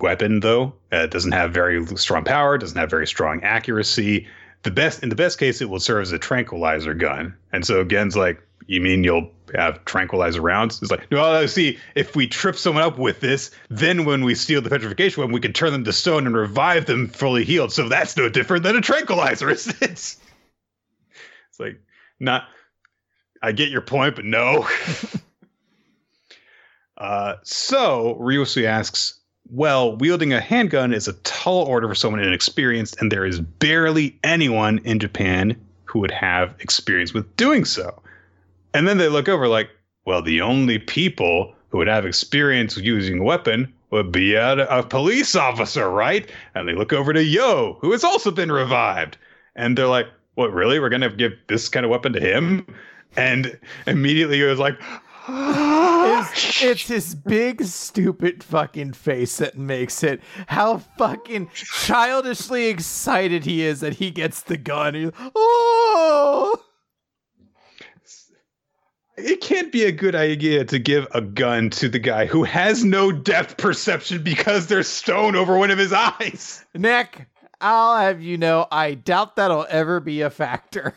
weapon, 0.01 0.41
though. 0.41 0.73
Uh, 0.91 1.03
it 1.03 1.11
doesn't 1.11 1.33
have 1.33 1.53
very 1.53 1.85
strong 1.99 2.25
power, 2.25 2.57
doesn't 2.57 2.79
have 2.79 2.89
very 2.89 3.07
strong 3.07 3.43
accuracy. 3.43 4.27
The 4.63 4.71
best, 4.71 5.03
in 5.03 5.11
the 5.11 5.15
best 5.15 5.39
case, 5.39 5.61
it 5.61 5.69
will 5.69 5.79
serve 5.79 6.01
as 6.01 6.13
a 6.13 6.19
tranquilizer 6.19 6.95
gun. 6.95 7.37
And 7.53 7.67
so 7.67 7.85
Gen's 7.85 8.17
like, 8.17 8.43
"You 8.71 8.81
mean 8.81 9.03
you'll 9.03 9.29
have 9.53 9.85
tranquilizer 9.85 10.41
rounds?" 10.41 10.81
It's 10.81 10.93
like, 10.93 11.09
well, 11.11 11.49
see. 11.49 11.77
If 11.97 12.15
we 12.15 12.29
trip 12.29 12.55
someone 12.55 12.85
up 12.85 12.99
with 12.99 13.19
this, 13.19 13.51
then 13.69 14.05
when 14.05 14.25
we 14.25 14.37
steal 14.37 14.63
the 14.63 14.71
petrification 14.71 15.25
one, 15.25 15.33
we 15.33 15.41
can 15.41 15.53
turn 15.53 15.73
them 15.73 15.83
to 15.83 15.93
stone 15.93 16.25
and 16.25 16.37
revive 16.37 16.87
them 16.87 17.09
fully 17.09 17.45
healed. 17.45 17.73
So 17.73 17.89
that's 17.89 18.17
no 18.17 18.29
different 18.29 18.63
than 18.63 18.77
a 18.77 18.81
tranquilizer, 18.81 19.51
isn't 19.57 19.83
it?" 19.83 19.91
It's 19.91 20.21
like, 21.59 21.81
not. 22.21 22.45
I 23.43 23.51
get 23.51 23.71
your 23.71 23.81
point, 23.81 24.15
but 24.15 24.25
no. 24.25 24.69
uh, 26.97 27.35
so 27.43 28.17
Ryusui 28.21 28.67
asks, 28.67 29.19
"Well, 29.49 29.97
wielding 29.97 30.33
a 30.33 30.41
handgun 30.41 30.95
is 30.95 31.09
a 31.09 31.15
tall 31.25 31.65
order 31.65 31.89
for 31.89 31.97
someone 31.97 32.23
inexperienced, 32.23 33.01
and 33.01 33.11
there 33.11 33.27
is 33.27 33.41
barely 33.41 34.17
anyone 34.23 34.79
in 34.85 35.01
Japan 35.01 35.61
who 35.87 35.99
would 35.99 36.13
have 36.13 36.55
experience 36.61 37.13
with 37.13 37.35
doing 37.35 37.65
so." 37.65 38.01
And 38.75 38.87
then 38.87 38.99
they 38.99 39.09
look 39.09 39.29
over, 39.29 39.49
like, 39.49 39.71
"Well, 40.05 40.23
the 40.23 40.41
only 40.41 40.79
people 40.79 41.55
who 41.71 41.79
would 41.79 41.89
have 41.89 42.07
experience 42.07 42.77
using 42.77 43.21
a 43.21 43.25
weapon 43.25 43.73
would 43.91 44.13
be 44.13 44.35
a, 44.35 44.67
a 44.67 44.83
police 44.83 45.35
officer, 45.35 45.91
right?" 45.91 46.31
And 46.55 46.69
they 46.69 46.75
look 46.75 46.93
over 46.93 47.13
to 47.13 47.23
Yo, 47.23 47.79
who 47.81 47.93
has 47.93 48.05
also 48.05 48.31
been 48.31 48.53
revived, 48.53 49.17
and 49.57 49.77
they're 49.77 49.87
like, 49.87 50.07
"What? 50.35 50.53
Really? 50.53 50.79
We're 50.79 50.89
gonna 50.89 51.11
give 51.11 51.33
this 51.49 51.69
kind 51.69 51.85
of 51.85 51.91
weapon 51.91 52.13
to 52.13 52.21
him?" 52.21 52.67
And 53.17 53.59
immediately 53.87 54.41
it 54.41 54.47
was 54.47 54.59
like. 54.59 54.79
It's, 55.33 55.39
ah, 55.39 56.33
it's 56.63 56.89
his 56.89 57.15
big, 57.15 57.63
stupid 57.63 58.43
fucking 58.43 58.95
face 58.95 59.37
that 59.37 59.57
makes 59.57 60.03
it. 60.03 60.21
How 60.49 60.79
fucking 60.79 61.51
childishly 61.55 62.67
excited 62.67 63.45
he 63.45 63.63
is 63.63 63.81
that 63.81 63.95
he 63.95 64.11
gets 64.11 64.43
the 64.43 64.57
gun. 64.57 64.95
He's, 64.95 65.11
oh! 65.37 66.59
It 69.25 69.41
can't 69.41 69.73
be 69.73 69.85
a 69.85 69.93
good 69.93 70.15
idea 70.15 70.65
to 70.65 70.79
give 70.79 71.07
a 71.13 71.21
gun 71.21 71.71
to 71.71 71.89
the 71.89 71.99
guy 71.99 72.27
who 72.27 72.45
has 72.45 72.85
no 72.85 73.13
depth 73.13 73.57
perception 73.57 74.23
because 74.23 74.67
there's 74.67 74.89
stone 74.89 75.37
over 75.37 75.57
one 75.59 75.71
of 75.71 75.79
his 75.79 75.93
eyes. 75.93 76.65
Nick, 76.75 77.27
I'll 77.61 77.99
have 77.99 78.23
you 78.23 78.39
know, 78.39 78.67
I 78.71 78.95
doubt 78.95 79.37
that'll 79.37 79.67
ever 79.69 80.01
be 80.01 80.23
a 80.23 80.31
factor. 80.31 80.95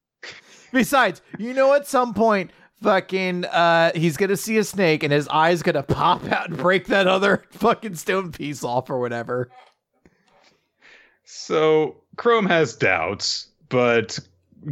Besides, 0.72 1.22
you 1.38 1.54
know, 1.54 1.74
at 1.74 1.86
some 1.86 2.12
point, 2.12 2.50
fucking, 2.82 3.44
uh, 3.46 3.92
he's 3.94 4.16
gonna 4.16 4.36
see 4.36 4.58
a 4.58 4.64
snake 4.64 5.02
and 5.02 5.12
his 5.12 5.28
eye's 5.28 5.62
gonna 5.62 5.82
pop 5.82 6.24
out 6.30 6.48
and 6.48 6.58
break 6.58 6.86
that 6.86 7.06
other 7.06 7.44
fucking 7.50 7.94
stone 7.94 8.32
piece 8.32 8.62
off 8.62 8.90
or 8.90 8.98
whatever. 8.98 9.50
So 11.24 11.96
Chrome 12.16 12.46
has 12.46 12.76
doubts, 12.76 13.48
but 13.68 14.18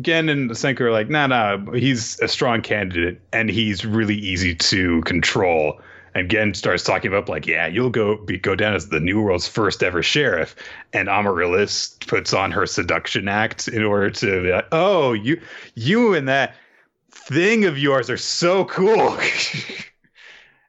Gen 0.00 0.28
and 0.28 0.50
Senku 0.50 0.80
are 0.80 0.92
like, 0.92 1.08
nah, 1.08 1.26
nah, 1.26 1.58
he's 1.72 2.18
a 2.20 2.28
strong 2.28 2.62
candidate 2.62 3.20
and 3.32 3.48
he's 3.48 3.84
really 3.84 4.16
easy 4.16 4.54
to 4.54 5.00
control. 5.02 5.80
And 6.14 6.30
Gen 6.30 6.54
starts 6.54 6.84
talking 6.84 7.08
about 7.08 7.28
like, 7.28 7.46
yeah, 7.46 7.66
you'll 7.66 7.90
go 7.90 8.16
be, 8.16 8.38
go 8.38 8.54
down 8.54 8.74
as 8.74 8.88
the 8.88 9.00
New 9.00 9.20
World's 9.20 9.48
first 9.48 9.82
ever 9.82 10.02
sheriff. 10.02 10.54
And 10.92 11.08
Amaryllis 11.08 11.96
puts 12.06 12.32
on 12.32 12.50
her 12.52 12.66
seduction 12.66 13.28
act 13.28 13.68
in 13.68 13.82
order 13.82 14.10
to, 14.10 14.42
be 14.42 14.52
like, 14.52 14.68
oh, 14.72 15.12
you, 15.12 15.40
you 15.74 16.14
and 16.14 16.28
that 16.28 16.54
thing 17.10 17.64
of 17.64 17.78
yours 17.78 18.10
are 18.10 18.16
so 18.16 18.64
cool. 18.64 19.18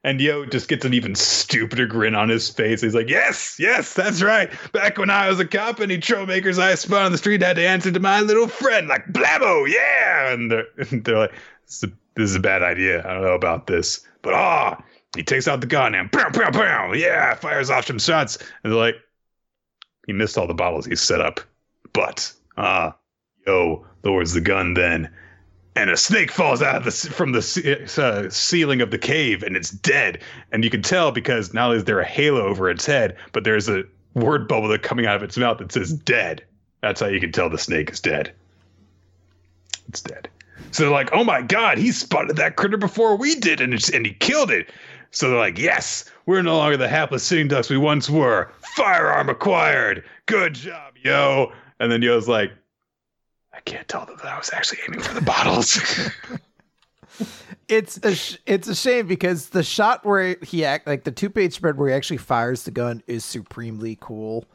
and 0.06 0.22
Yo 0.22 0.46
just 0.46 0.68
gets 0.68 0.86
an 0.86 0.94
even 0.94 1.16
stupider 1.16 1.88
grin 1.88 2.14
on 2.14 2.30
his 2.30 2.48
face. 2.48 2.82
He's 2.82 2.94
like, 2.94 3.10
yes, 3.10 3.56
yes, 3.58 3.96
that's 3.96 4.22
right. 4.22 4.52
Back 4.72 5.00
when 5.00 5.10
I 5.10 5.28
was 5.28 5.40
a 5.40 5.48
cop 5.48 5.80
and 5.80 5.92
he 5.92 5.98
troublemakers 5.98 6.60
I 6.60 6.76
spun 6.76 7.02
on 7.02 7.12
the 7.12 7.18
street 7.18 7.42
had 7.42 7.56
to 7.56 7.68
answer 7.68 7.92
to 7.92 8.00
my 8.00 8.22
little 8.22 8.48
friend 8.48 8.88
like 8.88 9.08
Blabbo, 9.08 9.68
yeah. 9.68 10.32
And 10.32 10.52
they're, 10.52 10.68
they're 10.92 11.18
like, 11.18 11.34
this 11.66 11.78
is, 11.78 11.84
a, 11.86 11.92
this 12.14 12.30
is 12.30 12.36
a 12.36 12.40
bad 12.40 12.62
idea. 12.62 13.00
I 13.00 13.16
don't 13.16 13.24
know 13.24 13.34
about 13.34 13.66
this. 13.66 14.06
But 14.22 14.36
ah, 14.36 14.80
he 15.16 15.24
takes 15.24 15.48
out 15.48 15.62
the 15.62 15.68
gun 15.68 15.96
and 15.96 16.12
pow, 16.12 16.30
pow, 16.30 16.52
pow, 16.52 16.94
yeah, 16.94 17.34
fires 17.34 17.72
off 17.72 17.88
some 17.88 17.98
shots. 17.98 18.38
And 18.64 18.72
they're 18.72 18.80
like, 18.80 18.98
he 20.06 20.14
missed 20.14 20.38
all 20.38 20.46
the 20.46 20.54
bottles 20.54 20.86
he 20.86 20.96
set 20.96 21.20
up. 21.20 21.40
But 21.94 22.32
ah, 22.58 22.96
Yo 23.48 23.84
lowers 24.04 24.34
the 24.34 24.42
gun 24.42 24.76
then 24.76 25.12
and 25.76 25.90
a 25.90 25.98
snake 25.98 26.32
falls 26.32 26.62
out 26.62 26.76
of 26.76 26.84
the 26.86 26.92
from 26.92 27.32
the 27.32 27.40
uh, 27.98 28.30
ceiling 28.30 28.82
of 28.82 28.92
the 28.92 28.98
cave 28.98 29.44
and 29.44 29.56
it's 29.56 29.72
dead 29.72 30.22
and 30.52 30.64
you 30.64 30.70
can 30.70 30.82
tell 30.82 31.12
because 31.12 31.54
not 31.54 31.66
only 31.66 31.78
is 31.78 31.84
there 31.84 32.00
a 32.00 32.06
halo 32.06 32.42
over 32.42 32.70
its 32.70 32.86
head 32.86 33.16
but 33.34 33.44
there's 33.44 33.68
a 33.68 33.84
word 34.14 34.48
bubble 34.48 34.70
that 34.70 34.82
coming 34.82 35.06
out 35.06 35.16
of 35.16 35.24
its 35.24 35.38
mouth 35.38 35.58
that 35.58 35.72
says 35.72 35.94
dead 35.94 36.44
That's 36.82 37.02
how 37.02 37.08
you 37.08 37.20
can 37.20 37.32
tell 37.32 37.50
the 37.50 37.58
snake 37.58 37.90
is 37.90 38.00
dead. 38.00 38.32
It's 39.88 40.02
dead. 40.02 40.30
So 40.72 40.84
they're 40.84 40.92
like, 40.92 41.10
oh 41.14 41.24
my 41.24 41.42
god, 41.42 41.80
he 41.80 41.92
spotted 41.92 42.38
that 42.38 42.58
critter 42.58 42.78
before 42.78 43.16
we 43.16 43.34
did, 43.36 43.60
and 43.60 43.74
it's, 43.74 43.90
and 43.90 44.06
he 44.06 44.14
killed 44.14 44.52
it. 44.52 44.70
So 45.10 45.30
they're 45.30 45.40
like, 45.40 45.58
yes, 45.58 46.06
we're 46.28 46.42
no 46.42 46.58
longer 46.58 46.78
the 46.78 46.88
hapless 46.88 47.24
sitting 47.24 47.48
ducks 47.48 47.70
we 47.70 47.78
once 47.78 48.08
were. 48.08 48.52
Firearm 48.76 49.30
acquired. 49.30 50.04
Good 50.28 50.54
job, 50.54 50.94
yo. 51.02 51.54
And 51.80 51.92
then 51.92 52.02
Yo's 52.02 52.28
like, 52.28 52.52
can't 53.66 53.88
tell 53.88 54.06
them 54.06 54.18
that 54.18 54.28
I 54.34 54.38
was 54.38 54.52
actually 54.54 54.80
aiming 54.88 55.02
for 55.02 55.14
the 55.14 55.22
bottles. 55.22 55.80
it's 57.68 57.98
a 58.04 58.16
sh- 58.16 58.38
it's 58.46 58.68
a 58.68 58.76
shame 58.76 59.08
because 59.08 59.50
the 59.50 59.64
shot 59.64 60.06
where 60.06 60.38
he 60.42 60.66
act 60.66 60.88
like 60.88 61.04
the 61.04 61.12
two 61.12 61.30
page 61.30 61.54
spread 61.54 61.78
where 61.78 61.90
he 61.90 61.96
actually 61.96 62.18
fires 62.18 62.64
the 62.64 62.72
gun 62.72 63.02
is 63.08 63.24
supremely 63.26 63.98
cool. 64.00 64.46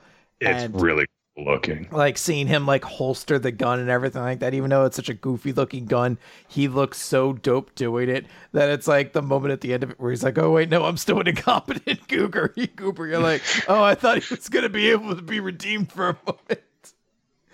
it's 0.40 0.64
And- 0.64 0.80
really 0.80 1.04
cool 1.36 1.44
looking. 1.44 1.88
Like 1.90 2.18
seeing 2.18 2.46
him 2.48 2.66
like 2.66 2.84
holster 2.84 3.38
the 3.38 3.50
gun 3.52 3.78
and 3.80 3.88
everything 3.88 4.20
like 4.20 4.40
that, 4.40 4.52
even 4.52 4.68
though 4.70 4.84
it's 4.84 4.96
such 4.96 5.08
a 5.08 5.14
goofy 5.14 5.52
looking 5.54 5.86
gun, 5.86 6.18
he 6.48 6.68
looks 6.68 7.00
so 7.00 7.32
dope 7.32 7.74
doing 7.74 8.10
it 8.10 8.26
that 8.52 8.68
it's 8.68 8.86
like 8.86 9.12
the 9.14 9.22
moment 9.22 9.52
at 9.52 9.60
the 9.62 9.72
end 9.72 9.82
of 9.84 9.90
it 9.90 9.98
where 10.00 10.10
he's 10.10 10.22
like, 10.22 10.36
"Oh 10.38 10.50
wait, 10.50 10.68
no, 10.68 10.84
I'm 10.84 10.98
still 10.98 11.18
an 11.20 11.28
incompetent 11.28 12.06
Goober." 12.08 12.52
He 12.56 12.66
Goober, 12.66 13.06
you're 13.06 13.20
like, 13.20 13.42
"Oh, 13.68 13.82
I 13.82 13.94
thought 13.94 14.22
he 14.22 14.34
was 14.34 14.48
gonna 14.50 14.68
be 14.68 14.90
able 14.90 15.16
to 15.16 15.22
be 15.22 15.40
redeemed 15.40 15.90
for 15.92 16.10
a 16.10 16.16
moment, 16.26 16.60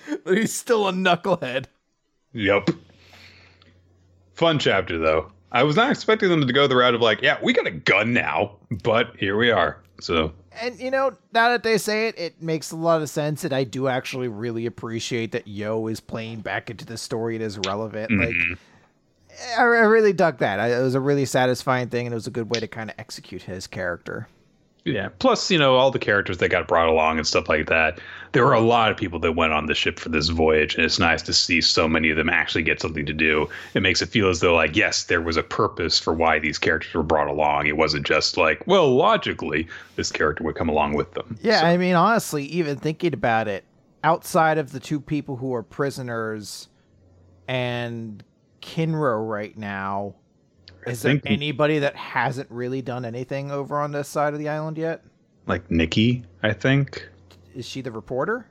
but 0.24 0.36
he's 0.36 0.54
still 0.54 0.88
a 0.88 0.92
knucklehead." 0.92 1.66
Yep. 2.32 2.70
Fun 4.34 4.58
chapter 4.58 4.98
though. 4.98 5.32
I 5.52 5.62
was 5.62 5.76
not 5.76 5.90
expecting 5.90 6.28
them 6.28 6.46
to 6.46 6.52
go 6.52 6.66
the 6.66 6.76
route 6.76 6.94
of 6.94 7.00
like, 7.00 7.22
yeah, 7.22 7.38
we 7.42 7.52
got 7.52 7.66
a 7.66 7.70
gun 7.70 8.12
now, 8.12 8.56
but 8.82 9.16
here 9.16 9.36
we 9.38 9.50
are. 9.50 9.82
So 10.00 10.32
And 10.60 10.78
you 10.78 10.90
know, 10.90 11.12
now 11.32 11.48
that 11.48 11.62
they 11.62 11.78
say 11.78 12.08
it, 12.08 12.18
it 12.18 12.42
makes 12.42 12.72
a 12.72 12.76
lot 12.76 13.00
of 13.00 13.08
sense. 13.08 13.44
And 13.44 13.54
I 13.54 13.64
do 13.64 13.88
actually 13.88 14.28
really 14.28 14.66
appreciate 14.66 15.32
that 15.32 15.48
Yo 15.48 15.86
is 15.86 16.00
playing 16.00 16.40
back 16.40 16.68
into 16.68 16.84
the 16.84 16.98
story. 16.98 17.36
It 17.36 17.42
is 17.42 17.58
relevant. 17.58 18.10
Mm-hmm. 18.10 18.50
Like, 18.50 18.58
I, 19.56 19.62
I 19.62 19.64
really 19.64 20.12
dug 20.12 20.38
that. 20.38 20.60
I, 20.60 20.78
it 20.78 20.82
was 20.82 20.94
a 20.94 21.00
really 21.00 21.24
satisfying 21.24 21.88
thing, 21.88 22.06
and 22.06 22.12
it 22.12 22.16
was 22.16 22.26
a 22.26 22.30
good 22.30 22.50
way 22.50 22.60
to 22.60 22.68
kind 22.68 22.90
of 22.90 22.96
execute 22.98 23.42
his 23.42 23.66
character. 23.66 24.28
Yeah. 24.86 25.08
Plus, 25.18 25.50
you 25.50 25.58
know, 25.58 25.74
all 25.74 25.90
the 25.90 25.98
characters 25.98 26.38
that 26.38 26.48
got 26.48 26.66
brought 26.68 26.88
along 26.88 27.18
and 27.18 27.26
stuff 27.26 27.48
like 27.48 27.66
that. 27.66 27.98
There 28.32 28.44
were 28.44 28.52
a 28.54 28.60
lot 28.60 28.90
of 28.90 28.96
people 28.96 29.18
that 29.20 29.32
went 29.32 29.52
on 29.52 29.66
the 29.66 29.74
ship 29.74 29.98
for 29.98 30.10
this 30.10 30.28
voyage, 30.28 30.74
and 30.74 30.84
it's 30.84 30.98
nice 30.98 31.22
to 31.22 31.32
see 31.32 31.60
so 31.60 31.88
many 31.88 32.10
of 32.10 32.16
them 32.16 32.28
actually 32.28 32.62
get 32.62 32.80
something 32.80 33.04
to 33.06 33.12
do. 33.14 33.48
It 33.74 33.80
makes 33.80 34.02
it 34.02 34.06
feel 34.10 34.28
as 34.28 34.40
though, 34.40 34.54
like, 34.54 34.76
yes, 34.76 35.04
there 35.04 35.20
was 35.22 35.36
a 35.36 35.42
purpose 35.42 35.98
for 35.98 36.12
why 36.12 36.38
these 36.38 36.58
characters 36.58 36.92
were 36.94 37.02
brought 37.02 37.28
along. 37.28 37.66
It 37.66 37.76
wasn't 37.76 38.06
just 38.06 38.36
like, 38.36 38.62
well, 38.66 38.94
logically, 38.94 39.66
this 39.96 40.12
character 40.12 40.44
would 40.44 40.54
come 40.54 40.68
along 40.68 40.94
with 40.94 41.12
them. 41.14 41.38
Yeah, 41.42 41.60
So- 41.60 41.66
I 41.66 41.76
mean, 41.78 41.94
honestly, 41.94 42.44
even 42.46 42.76
thinking 42.76 43.14
about 43.14 43.48
it, 43.48 43.64
outside 44.04 44.58
of 44.58 44.70
the 44.72 44.80
two 44.80 45.00
people 45.00 45.36
who 45.36 45.52
are 45.54 45.62
prisoners 45.62 46.68
and 47.48 48.22
Kinro 48.60 49.26
right 49.26 49.56
now, 49.56 50.14
is 50.86 51.02
there 51.02 51.20
anybody 51.26 51.80
that 51.80 51.96
hasn't 51.96 52.50
really 52.50 52.82
done 52.82 53.04
anything 53.04 53.50
over 53.50 53.78
on 53.80 53.92
this 53.92 54.08
side 54.08 54.32
of 54.32 54.38
the 54.38 54.48
island 54.48 54.78
yet? 54.78 55.02
like 55.46 55.70
Nikki, 55.70 56.24
I 56.42 56.52
think. 56.52 57.08
Is 57.54 57.64
she 57.66 57.80
the 57.80 57.92
reporter? 57.92 58.46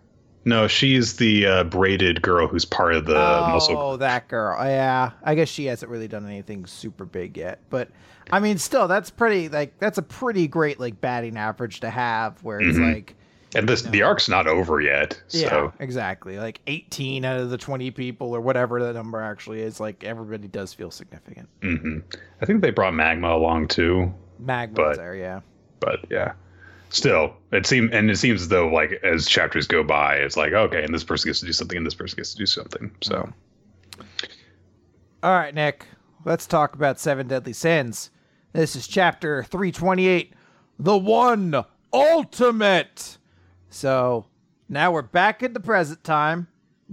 No, 0.46 0.68
she's 0.68 1.16
the 1.18 1.46
uh, 1.46 1.64
braided 1.66 2.22
girl 2.22 2.48
who's 2.48 2.64
part 2.66 2.94
of 2.94 3.06
the 3.06 3.18
oh, 3.18 3.48
muscle. 3.50 3.98
that 3.98 4.28
girl. 4.28 4.58
Yeah, 4.64 5.12
I 5.24 5.36
guess 5.36 5.50
she 5.50 5.66
hasn't 5.66 5.92
really 5.92 6.08
done 6.08 6.26
anything 6.26 6.66
super 6.68 7.04
big 7.04 7.36
yet, 7.36 7.60
but 7.70 7.90
I 8.32 8.40
mean, 8.40 8.58
still, 8.60 8.88
that's 8.88 9.10
pretty 9.10 9.50
like 9.50 9.78
that's 9.80 9.98
a 9.98 10.04
pretty 10.04 10.48
great 10.48 10.80
like 10.80 11.02
batting 11.02 11.36
average 11.38 11.80
to 11.82 11.90
have, 11.90 12.42
where 12.44 12.60
it's 12.62 12.78
Mhm. 12.78 12.94
like, 12.94 13.16
And 13.56 13.68
this 13.70 13.82
the 13.84 14.02
arc's 14.02 14.28
not 14.30 14.48
over 14.48 14.82
yet. 14.82 15.20
yeah, 15.30 15.50
So 15.50 15.74
exactly, 15.80 16.38
like 16.38 16.62
eighteen 16.68 17.24
out 17.26 17.40
of 17.40 17.50
the 17.50 17.58
twenty 17.58 17.92
people 17.92 18.36
or 18.36 18.42
whatever 18.42 18.82
the 18.84 18.94
number 18.94 19.22
actually 19.22 19.62
is, 19.62 19.80
like 19.80 20.04
everybody 20.04 20.48
does 20.48 20.74
feel 20.74 20.92
significant. 20.92 21.48
mhm. 21.62 22.04
I 22.42 22.46
think 22.46 22.62
they 22.62 22.72
brought 22.72 22.94
Magma 22.94 23.30
along 23.36 23.70
too. 23.70 24.14
Magma's 24.40 24.76
But- 24.76 24.98
there, 24.98 25.16
yeah. 25.16 25.40
But 25.80 26.06
yeah. 26.10 26.34
Still, 26.90 27.36
it 27.52 27.66
seems 27.66 27.92
and 27.92 28.10
it 28.10 28.18
seems 28.18 28.42
as 28.44 28.48
though 28.48 28.68
like 28.68 28.94
as 29.04 29.28
chapters 29.28 29.68
go 29.68 29.84
by, 29.84 30.16
it's 30.16 30.38
like, 30.38 30.54
okay, 30.54 30.84
and 30.84 30.94
this 30.94 31.04
person 31.04 31.28
gets 31.30 31.40
to 31.42 31.46
do 31.46 31.52
something 31.54 31.78
and 31.78 31.86
this 31.86 31.96
person 31.96 32.16
gets 32.18 32.32
to 32.34 32.38
do 32.38 32.46
something. 32.46 32.92
So 33.02 33.28
All 35.24 35.32
right, 35.32 35.54
Nick, 35.54 35.86
let's 36.24 36.46
talk 36.46 36.76
about 36.76 37.00
Seven 37.00 37.28
Deadly 37.28 37.54
Sins. 37.54 38.12
This 38.54 38.76
is 38.76 38.88
chapter 38.88 39.44
328 39.44 40.34
The 40.80 40.98
One 40.98 41.66
Ultimate. 41.92 43.18
So 43.76 44.26
now 44.70 44.94
we're 44.94 45.02
back 45.02 45.44
in 45.44 45.52
the 45.52 45.60
present 45.60 46.02
time. 46.06 46.48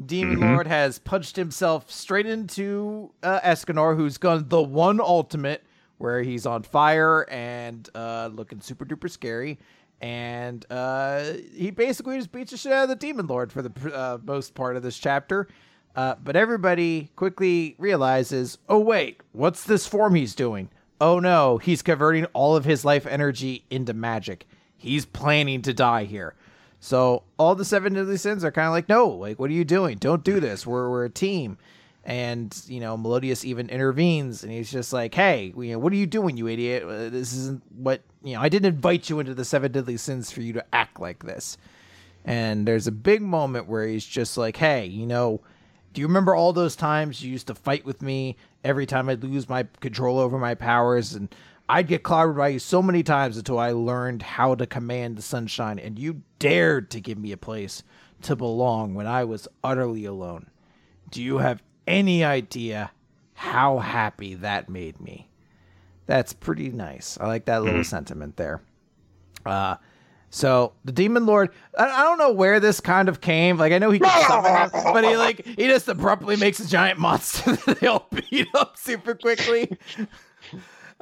Demon 0.05 0.41
Lord 0.41 0.67
has 0.67 0.99
punched 0.99 1.37
himself 1.37 1.89
straight 1.93 2.27
into 2.27 3.13
uh, 3.23 3.39
Escanor, 3.39 3.97
who's 3.97 4.19
gone 4.19 4.49
the 4.49 4.61
one 4.61 5.01
ultimate, 5.01 5.63
where 5.99 6.25
he's 6.25 6.45
on 6.45 6.65
fire 6.65 7.25
and 7.31 7.89
uh, 7.95 8.31
looking 8.33 8.61
super 8.61 8.85
duper 8.85 9.09
scary. 9.09 9.61
And 10.01 10.67
uh, 10.73 11.35
he 11.55 11.71
basically 11.71 12.19
just 12.19 12.33
beats 12.33 12.51
the 12.51 12.57
shit 12.57 12.73
out 12.73 12.83
of 12.83 12.89
the 12.89 12.97
Demon 12.97 13.29
Lord 13.29 13.53
for 13.53 13.63
the 13.63 13.95
uh, 13.95 14.19
most 14.25 14.57
part 14.57 14.75
of 14.75 14.83
this 14.83 14.99
chapter. 14.99 15.47
Uh, 15.95 16.17
but 16.17 16.35
everybody 16.35 17.13
quickly 17.15 17.77
realizes, 17.79 18.59
oh 18.69 18.81
wait, 18.81 19.21
what's 19.31 19.63
this 19.63 19.87
form 19.87 20.17
he's 20.17 20.35
doing? 20.35 20.69
Oh 21.01 21.21
no, 21.21 21.59
he's 21.59 21.81
converting 21.81 22.25
all 22.33 22.57
of 22.57 22.65
his 22.65 22.85
life 22.85 23.07
energy 23.07 23.67
into 23.71 23.95
magic. 23.95 24.49
He's 24.77 25.05
planning 25.05 25.63
to 25.63 25.73
die 25.73 26.07
here. 26.07 26.35
So 26.85 27.23
all 27.39 27.55
the 27.55 27.65
seven 27.65 27.95
deadly 27.95 28.17
sins 28.17 28.43
are 28.45 28.51
kind 28.51 28.67
of 28.67 28.73
like, 28.73 28.89
no, 28.89 29.07
like 29.07 29.39
what 29.39 29.51
are 29.51 29.55
you 29.55 29.65
doing? 29.65 29.99
Don't 29.99 30.25
do 30.25 30.41
this. 30.41 30.67
We're 30.67 30.91
we're 30.91 31.05
a 31.05 31.11
team. 31.11 31.57
And 32.05 32.53
you 32.67 32.81
know, 32.81 32.97
Meliodas 32.97 33.45
even 33.45 33.71
intervenes, 33.71 34.43
and 34.43 34.51
he's 34.51 34.73
just 34.73 34.93
like, 34.93 35.15
"Hey, 35.15 35.55
you 35.57 35.71
know, 35.71 35.79
what 35.79 35.93
are 35.93 35.97
you 35.97 36.09
doing, 36.09 36.37
you 36.37 36.49
idiot? 36.49 36.83
Uh, 36.83 37.09
This 37.09 37.33
isn't 37.35 37.63
what 37.77 38.03
you 38.25 38.35
know. 38.35 38.41
I 38.41 38.49
didn't 38.49 38.75
invite 38.75 39.09
you 39.09 39.21
into 39.21 39.33
the 39.33 39.45
seven 39.45 39.71
deadly 39.71 39.97
sins 39.97 40.33
for 40.33 40.41
you 40.41 40.53
to 40.55 40.65
act 40.73 40.99
like 40.99 41.23
this." 41.23 41.57
And 42.25 42.67
there's 42.67 42.89
a 42.89 42.93
big 42.93 43.23
moment 43.23 43.69
where 43.69 43.87
he's 43.87 44.05
just 44.05 44.37
like, 44.37 44.57
"Hey, 44.57 44.85
you 44.87 45.07
know, 45.07 45.41
do 45.93 46.01
you 46.01 46.09
remember 46.09 46.35
all 46.35 46.53
those 46.53 46.75
times 46.75 47.23
you 47.23 47.31
used 47.31 47.47
to 47.47 47.55
fight 47.55 47.85
with 47.85 48.03
me 48.03 48.37
every 48.65 48.87
time 48.87 49.09
I'd 49.09 49.23
lose 49.23 49.49
my 49.49 49.69
control 49.79 50.19
over 50.19 50.37
my 50.37 50.57
powers 50.57 51.15
and 51.15 51.33
I'd 51.73 51.89
get 51.89 52.03
clobbered 52.03 52.37
by 52.37 52.49
you 52.49 52.59
so 52.59 52.83
many 52.83 53.03
times 53.03 53.39
until 53.39 53.59
I 53.59 53.71
learned 53.71 54.21
how 54.21 54.55
to 54.57 54.67
command 54.67 55.17
the 55.17 55.23
sunshine 55.23 55.79
and 55.79 55.99
you 55.99 56.21
dared 56.39 56.91
to 56.91 57.01
give 57.01 57.17
me 57.17 57.33
a 57.33 57.39
place 57.39 57.83
to 58.23 58.37
belong 58.37 58.93
when 58.93 59.07
I 59.07 59.25
was 59.25 59.49
utterly 59.65 60.05
alone. 60.05 60.51
Do 61.11 61.23
you 61.23 61.39
have 61.39 61.63
any 61.87 62.25
idea 62.25 62.91
how 63.33 63.79
happy 63.79 64.35
that 64.35 64.69
made 64.69 65.01
me? 65.01 65.31
That's 66.05 66.35
pretty 66.35 66.69
nice. 66.69 67.17
I 67.19 67.27
like 67.27 67.47
that 67.47 67.63
little 67.63 67.85
sentiment 67.85 68.37
there. 68.37 68.61
Uh 69.47 69.77
so 70.29 70.75
the 70.85 70.93
demon 70.93 71.25
lord, 71.25 71.51
I, 71.79 71.89
I 71.89 72.03
don't 72.05 72.19
know 72.19 72.33
where 72.33 72.61
this 72.61 72.81
kind 72.81 73.09
of 73.09 73.23
came. 73.23 73.57
Like 73.57 73.73
I 73.73 73.79
know 73.79 73.91
he 73.91 73.99
him, 73.99 74.71
but 74.93 75.05
he 75.05 75.17
like 75.17 75.47
he 75.47 75.69
just 75.69 75.89
abruptly 75.89 76.37
makes 76.37 76.61
a 76.61 76.69
giant 76.69 76.99
monster 76.99 77.57
that 77.67 77.81
they 77.81 77.87
all 77.87 78.09
beat 78.11 78.49
up 78.55 78.77
super 78.77 79.15
quickly. 79.15 79.79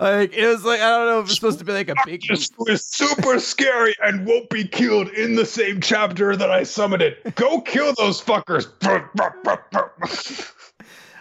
Like 0.00 0.32
it 0.32 0.46
was 0.46 0.64
like 0.64 0.80
I 0.80 0.88
don't 0.96 1.06
know 1.08 1.20
if 1.20 1.26
it's 1.26 1.34
supposed 1.34 1.58
to 1.58 1.64
be 1.64 1.72
like 1.72 1.90
a 1.90 1.94
big. 2.06 2.22
This 2.26 2.50
was 2.56 2.82
super 2.86 3.38
scary 3.38 3.94
and 4.02 4.26
won't 4.26 4.48
be 4.48 4.66
killed 4.66 5.08
in 5.08 5.36
the 5.36 5.44
same 5.44 5.82
chapter 5.82 6.34
that 6.34 6.50
I 6.50 6.62
summoned 6.62 7.02
it. 7.02 7.34
Go 7.34 7.60
kill 7.60 7.92
those 7.98 8.18
fuckers. 8.18 8.66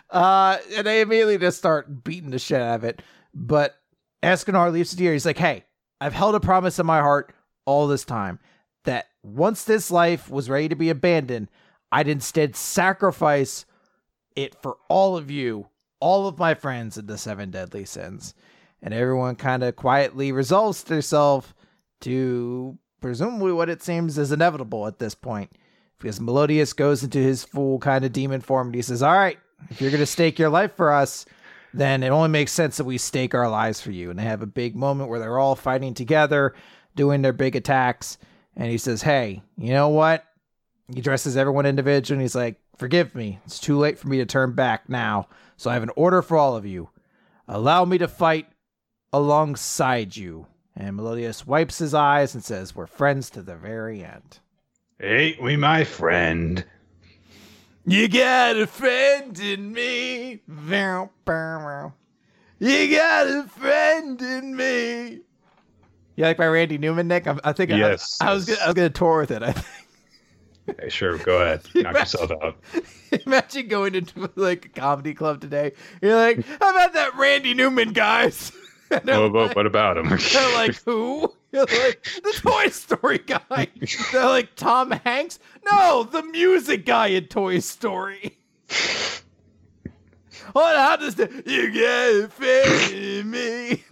Uh, 0.09 0.57
and 0.75 0.87
they 0.87 1.01
immediately 1.01 1.37
just 1.37 1.57
start 1.57 2.05
beating 2.05 2.29
the 2.29 2.39
shit 2.39 2.61
out 2.61 2.75
of 2.75 2.83
it. 2.85 3.01
But 3.33 3.75
Escanor 4.23 4.71
leaves 4.71 4.91
the 4.91 4.97
deer. 4.97 5.11
He's 5.11 5.25
like, 5.25 5.37
"Hey, 5.37 5.65
I've 5.99 6.13
held 6.13 6.35
a 6.35 6.39
promise 6.39 6.79
in 6.79 6.85
my 6.85 7.01
heart 7.01 7.33
all 7.65 7.85
this 7.85 8.05
time 8.05 8.39
that 8.85 9.07
once 9.23 9.65
this 9.65 9.91
life 9.91 10.29
was 10.29 10.49
ready 10.49 10.69
to 10.69 10.75
be 10.75 10.89
abandoned, 10.89 11.49
I'd 11.91 12.07
instead 12.07 12.55
sacrifice 12.55 13.65
it 14.37 14.55
for 14.61 14.77
all 14.87 15.17
of 15.17 15.29
you, 15.29 15.67
all 15.99 16.29
of 16.29 16.39
my 16.39 16.53
friends 16.53 16.97
in 16.97 17.07
the 17.07 17.17
seven 17.17 17.51
deadly 17.51 17.83
sins." 17.83 18.33
And 18.81 18.93
everyone 18.93 19.35
kind 19.35 19.63
of 19.63 19.75
quietly 19.75 20.31
resolves 20.31 20.83
themselves 20.83 21.53
to 22.01 22.77
presumably 23.01 23.51
what 23.51 23.69
it 23.69 23.83
seems 23.83 24.17
is 24.17 24.31
inevitable 24.31 24.87
at 24.87 24.99
this 24.99 25.15
point. 25.15 25.51
Because 25.99 26.21
Meliodas 26.21 26.73
goes 26.73 27.03
into 27.03 27.19
his 27.19 27.43
full 27.43 27.79
kind 27.79 28.05
of 28.05 28.13
demon 28.13 28.41
form 28.41 28.67
and 28.67 28.75
he 28.75 28.81
says, 28.81 29.03
All 29.03 29.13
right, 29.13 29.37
if 29.69 29.81
you're 29.81 29.91
going 29.91 29.99
to 29.99 30.05
stake 30.05 30.39
your 30.39 30.49
life 30.49 30.75
for 30.75 30.93
us, 30.93 31.25
then 31.73 32.03
it 32.03 32.09
only 32.09 32.29
makes 32.29 32.51
sense 32.51 32.77
that 32.77 32.85
we 32.85 32.97
stake 32.97 33.35
our 33.35 33.49
lives 33.49 33.81
for 33.81 33.91
you. 33.91 34.09
And 34.09 34.17
they 34.17 34.23
have 34.23 34.41
a 34.41 34.47
big 34.47 34.75
moment 34.75 35.09
where 35.09 35.19
they're 35.19 35.37
all 35.37 35.55
fighting 35.55 35.93
together, 35.93 36.55
doing 36.95 37.21
their 37.21 37.33
big 37.33 37.55
attacks. 37.55 38.17
And 38.55 38.71
he 38.71 38.77
says, 38.77 39.01
Hey, 39.01 39.41
you 39.57 39.71
know 39.71 39.89
what? 39.89 40.25
He 40.93 41.01
dresses 41.01 41.37
everyone 41.37 41.65
individually 41.65 42.15
and 42.15 42.21
he's 42.21 42.35
like, 42.35 42.59
Forgive 42.77 43.13
me. 43.13 43.39
It's 43.45 43.59
too 43.59 43.77
late 43.77 43.99
for 43.99 44.07
me 44.07 44.17
to 44.17 44.25
turn 44.25 44.53
back 44.53 44.87
now. 44.87 45.27
So 45.57 45.69
I 45.69 45.73
have 45.73 45.83
an 45.83 45.91
order 45.97 46.21
for 46.21 46.37
all 46.37 46.55
of 46.55 46.65
you. 46.65 46.89
Allow 47.45 47.83
me 47.83 47.97
to 47.97 48.07
fight 48.07 48.47
alongside 49.13 50.15
you. 50.15 50.47
And 50.75 50.95
Meliodas 50.95 51.45
wipes 51.45 51.79
his 51.79 51.93
eyes 51.93 52.33
and 52.33 52.43
says, 52.43 52.75
We're 52.75 52.87
friends 52.87 53.29
to 53.31 53.41
the 53.41 53.55
very 53.55 54.03
end. 54.03 54.39
Ain't 55.01 55.41
we, 55.41 55.55
my 55.57 55.83
friend? 55.83 56.63
You 57.85 58.07
got 58.07 58.57
a 58.57 58.67
friend 58.67 59.37
in 59.39 59.71
me. 59.73 60.41
You 62.59 62.95
got 62.95 63.27
a 63.27 63.47
friend 63.47 64.21
in 64.21 64.55
me. 64.55 65.21
You 66.15 66.25
like 66.25 66.37
my 66.37 66.47
Randy 66.47 66.77
Newman, 66.77 67.07
Nick? 67.07 67.27
I, 67.27 67.37
I 67.45 67.53
think 67.53 67.71
Yes, 67.71 68.17
I, 68.21 68.31
I 68.31 68.33
was 68.33 68.47
yes. 68.47 68.57
gonna, 68.57 68.65
I 68.65 68.67
was 68.67 68.75
gonna 68.75 68.89
tour 68.89 69.19
with 69.21 69.31
it. 69.31 69.41
I 69.41 69.51
think. 69.53 69.65
Hey, 70.79 70.89
sure, 70.89 71.17
go 71.17 71.41
ahead. 71.41 71.61
Knock 71.75 71.93
yourself 71.95 72.31
out. 72.43 72.57
Imagine 73.25 73.67
going 73.69 73.95
into 73.95 74.29
like 74.35 74.65
a 74.65 74.69
comedy 74.69 75.13
club 75.13 75.41
today. 75.41 75.71
You're 76.01 76.15
like, 76.15 76.45
how 76.45 76.69
about 76.69 76.93
that 76.93 77.15
Randy 77.17 77.53
Newman, 77.55 77.91
guys? 77.93 78.51
What, 79.05 79.33
like- 79.33 79.55
what 79.55 79.65
about 79.65 79.97
him? 79.97 80.09
They're 80.33 80.53
like, 80.55 80.75
who? 80.83 81.31
Like, 81.51 81.67
the 82.23 82.39
Toy 82.41 82.67
Story 82.69 83.17
guy. 83.19 83.67
They're 84.11 84.25
like, 84.25 84.55
Tom 84.55 84.91
Hanks? 84.91 85.39
No, 85.65 86.03
the 86.03 86.21
music 86.21 86.85
guy 86.85 87.07
in 87.07 87.25
Toy 87.25 87.57
Story. 87.57 88.37
What? 90.53 90.75
How 90.77 90.95
does 90.95 91.15
the 91.15 91.23
you 91.45 91.71
get 91.71 92.31
fit 92.33 93.25
me? 93.25 93.83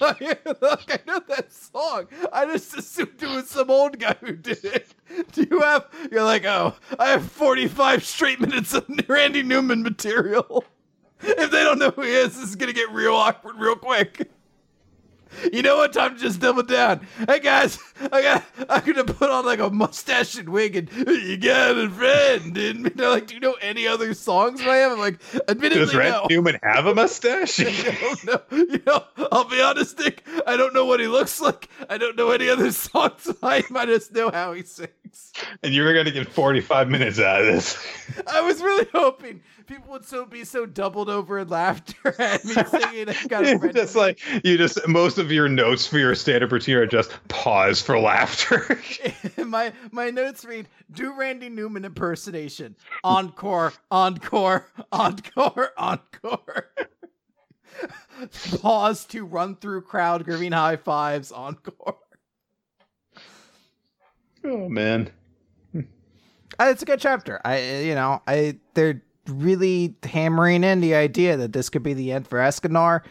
like, 0.00 0.92
I 0.92 0.98
know 1.06 1.20
that 1.28 1.52
song. 1.52 2.06
I 2.32 2.46
just 2.46 2.76
assumed 2.76 3.20
it 3.22 3.28
was 3.28 3.48
some 3.50 3.70
old 3.70 3.98
guy 3.98 4.14
who 4.20 4.32
did 4.36 4.64
it. 4.64 4.94
Do 5.32 5.46
you 5.50 5.60
have? 5.60 5.86
You're 6.10 6.22
like, 6.24 6.44
oh, 6.44 6.74
I 6.98 7.08
have 7.08 7.24
45 7.30 8.04
straight 8.04 8.40
minutes 8.40 8.72
of 8.74 8.86
Randy 9.08 9.42
Newman 9.42 9.82
material. 9.82 10.64
If 11.22 11.50
they 11.50 11.62
don't 11.64 11.78
know 11.78 11.90
who 11.90 12.02
he 12.02 12.12
is, 12.12 12.34
this 12.36 12.50
is 12.50 12.56
gonna 12.56 12.72
get 12.72 12.90
real 12.92 13.14
awkward 13.14 13.56
real 13.58 13.76
quick. 13.76 14.30
You 15.52 15.62
know 15.62 15.76
what? 15.76 15.92
Time 15.92 16.14
to 16.14 16.20
just 16.20 16.40
double 16.40 16.62
down. 16.62 17.06
Hey 17.26 17.40
guys, 17.40 17.78
I 18.12 18.22
got 18.22 18.44
I'm 18.68 18.84
gonna 18.84 19.04
put 19.04 19.30
on 19.30 19.44
like 19.44 19.58
a 19.58 19.70
mustache 19.70 20.36
and 20.36 20.48
wig 20.48 20.76
and 20.76 20.90
you 20.92 21.36
got 21.36 21.76
a 21.78 21.88
friend. 21.88 22.56
And 22.56 22.86
they're 22.86 23.10
like, 23.10 23.26
do 23.26 23.34
you 23.34 23.40
know 23.40 23.56
any 23.60 23.86
other 23.86 24.14
songs 24.14 24.62
by 24.62 24.78
him? 24.78 24.92
I'm 24.92 24.98
like, 24.98 25.18
admittedly 25.48 25.84
Does 25.84 25.94
Randy 25.94 26.18
no. 26.18 26.26
Newman 26.30 26.58
have 26.62 26.86
a 26.86 26.94
mustache? 26.94 27.56
Don't 28.00 28.24
know. 28.24 28.40
You 28.50 28.82
know, 28.86 29.04
I'll 29.32 29.48
be 29.48 29.60
honest, 29.60 29.98
Nick. 29.98 30.26
I 30.46 30.56
don't 30.56 30.74
know 30.74 30.84
what 30.84 31.00
he 31.00 31.06
looks 31.06 31.40
like. 31.40 31.68
I 31.88 31.98
don't 31.98 32.16
know 32.16 32.30
any 32.30 32.48
other 32.48 32.70
songs 32.72 33.32
by 33.40 33.60
him. 33.60 33.76
I 33.76 33.86
just 33.86 34.12
know 34.12 34.30
how 34.30 34.52
he 34.52 34.62
sings. 34.62 34.90
And 35.62 35.74
you're 35.74 35.92
going 35.92 36.06
to 36.06 36.12
get 36.12 36.28
45 36.28 36.88
minutes 36.88 37.18
out 37.18 37.40
of 37.40 37.46
this. 37.46 37.84
I 38.26 38.40
was 38.40 38.60
really 38.60 38.86
hoping 38.92 39.40
people 39.66 39.92
would 39.92 40.04
so 40.04 40.26
be 40.26 40.44
so 40.44 40.66
doubled 40.66 41.08
over 41.08 41.38
in 41.38 41.48
laughter 41.48 42.14
at 42.20 42.44
me 42.44 42.54
singing. 42.54 43.08
I 43.08 43.26
got 43.28 43.44
a 43.44 43.52
It's 43.62 43.74
just 43.74 43.96
like 43.96 44.20
you 44.44 44.58
just 44.58 44.86
most 44.88 45.18
of 45.18 45.30
your 45.30 45.48
notes 45.48 45.86
for 45.86 45.98
your 45.98 46.14
stand-up 46.14 46.50
routine 46.52 46.76
are 46.76 46.86
just 46.86 47.12
pause 47.28 47.80
for 47.80 47.98
laughter. 47.98 48.80
my 49.38 49.72
my 49.92 50.10
notes 50.10 50.44
read: 50.44 50.68
Do 50.90 51.12
Randy 51.12 51.48
Newman 51.48 51.84
impersonation. 51.84 52.74
Encore, 53.04 53.72
encore, 53.90 54.66
encore, 54.92 55.70
encore. 55.76 56.66
Pause 58.60 59.04
to 59.06 59.24
run 59.24 59.56
through 59.56 59.82
crowd, 59.82 60.26
giving 60.26 60.52
high 60.52 60.76
fives. 60.76 61.32
Encore. 61.32 61.96
Oh 64.44 64.68
man. 64.68 65.10
Uh, 65.74 66.64
It's 66.64 66.82
a 66.82 66.86
good 66.86 67.00
chapter. 67.00 67.40
I, 67.44 67.80
you 67.80 67.94
know, 67.94 68.22
I 68.26 68.58
they're 68.74 69.02
really 69.26 69.94
hammering 70.02 70.64
in 70.64 70.80
the 70.80 70.94
idea 70.94 71.36
that 71.36 71.52
this 71.52 71.68
could 71.68 71.82
be 71.82 71.94
the 71.94 72.12
end 72.12 72.26
for 72.26 72.38
Escanor, 72.38 73.02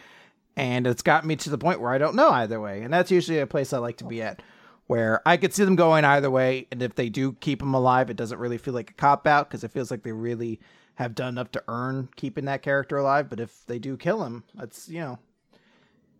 and 0.56 0.86
it's 0.86 1.02
got 1.02 1.24
me 1.24 1.36
to 1.36 1.50
the 1.50 1.58
point 1.58 1.80
where 1.80 1.90
I 1.92 1.98
don't 1.98 2.14
know 2.14 2.30
either 2.30 2.60
way, 2.60 2.82
and 2.82 2.92
that's 2.92 3.10
usually 3.10 3.38
a 3.38 3.46
place 3.46 3.72
I 3.72 3.78
like 3.78 3.96
to 3.98 4.04
be 4.04 4.22
at, 4.22 4.42
where 4.86 5.20
I 5.26 5.36
could 5.36 5.54
see 5.54 5.64
them 5.64 5.76
going 5.76 6.04
either 6.04 6.30
way, 6.30 6.66
and 6.70 6.82
if 6.82 6.94
they 6.94 7.08
do 7.08 7.32
keep 7.34 7.62
him 7.62 7.74
alive, 7.74 8.10
it 8.10 8.16
doesn't 8.16 8.38
really 8.38 8.58
feel 8.58 8.74
like 8.74 8.90
a 8.90 8.94
cop 8.94 9.26
out 9.26 9.48
because 9.48 9.64
it 9.64 9.70
feels 9.72 9.90
like 9.90 10.02
they 10.02 10.12
really 10.12 10.60
have 10.96 11.14
done 11.14 11.28
enough 11.34 11.50
to 11.52 11.62
earn 11.66 12.08
keeping 12.16 12.44
that 12.44 12.62
character 12.62 12.98
alive. 12.98 13.30
But 13.30 13.40
if 13.40 13.64
they 13.66 13.78
do 13.78 13.96
kill 13.96 14.22
him, 14.22 14.44
that's 14.54 14.88
you 14.88 15.00
know, 15.00 15.18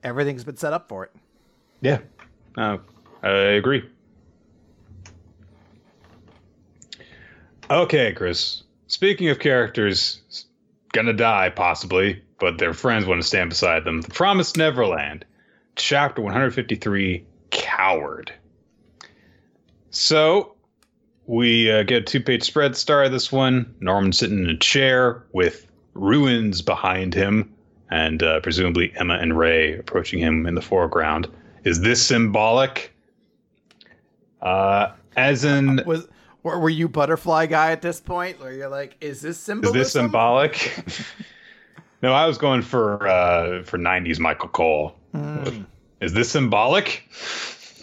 everything's 0.03 0.45
been 0.45 0.57
set 0.57 0.73
up 0.73 0.89
for 0.89 1.05
it. 1.05 1.12
Yeah. 1.82 1.99
Uh, 2.57 2.78
I 3.23 3.28
agree. 3.31 3.89
Okay, 7.70 8.12
Chris. 8.12 8.64
Speaking 8.88 9.28
of 9.28 9.38
characters 9.38 10.20
gonna 10.92 11.12
die 11.12 11.51
possibly, 11.51 12.20
but 12.40 12.59
their 12.59 12.74
friends 12.74 13.06
want 13.06 13.22
to 13.22 13.26
stand 13.26 13.51
beside 13.51 13.84
them. 13.84 14.01
The 14.01 14.10
Promised 14.10 14.56
Neverland, 14.56 15.24
chapter 15.76 16.20
153, 16.20 17.24
Coward. 17.51 18.32
So, 19.90 20.56
we 21.26 21.70
uh, 21.70 21.84
get 21.84 22.02
a 22.02 22.05
two-page 22.05 22.42
spread 22.42 22.76
star 22.76 23.05
of 23.05 23.12
this 23.12 23.30
one. 23.30 23.72
Norman 23.78 24.12
sitting 24.12 24.40
in 24.40 24.51
a 24.51 24.56
chair 24.56 25.22
with 25.32 25.70
ruins 25.94 26.62
behind 26.62 27.14
him, 27.14 27.55
and 27.88 28.20
uh, 28.20 28.40
presumably 28.40 28.92
Emma 28.97 29.14
and 29.14 29.38
Ray 29.38 29.78
approaching 29.78 30.18
him 30.18 30.44
in 30.44 30.56
the 30.56 30.62
foreground. 30.62 31.28
Is 31.62 31.82
this 31.82 32.05
symbolic? 32.05 32.92
Uh, 34.42 34.90
as 35.16 35.44
in, 35.44 35.82
Was 35.86 36.09
were, 36.43 36.59
were 36.59 36.71
you 36.71 36.89
butterfly 36.89 37.47
guy 37.47 37.73
at 37.73 37.83
this 37.83 38.01
point, 38.01 38.41
where 38.41 38.53
you're 38.53 38.69
like, 38.69 38.97
is 39.01 39.21
this 39.21 39.39
symbolic? 39.39 39.77
is 39.77 39.83
this 39.83 39.93
symbolic? 39.93 40.85
no, 42.03 42.12
I 42.12 42.27
was 42.27 42.39
going 42.39 42.62
for 42.62 43.07
uh, 43.07 43.62
for 43.65 43.79
'90s 43.79 44.19
Michael 44.19 44.49
Cole. 44.49 44.95
Hmm. 45.12 45.62
Is 46.01 46.12
this 46.12 46.31
symbolic? 46.31 47.09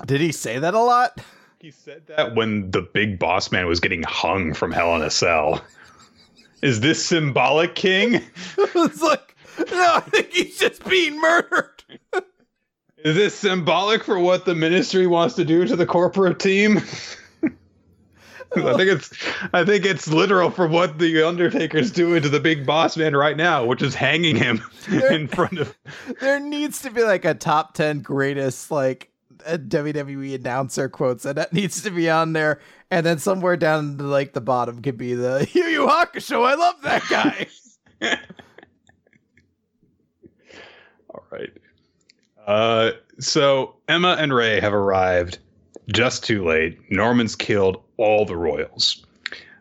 Did 0.05 0.21
he 0.21 0.31
say 0.31 0.59
that 0.59 0.73
a 0.73 0.79
lot? 0.79 1.19
He 1.59 1.71
said 1.71 2.07
that 2.07 2.35
when 2.35 2.71
the 2.71 2.81
big 2.81 3.19
boss 3.19 3.51
man 3.51 3.67
was 3.67 3.79
getting 3.79 4.03
hung 4.03 4.53
from 4.53 4.71
Hell 4.71 4.95
in 4.95 5.01
a 5.01 5.09
Cell. 5.09 5.63
Is 6.61 6.79
this 6.79 7.05
symbolic, 7.05 7.75
King? 7.75 8.15
it's 8.57 9.01
like, 9.01 9.35
no, 9.59 9.93
I 9.95 9.99
think 9.99 10.33
he's 10.33 10.57
just 10.57 10.83
being 10.85 11.19
murdered. 11.19 11.83
Is 12.97 13.15
this 13.15 13.35
symbolic 13.35 14.03
for 14.03 14.17
what 14.17 14.45
the 14.45 14.55
ministry 14.55 15.05
wants 15.05 15.35
to 15.35 15.45
do 15.45 15.65
to 15.67 15.75
the 15.75 15.85
corporate 15.85 16.39
team? 16.39 16.81
I 18.65 18.75
think 18.77 18.89
it's 18.89 19.11
I 19.53 19.63
think 19.63 19.85
it's 19.85 20.07
literal 20.07 20.49
for 20.49 20.67
what 20.67 20.99
the 20.99 21.23
Undertaker's 21.23 21.91
doing 21.91 22.21
to 22.21 22.29
the 22.29 22.39
big 22.39 22.65
boss 22.65 22.97
man 22.97 23.15
right 23.15 23.37
now, 23.37 23.65
which 23.65 23.81
is 23.81 23.95
hanging 23.95 24.35
him 24.35 24.61
in 24.87 25.27
front 25.27 25.59
of 25.59 25.77
There 26.19 26.39
needs 26.39 26.81
to 26.81 26.89
be 26.89 27.03
like 27.03 27.25
a 27.25 27.33
top 27.33 27.73
10 27.73 28.01
greatest, 28.01 28.71
like, 28.71 29.11
uh, 29.45 29.57
WWE 29.57 30.35
announcer 30.35 30.89
quotes, 30.89 31.25
and 31.25 31.37
that 31.37 31.53
needs 31.53 31.81
to 31.83 31.91
be 31.91 32.09
on 32.09 32.33
there. 32.33 32.59
And 32.89 33.05
then 33.05 33.19
somewhere 33.19 33.57
down 33.57 33.97
to 33.97 34.03
like 34.03 34.33
the 34.33 34.41
bottom 34.41 34.81
could 34.81 34.97
be 34.97 35.13
the 35.13 35.47
Yu 35.51 35.63
Yu 35.63 35.87
Hakusho. 35.87 36.45
I 36.45 36.55
love 36.55 36.75
that 36.83 37.03
guy. 37.09 37.47
All 41.09 41.25
right. 41.31 41.51
Uh, 42.45 42.91
so 43.19 43.75
Emma 43.89 44.15
and 44.19 44.33
Ray 44.33 44.61
have 44.61 44.73
arrived 44.73 45.39
just 45.91 46.23
too 46.23 46.45
late. 46.45 46.79
Norman's 46.91 47.35
killed 47.35 47.81
all 47.97 48.25
the 48.25 48.35
royals. 48.35 49.05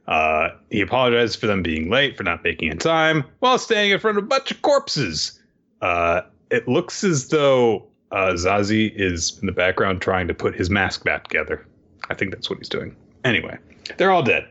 Uh, 0.06 0.50
he 0.70 0.80
apologizes 0.80 1.34
for 1.34 1.46
them 1.46 1.62
being 1.62 1.90
late, 1.90 2.16
for 2.16 2.22
not 2.22 2.44
making 2.44 2.70
in 2.70 2.78
time, 2.78 3.24
while 3.40 3.58
standing 3.58 3.90
in 3.90 3.98
front 3.98 4.18
of 4.18 4.24
a 4.24 4.26
bunch 4.26 4.50
of 4.50 4.62
corpses. 4.62 5.40
Uh, 5.80 6.22
it 6.50 6.68
looks 6.68 7.02
as 7.02 7.28
though 7.28 7.86
uh, 8.12 8.32
is 8.32 9.38
in 9.40 9.46
the 9.46 9.52
background 9.52 10.00
trying 10.00 10.28
to 10.28 10.34
put 10.34 10.54
his 10.54 10.70
mask 10.70 11.04
back 11.04 11.24
together. 11.24 11.66
I 12.08 12.14
think 12.14 12.32
that's 12.32 12.48
what 12.48 12.58
he's 12.58 12.68
doing. 12.68 12.94
Anyway, 13.24 13.58
they're 13.96 14.12
all 14.12 14.22
dead. 14.22 14.48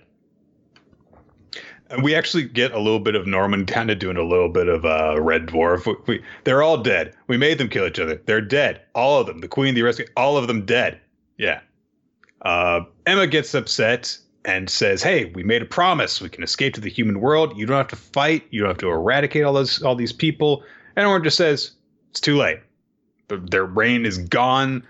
And 1.90 2.04
we 2.04 2.16
actually 2.16 2.44
get 2.44 2.72
a 2.72 2.80
little 2.80 3.00
bit 3.00 3.16
of 3.16 3.28
Norman 3.28 3.66
kind 3.66 3.92
of 3.92 4.00
doing 4.00 4.18
a 4.18 4.24
little 4.24 4.50
bit 4.50 4.68
of 4.68 4.86
uh, 4.86 5.22
Red 5.22 5.46
Dwarf. 5.46 5.86
We, 5.86 5.96
we, 6.08 6.24
they're 6.44 6.64
all 6.64 6.78
dead. 6.78 7.16
We 7.28 7.38
made 7.38 7.60
them 7.60 7.70
kill 7.70 7.86
each 7.86 8.00
other. 8.00 8.16
They're 8.26 8.42
dead. 8.42 8.82
All 8.96 9.22
of 9.22 9.28
them. 9.28 9.40
The 9.40 9.48
Queen, 9.48 9.76
the 9.76 9.84
Rescue, 9.84 10.08
all 10.18 10.36
of 10.36 10.48
them 10.48 10.66
dead. 10.66 11.00
Yeah. 11.38 11.62
Uh, 12.42 12.82
Emma 13.06 13.28
gets 13.28 13.54
upset 13.54 14.18
and 14.46 14.70
says, 14.70 15.02
"Hey, 15.02 15.26
we 15.26 15.44
made 15.44 15.62
a 15.62 15.66
promise. 15.66 16.22
We 16.22 16.30
can 16.30 16.44
escape 16.44 16.74
to 16.76 16.82
the 16.82 16.90
human 16.90 17.20
world. 17.20 17.58
You 17.58 17.66
don't 17.66 17.78
have 17.78 17.88
to 17.88 17.96
fight. 17.96 18.44
You 18.52 18.62
don't 18.62 18.70
have 18.70 18.78
to 18.80 18.90
eradicate 18.90 19.44
all 19.44 19.54
those 19.54 19.82
all 19.82 19.96
these 19.96 20.14
people." 20.14 20.64
And 20.96 21.04
Norman 21.06 21.24
just 21.24 21.38
says, 21.38 21.72
"It's 22.12 22.20
too 22.20 22.38
late. 22.38 22.60
The, 23.28 23.38
their 23.38 23.66
reign 23.66 24.06
is 24.06 24.18
gone. 24.18 24.84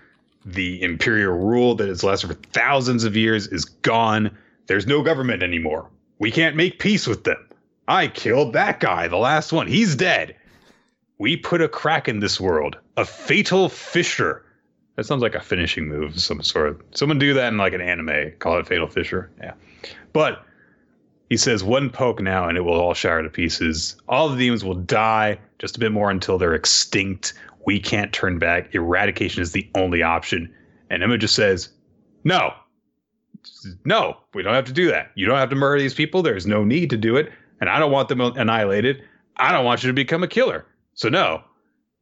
The 0.44 0.82
imperial 0.82 1.36
rule 1.36 1.74
that 1.76 1.88
has 1.88 2.04
lasted 2.04 2.28
for 2.28 2.34
thousands 2.34 3.04
of 3.04 3.16
years 3.16 3.48
is 3.48 3.64
gone. 3.64 4.30
There's 4.66 4.86
no 4.86 5.02
government 5.02 5.42
anymore. 5.42 5.88
We 6.18 6.30
can't 6.30 6.56
make 6.56 6.78
peace 6.78 7.06
with 7.06 7.24
them. 7.24 7.38
I 7.88 8.08
killed 8.08 8.52
that 8.52 8.80
guy, 8.80 9.08
the 9.08 9.16
last 9.16 9.52
one. 9.52 9.66
He's 9.66 9.94
dead. 9.96 10.36
We 11.18 11.36
put 11.36 11.62
a 11.62 11.68
crack 11.68 12.08
in 12.08 12.20
this 12.20 12.40
world, 12.40 12.76
a 12.96 13.04
fatal 13.04 13.68
fissure. 13.68 14.44
That 14.96 15.04
sounds 15.04 15.22
like 15.22 15.34
a 15.34 15.40
finishing 15.40 15.88
move 15.88 16.14
of 16.14 16.20
some 16.20 16.42
sort. 16.42 16.80
Someone 16.96 17.18
do 17.18 17.34
that 17.34 17.48
in 17.48 17.58
like 17.58 17.74
an 17.74 17.82
anime, 17.82 18.32
call 18.38 18.58
it 18.58 18.66
fatal 18.66 18.88
fissure. 18.88 19.30
Yeah. 19.38 19.52
But 20.12 20.42
he 21.28 21.36
says 21.36 21.62
one 21.62 21.90
poke 21.90 22.20
now 22.20 22.48
and 22.48 22.56
it 22.56 22.62
will 22.62 22.80
all 22.80 22.94
shatter 22.94 23.22
to 23.22 23.28
pieces. 23.28 23.96
All 24.08 24.28
the 24.28 24.36
demons 24.36 24.64
will 24.64 24.74
die 24.74 25.38
just 25.58 25.76
a 25.76 25.80
bit 25.80 25.92
more 25.92 26.10
until 26.10 26.38
they're 26.38 26.54
extinct. 26.54 27.34
We 27.66 27.78
can't 27.78 28.12
turn 28.12 28.38
back. 28.38 28.74
Eradication 28.74 29.42
is 29.42 29.52
the 29.52 29.68
only 29.74 30.02
option. 30.02 30.52
And 30.88 31.02
Emma 31.02 31.18
just 31.18 31.34
says, 31.34 31.68
no, 32.24 32.54
no, 33.84 34.16
we 34.34 34.42
don't 34.42 34.54
have 34.54 34.64
to 34.66 34.72
do 34.72 34.86
that. 34.88 35.10
You 35.14 35.26
don't 35.26 35.38
have 35.38 35.50
to 35.50 35.56
murder 35.56 35.80
these 35.80 35.94
people. 35.94 36.22
There's 36.22 36.46
no 36.46 36.64
need 36.64 36.90
to 36.90 36.96
do 36.96 37.16
it. 37.16 37.30
And 37.60 37.68
I 37.68 37.78
don't 37.78 37.92
want 37.92 38.08
them 38.08 38.20
annihilated. 38.20 39.02
I 39.36 39.52
don't 39.52 39.64
want 39.64 39.82
you 39.82 39.88
to 39.88 39.94
become 39.94 40.22
a 40.22 40.28
killer. 40.28 40.64
So 40.94 41.08
no. 41.08 41.42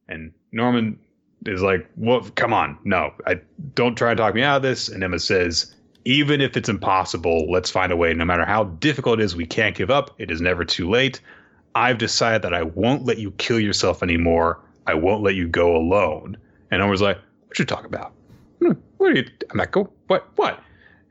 And 0.09 0.33
Norman 0.53 0.99
is 1.47 1.63
like, 1.63 1.89
well, 1.97 2.21
come 2.37 2.53
on. 2.53 2.79
No, 2.85 3.13
I 3.27 3.41
don't 3.75 3.97
try 3.97 4.11
to 4.11 4.17
talk 4.17 4.35
me 4.35 4.43
out 4.43 4.57
of 4.57 4.63
this. 4.63 4.89
And 4.89 5.03
Emma 5.03 5.19
says, 5.19 5.75
even 6.05 6.41
if 6.41 6.57
it's 6.57 6.69
impossible, 6.69 7.51
let's 7.51 7.71
find 7.71 7.93
a 7.93 7.97
way. 7.97 8.13
No 8.15 8.25
matter 8.25 8.45
how 8.45 8.65
difficult 8.65 9.21
it 9.21 9.25
is, 9.25 9.37
we 9.37 9.47
can't 9.47 9.77
give 9.77 9.91
up. 9.91 10.15
It 10.19 10.31
is 10.31 10.41
never 10.41 10.65
too 10.65 10.89
late. 10.89 11.21
I've 11.75 11.99
decided 11.99 12.43
that 12.43 12.55
I 12.55 12.63
won't 12.63 13.05
let 13.05 13.19
you 13.19 13.33
kill 13.33 13.59
yourself 13.59 14.03
anymore. 14.03 14.61
I 14.87 14.95
won't 14.95 15.23
let 15.23 15.35
you 15.35 15.49
go 15.49 15.77
alone. 15.77 16.37
And 16.71 16.81
Norman's 16.81 17.03
like, 17.03 17.19
what 17.47 17.59
you 17.59 17.65
talking 17.65 17.87
about? 17.87 18.13
Hmm, 18.61 18.73
what 18.99 19.13
are 19.13 19.17
you? 19.17 19.27
I'm 19.51 19.59
like, 19.59 19.73
go, 19.73 19.91
what, 20.07 20.29
what? 20.37 20.61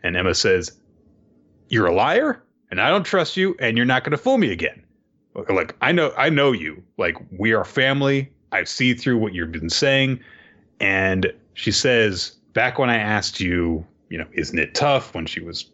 And 0.03 0.17
Emma 0.17 0.35
says, 0.35 0.73
you're 1.69 1.87
a 1.87 1.93
liar 1.93 2.43
and 2.71 2.81
I 2.81 2.89
don't 2.89 3.03
trust 3.03 3.37
you 3.37 3.55
and 3.59 3.77
you're 3.77 3.85
not 3.85 4.03
going 4.03 4.11
to 4.11 4.17
fool 4.17 4.37
me 4.37 4.51
again. 4.51 4.83
Like, 5.49 5.75
I 5.81 5.91
know, 5.91 6.13
I 6.17 6.29
know 6.29 6.51
you. 6.51 6.83
Like, 6.97 7.17
we 7.37 7.53
are 7.53 7.63
family. 7.63 8.31
I 8.53 8.63
see 8.63 8.93
through 8.93 9.17
what 9.17 9.33
you've 9.33 9.51
been 9.51 9.69
saying. 9.69 10.19
And 10.79 11.33
she 11.55 11.71
says, 11.71 12.35
back 12.53 12.77
when 12.77 12.89
I 12.89 12.97
asked 12.97 13.39
you, 13.39 13.85
you 14.09 14.17
know, 14.17 14.27
isn't 14.31 14.57
it 14.57 14.75
tough 14.75 15.13
when 15.13 15.25
she 15.25 15.41
was 15.41 15.65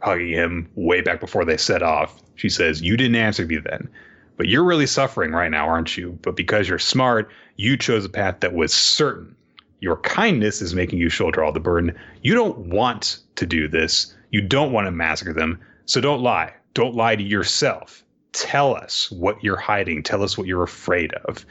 hugging 0.00 0.32
him 0.32 0.70
way 0.76 1.00
back 1.00 1.20
before 1.20 1.44
they 1.44 1.56
set 1.56 1.82
off, 1.82 2.22
she 2.36 2.48
says, 2.48 2.80
you 2.80 2.96
didn't 2.96 3.16
answer 3.16 3.44
me 3.44 3.56
then. 3.56 3.88
But 4.36 4.46
you're 4.46 4.64
really 4.64 4.86
suffering 4.86 5.32
right 5.32 5.50
now, 5.50 5.68
aren't 5.68 5.96
you? 5.96 6.16
But 6.22 6.36
because 6.36 6.68
you're 6.68 6.78
smart, 6.78 7.28
you 7.56 7.76
chose 7.76 8.04
a 8.04 8.08
path 8.08 8.38
that 8.40 8.54
was 8.54 8.72
certain. 8.72 9.34
Your 9.80 9.96
kindness 9.96 10.62
is 10.62 10.74
making 10.74 11.00
you 11.00 11.08
shoulder 11.08 11.42
all 11.42 11.52
the 11.52 11.58
burden. 11.58 11.96
You 12.22 12.34
don't 12.34 12.58
want 12.70 13.18
to 13.34 13.46
do 13.46 13.66
this. 13.66 14.14
You 14.30 14.40
don't 14.40 14.72
want 14.72 14.86
to 14.86 14.92
massacre 14.92 15.32
them. 15.32 15.58
So 15.86 16.00
don't 16.00 16.22
lie. 16.22 16.54
Don't 16.74 16.94
lie 16.94 17.16
to 17.16 17.22
yourself. 17.22 18.04
Tell 18.32 18.76
us 18.76 19.10
what 19.10 19.42
you're 19.42 19.56
hiding. 19.56 20.04
Tell 20.04 20.22
us 20.22 20.38
what 20.38 20.46
you're 20.46 20.62
afraid 20.62 21.12
of. 21.24 21.44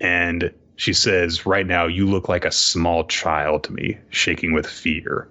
And 0.00 0.52
she 0.76 0.92
says, 0.92 1.46
Right 1.46 1.66
now, 1.66 1.86
you 1.86 2.06
look 2.06 2.28
like 2.28 2.44
a 2.44 2.52
small 2.52 3.04
child 3.04 3.64
to 3.64 3.72
me, 3.72 3.98
shaking 4.10 4.52
with 4.52 4.66
fear. 4.66 5.28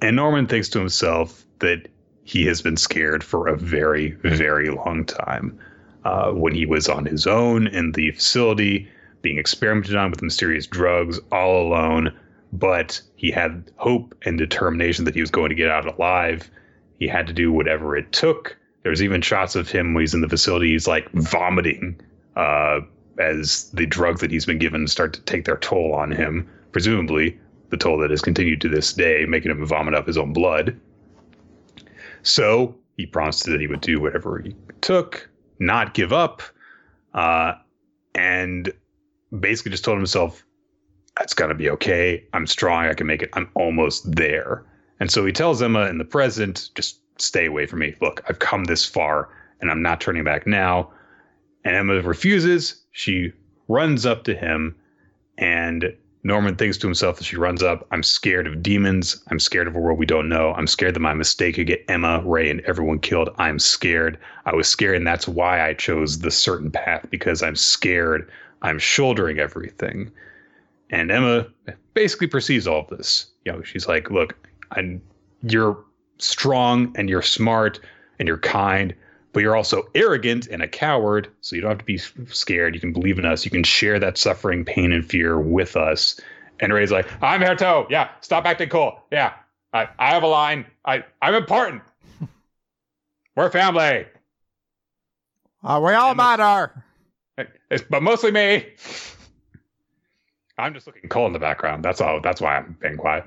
And 0.00 0.16
Norman 0.16 0.46
thinks 0.46 0.68
to 0.70 0.78
himself 0.78 1.44
that 1.60 1.88
he 2.24 2.46
has 2.46 2.62
been 2.62 2.76
scared 2.76 3.22
for 3.22 3.48
a 3.48 3.56
very, 3.56 4.12
very 4.22 4.70
long 4.70 5.04
time. 5.04 5.58
Uh, 6.04 6.30
when 6.32 6.54
he 6.54 6.66
was 6.66 6.86
on 6.86 7.06
his 7.06 7.26
own 7.26 7.66
in 7.68 7.92
the 7.92 8.10
facility, 8.10 8.86
being 9.22 9.38
experimented 9.38 9.96
on 9.96 10.10
with 10.10 10.20
mysterious 10.20 10.66
drugs, 10.66 11.18
all 11.32 11.66
alone, 11.66 12.12
but 12.52 13.00
he 13.16 13.30
had 13.30 13.70
hope 13.76 14.14
and 14.26 14.36
determination 14.36 15.06
that 15.06 15.14
he 15.14 15.22
was 15.22 15.30
going 15.30 15.48
to 15.48 15.54
get 15.54 15.70
out 15.70 15.86
alive. 15.86 16.50
He 16.98 17.08
had 17.08 17.26
to 17.26 17.32
do 17.32 17.50
whatever 17.50 17.96
it 17.96 18.12
took. 18.12 18.54
There's 18.82 19.02
even 19.02 19.22
shots 19.22 19.56
of 19.56 19.70
him 19.70 19.94
when 19.94 20.02
he's 20.02 20.12
in 20.12 20.20
the 20.20 20.28
facility, 20.28 20.72
he's 20.72 20.86
like 20.86 21.10
vomiting 21.12 21.98
uh, 22.36 22.80
as 23.18 23.70
the 23.70 23.86
drugs 23.86 24.20
that 24.20 24.30
he's 24.30 24.46
been 24.46 24.58
given 24.58 24.86
start 24.86 25.12
to 25.14 25.20
take 25.22 25.44
their 25.44 25.56
toll 25.56 25.94
on 25.94 26.10
him, 26.10 26.48
presumably 26.72 27.38
the 27.70 27.76
toll 27.76 27.98
that 27.98 28.10
has 28.10 28.22
continued 28.22 28.60
to 28.60 28.68
this 28.68 28.92
day, 28.92 29.24
making 29.26 29.50
him 29.50 29.64
vomit 29.64 29.94
up 29.94 30.06
his 30.06 30.18
own 30.18 30.32
blood. 30.32 30.78
So 32.22 32.76
he 32.96 33.06
promised 33.06 33.46
that 33.46 33.60
he 33.60 33.66
would 33.66 33.80
do 33.80 34.00
whatever 34.00 34.38
he 34.38 34.54
took, 34.80 35.28
not 35.58 35.94
give 35.94 36.12
up, 36.12 36.42
uh, 37.12 37.54
and 38.14 38.72
basically 39.40 39.70
just 39.70 39.84
told 39.84 39.98
himself, 39.98 40.44
that's 41.16 41.34
gonna 41.34 41.54
be 41.54 41.70
okay. 41.70 42.24
I'm 42.32 42.46
strong. 42.46 42.86
I 42.86 42.94
can 42.94 43.06
make 43.06 43.22
it. 43.22 43.30
I'm 43.34 43.48
almost 43.54 44.16
there." 44.16 44.64
And 45.00 45.10
so 45.10 45.24
he 45.24 45.32
tells 45.32 45.62
Emma 45.62 45.86
in 45.86 45.98
the 45.98 46.04
present, 46.04 46.70
"Just 46.74 47.00
stay 47.18 47.46
away 47.46 47.66
from 47.66 47.80
me. 47.80 47.94
Look, 48.00 48.22
I've 48.28 48.38
come 48.38 48.64
this 48.64 48.84
far, 48.84 49.28
and 49.60 49.70
I'm 49.70 49.82
not 49.82 50.00
turning 50.00 50.24
back 50.24 50.46
now." 50.46 50.92
And 51.64 51.76
Emma 51.76 52.00
refuses. 52.02 52.82
She 52.92 53.32
runs 53.68 54.04
up 54.04 54.24
to 54.24 54.34
him, 54.34 54.76
and 55.38 55.94
Norman 56.24 56.56
thinks 56.56 56.78
to 56.78 56.86
himself 56.86 57.20
as 57.20 57.26
she 57.26 57.36
runs 57.36 57.62
up, 57.62 57.86
I'm 57.90 58.02
scared 58.02 58.46
of 58.46 58.62
demons. 58.62 59.22
I'm 59.28 59.38
scared 59.38 59.66
of 59.66 59.76
a 59.76 59.78
world 59.78 59.98
we 59.98 60.06
don't 60.06 60.28
know. 60.28 60.54
I'm 60.54 60.66
scared 60.66 60.94
that 60.94 61.00
my 61.00 61.12
mistake 61.12 61.56
could 61.56 61.66
get 61.66 61.84
Emma, 61.86 62.22
Ray, 62.24 62.48
and 62.50 62.60
everyone 62.62 62.98
killed. 62.98 63.28
I'm 63.36 63.58
scared. 63.58 64.18
I 64.46 64.54
was 64.54 64.66
scared, 64.66 64.96
and 64.96 65.06
that's 65.06 65.28
why 65.28 65.66
I 65.66 65.74
chose 65.74 66.20
the 66.20 66.30
certain 66.30 66.70
path 66.70 67.06
because 67.10 67.42
I'm 67.42 67.56
scared. 67.56 68.30
I'm 68.62 68.78
shouldering 68.78 69.38
everything. 69.38 70.10
And 70.90 71.10
Emma 71.10 71.46
basically 71.92 72.26
perceives 72.26 72.66
all 72.66 72.80
of 72.80 72.96
this. 72.96 73.26
You 73.44 73.52
know, 73.52 73.62
she's 73.62 73.86
like, 73.86 74.10
look, 74.10 74.34
I'm, 74.72 75.02
you're 75.42 75.76
strong 76.18 76.94
and 76.96 77.10
you're 77.10 77.22
smart 77.22 77.80
and 78.18 78.26
you're 78.26 78.38
kind, 78.38 78.94
but 79.34 79.42
you're 79.42 79.56
also 79.56 79.82
arrogant 79.94 80.46
and 80.46 80.62
a 80.62 80.68
coward. 80.68 81.28
So 81.42 81.56
you 81.56 81.60
don't 81.60 81.72
have 81.72 81.78
to 81.78 81.84
be 81.84 81.98
scared. 81.98 82.74
You 82.74 82.80
can 82.80 82.92
believe 82.92 83.18
in 83.18 83.26
us. 83.26 83.44
You 83.44 83.50
can 83.50 83.64
share 83.64 83.98
that 83.98 84.16
suffering, 84.16 84.64
pain, 84.64 84.92
and 84.92 85.04
fear 85.04 85.38
with 85.38 85.76
us. 85.76 86.18
And 86.60 86.72
Ray's 86.72 86.92
like, 86.92 87.08
I'm 87.20 87.40
here 87.40 87.56
too. 87.56 87.84
Yeah, 87.90 88.10
stop 88.20 88.46
acting 88.46 88.68
cool. 88.68 88.98
Yeah, 89.10 89.34
I, 89.72 89.88
I 89.98 90.10
have 90.14 90.22
a 90.22 90.28
line. 90.28 90.64
I, 90.84 91.04
I'm 91.20 91.34
important. 91.34 91.82
We're 93.36 93.50
family. 93.50 94.06
Uh, 95.64 95.80
we 95.84 95.92
all 95.94 96.14
matter. 96.14 96.84
It's, 97.70 97.82
but 97.90 98.02
mostly 98.02 98.30
me. 98.30 98.66
I'm 100.56 100.72
just 100.74 100.86
looking 100.86 101.08
cool 101.08 101.26
in 101.26 101.32
the 101.32 101.40
background. 101.40 101.84
That's 101.84 102.00
all. 102.00 102.20
That's 102.20 102.40
why 102.40 102.58
I'm 102.58 102.78
being 102.80 102.96
quiet. 102.96 103.24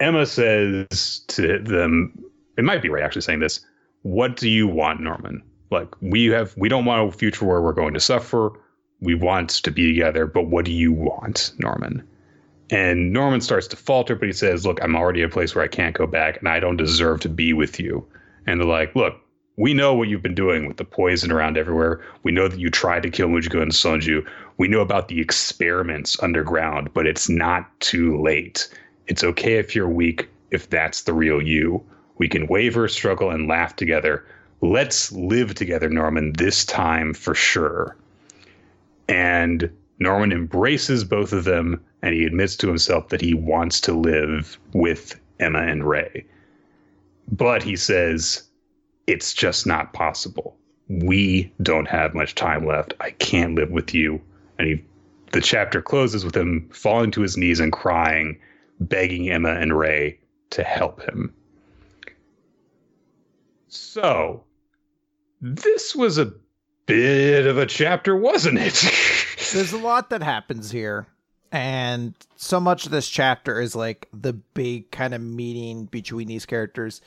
Emma 0.00 0.26
says 0.26 1.24
to 1.28 1.58
them, 1.60 2.22
it 2.58 2.64
might 2.64 2.82
be 2.82 2.90
Ray 2.90 3.02
actually 3.02 3.22
saying 3.22 3.40
this 3.40 3.64
what 4.06 4.36
do 4.36 4.48
you 4.48 4.68
want, 4.68 5.00
Norman? 5.00 5.42
Like 5.70 5.88
we 6.00 6.26
have 6.26 6.56
we 6.56 6.68
don't 6.68 6.84
want 6.84 7.08
a 7.08 7.18
future 7.18 7.44
where 7.44 7.60
we're 7.60 7.72
going 7.72 7.94
to 7.94 8.00
suffer. 8.00 8.52
We 9.00 9.16
want 9.16 9.50
to 9.50 9.70
be 9.72 9.92
together, 9.92 10.26
but 10.26 10.46
what 10.46 10.64
do 10.64 10.72
you 10.72 10.92
want, 10.92 11.52
Norman? 11.58 12.06
And 12.70 13.12
Norman 13.12 13.40
starts 13.40 13.66
to 13.68 13.76
falter, 13.76 14.14
but 14.14 14.26
he 14.26 14.32
says, 14.32 14.64
Look, 14.64 14.82
I'm 14.82 14.94
already 14.94 15.22
in 15.22 15.28
a 15.28 15.32
place 15.32 15.54
where 15.54 15.64
I 15.64 15.68
can't 15.68 15.94
go 15.94 16.06
back 16.06 16.38
and 16.38 16.48
I 16.48 16.60
don't 16.60 16.76
deserve 16.76 17.20
to 17.20 17.28
be 17.28 17.52
with 17.52 17.80
you. 17.80 18.06
And 18.46 18.60
they're 18.60 18.68
like, 18.68 18.94
Look, 18.94 19.16
we 19.56 19.74
know 19.74 19.92
what 19.92 20.06
you've 20.06 20.22
been 20.22 20.34
doing 20.36 20.66
with 20.66 20.76
the 20.76 20.84
poison 20.84 21.32
around 21.32 21.58
everywhere. 21.58 22.00
We 22.22 22.30
know 22.30 22.46
that 22.46 22.60
you 22.60 22.70
tried 22.70 23.02
to 23.02 23.10
kill 23.10 23.28
Mujika 23.28 23.60
and 23.60 23.72
Sonju. 23.72 24.24
We 24.56 24.68
know 24.68 24.80
about 24.80 25.08
the 25.08 25.20
experiments 25.20 26.16
underground, 26.22 26.94
but 26.94 27.06
it's 27.06 27.28
not 27.28 27.68
too 27.80 28.22
late. 28.22 28.68
It's 29.08 29.24
okay 29.24 29.54
if 29.54 29.74
you're 29.74 29.88
weak, 29.88 30.28
if 30.52 30.70
that's 30.70 31.02
the 31.02 31.12
real 31.12 31.42
you. 31.42 31.84
We 32.18 32.28
can 32.28 32.46
waver, 32.46 32.88
struggle, 32.88 33.30
and 33.30 33.48
laugh 33.48 33.76
together. 33.76 34.24
Let's 34.60 35.12
live 35.12 35.54
together, 35.54 35.88
Norman, 35.88 36.32
this 36.32 36.64
time 36.64 37.12
for 37.12 37.34
sure. 37.34 37.96
And 39.08 39.70
Norman 39.98 40.32
embraces 40.32 41.04
both 41.04 41.32
of 41.32 41.44
them 41.44 41.82
and 42.02 42.14
he 42.14 42.24
admits 42.24 42.56
to 42.56 42.68
himself 42.68 43.08
that 43.08 43.20
he 43.20 43.34
wants 43.34 43.80
to 43.82 43.92
live 43.92 44.58
with 44.72 45.18
Emma 45.40 45.60
and 45.60 45.86
Ray. 45.88 46.24
But 47.30 47.62
he 47.62 47.76
says, 47.76 48.44
it's 49.06 49.32
just 49.34 49.66
not 49.66 49.92
possible. 49.92 50.56
We 50.88 51.52
don't 51.62 51.88
have 51.88 52.14
much 52.14 52.34
time 52.34 52.66
left. 52.66 52.94
I 53.00 53.10
can't 53.12 53.54
live 53.54 53.70
with 53.70 53.94
you. 53.94 54.20
And 54.58 54.68
he, 54.68 54.84
the 55.32 55.40
chapter 55.40 55.82
closes 55.82 56.24
with 56.24 56.36
him 56.36 56.68
falling 56.72 57.10
to 57.12 57.22
his 57.22 57.36
knees 57.36 57.60
and 57.60 57.72
crying, 57.72 58.38
begging 58.80 59.30
Emma 59.30 59.54
and 59.54 59.76
Ray 59.76 60.18
to 60.50 60.62
help 60.62 61.02
him. 61.02 61.34
So, 63.76 64.44
this 65.40 65.94
was 65.94 66.18
a 66.18 66.32
bit 66.86 67.46
of 67.46 67.58
a 67.58 67.66
chapter, 67.66 68.16
wasn't 68.16 68.58
it? 68.58 68.74
There's 69.52 69.72
a 69.72 69.78
lot 69.78 70.10
that 70.10 70.22
happens 70.22 70.70
here. 70.70 71.06
And 71.52 72.14
so 72.36 72.58
much 72.58 72.86
of 72.86 72.92
this 72.92 73.08
chapter 73.08 73.60
is 73.60 73.76
like 73.76 74.08
the 74.12 74.32
big 74.32 74.90
kind 74.90 75.14
of 75.14 75.20
meeting 75.20 75.86
between 75.86 76.28
these 76.28 76.46
characters, 76.46 77.00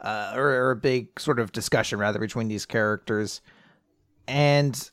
uh, 0.00 0.32
or, 0.34 0.48
or 0.48 0.70
a 0.72 0.76
big 0.76 1.18
sort 1.18 1.38
of 1.38 1.52
discussion 1.52 1.98
rather 1.98 2.18
between 2.18 2.48
these 2.48 2.66
characters. 2.66 3.40
And 4.26 4.90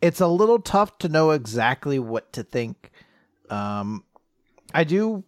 it's 0.00 0.20
a 0.20 0.28
little 0.28 0.60
tough 0.60 0.98
to 0.98 1.08
know 1.08 1.30
exactly 1.30 1.98
what 1.98 2.32
to 2.34 2.42
think. 2.42 2.90
Um, 3.50 4.04
I 4.72 4.84
do 4.84 5.24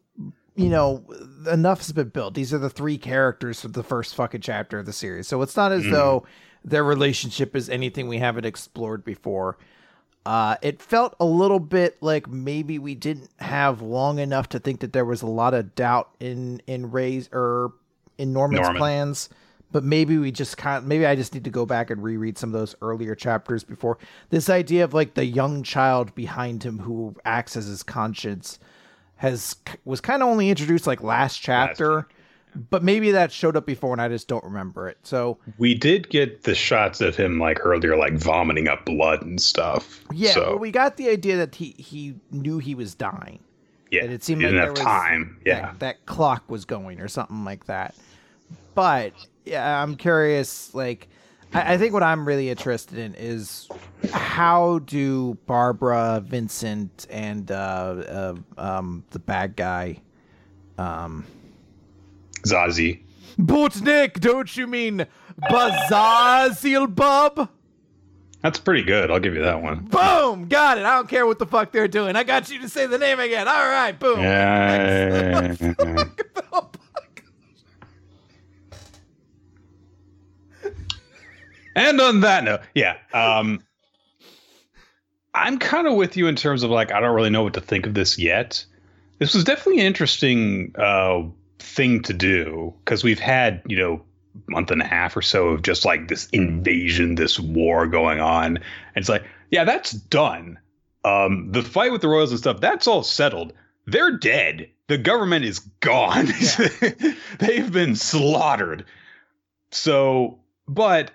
you 0.54 0.68
know, 0.68 1.04
enough 1.50 1.78
has 1.78 1.92
been 1.92 2.08
built. 2.08 2.34
These 2.34 2.52
are 2.52 2.58
the 2.58 2.70
three 2.70 2.98
characters 2.98 3.60
for 3.60 3.68
the 3.68 3.82
first 3.82 4.14
fucking 4.14 4.42
chapter 4.42 4.78
of 4.78 4.86
the 4.86 4.92
series. 4.92 5.26
So 5.28 5.40
it's 5.42 5.56
not 5.56 5.72
as 5.72 5.84
mm. 5.84 5.90
though 5.90 6.26
their 6.64 6.84
relationship 6.84 7.56
is 7.56 7.68
anything 7.68 8.08
we 8.08 8.18
haven't 8.18 8.44
explored 8.44 9.04
before. 9.04 9.56
Uh, 10.24 10.56
it 10.62 10.80
felt 10.80 11.16
a 11.18 11.24
little 11.24 11.58
bit 11.58 12.00
like 12.00 12.28
maybe 12.28 12.78
we 12.78 12.94
didn't 12.94 13.30
have 13.38 13.82
long 13.82 14.18
enough 14.18 14.48
to 14.50 14.58
think 14.58 14.80
that 14.80 14.92
there 14.92 15.04
was 15.04 15.22
a 15.22 15.26
lot 15.26 15.52
of 15.52 15.74
doubt 15.74 16.10
in 16.20 16.62
in 16.66 16.90
Ray's 16.92 17.28
or 17.32 17.72
in 18.18 18.32
Norman's 18.32 18.62
Norman. 18.62 18.78
plans. 18.78 19.28
But 19.72 19.84
maybe 19.84 20.18
we 20.18 20.30
just 20.30 20.58
kind 20.58 20.86
maybe 20.86 21.06
I 21.06 21.16
just 21.16 21.34
need 21.34 21.44
to 21.44 21.50
go 21.50 21.66
back 21.66 21.90
and 21.90 22.02
reread 22.02 22.38
some 22.38 22.50
of 22.50 22.60
those 22.60 22.76
earlier 22.82 23.14
chapters 23.14 23.64
before 23.64 23.98
this 24.28 24.50
idea 24.50 24.84
of 24.84 24.94
like 24.94 25.14
the 25.14 25.24
young 25.24 25.62
child 25.62 26.14
behind 26.14 26.62
him 26.62 26.78
who 26.78 27.16
acts 27.24 27.56
as 27.56 27.66
his 27.66 27.82
conscience 27.82 28.58
has 29.22 29.54
was 29.84 30.00
kind 30.00 30.20
of 30.20 30.28
only 30.28 30.50
introduced 30.50 30.86
like 30.86 31.00
last 31.00 31.38
chapter. 31.38 31.94
Last 31.94 32.06
but 32.68 32.82
maybe 32.82 33.12
that 33.12 33.32
showed 33.32 33.56
up 33.56 33.64
before 33.64 33.92
and 33.92 34.02
I 34.02 34.08
just 34.08 34.28
don't 34.28 34.44
remember 34.44 34.88
it. 34.88 34.98
So 35.04 35.38
we 35.56 35.74
did 35.74 36.10
get 36.10 36.42
the 36.42 36.54
shots 36.54 37.00
of 37.00 37.16
him 37.16 37.38
like 37.38 37.64
earlier, 37.64 37.96
like 37.96 38.14
vomiting 38.14 38.68
up 38.68 38.84
blood 38.84 39.22
and 39.22 39.40
stuff. 39.40 40.04
Yeah, 40.12 40.32
so, 40.32 40.40
well, 40.50 40.58
we 40.58 40.70
got 40.70 40.96
the 40.98 41.08
idea 41.08 41.36
that 41.36 41.54
he 41.54 41.74
he 41.78 42.14
knew 42.30 42.58
he 42.58 42.74
was 42.74 42.94
dying. 42.94 43.38
yeah. 43.90 44.04
And 44.04 44.12
it 44.12 44.22
seemed 44.22 44.42
he 44.42 44.48
like 44.48 44.54
there 44.54 44.62
have 44.64 44.70
was 44.72 44.80
time. 44.80 45.38
Yeah. 45.46 45.60
that, 45.60 45.78
that 45.78 46.06
clock 46.06 46.50
was 46.50 46.66
going 46.66 47.00
or 47.00 47.08
something 47.08 47.44
like 47.44 47.64
that. 47.66 47.94
But 48.74 49.14
yeah, 49.46 49.82
I'm 49.82 49.94
curious. 49.94 50.74
Like, 50.74 51.08
I, 51.54 51.74
I 51.74 51.78
think 51.78 51.92
what 51.92 52.02
I'm 52.02 52.26
really 52.26 52.50
interested 52.50 52.98
in 52.98 53.14
is 53.14 53.68
how 54.12 54.80
do 54.80 55.38
Barbara, 55.46 56.22
Vincent, 56.24 57.06
and 57.10 57.50
uh, 57.50 57.54
uh, 57.54 58.34
um, 58.58 59.04
the 59.10 59.18
bad 59.18 59.56
guy, 59.56 59.98
um, 60.78 61.24
Zazie. 62.46 63.02
Butnik? 63.38 64.20
Don't 64.20 64.54
you 64.56 64.66
mean 64.66 65.06
Bazazil 65.40 66.94
Bub? 66.94 67.48
That's 68.42 68.58
pretty 68.58 68.82
good. 68.82 69.10
I'll 69.10 69.20
give 69.20 69.34
you 69.34 69.42
that 69.42 69.62
one. 69.62 69.84
Boom! 69.84 70.48
Got 70.48 70.78
it. 70.78 70.84
I 70.84 70.96
don't 70.96 71.08
care 71.08 71.26
what 71.26 71.38
the 71.38 71.46
fuck 71.46 71.70
they're 71.70 71.86
doing. 71.86 72.16
I 72.16 72.24
got 72.24 72.50
you 72.50 72.60
to 72.60 72.68
say 72.68 72.86
the 72.86 72.98
name 72.98 73.20
again. 73.20 73.46
All 73.46 73.54
right, 73.54 73.92
boom. 73.92 74.18
Yeah. 74.18 75.54
and 81.74 82.00
on 82.00 82.20
that 82.20 82.44
note, 82.44 82.60
yeah. 82.74 82.96
Um, 83.12 83.62
I'm 85.34 85.58
kind 85.58 85.86
of 85.86 85.94
with 85.94 86.16
you 86.16 86.26
in 86.26 86.36
terms 86.36 86.62
of 86.62 86.70
like 86.70 86.92
I 86.92 87.00
don't 87.00 87.14
really 87.14 87.30
know 87.30 87.42
what 87.42 87.54
to 87.54 87.60
think 87.60 87.86
of 87.86 87.94
this 87.94 88.18
yet. 88.18 88.64
This 89.18 89.34
was 89.34 89.44
definitely 89.44 89.80
an 89.80 89.86
interesting 89.86 90.74
uh, 90.76 91.22
thing 91.58 92.02
to 92.02 92.12
do 92.12 92.74
because 92.84 93.02
we've 93.04 93.20
had 93.20 93.62
you 93.66 93.76
know 93.76 94.02
month 94.48 94.70
and 94.70 94.82
a 94.82 94.86
half 94.86 95.16
or 95.16 95.22
so 95.22 95.48
of 95.48 95.62
just 95.62 95.84
like 95.84 96.08
this 96.08 96.28
invasion, 96.30 97.14
this 97.14 97.38
war 97.38 97.86
going 97.86 98.20
on. 98.20 98.56
And 98.56 98.62
it's 98.96 99.08
like, 99.08 99.24
yeah, 99.50 99.64
that's 99.64 99.92
done. 99.92 100.58
Um, 101.04 101.50
the 101.52 101.62
fight 101.62 101.92
with 101.92 102.00
the 102.00 102.08
royals 102.08 102.30
and 102.30 102.38
stuff, 102.38 102.60
that's 102.60 102.86
all 102.86 103.02
settled. 103.02 103.52
They're 103.86 104.16
dead. 104.16 104.68
The 104.86 104.98
government 104.98 105.44
is 105.44 105.58
gone. 105.80 106.28
They've 107.38 107.72
been 107.72 107.96
slaughtered. 107.96 108.84
So, 109.70 110.38
but 110.68 111.10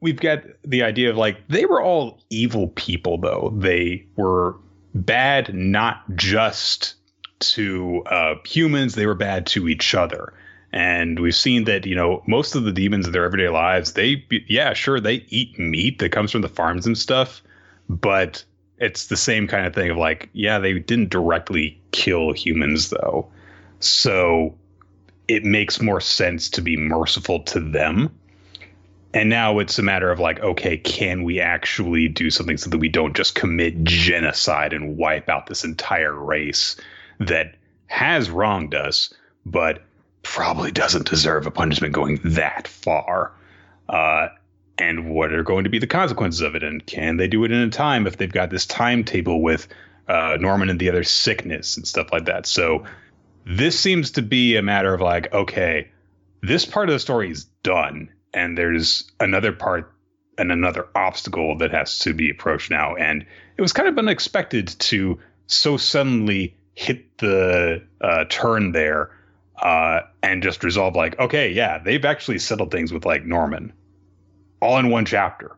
we've 0.00 0.20
got 0.20 0.42
the 0.62 0.82
idea 0.82 1.10
of 1.10 1.16
like 1.16 1.46
they 1.48 1.66
were 1.66 1.82
all 1.82 2.20
evil 2.30 2.68
people 2.68 3.18
though. 3.18 3.52
They 3.56 4.06
were 4.16 4.56
bad 4.94 5.54
not 5.54 6.02
just 6.14 6.94
to 7.40 8.02
uh, 8.06 8.34
humans, 8.44 8.94
they 8.94 9.06
were 9.06 9.14
bad 9.14 9.46
to 9.46 9.68
each 9.68 9.94
other. 9.94 10.32
And 10.72 11.20
we've 11.20 11.34
seen 11.34 11.64
that, 11.64 11.86
you 11.86 11.94
know, 11.94 12.22
most 12.26 12.54
of 12.54 12.64
the 12.64 12.72
demons 12.72 13.06
in 13.06 13.12
their 13.12 13.24
everyday 13.24 13.48
lives, 13.48 13.94
they, 13.94 14.24
yeah, 14.48 14.74
sure, 14.74 15.00
they 15.00 15.24
eat 15.28 15.58
meat 15.58 15.98
that 15.98 16.12
comes 16.12 16.30
from 16.30 16.42
the 16.42 16.48
farms 16.48 16.86
and 16.86 16.98
stuff, 16.98 17.42
but 17.88 18.44
it's 18.78 19.06
the 19.06 19.16
same 19.16 19.46
kind 19.46 19.66
of 19.66 19.74
thing 19.74 19.90
of 19.90 19.96
like, 19.96 20.28
yeah, 20.34 20.58
they 20.58 20.78
didn't 20.78 21.08
directly 21.08 21.80
kill 21.92 22.32
humans 22.32 22.90
though. 22.90 23.30
So 23.80 24.54
it 25.26 25.44
makes 25.44 25.80
more 25.80 26.00
sense 26.00 26.50
to 26.50 26.60
be 26.60 26.76
merciful 26.76 27.40
to 27.44 27.60
them. 27.60 28.14
And 29.14 29.30
now 29.30 29.58
it's 29.58 29.78
a 29.78 29.82
matter 29.82 30.10
of 30.10 30.20
like, 30.20 30.40
okay, 30.40 30.76
can 30.76 31.22
we 31.22 31.40
actually 31.40 32.08
do 32.08 32.30
something 32.30 32.58
so 32.58 32.68
that 32.70 32.78
we 32.78 32.88
don't 32.88 33.16
just 33.16 33.34
commit 33.34 33.82
genocide 33.84 34.72
and 34.72 34.96
wipe 34.96 35.28
out 35.28 35.46
this 35.46 35.64
entire 35.64 36.14
race 36.14 36.76
that 37.18 37.54
has 37.86 38.30
wronged 38.30 38.74
us, 38.74 39.12
but 39.46 39.82
probably 40.22 40.70
doesn't 40.70 41.08
deserve 41.08 41.46
a 41.46 41.50
punishment 41.50 41.94
going 41.94 42.20
that 42.22 42.68
far. 42.68 43.32
Uh, 43.88 44.28
and 44.76 45.10
what 45.10 45.32
are 45.32 45.42
going 45.42 45.64
to 45.64 45.70
be 45.70 45.78
the 45.78 45.86
consequences 45.86 46.42
of 46.42 46.54
it? 46.54 46.62
And 46.62 46.84
can 46.86 47.16
they 47.16 47.26
do 47.28 47.44
it 47.44 47.50
in 47.50 47.58
a 47.58 47.70
time 47.70 48.06
if 48.06 48.18
they've 48.18 48.30
got 48.30 48.50
this 48.50 48.66
timetable 48.66 49.40
with 49.40 49.68
uh, 50.06 50.36
Norman 50.38 50.68
and 50.68 50.78
the 50.78 50.88
other 50.88 51.02
sickness 51.02 51.76
and 51.76 51.86
stuff 51.86 52.12
like 52.12 52.26
that? 52.26 52.46
So 52.46 52.84
this 53.46 53.78
seems 53.80 54.10
to 54.12 54.22
be 54.22 54.56
a 54.56 54.62
matter 54.62 54.92
of 54.92 55.00
like, 55.00 55.32
okay, 55.32 55.88
this 56.42 56.66
part 56.66 56.90
of 56.90 56.92
the 56.92 57.00
story 57.00 57.30
is 57.30 57.44
done, 57.62 58.10
and 58.38 58.56
there's 58.56 59.10
another 59.18 59.50
part 59.50 59.92
and 60.38 60.52
another 60.52 60.86
obstacle 60.94 61.58
that 61.58 61.72
has 61.72 61.98
to 61.98 62.14
be 62.14 62.30
approached 62.30 62.70
now. 62.70 62.94
And 62.94 63.26
it 63.56 63.62
was 63.62 63.72
kind 63.72 63.88
of 63.88 63.98
unexpected 63.98 64.68
to 64.78 65.18
so 65.48 65.76
suddenly 65.76 66.56
hit 66.76 67.18
the 67.18 67.82
uh, 68.00 68.24
turn 68.28 68.70
there 68.70 69.10
uh, 69.60 70.02
and 70.22 70.40
just 70.40 70.62
resolve 70.62 70.94
like, 70.94 71.18
okay, 71.18 71.50
yeah, 71.50 71.78
they've 71.78 72.04
actually 72.04 72.38
settled 72.38 72.70
things 72.70 72.92
with 72.92 73.04
like 73.04 73.24
Norman, 73.24 73.72
all 74.62 74.78
in 74.78 74.88
one 74.90 75.04
chapter. 75.04 75.56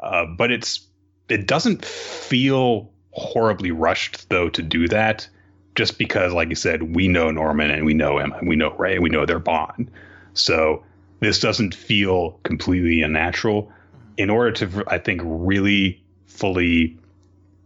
Uh, 0.00 0.26
but 0.26 0.50
it's 0.50 0.88
it 1.28 1.46
doesn't 1.46 1.84
feel 1.84 2.90
horribly 3.12 3.70
rushed 3.70 4.28
though 4.28 4.48
to 4.48 4.60
do 4.60 4.88
that, 4.88 5.28
just 5.76 5.98
because, 5.98 6.32
like 6.32 6.48
you 6.48 6.56
said, 6.56 6.96
we 6.96 7.06
know 7.06 7.30
Norman 7.30 7.70
and 7.70 7.86
we 7.86 7.94
know 7.94 8.18
him 8.18 8.32
and 8.32 8.48
we 8.48 8.56
know 8.56 8.72
Ray 8.72 8.94
and 8.94 9.04
we 9.04 9.10
know 9.10 9.24
their 9.24 9.38
bond. 9.38 9.88
So 10.34 10.82
this 11.22 11.38
doesn't 11.38 11.72
feel 11.74 12.32
completely 12.42 13.00
unnatural. 13.00 13.70
In 14.16 14.28
order 14.28 14.50
to, 14.66 14.84
I 14.88 14.98
think, 14.98 15.22
really 15.24 16.02
fully 16.26 16.98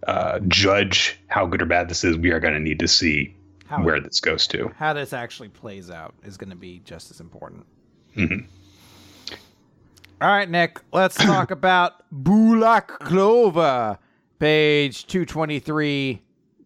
uh, 0.06 0.38
judge 0.46 1.18
how 1.28 1.46
good 1.46 1.62
or 1.62 1.66
bad 1.66 1.88
this 1.88 2.04
is, 2.04 2.16
we 2.16 2.30
are 2.30 2.38
going 2.38 2.54
to 2.54 2.60
need 2.60 2.78
to 2.78 2.86
see 2.86 3.34
How, 3.66 3.82
where 3.82 3.98
this 4.00 4.20
goes 4.20 4.46
to. 4.48 4.68
how 4.76 4.92
this 4.92 5.12
actually 5.12 5.48
plays 5.48 5.90
out 5.90 6.14
is 6.22 6.36
going 6.36 6.50
to 6.50 6.56
be 6.56 6.80
just 6.84 7.10
as 7.10 7.18
important. 7.20 7.64
Mhm. 8.16 8.46
All 10.20 10.28
right, 10.28 10.48
Nick, 10.48 10.78
let's 10.92 11.16
talk 11.24 11.50
about 11.50 12.04
Black 12.12 12.88
Clover, 13.00 13.98
page 14.38 15.06
223, 15.06 16.22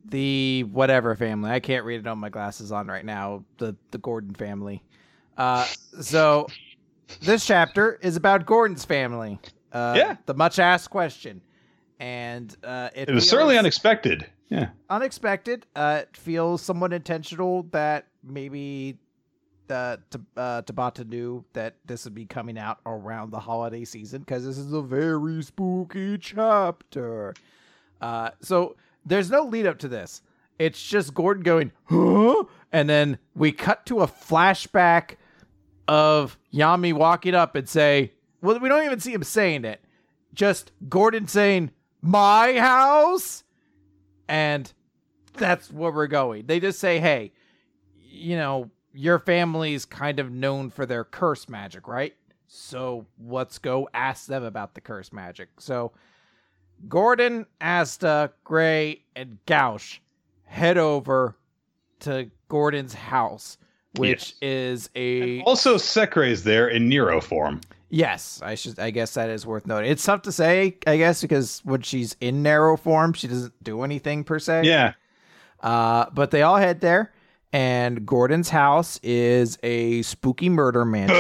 the 0.07 0.65
whatever 0.65 1.15
family. 1.15 1.51
I 1.51 1.61
can't 1.61 1.85
read 1.85 2.01
it 2.01 2.07
on 2.07 2.19
my 2.19 2.29
glasses 2.29 2.73
on 2.73 2.89
right 2.89 3.05
now, 3.05 3.45
the, 3.59 3.77
the 3.93 3.99
Gordon 3.99 4.35
family. 4.35 4.83
Uh, 5.39 5.65
so 6.01 6.47
this 7.21 7.47
chapter 7.47 7.99
is 8.03 8.17
about 8.17 8.47
Gordon's 8.47 8.85
family. 8.85 9.39
Uh, 9.73 9.95
Yeah. 9.97 10.17
The 10.27 10.35
much 10.35 10.59
asked 10.59 10.91
question. 10.91 11.41
And 11.99 12.55
uh, 12.65 12.91
it, 12.95 13.09
It 13.09 13.15
was 13.15 13.29
certainly 13.29 13.59
unexpected. 13.59 14.27
Yeah. 14.49 14.71
unexpected. 14.89 15.67
Uh, 15.77 16.01
it 16.03 16.17
feels 16.17 16.61
somewhat 16.63 16.93
intentional 16.93 17.63
that 17.71 18.07
maybe 18.25 18.99
uh, 19.69 19.99
T- 20.11 20.19
uh, 20.37 20.63
Tabata 20.63 21.07
knew 21.09 21.45
that 21.53 21.77
this 21.87 22.05
would 22.05 22.15
be 22.15 22.25
coming 22.27 22.59
out 22.59 22.79
around 22.85 23.31
the 23.31 23.39
holiday 23.39 23.85
season 23.85 24.21
because 24.23 24.45
this 24.45 24.59
is 24.59 24.73
a 24.73 24.83
very 24.83 25.43
spooky 25.43 26.19
chapter. 26.19 27.33
Uh, 28.01 28.31
so 28.41 28.75
there's 29.07 29.31
no 29.31 29.45
lead 29.45 29.67
up 29.67 29.79
to 29.79 29.89
this. 29.89 30.23
It's 30.59 30.83
just 30.83 31.15
Gordon 31.15 31.45
going, 31.45 31.71
huh? 31.85 32.43
And 32.73 32.89
then 32.89 33.19
we 33.37 33.53
cut 33.53 33.87
to 33.87 34.01
a 34.01 34.07
flashback 34.09 35.15
of 35.91 36.39
Yami 36.55 36.93
walking 36.93 37.35
up 37.35 37.57
and 37.57 37.69
say, 37.69 38.13
well, 38.41 38.61
we 38.61 38.69
don't 38.69 38.85
even 38.85 39.01
see 39.01 39.13
him 39.13 39.25
saying 39.25 39.65
it. 39.65 39.85
Just 40.33 40.71
Gordon 40.89 41.27
saying, 41.27 41.73
my 42.01 42.61
house? 42.61 43.43
And 44.29 44.73
that's 45.33 45.73
where 45.73 45.91
we're 45.91 46.07
going. 46.07 46.47
They 46.47 46.61
just 46.61 46.79
say, 46.79 47.01
hey, 47.01 47.33
you 47.99 48.37
know, 48.37 48.71
your 48.95 49.19
family's 49.19 49.85
kind 49.85 50.21
of 50.21 50.31
known 50.31 50.71
for 50.71 50.87
their 50.87 51.03
curse 51.03 51.49
magic, 51.49 51.89
right? 51.89 52.15
So 52.47 53.07
let's 53.21 53.59
go 53.59 53.89
ask 53.93 54.27
them 54.27 54.45
about 54.45 54.77
the 54.77 54.81
curse 54.81 55.13
magic. 55.13 55.49
So 55.59 55.91
Gordon, 56.89 57.47
Asta, 57.61 58.09
uh, 58.09 58.29
Gray, 58.45 59.03
and 59.17 59.39
Gauche 59.45 59.99
head 60.45 60.79
over 60.79 61.37
to 62.01 62.31
Gordon's 62.47 62.95
house, 62.95 63.59
which 63.97 64.35
is 64.41 64.91
a 64.95 65.43
Also, 65.43 65.77
Sekre 65.77 66.29
is 66.29 66.45
there 66.45 66.69
in 66.69 66.89
Nero 66.89 67.21
form. 67.21 67.61
Yes, 67.93 68.41
I 68.45 68.55
should. 68.55 68.79
I 68.79 68.91
guess 68.91 69.15
that 69.15 69.31
is 69.31 69.45
worth 69.45 69.67
noting. 69.67 69.91
It's 69.91 70.05
tough 70.05 70.23
to 70.23 70.33
say, 70.33 70.77
I 70.87 70.97
guess, 70.97 71.23
because 71.23 71.61
when 71.65 71.83
she's 71.83 72.17
in 72.21 72.43
Nero 72.43 72.77
form, 72.77 73.15
she 73.15 73.27
doesn't 73.27 73.65
do 73.65 73.83
anything 73.83 74.23
per 74.23 74.39
se. 74.39 74.63
Yeah. 74.65 74.93
Uh, 75.61 76.07
but 76.15 76.31
they 76.31 76.43
all 76.43 76.57
head 76.57 76.81
there, 76.81 77.13
and 77.53 78.07
Gordon's 78.07 78.49
house 78.49 79.01
is 79.03 79.59
a 79.65 80.03
spooky 80.03 80.49
murder 80.49 80.85
mansion. 80.85 81.17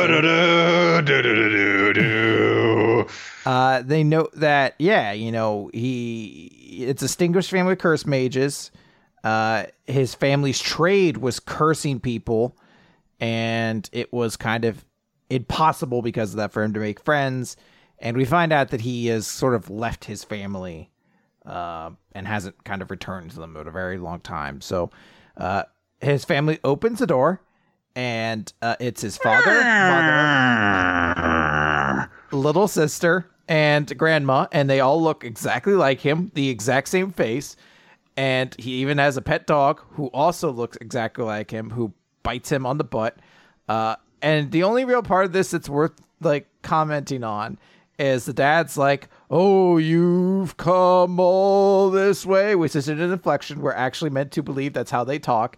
Uh, 3.44 3.82
they 3.82 4.04
know 4.04 4.28
that, 4.34 4.74
yeah, 4.78 5.12
you 5.12 5.32
know, 5.32 5.70
he 5.74 6.86
it's 6.88 7.02
a 7.02 7.06
distinguished 7.06 7.50
family 7.50 7.72
of 7.72 7.78
curse 7.78 8.06
mages. 8.06 8.70
Uh, 9.22 9.64
his 9.86 10.14
family's 10.14 10.60
trade 10.60 11.18
was 11.18 11.40
cursing 11.40 12.00
people, 12.00 12.56
and 13.20 13.88
it 13.92 14.12
was 14.12 14.36
kind 14.36 14.64
of 14.64 14.84
impossible 15.28 16.02
because 16.02 16.30
of 16.30 16.36
that 16.38 16.52
for 16.52 16.62
him 16.62 16.72
to 16.74 16.80
make 16.80 17.00
friends. 17.00 17.56
And 17.98 18.16
we 18.16 18.24
find 18.24 18.52
out 18.52 18.70
that 18.70 18.80
he 18.80 19.06
has 19.08 19.26
sort 19.26 19.54
of 19.54 19.68
left 19.68 20.06
his 20.06 20.24
family 20.24 20.90
uh, 21.44 21.90
and 22.12 22.26
hasn't 22.26 22.64
kind 22.64 22.82
of 22.82 22.90
returned 22.90 23.30
to 23.32 23.40
them 23.40 23.56
in 23.56 23.66
a 23.66 23.70
very 23.70 23.98
long 23.98 24.20
time. 24.20 24.60
So 24.60 24.90
uh, 25.36 25.64
his 26.00 26.24
family 26.24 26.58
opens 26.64 27.00
the 27.00 27.06
door, 27.06 27.42
and 27.94 28.50
uh, 28.62 28.76
it's 28.80 29.02
his 29.02 29.18
father, 29.18 29.62
mother, 31.14 32.10
little 32.32 32.68
sister, 32.68 33.30
and 33.48 33.98
grandma, 33.98 34.46
and 34.52 34.70
they 34.70 34.80
all 34.80 35.02
look 35.02 35.24
exactly 35.24 35.74
like 35.74 36.00
him, 36.00 36.30
the 36.34 36.48
exact 36.48 36.88
same 36.88 37.10
face. 37.10 37.56
And 38.20 38.54
he 38.58 38.72
even 38.82 38.98
has 38.98 39.16
a 39.16 39.22
pet 39.22 39.46
dog 39.46 39.80
who 39.92 40.08
also 40.08 40.50
looks 40.50 40.76
exactly 40.82 41.24
like 41.24 41.50
him, 41.50 41.70
who 41.70 41.94
bites 42.22 42.52
him 42.52 42.66
on 42.66 42.76
the 42.76 42.84
butt. 42.84 43.16
Uh, 43.66 43.96
and 44.20 44.52
the 44.52 44.62
only 44.62 44.84
real 44.84 45.02
part 45.02 45.24
of 45.24 45.32
this 45.32 45.52
that's 45.52 45.70
worth 45.70 45.94
like 46.20 46.46
commenting 46.60 47.24
on 47.24 47.58
is 47.98 48.26
the 48.26 48.34
dad's 48.34 48.76
like, 48.76 49.08
"Oh, 49.30 49.78
you've 49.78 50.58
come 50.58 51.18
all 51.18 51.88
this 51.88 52.26
way," 52.26 52.54
which 52.54 52.76
is 52.76 52.90
an 52.90 53.00
inflection. 53.00 53.62
We're 53.62 53.72
actually 53.72 54.10
meant 54.10 54.32
to 54.32 54.42
believe 54.42 54.74
that's 54.74 54.90
how 54.90 55.02
they 55.02 55.18
talk. 55.18 55.56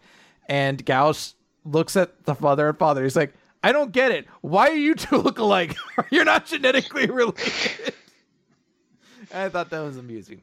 And 0.49 0.87
Gauche 0.87 1.33
looks 1.65 1.97
at 1.97 2.27
the 2.27 2.37
father 2.37 2.69
and 2.69 2.79
father. 2.79 3.03
He's 3.03 3.17
like, 3.17 3.35
"I 3.65 3.73
don't 3.73 3.91
get 3.91 4.13
it. 4.13 4.29
Why 4.41 4.69
are 4.69 4.77
you 4.77 4.95
two 4.95 5.17
look 5.19 5.41
alike? 5.41 5.75
You're 6.13 6.25
not 6.25 6.47
genetically 6.47 7.07
related." 7.11 7.95
I 9.35 9.49
thought 9.49 9.71
that 9.71 9.81
was 9.81 9.97
amusing. 9.97 10.43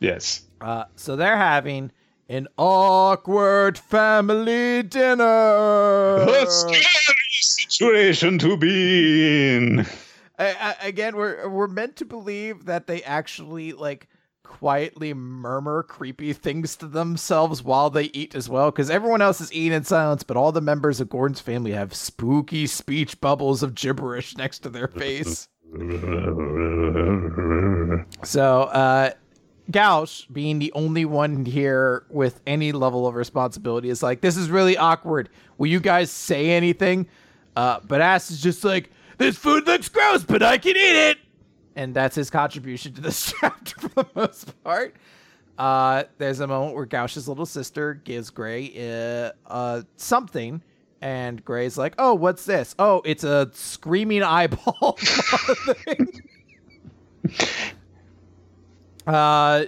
Yes. 0.00 0.42
Uh, 0.60 0.84
so 0.96 1.16
they're 1.16 1.36
having 1.36 1.92
an 2.28 2.48
awkward 2.58 3.78
family 3.78 4.82
dinner. 4.82 5.24
A 5.24 6.46
scary 6.46 7.16
situation 7.40 8.38
to 8.38 8.56
be 8.56 9.56
in. 9.56 9.86
I, 10.38 10.76
I, 10.80 10.86
again, 10.86 11.16
we're 11.16 11.48
we're 11.48 11.66
meant 11.66 11.96
to 11.96 12.04
believe 12.04 12.66
that 12.66 12.86
they 12.86 13.02
actually 13.02 13.72
like 13.72 14.08
quietly 14.42 15.12
murmur 15.12 15.82
creepy 15.82 16.32
things 16.32 16.76
to 16.76 16.86
themselves 16.86 17.62
while 17.62 17.90
they 17.90 18.04
eat 18.04 18.34
as 18.34 18.48
well, 18.48 18.70
because 18.70 18.90
everyone 18.90 19.22
else 19.22 19.40
is 19.40 19.52
eating 19.52 19.72
in 19.72 19.84
silence, 19.84 20.22
but 20.22 20.36
all 20.36 20.52
the 20.52 20.60
members 20.60 21.00
of 21.00 21.08
Gordon's 21.08 21.40
family 21.40 21.72
have 21.72 21.94
spooky 21.94 22.66
speech 22.66 23.20
bubbles 23.20 23.62
of 23.62 23.74
gibberish 23.74 24.36
next 24.36 24.60
to 24.60 24.68
their 24.68 24.88
face. 24.88 25.48
so, 28.22 28.62
uh, 28.62 29.10
Gauche, 29.70 30.26
being 30.26 30.58
the 30.58 30.72
only 30.72 31.04
one 31.04 31.44
here 31.44 32.04
with 32.08 32.40
any 32.46 32.72
level 32.72 33.06
of 33.06 33.14
responsibility, 33.14 33.88
is 33.88 34.02
like, 34.02 34.20
this 34.20 34.36
is 34.36 34.48
really 34.50 34.76
awkward. 34.76 35.28
Will 35.58 35.66
you 35.68 35.80
guys 35.80 36.10
say 36.10 36.50
anything? 36.50 37.08
Uh, 37.56 37.80
but 37.86 38.00
Ass 38.00 38.30
is 38.30 38.40
just 38.40 38.64
like, 38.64 38.90
this 39.18 39.36
food 39.36 39.66
looks 39.66 39.88
gross, 39.88 40.22
but 40.22 40.42
I 40.42 40.58
can 40.58 40.76
eat 40.76 41.10
it. 41.10 41.18
And 41.74 41.94
that's 41.94 42.14
his 42.14 42.30
contribution 42.30 42.92
to 42.94 43.00
this 43.00 43.32
chapter 43.40 43.80
for 43.80 43.88
the 43.88 44.06
most 44.14 44.62
part. 44.62 44.94
Uh, 45.58 46.04
there's 46.18 46.40
a 46.40 46.46
moment 46.46 46.74
where 46.74 46.86
Gauche's 46.86 47.28
little 47.28 47.46
sister 47.46 47.94
gives 47.94 48.30
Gray 48.30 48.72
uh, 48.76 49.32
uh, 49.46 49.82
something, 49.96 50.62
and 51.00 51.42
Gray's 51.44 51.78
like, 51.78 51.94
"Oh, 51.98 52.14
what's 52.14 52.44
this? 52.44 52.74
Oh, 52.78 53.00
it's 53.06 53.24
a 53.24 53.50
screaming 53.54 54.22
eyeball." 54.22 54.98
uh, 59.06 59.64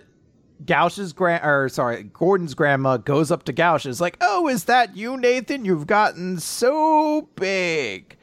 Gauche's 0.67 1.13
grand, 1.13 1.45
or 1.45 1.69
sorry, 1.69 2.03
Gordon's 2.05 2.55
grandma 2.55 2.97
goes 2.97 3.31
up 3.31 3.45
to 3.45 3.53
Gauche 3.53 3.85
and 3.85 3.91
is 3.93 4.01
like, 4.01 4.17
"Oh, 4.21 4.49
is 4.49 4.65
that 4.65 4.97
you, 4.97 5.17
Nathan? 5.17 5.65
You've 5.65 5.87
gotten 5.87 6.39
so 6.41 7.29
big." 7.37 8.17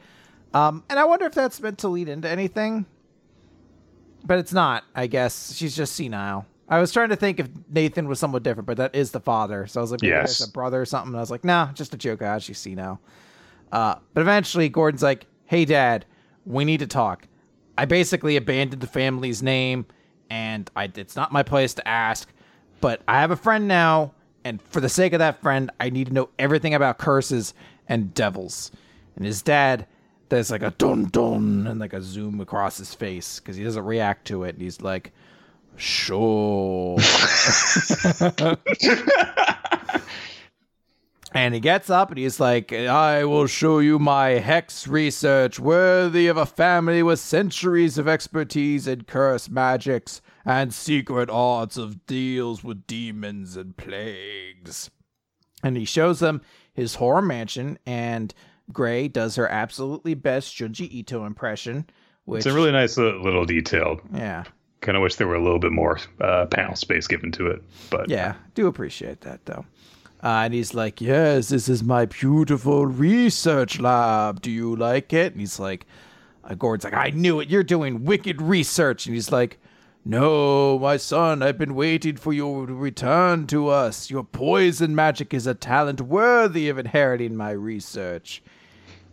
Um, 0.52 0.84
and 0.90 0.98
I 0.98 1.04
wonder 1.04 1.26
if 1.26 1.32
that's 1.34 1.60
meant 1.60 1.78
to 1.78 1.88
lead 1.88 2.08
into 2.08 2.28
anything, 2.28 2.86
but 4.24 4.38
it's 4.38 4.52
not. 4.52 4.84
I 4.94 5.06
guess 5.06 5.54
she's 5.54 5.74
just 5.76 5.94
senile. 5.94 6.46
I 6.68 6.80
was 6.80 6.92
trying 6.92 7.10
to 7.10 7.16
think 7.16 7.38
if 7.40 7.48
Nathan 7.70 8.08
was 8.08 8.18
somewhat 8.18 8.42
different, 8.42 8.66
but 8.66 8.76
that 8.78 8.94
is 8.94 9.12
the 9.12 9.20
father. 9.20 9.66
So 9.66 9.80
I 9.80 9.82
was 9.82 9.92
like, 9.92 10.02
Yes. 10.02 10.40
a 10.46 10.50
brother 10.50 10.80
or 10.80 10.84
something. 10.84 11.10
And 11.10 11.16
I 11.16 11.20
was 11.20 11.30
like, 11.30 11.44
nah, 11.44 11.70
just 11.72 11.94
a 11.94 11.96
joke. 11.96 12.22
Ah, 12.22 12.38
she's 12.38 12.58
senile. 12.58 13.00
Uh, 13.70 13.94
but 14.14 14.20
eventually, 14.22 14.68
Gordon's 14.68 15.02
like, 15.02 15.26
"Hey, 15.44 15.64
Dad, 15.64 16.06
we 16.44 16.64
need 16.64 16.78
to 16.80 16.86
talk. 16.86 17.28
I 17.78 17.84
basically 17.84 18.36
abandoned 18.36 18.80
the 18.82 18.86
family's 18.88 19.42
name, 19.42 19.86
and 20.30 20.70
I 20.76 20.90
it's 20.94 21.16
not 21.16 21.32
my 21.32 21.42
place 21.42 21.74
to 21.74 21.86
ask. 21.86 22.28
But 22.80 23.00
I 23.08 23.20
have 23.20 23.30
a 23.30 23.36
friend 23.36 23.66
now, 23.68 24.12
and 24.44 24.60
for 24.60 24.80
the 24.80 24.88
sake 24.88 25.12
of 25.12 25.18
that 25.20 25.40
friend, 25.40 25.70
I 25.80 25.90
need 25.90 26.08
to 26.08 26.12
know 26.12 26.28
everything 26.38 26.74
about 26.74 26.98
curses 26.98 27.54
and 27.88 28.12
devils." 28.14 28.70
And 29.16 29.24
his 29.24 29.42
dad, 29.42 29.86
there's 30.28 30.50
like 30.50 30.62
a 30.62 30.72
dun 30.72 31.06
dun 31.06 31.66
and 31.66 31.80
like 31.80 31.92
a 31.92 32.02
zoom 32.02 32.40
across 32.40 32.78
his 32.78 32.94
face 32.94 33.40
because 33.40 33.56
he 33.56 33.64
doesn't 33.64 33.84
react 33.84 34.26
to 34.28 34.44
it, 34.44 34.54
and 34.54 34.62
he's 34.62 34.80
like, 34.80 35.12
"Sure." 35.76 36.98
And 41.36 41.52
he 41.52 41.60
gets 41.60 41.90
up 41.90 42.08
and 42.10 42.16
he's 42.18 42.40
like, 42.40 42.72
I 42.72 43.24
will 43.26 43.46
show 43.46 43.78
you 43.78 43.98
my 43.98 44.28
hex 44.30 44.88
research 44.88 45.60
worthy 45.60 46.28
of 46.28 46.38
a 46.38 46.46
family 46.46 47.02
with 47.02 47.20
centuries 47.20 47.98
of 47.98 48.08
expertise 48.08 48.86
in 48.86 49.02
curse 49.02 49.50
magics 49.50 50.22
and 50.46 50.72
secret 50.72 51.28
arts 51.28 51.76
of 51.76 52.06
deals 52.06 52.64
with 52.64 52.86
demons 52.86 53.54
and 53.54 53.76
plagues. 53.76 54.90
And 55.62 55.76
he 55.76 55.84
shows 55.84 56.20
them 56.20 56.40
his 56.72 56.94
horror 56.94 57.20
mansion, 57.22 57.78
and 57.84 58.32
Gray 58.72 59.06
does 59.06 59.36
her 59.36 59.46
absolutely 59.50 60.14
best 60.14 60.54
Junji 60.56 60.88
Ito 60.90 61.26
impression, 61.26 61.84
which 62.24 62.46
It's 62.46 62.46
a 62.46 62.54
really 62.54 62.72
nice 62.72 62.96
li- 62.96 63.18
little 63.22 63.44
detail. 63.44 64.00
yeah, 64.14 64.44
Kind 64.80 64.96
of 64.96 65.02
wish 65.02 65.16
there 65.16 65.26
were 65.26 65.34
a 65.34 65.42
little 65.42 65.58
bit 65.58 65.72
more 65.72 65.98
uh, 66.20 66.46
panel 66.46 66.76
space 66.76 67.06
given 67.06 67.30
to 67.32 67.48
it, 67.48 67.62
but 67.90 68.08
Yeah, 68.08 68.34
do 68.54 68.66
appreciate 68.68 69.20
that 69.22 69.44
though. 69.44 69.66
Uh, 70.26 70.42
and 70.42 70.54
he's 70.54 70.74
like, 70.74 71.00
"Yes, 71.00 71.50
this 71.50 71.68
is 71.68 71.84
my 71.84 72.04
beautiful 72.04 72.84
research 72.84 73.78
lab. 73.78 74.42
Do 74.42 74.50
you 74.50 74.74
like 74.74 75.12
it?" 75.12 75.30
And 75.30 75.40
he's 75.40 75.60
like, 75.60 75.86
uh, 76.42 76.54
"Gordon's 76.54 76.82
like, 76.82 76.94
I 76.94 77.10
knew 77.10 77.38
it. 77.38 77.48
You're 77.48 77.62
doing 77.62 78.04
wicked 78.04 78.42
research." 78.42 79.06
And 79.06 79.14
he's 79.14 79.30
like, 79.30 79.60
"No, 80.04 80.80
my 80.80 80.96
son, 80.96 81.44
I've 81.44 81.58
been 81.58 81.76
waiting 81.76 82.16
for 82.16 82.32
you 82.32 82.66
to 82.66 82.74
return 82.74 83.46
to 83.46 83.68
us. 83.68 84.10
Your 84.10 84.24
poison 84.24 84.96
magic 84.96 85.32
is 85.32 85.46
a 85.46 85.54
talent 85.54 86.00
worthy 86.00 86.68
of 86.68 86.76
inheriting 86.76 87.36
my 87.36 87.52
research." 87.52 88.42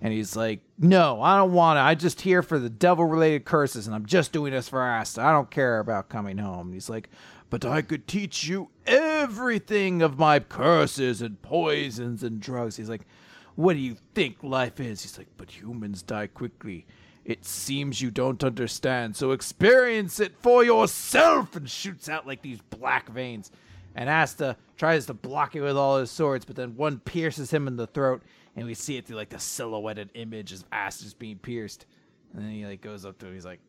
And 0.01 0.11
he's 0.11 0.35
like, 0.35 0.61
No, 0.79 1.21
I 1.21 1.37
don't 1.37 1.53
want 1.53 1.77
it. 1.77 1.83
I'm 1.83 1.97
just 1.99 2.21
here 2.21 2.41
for 2.41 2.57
the 2.57 2.71
devil 2.71 3.05
related 3.05 3.45
curses, 3.45 3.85
and 3.85 3.95
I'm 3.95 4.07
just 4.07 4.31
doing 4.31 4.51
this 4.51 4.67
for 4.67 4.81
us. 4.81 5.19
I 5.19 5.31
don't 5.31 5.51
care 5.51 5.79
about 5.79 6.09
coming 6.09 6.39
home. 6.39 6.67
And 6.67 6.73
he's 6.73 6.89
like, 6.89 7.09
But 7.53 7.65
I 7.65 7.83
could 7.83 8.07
teach 8.07 8.47
you 8.47 8.69
everything 8.87 10.01
of 10.01 10.17
my 10.17 10.39
curses 10.39 11.21
and 11.21 11.39
poisons 11.43 12.23
and 12.23 12.41
drugs. 12.41 12.77
He's 12.77 12.89
like, 12.89 13.05
What 13.53 13.73
do 13.73 13.79
you 13.79 13.95
think 14.15 14.41
life 14.41 14.79
is? 14.79 15.03
He's 15.03 15.19
like, 15.19 15.27
But 15.37 15.51
humans 15.51 16.01
die 16.01 16.25
quickly. 16.25 16.87
It 17.25 17.45
seems 17.45 18.01
you 18.01 18.09
don't 18.09 18.43
understand, 18.43 19.15
so 19.15 19.33
experience 19.33 20.19
it 20.19 20.35
for 20.39 20.63
yourself. 20.63 21.55
And 21.55 21.69
shoots 21.69 22.09
out 22.09 22.25
like 22.25 22.41
these 22.41 22.59
black 22.71 23.09
veins. 23.09 23.51
And 23.93 24.09
Asta 24.09 24.57
tries 24.75 25.05
to 25.05 25.13
block 25.13 25.55
it 25.55 25.61
with 25.61 25.77
all 25.77 25.99
his 25.99 26.09
swords, 26.09 26.45
but 26.45 26.55
then 26.55 26.75
one 26.75 27.01
pierces 27.01 27.51
him 27.51 27.67
in 27.67 27.75
the 27.75 27.85
throat, 27.85 28.23
and 28.55 28.65
we 28.65 28.73
see 28.73 28.97
it 28.97 29.05
through 29.05 29.17
like 29.17 29.29
the 29.29 29.37
silhouetted 29.37 30.09
image 30.15 30.53
of 30.53 30.65
Asta's 30.71 31.13
being 31.13 31.37
pierced. 31.37 31.85
And 32.33 32.41
then 32.41 32.49
he 32.49 32.65
like 32.65 32.81
goes 32.81 33.05
up 33.05 33.19
to 33.19 33.27
him, 33.27 33.35
he's 33.35 33.45
like, 33.45 33.59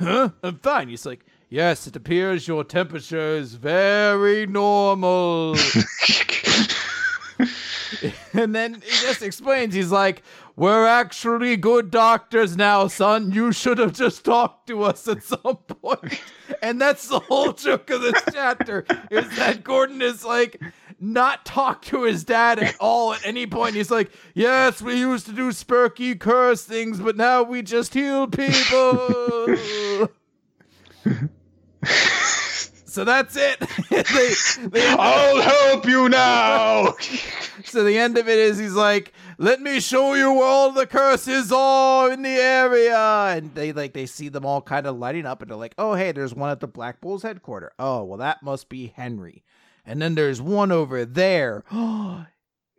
Huh? 0.00 0.30
I'm 0.42 0.58
fine. 0.58 0.88
He's 0.88 1.06
like, 1.06 1.24
Yes, 1.50 1.86
it 1.86 1.96
appears 1.96 2.46
your 2.46 2.62
temperature 2.62 3.36
is 3.36 3.54
very 3.54 4.46
normal. 4.46 5.52
and 8.34 8.54
then 8.54 8.82
he 8.84 8.90
just 8.90 9.22
explains, 9.22 9.72
he's 9.72 9.90
like, 9.90 10.22
We're 10.56 10.86
actually 10.86 11.56
good 11.56 11.90
doctors 11.90 12.54
now, 12.54 12.86
son. 12.88 13.32
You 13.32 13.52
should 13.52 13.78
have 13.78 13.94
just 13.94 14.26
talked 14.26 14.66
to 14.66 14.82
us 14.82 15.08
at 15.08 15.22
some 15.22 15.56
point. 15.56 16.20
And 16.60 16.78
that's 16.78 17.08
the 17.08 17.20
whole 17.20 17.52
joke 17.54 17.88
of 17.88 18.02
this 18.02 18.22
chapter, 18.30 18.84
is 19.10 19.34
that 19.36 19.64
Gordon 19.64 20.02
is 20.02 20.26
like 20.26 20.60
not 21.00 21.46
talk 21.46 21.80
to 21.86 22.02
his 22.02 22.24
dad 22.24 22.58
at 22.58 22.76
all 22.78 23.14
at 23.14 23.24
any 23.24 23.46
point. 23.46 23.74
He's 23.74 23.90
like, 23.90 24.10
Yes, 24.34 24.82
we 24.82 24.98
used 24.98 25.24
to 25.26 25.32
do 25.32 25.50
spurky 25.52 26.14
curse 26.14 26.62
things, 26.64 27.00
but 27.00 27.16
now 27.16 27.42
we 27.42 27.62
just 27.62 27.94
heal 27.94 28.26
people. 28.26 29.56
so 32.84 33.04
that's 33.04 33.36
it. 33.36 33.60
they, 33.90 34.68
they 34.68 34.88
I'll 34.88 35.40
help 35.40 35.86
you 35.86 36.08
now. 36.08 36.94
so 37.64 37.84
the 37.84 37.98
end 37.98 38.18
of 38.18 38.28
it 38.28 38.38
is 38.38 38.58
he's 38.58 38.74
like, 38.74 39.12
"Let 39.38 39.60
me 39.60 39.80
show 39.80 40.14
you 40.14 40.32
where 40.32 40.46
all 40.46 40.72
the 40.72 40.86
curses 40.86 41.52
are 41.52 42.10
in 42.10 42.22
the 42.22 42.28
area," 42.28 42.98
and 42.98 43.54
they 43.54 43.72
like 43.72 43.92
they 43.92 44.06
see 44.06 44.28
them 44.28 44.44
all 44.44 44.62
kind 44.62 44.86
of 44.86 44.98
lighting 44.98 45.26
up, 45.26 45.42
and 45.42 45.50
they're 45.50 45.58
like, 45.58 45.74
"Oh, 45.78 45.94
hey, 45.94 46.12
there's 46.12 46.34
one 46.34 46.50
at 46.50 46.60
the 46.60 46.68
Black 46.68 47.00
Bulls 47.00 47.22
headquarters. 47.22 47.72
Oh, 47.78 48.04
well, 48.04 48.18
that 48.18 48.42
must 48.42 48.68
be 48.68 48.88
Henry." 48.88 49.44
And 49.84 50.02
then 50.02 50.14
there's 50.14 50.42
one 50.42 50.70
over 50.70 51.06
there. 51.06 51.64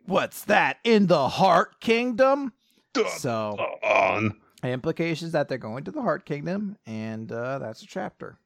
What's 0.06 0.44
that 0.44 0.78
in 0.84 1.06
the 1.06 1.28
Heart 1.28 1.80
Kingdom? 1.80 2.52
So 3.16 3.56
On. 3.82 4.36
implications 4.64 5.32
that 5.32 5.48
they're 5.48 5.58
going 5.58 5.84
to 5.84 5.90
the 5.90 6.02
Heart 6.02 6.24
Kingdom, 6.24 6.76
and 6.86 7.30
uh, 7.30 7.58
that's 7.58 7.82
a 7.82 7.86
chapter. 7.86 8.38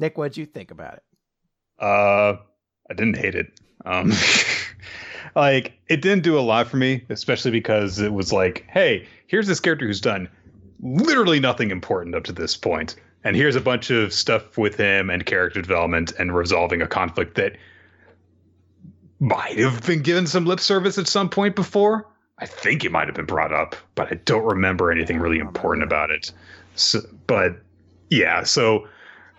Nick, 0.00 0.16
what'd 0.16 0.36
you 0.36 0.46
think 0.46 0.70
about 0.70 0.94
it? 0.94 1.02
Uh, 1.78 2.36
I 2.88 2.94
didn't 2.94 3.18
hate 3.18 3.34
it. 3.34 3.52
Um, 3.84 4.12
like 5.36 5.74
it 5.88 6.00
didn't 6.00 6.24
do 6.24 6.38
a 6.38 6.40
lot 6.40 6.68
for 6.68 6.78
me, 6.78 7.04
especially 7.10 7.50
because 7.50 8.00
it 8.00 8.12
was 8.12 8.32
like, 8.32 8.64
hey, 8.70 9.06
here's 9.26 9.46
this 9.46 9.60
character 9.60 9.86
who's 9.86 10.00
done 10.00 10.28
literally 10.82 11.38
nothing 11.38 11.70
important 11.70 12.14
up 12.14 12.24
to 12.24 12.32
this 12.32 12.56
point, 12.56 12.96
and 13.24 13.36
here's 13.36 13.56
a 13.56 13.60
bunch 13.60 13.90
of 13.90 14.14
stuff 14.14 14.56
with 14.56 14.76
him 14.76 15.10
and 15.10 15.26
character 15.26 15.60
development 15.60 16.12
and 16.18 16.34
resolving 16.34 16.80
a 16.80 16.86
conflict 16.86 17.34
that 17.34 17.56
might 19.20 19.58
have 19.58 19.86
been 19.86 20.00
given 20.00 20.26
some 20.26 20.46
lip 20.46 20.60
service 20.60 20.96
at 20.96 21.06
some 21.06 21.28
point 21.28 21.54
before. 21.54 22.06
I 22.38 22.46
think 22.46 22.86
it 22.86 22.90
might 22.90 23.06
have 23.06 23.14
been 23.14 23.26
brought 23.26 23.52
up, 23.52 23.76
but 23.94 24.10
I 24.10 24.14
don't 24.24 24.46
remember 24.46 24.90
anything 24.90 25.18
really 25.18 25.38
important 25.38 25.84
about 25.84 26.10
it. 26.10 26.32
So, 26.74 27.00
but 27.26 27.60
yeah, 28.08 28.44
so 28.44 28.88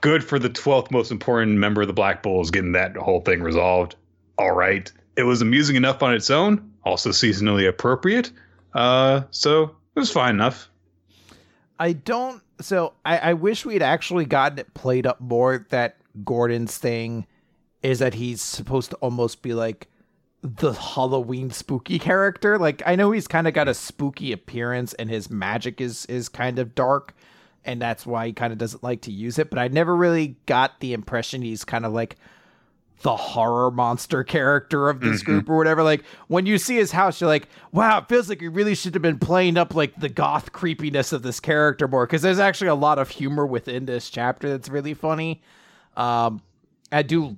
good 0.01 0.23
for 0.23 0.39
the 0.39 0.49
12th 0.49 0.91
most 0.91 1.11
important 1.11 1.57
member 1.57 1.81
of 1.81 1.87
the 1.87 1.93
Black 1.93 2.23
Bulls 2.23 2.51
getting 2.51 2.73
that 2.73 2.97
whole 2.97 3.21
thing 3.21 3.41
resolved. 3.41 3.95
All 4.37 4.51
right. 4.51 4.91
It 5.15 5.23
was 5.23 5.41
amusing 5.41 5.75
enough 5.75 6.01
on 6.03 6.13
its 6.13 6.29
own, 6.29 6.71
also 6.83 7.09
seasonally 7.09 7.67
appropriate. 7.67 8.31
Uh, 8.73 9.21
so 9.31 9.63
it 9.63 9.99
was 9.99 10.11
fine 10.11 10.35
enough. 10.35 10.69
I 11.79 11.93
don't. 11.93 12.41
So 12.59 12.93
I, 13.05 13.17
I 13.17 13.33
wish 13.33 13.65
we'd 13.65 13.81
actually 13.81 14.25
gotten 14.25 14.59
it 14.59 14.73
played 14.73 15.05
up 15.05 15.19
more. 15.19 15.65
That 15.69 15.97
Gordon's 16.23 16.77
thing 16.77 17.25
is 17.81 17.99
that 17.99 18.13
he's 18.13 18.41
supposed 18.41 18.91
to 18.91 18.95
almost 18.97 19.41
be 19.41 19.53
like 19.53 19.87
the 20.41 20.73
Halloween 20.73 21.51
spooky 21.51 21.99
character. 21.99 22.57
Like 22.57 22.81
I 22.85 22.95
know 22.95 23.11
he's 23.11 23.27
kind 23.27 23.47
of 23.47 23.53
got 23.53 23.67
a 23.67 23.73
spooky 23.73 24.31
appearance 24.31 24.93
and 24.95 25.09
his 25.09 25.29
magic 25.29 25.81
is 25.81 26.05
is 26.07 26.29
kind 26.29 26.59
of 26.59 26.75
dark 26.75 27.15
and 27.65 27.81
that's 27.81 28.05
why 28.05 28.27
he 28.27 28.33
kind 28.33 28.51
of 28.51 28.59
doesn't 28.59 28.83
like 28.83 29.01
to 29.01 29.11
use 29.11 29.37
it, 29.39 29.49
but 29.49 29.59
I 29.59 29.67
never 29.67 29.95
really 29.95 30.35
got 30.45 30.79
the 30.79 30.93
impression 30.93 31.41
he's 31.41 31.63
kind 31.63 31.85
of 31.85 31.93
like 31.93 32.17
the 33.01 33.15
horror 33.15 33.71
monster 33.71 34.23
character 34.25 34.89
of 34.89 34.99
this 34.99 35.21
mm-hmm. 35.21 35.31
group 35.31 35.49
or 35.49 35.57
whatever. 35.57 35.83
Like 35.83 36.03
when 36.27 36.45
you 36.45 36.57
see 36.57 36.75
his 36.75 36.91
house, 36.91 37.21
you're 37.21 37.27
like, 37.27 37.47
wow, 37.71 37.99
it 37.99 38.09
feels 38.09 38.29
like 38.29 38.41
he 38.41 38.47
really 38.47 38.75
should 38.75 38.93
have 38.93 39.03
been 39.03 39.19
playing 39.19 39.57
up 39.57 39.75
like 39.75 39.95
the 39.99 40.09
goth 40.09 40.51
creepiness 40.51 41.11
of 41.11 41.23
this 41.23 41.39
character 41.39 41.87
more 41.87 42.05
because 42.05 42.21
there's 42.21 42.39
actually 42.39 42.67
a 42.67 42.75
lot 42.75 42.99
of 42.99 43.09
humor 43.09 43.45
within 43.45 43.85
this 43.85 44.09
chapter 44.09 44.49
that's 44.49 44.69
really 44.69 44.93
funny. 44.93 45.41
Um, 45.97 46.41
I 46.91 47.03
do 47.03 47.37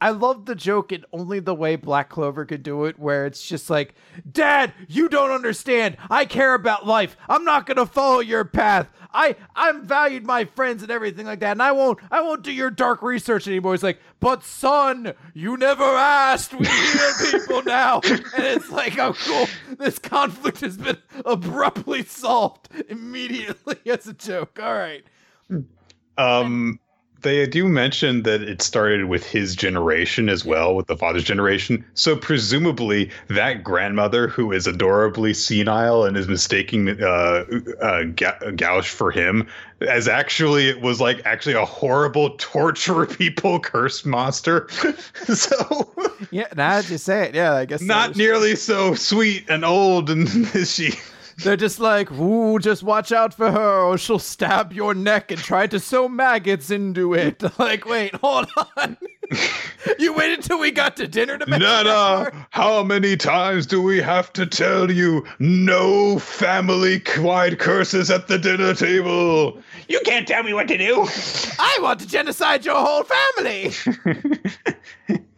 I 0.00 0.10
love 0.10 0.44
the 0.44 0.54
joke 0.54 0.92
in 0.92 1.04
only 1.10 1.40
the 1.40 1.54
way 1.54 1.76
Black 1.76 2.10
Clover 2.10 2.44
could 2.44 2.62
do 2.62 2.84
it, 2.84 2.98
where 2.98 3.24
it's 3.24 3.46
just 3.46 3.70
like, 3.70 3.94
Dad, 4.30 4.74
you 4.88 5.08
don't 5.08 5.30
understand. 5.30 5.96
I 6.10 6.26
care 6.26 6.52
about 6.52 6.86
life. 6.86 7.16
I'm 7.28 7.44
not 7.44 7.66
gonna 7.66 7.86
follow 7.86 8.20
your 8.20 8.44
path. 8.44 8.88
I 9.12 9.36
I'm 9.54 9.86
valued 9.86 10.26
my 10.26 10.44
friends 10.44 10.82
and 10.82 10.92
everything 10.92 11.24
like 11.24 11.40
that, 11.40 11.52
and 11.52 11.62
I 11.62 11.72
won't 11.72 11.98
I 12.10 12.20
won't 12.20 12.42
do 12.42 12.52
your 12.52 12.70
dark 12.70 13.00
research 13.02 13.48
anymore. 13.48 13.72
It's 13.72 13.82
like, 13.82 14.00
but 14.20 14.44
son, 14.44 15.14
you 15.32 15.56
never 15.56 15.84
asked. 15.84 16.52
We 16.52 16.66
hear 16.66 17.12
people 17.30 17.62
now, 17.66 18.00
and 18.04 18.44
it's 18.44 18.70
like, 18.70 18.98
oh 18.98 19.14
cool, 19.14 19.46
this 19.78 19.98
conflict 19.98 20.60
has 20.60 20.76
been 20.76 20.98
abruptly 21.24 22.04
solved 22.04 22.68
immediately 22.88 23.78
as 23.86 24.06
a 24.06 24.12
joke. 24.12 24.58
All 24.62 24.74
right. 24.74 25.04
Um 26.18 26.80
they 27.22 27.46
do 27.46 27.66
mention 27.66 28.22
that 28.22 28.42
it 28.42 28.62
started 28.62 29.06
with 29.06 29.24
his 29.24 29.56
generation 29.56 30.28
as 30.28 30.44
well, 30.44 30.74
with 30.74 30.86
the 30.86 30.96
father's 30.96 31.24
generation. 31.24 31.84
So 31.94 32.16
presumably, 32.16 33.10
that 33.28 33.64
grandmother 33.64 34.28
who 34.28 34.52
is 34.52 34.66
adorably 34.66 35.34
senile 35.34 36.04
and 36.04 36.16
is 36.16 36.28
mistaking 36.28 37.02
uh, 37.02 37.44
uh, 37.80 38.82
for 38.82 39.10
him, 39.10 39.48
as 39.80 40.08
actually 40.08 40.68
it 40.68 40.80
was 40.80 41.00
like 41.00 41.20
actually 41.24 41.54
a 41.54 41.64
horrible 41.64 42.30
torture 42.38 43.06
people 43.18 43.60
curse 43.60 44.04
monster. 44.04 44.68
so 45.24 45.90
yeah, 46.30 46.46
now 46.56 46.80
that 46.80 46.90
you 46.90 46.98
say 46.98 47.24
it, 47.24 47.34
yeah, 47.34 47.54
I 47.54 47.64
guess 47.64 47.82
not 47.82 48.16
nearly 48.16 48.56
so 48.56 48.94
sweet 48.94 49.46
and 49.48 49.64
old, 49.64 50.10
and 50.10 50.28
is 50.54 50.70
she? 50.74 50.92
They're 51.38 51.56
just 51.56 51.78
like, 51.78 52.10
ooh, 52.12 52.58
just 52.58 52.82
watch 52.82 53.12
out 53.12 53.34
for 53.34 53.50
her, 53.50 53.80
or 53.82 53.98
she'll 53.98 54.18
stab 54.18 54.72
your 54.72 54.94
neck 54.94 55.30
and 55.30 55.40
try 55.40 55.66
to 55.66 55.78
sew 55.78 56.08
maggots 56.08 56.70
into 56.70 57.14
it. 57.14 57.42
Like, 57.58 57.86
wait, 57.86 58.14
hold 58.16 58.48
on. 58.76 58.96
you 59.98 60.12
waited 60.14 60.42
till 60.42 60.58
we 60.60 60.70
got 60.70 60.96
to 60.96 61.08
dinner 61.08 61.38
to 61.38 61.46
make 61.46 61.60
Nana, 61.60 62.46
how 62.50 62.82
many 62.82 63.16
times 63.16 63.66
do 63.66 63.80
we 63.80 64.00
have 64.00 64.32
to 64.34 64.46
tell 64.46 64.90
you 64.90 65.26
no 65.38 66.18
family 66.18 67.00
quiet 67.00 67.58
curses 67.58 68.10
at 68.10 68.28
the 68.28 68.38
dinner 68.38 68.74
table? 68.74 69.60
You 69.88 70.00
can't 70.04 70.28
tell 70.28 70.42
me 70.42 70.52
what 70.52 70.68
to 70.68 70.78
do. 70.78 71.06
I 71.58 71.78
want 71.80 72.00
to 72.00 72.06
genocide 72.06 72.64
your 72.64 72.76
whole 72.76 73.04
family. 73.04 73.72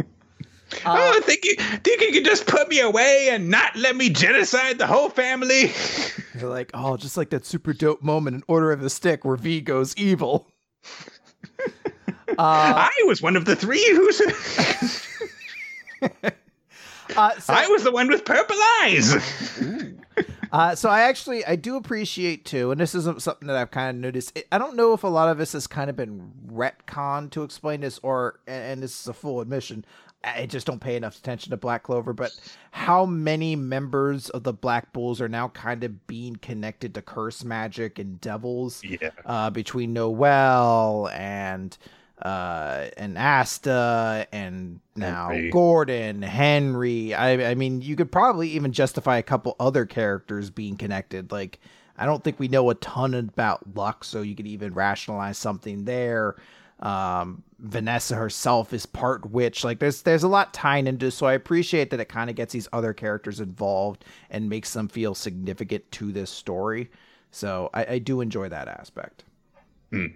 Uh, 0.85 0.97
oh, 0.99 1.21
think 1.23 1.45
you 1.45 1.57
think 1.57 2.01
you 2.01 2.13
can 2.13 2.25
just 2.25 2.47
put 2.47 2.69
me 2.69 2.81
away 2.81 3.29
and 3.31 3.49
not 3.49 3.75
let 3.77 3.97
me 3.97 4.11
genocide 4.11 4.79
the 4.79 4.87
whole 4.87 5.09
family? 5.09 5.73
You're 6.39 6.51
like, 6.51 6.71
oh, 6.75 6.97
just 6.97 7.17
like 7.17 7.31
that 7.31 7.45
super 7.47 7.73
dope 7.73 8.03
moment 8.03 8.37
in 8.37 8.43
Order 8.49 8.73
of 8.73 8.81
the 8.81 8.91
Stick 8.91 9.25
where 9.25 9.37
V 9.37 9.61
goes 9.61 9.97
evil. 9.97 10.49
uh, 11.25 12.33
I 12.39 12.93
was 13.07 13.21
one 13.23 13.37
of 13.37 13.45
the 13.45 13.57
three 13.57 13.87
who's. 13.91 14.21
uh, 17.17 17.39
so, 17.39 17.53
I 17.53 17.67
was 17.69 17.85
the 17.85 17.93
one 17.93 18.09
with 18.09 18.25
purple 18.25 18.57
eyes. 18.83 19.15
Uh, 20.51 20.75
so 20.75 20.89
I 20.89 21.03
actually 21.03 21.45
I 21.45 21.57
do 21.57 21.77
appreciate 21.77 22.45
too, 22.45 22.71
and 22.71 22.81
this 22.81 22.95
isn't 22.95 23.21
something 23.23 23.49
that 23.49 23.57
I've 23.57 23.71
kind 23.71 23.97
of 23.97 24.01
noticed. 24.01 24.39
I 24.51 24.59
don't 24.59 24.77
know 24.77 24.95
if 24.95 25.03
a 25.03 25.09
lot 25.09 25.29
of 25.29 25.39
this 25.39 25.53
has 25.53 25.67
kind 25.67 25.91
of 25.91 25.97
been 25.97 26.33
retcon 26.51 27.31
to 27.33 27.43
explain 27.43 27.83
this, 27.83 28.01
or 28.03 28.41
and 28.47 28.83
this 28.83 28.99
is 29.01 29.09
a 29.09 29.13
full 29.13 29.41
admission. 29.41 29.85
I 30.25 30.47
just 30.47 30.67
don't 30.67 30.81
pay 30.81 30.97
enough 30.97 31.17
attention 31.17 31.51
to 31.51 31.57
Black 31.57 31.85
Clover, 31.85 32.13
but 32.13 32.33
how 32.73 33.07
many 33.07 33.55
members 33.55 34.29
of 34.31 34.43
the 34.43 34.53
Black 34.53 34.93
Bulls 34.93 35.21
are 35.21 35.29
now 35.29 35.49
kind 35.49 35.85
of 35.85 36.07
being 36.09 36.37
connected 36.37 36.95
to 36.95 37.03
curse 37.03 37.45
magic 37.45 37.99
and 37.99 38.21
devils? 38.21 38.83
Yeah. 38.83 39.11
Uh, 39.25 39.51
between 39.51 39.93
Noel 39.93 41.09
and 41.13 41.77
uh, 42.21 42.89
and 42.97 43.17
Asta 43.17 44.27
and 44.33 44.81
now 44.97 45.29
Henry. 45.29 45.51
Gordon, 45.51 46.23
Henry. 46.23 47.15
I, 47.15 47.51
I 47.51 47.55
mean, 47.55 47.81
you 47.81 47.95
could 47.95 48.11
probably 48.11 48.51
even 48.51 48.73
justify 48.73 49.19
a 49.19 49.23
couple 49.23 49.55
other 49.61 49.87
characters 49.87 50.51
being 50.51 50.77
connected. 50.77 51.31
Like, 51.31 51.61
I 51.97 52.07
don't 52.07 52.25
think 52.25 52.41
we 52.41 52.49
know 52.49 52.71
a 52.71 52.75
ton 52.75 53.15
about 53.15 53.77
luck, 53.77 54.03
so 54.03 54.23
you 54.23 54.35
could 54.35 54.49
even 54.49 54.75
rationalize 54.75 55.39
something 55.39 55.85
there 55.85 56.35
um, 56.81 57.43
Vanessa 57.59 58.15
herself 58.15 58.73
is 58.73 58.87
part 58.87 59.31
witch. 59.31 59.65
Like 59.65 59.79
there's 59.81 60.03
there's 60.03 60.23
a 60.23 60.29
lot 60.29 60.55
tying 60.55 60.87
into. 60.87 61.11
So 61.11 61.27
I 61.27 61.33
appreciate 61.33 61.91
that 61.91 62.01
it 62.01 62.09
kind 62.09 62.31
of 62.31 62.37
gets 62.37 62.53
these 62.53 62.69
other 62.73 62.93
characters 62.93 63.41
involved 63.41 64.05
and 64.31 64.49
makes 64.49 64.73
them 64.73 64.89
feel 64.89 65.15
significant 65.15 65.91
to 65.93 66.13
this 66.13 66.31
story. 66.31 66.91
So 67.31 67.71
I, 67.75 67.87
I 67.87 67.99
do 67.99 68.21
enjoy 68.21 68.49
that 68.49 68.69
aspect. 68.69 69.25
Hmm. 69.91 70.07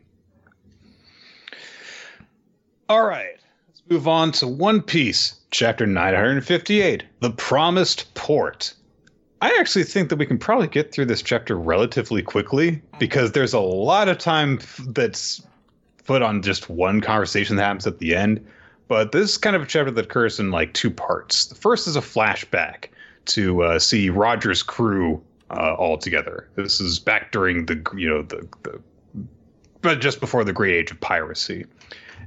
All 2.89 3.07
right, 3.07 3.39
let's 3.69 3.83
move 3.89 4.07
on 4.07 4.33
to 4.33 4.47
One 4.47 4.83
Piece, 4.83 5.41
chapter 5.51 5.87
958, 5.87 7.05
The 7.21 7.31
Promised 7.31 8.13
Port. 8.15 8.75
I 9.41 9.57
actually 9.59 9.85
think 9.85 10.09
that 10.11 10.17
we 10.17 10.27
can 10.27 10.39
probably 10.39 10.69
get 10.69 10.93
through 10.93 11.07
this 11.07 11.23
chapter 11.23 11.57
relatively 11.57 12.23
quickly 12.23 12.83
because 12.99 13.33
there's 13.33 13.55
a 13.55 13.61
lot 13.61 14.09
of 14.09 14.19
time 14.19 14.61
that's 14.89 15.43
put 16.05 16.23
on 16.23 16.43
just 16.43 16.69
one 16.69 17.01
conversation 17.01 17.57
that 17.57 17.65
happens 17.65 17.87
at 17.87 17.99
the 17.99 18.15
end. 18.15 18.45
But 18.89 19.12
this 19.12 19.31
is 19.31 19.39
kind 19.39 19.57
of 19.57 19.62
a 19.62 19.66
chapter 19.66 19.91
that 19.91 20.05
occurs 20.05 20.39
in 20.39 20.51
like 20.51 20.74
two 20.74 20.91
parts. 20.91 21.47
The 21.47 21.55
first 21.55 21.87
is 21.87 21.97
a 21.97 22.01
flashback 22.01 22.87
to 23.27 23.62
uh, 23.62 23.79
see 23.79 24.11
Roger's 24.11 24.62
crew 24.62 25.23
uh, 25.51 25.74
all 25.74 25.97
together. 25.97 26.49
This 26.57 26.81
is 26.81 26.99
back 26.99 27.33
during 27.33 27.66
the 27.66 27.83
you 27.97 28.09
know 28.09 28.23
the, 28.23 28.47
the 28.62 28.81
but 29.81 30.01
just 30.01 30.20
before 30.20 30.45
the 30.45 30.53
great 30.53 30.74
age 30.74 30.91
of 30.91 31.01
piracy. 31.01 31.66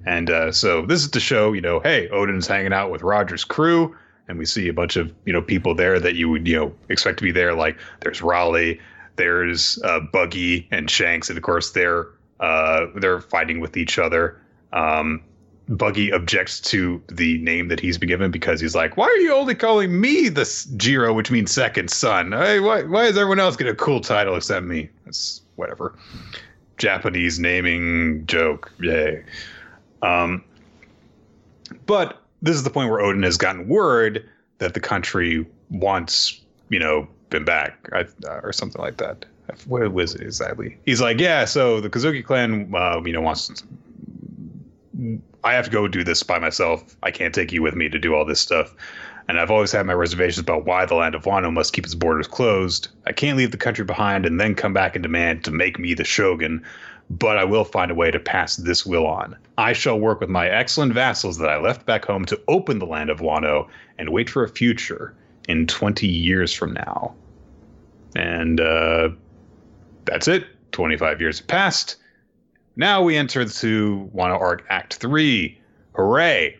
And 0.06 0.30
uh, 0.30 0.52
so 0.52 0.85
this 0.85 1.02
is 1.02 1.10
to 1.11 1.19
show, 1.19 1.53
you 1.53 1.61
know, 1.61 1.80
hey, 1.80 2.07
Oden's 2.10 2.45
hanging 2.45 2.73
out 2.73 2.91
with 2.91 3.02
Roger's 3.02 3.43
crew, 3.43 3.95
and 4.27 4.38
we 4.38 4.45
see 4.45 4.68
a 4.68 4.73
bunch 4.73 4.97
of, 4.97 5.11
you 5.26 5.34
know, 5.34 5.41
people 5.41 5.73
there 5.73 5.99
that 5.99 6.15
you 6.15 6.30
would, 6.30 6.47
you 6.47 6.56
know, 6.56 6.76
expect 6.89 7.18
to 7.19 7.23
be 7.23 7.31
there. 7.31 7.53
Like 7.53 7.77
there's 8.02 8.22
Rayleigh, 8.22 8.76
there's 9.15 9.81
uh, 9.84 10.02
Buggy 10.02 10.68
and 10.69 10.91
Shanks, 10.91 11.30
and 11.30 11.38
of 11.38 11.43
course 11.43 11.72
they're 11.72 12.07
uh, 12.40 12.88
they're 12.95 13.22
fighting 13.22 13.60
with 13.60 13.78
each 13.78 13.98
other. 13.98 14.41
Um, 14.74 15.22
Buggy 15.68 16.12
objects 16.12 16.60
to 16.62 17.02
the 17.07 17.40
name 17.40 17.70
that 17.70 17.80
he's 17.80 17.98
been 17.98 18.07
given 18.07 18.30
because 18.30 18.62
he's 18.62 18.76
like, 18.76 18.98
"Why 18.98 19.06
are 19.06 19.18
you 19.18 19.34
only 19.34 19.56
calling 19.56 19.99
me 19.99 20.30
the 20.30 20.45
Jiro, 20.78 21.12
which 21.14 21.32
means 21.32 21.52
second 21.52 21.90
son? 21.90 22.34
Hey, 22.34 22.60
why 22.60 22.84
why 22.84 23.06
is 23.06 23.18
everyone 23.18 23.40
else 23.40 23.56
get 23.56 23.68
a 23.68 23.74
cool 23.74 23.99
title 23.99 24.36
except 24.36 24.66
me? 24.66 24.90
That's 25.06 25.41
whatever." 25.56 25.98
Japanese 26.78 27.40
naming 27.40 28.26
joke, 28.28 28.72
yay. 28.80 29.24
Um, 30.02 30.44
but 31.86 32.22
this 32.41 32.56
is 32.56 32.64
the 32.64 32.70
point 32.70 32.91
where 32.91 33.02
Oden 33.02 33.24
has 33.24 33.38
gotten 33.38 33.68
word 33.68 34.30
that 34.57 34.74
the 34.74 34.80
country 34.80 35.48
wants, 35.70 36.41
you 36.70 36.80
know, 36.80 37.07
been 37.30 37.45
back 37.45 37.90
or 38.24 38.53
something 38.53 38.82
like 38.82 38.98
that 38.98 39.26
what 39.67 39.91
was 39.91 40.15
it 40.15 40.22
exactly? 40.22 40.77
He's 40.85 41.01
like, 41.01 41.19
yeah. 41.19 41.45
So 41.45 41.81
the 41.81 41.89
Kozuki 41.89 42.23
clan, 42.23 42.72
uh, 42.76 43.01
you 43.05 43.13
know, 43.13 43.22
wants. 43.22 43.63
I 45.43 45.53
have 45.53 45.65
to 45.65 45.72
go 45.72 45.88
do 45.88 46.03
this 46.03 46.23
by 46.23 46.39
myself. 46.39 46.95
I 47.03 47.11
can't 47.11 47.34
take 47.34 47.51
you 47.51 47.61
with 47.61 47.76
me 47.76 47.89
to 47.89 47.99
do 47.99 48.15
all 48.15 48.26
this 48.26 48.39
stuff. 48.39 48.73
and 49.27 49.39
I've 49.39 49.51
always 49.51 49.72
had 49.72 49.85
my 49.85 49.93
reservations 49.93 50.39
about 50.39 50.65
why 50.65 50.85
the 50.85 50.95
land 50.95 51.15
of 51.15 51.23
Wano 51.23 51.51
must 51.51 51.73
keep 51.73 51.85
its 51.85 51.95
borders 51.95 52.27
closed. 52.27 52.89
I 53.07 53.11
can't 53.11 53.38
leave 53.38 53.51
the 53.51 53.57
country 53.57 53.84
behind 53.84 54.26
and 54.26 54.39
then 54.39 54.55
come 54.55 54.73
back 54.73 54.95
and 54.95 55.03
demand 55.03 55.43
to 55.45 55.51
make 55.51 55.80
me 55.80 55.93
the 55.93 56.03
shogun, 56.03 56.63
but 57.09 57.38
I 57.38 57.43
will 57.43 57.63
find 57.63 57.91
a 57.91 57.95
way 57.95 58.11
to 58.11 58.19
pass 58.19 58.55
this 58.55 58.85
will 58.85 59.07
on. 59.07 59.35
I 59.57 59.73
shall 59.73 59.99
work 59.99 60.19
with 60.19 60.30
my 60.30 60.47
excellent 60.47 60.93
vassals 60.93 61.38
that 61.39 61.49
I 61.49 61.57
left 61.57 61.85
back 61.85 62.05
home 62.05 62.26
to 62.26 62.39
open 62.47 62.80
the 62.80 62.85
land 62.85 63.09
of 63.09 63.19
Wano 63.19 63.67
and 63.97 64.09
wait 64.09 64.30
for 64.30 64.43
a 64.43 64.49
future 64.49 65.15
in 65.47 65.67
20 65.67 66.07
years 66.07 66.53
from 66.53 66.73
now. 66.73 67.15
And 68.15 68.61
uh, 68.61 69.09
that's 70.06 70.27
it. 70.27 70.45
25 70.72 71.22
years 71.22 71.40
have 71.40 71.48
passed. 71.48 71.98
Now 72.76 73.02
we 73.02 73.15
enter 73.15 73.41
into 73.41 74.10
Wano 74.14 74.40
Arc 74.40 74.65
Act 74.69 74.95
3. 74.95 75.57
Hooray! 75.94 76.57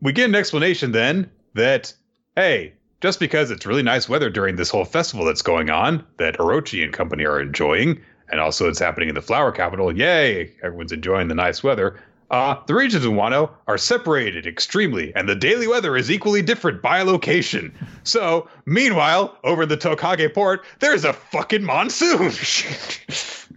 We 0.00 0.12
get 0.12 0.28
an 0.28 0.34
explanation 0.34 0.92
then 0.92 1.30
that, 1.54 1.92
hey, 2.36 2.72
just 3.00 3.20
because 3.20 3.50
it's 3.50 3.66
really 3.66 3.82
nice 3.82 4.08
weather 4.08 4.30
during 4.30 4.56
this 4.56 4.70
whole 4.70 4.84
festival 4.84 5.26
that's 5.26 5.42
going 5.42 5.70
on, 5.70 6.04
that 6.18 6.38
Orochi 6.38 6.82
and 6.82 6.92
company 6.92 7.24
are 7.24 7.40
enjoying, 7.40 8.00
and 8.30 8.40
also 8.40 8.68
it's 8.68 8.78
happening 8.78 9.08
in 9.08 9.14
the 9.14 9.22
flower 9.22 9.52
capital, 9.52 9.96
yay, 9.96 10.52
everyone's 10.62 10.92
enjoying 10.92 11.28
the 11.28 11.34
nice 11.34 11.62
weather. 11.62 12.00
Uh, 12.30 12.56
the 12.66 12.74
regions 12.74 13.04
in 13.06 13.12
Wano 13.12 13.50
are 13.66 13.78
separated 13.78 14.46
extremely, 14.46 15.14
and 15.14 15.28
the 15.28 15.34
daily 15.34 15.66
weather 15.66 15.96
is 15.96 16.10
equally 16.10 16.42
different 16.42 16.82
by 16.82 17.00
location. 17.00 17.72
So, 18.04 18.48
meanwhile, 18.66 19.38
over 19.44 19.64
the 19.64 19.78
Tokage 19.78 20.34
port, 20.34 20.64
there's 20.80 21.04
a 21.04 21.14
fucking 21.14 21.64
monsoon. 21.64 22.26
it's 22.26 23.48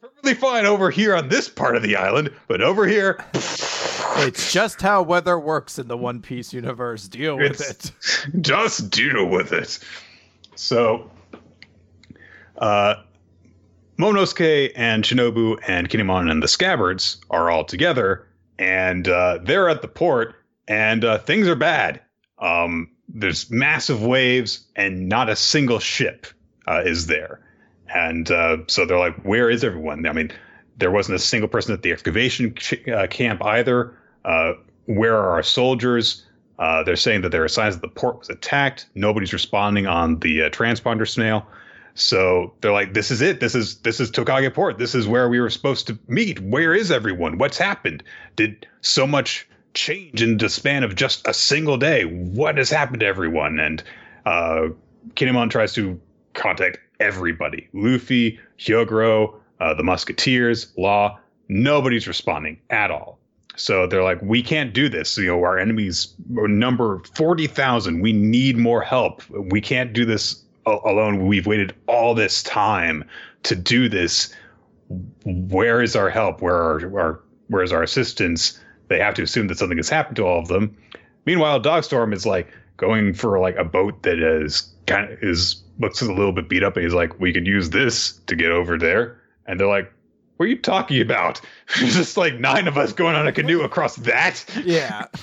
perfectly 0.00 0.34
fine 0.34 0.64
over 0.64 0.90
here 0.90 1.16
on 1.16 1.28
this 1.28 1.48
part 1.48 1.74
of 1.74 1.82
the 1.82 1.96
island, 1.96 2.30
but 2.46 2.60
over 2.62 2.86
here, 2.86 3.24
It's 4.18 4.52
just 4.52 4.80
how 4.80 5.02
weather 5.02 5.38
works 5.38 5.78
in 5.78 5.88
the 5.88 5.96
One 5.96 6.20
Piece 6.20 6.52
universe. 6.52 7.08
Deal 7.08 7.36
with 7.36 7.60
it. 7.60 7.90
just 8.42 8.90
deal 8.90 9.26
with 9.26 9.52
it. 9.52 9.80
So, 10.54 11.10
uh, 12.58 12.96
Momonosuke 14.02 14.72
and 14.74 15.04
Shinobu 15.04 15.60
and 15.68 15.88
Kinemon 15.88 16.28
and 16.28 16.42
the 16.42 16.48
Scabbards 16.48 17.20
are 17.30 17.52
all 17.52 17.64
together, 17.64 18.26
and 18.58 19.06
uh, 19.06 19.38
they're 19.44 19.68
at 19.68 19.80
the 19.80 19.86
port, 19.86 20.34
and 20.66 21.04
uh, 21.04 21.18
things 21.18 21.46
are 21.46 21.54
bad. 21.54 22.00
Um, 22.40 22.90
there's 23.08 23.48
massive 23.48 24.02
waves, 24.02 24.66
and 24.74 25.08
not 25.08 25.28
a 25.28 25.36
single 25.36 25.78
ship 25.78 26.26
uh, 26.66 26.82
is 26.84 27.06
there. 27.06 27.46
And 27.94 28.28
uh, 28.28 28.56
so 28.66 28.84
they're 28.84 28.98
like, 28.98 29.22
"Where 29.22 29.48
is 29.48 29.62
everyone?" 29.62 30.04
I 30.04 30.12
mean, 30.12 30.32
there 30.78 30.90
wasn't 30.90 31.14
a 31.14 31.20
single 31.20 31.48
person 31.48 31.72
at 31.72 31.82
the 31.82 31.92
excavation 31.92 32.56
uh, 32.92 33.06
camp 33.06 33.44
either. 33.44 33.96
Uh, 34.24 34.54
where 34.86 35.16
are 35.16 35.30
our 35.30 35.44
soldiers? 35.44 36.26
They're 36.58 36.96
saying 36.96 37.22
that 37.22 37.30
there 37.30 37.44
are 37.44 37.48
signs 37.48 37.76
that 37.76 37.82
the 37.82 38.00
port 38.00 38.18
was 38.18 38.30
attacked. 38.30 38.86
Nobody's 38.96 39.32
responding 39.32 39.86
on 39.86 40.18
the 40.18 40.50
transponder 40.50 41.08
snail. 41.08 41.46
So 41.94 42.54
they're 42.60 42.72
like, 42.72 42.94
"This 42.94 43.10
is 43.10 43.20
it. 43.20 43.40
This 43.40 43.54
is 43.54 43.76
this 43.78 44.00
is 44.00 44.10
Tokage 44.10 44.52
Port. 44.54 44.78
This 44.78 44.94
is 44.94 45.06
where 45.06 45.28
we 45.28 45.40
were 45.40 45.50
supposed 45.50 45.86
to 45.88 45.98
meet. 46.08 46.40
Where 46.40 46.74
is 46.74 46.90
everyone? 46.90 47.38
What's 47.38 47.58
happened? 47.58 48.02
Did 48.36 48.66
so 48.80 49.06
much 49.06 49.46
change 49.74 50.22
in 50.22 50.38
the 50.38 50.48
span 50.48 50.84
of 50.84 50.94
just 50.94 51.26
a 51.26 51.34
single 51.34 51.76
day? 51.76 52.04
What 52.04 52.56
has 52.58 52.70
happened 52.70 53.00
to 53.00 53.06
everyone?" 53.06 53.60
And 53.60 53.82
uh, 54.24 54.68
Kinemon 55.16 55.50
tries 55.50 55.74
to 55.74 56.00
contact 56.34 56.78
everybody: 56.98 57.68
Luffy, 57.74 58.40
Hyogoro, 58.58 59.34
uh, 59.60 59.74
the 59.74 59.84
Musketeers, 59.84 60.72
Law. 60.78 61.18
Nobody's 61.48 62.08
responding 62.08 62.58
at 62.70 62.90
all. 62.90 63.18
So 63.56 63.86
they're 63.86 64.02
like, 64.02 64.22
we 64.22 64.42
can't 64.42 64.72
do 64.72 64.88
this. 64.88 65.18
You 65.18 65.26
know, 65.26 65.42
our 65.42 65.58
enemies 65.58 66.14
number 66.30 67.02
40,000. 67.14 68.00
We 68.00 68.12
need 68.12 68.56
more 68.56 68.80
help. 68.80 69.28
We 69.28 69.60
can't 69.60 69.92
do 69.92 70.06
this 70.06 70.42
alone. 70.66 71.26
We've 71.26 71.46
waited 71.46 71.74
all 71.86 72.14
this 72.14 72.42
time 72.42 73.04
to 73.44 73.54
do 73.54 73.88
this. 73.88 74.34
Where 75.24 75.82
is 75.82 75.96
our 75.96 76.10
help? 76.10 76.42
Where 76.42 76.54
are 76.54 77.00
our, 77.00 77.20
where 77.48 77.62
is 77.62 77.72
our 77.72 77.82
assistance? 77.82 78.60
They 78.88 78.98
have 78.98 79.14
to 79.14 79.22
assume 79.22 79.48
that 79.48 79.58
something 79.58 79.78
has 79.78 79.88
happened 79.88 80.16
to 80.16 80.24
all 80.24 80.38
of 80.38 80.48
them. 80.48 80.76
Meanwhile, 81.24 81.60
Dogstorm 81.60 82.12
is 82.12 82.26
like 82.26 82.48
going 82.76 83.14
for 83.14 83.38
like 83.38 83.56
a 83.56 83.64
boat 83.64 84.02
that 84.02 84.18
is 84.18 84.68
kind 84.86 85.10
of 85.10 85.22
is 85.22 85.62
looks 85.78 86.02
a 86.02 86.12
little 86.12 86.32
bit 86.32 86.48
beat 86.48 86.62
up, 86.62 86.76
and 86.76 86.84
he's 86.84 86.94
like, 86.94 87.18
we 87.18 87.32
could 87.32 87.46
use 87.46 87.70
this 87.70 88.12
to 88.26 88.36
get 88.36 88.50
over 88.50 88.78
there. 88.78 89.20
And 89.46 89.58
they're 89.58 89.68
like, 89.68 89.92
what 90.36 90.46
are 90.46 90.48
you 90.48 90.58
talking 90.58 91.00
about? 91.00 91.40
Just 91.68 92.16
like 92.16 92.38
nine 92.38 92.68
of 92.68 92.76
us 92.76 92.92
going 92.92 93.14
on 93.14 93.26
a 93.26 93.32
canoe 93.32 93.62
across 93.62 93.96
that. 93.96 94.44
Yeah. 94.64 95.06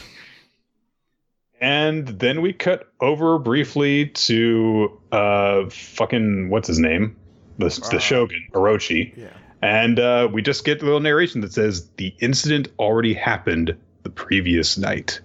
And 1.61 2.07
then 2.07 2.41
we 2.41 2.53
cut 2.53 2.91
over 3.01 3.37
briefly 3.39 4.07
to 4.07 4.99
uh 5.11 5.69
fucking 5.69 6.49
what's 6.49 6.67
his 6.67 6.79
name? 6.79 7.15
The, 7.57 7.67
the 7.91 7.97
Uh, 7.97 7.99
Shogun, 7.99 8.47
Orochi. 8.53 9.15
Yeah. 9.17 9.27
And 9.61 9.99
uh, 9.99 10.29
we 10.31 10.41
just 10.41 10.63
get 10.63 10.81
a 10.81 10.85
little 10.85 11.01
narration 11.01 11.41
that 11.41 11.51
says 11.51 11.89
the 11.97 12.15
incident 12.19 12.69
already 12.79 13.13
happened 13.13 13.75
the 14.03 14.09
previous 14.09 14.77
night. 14.77 15.19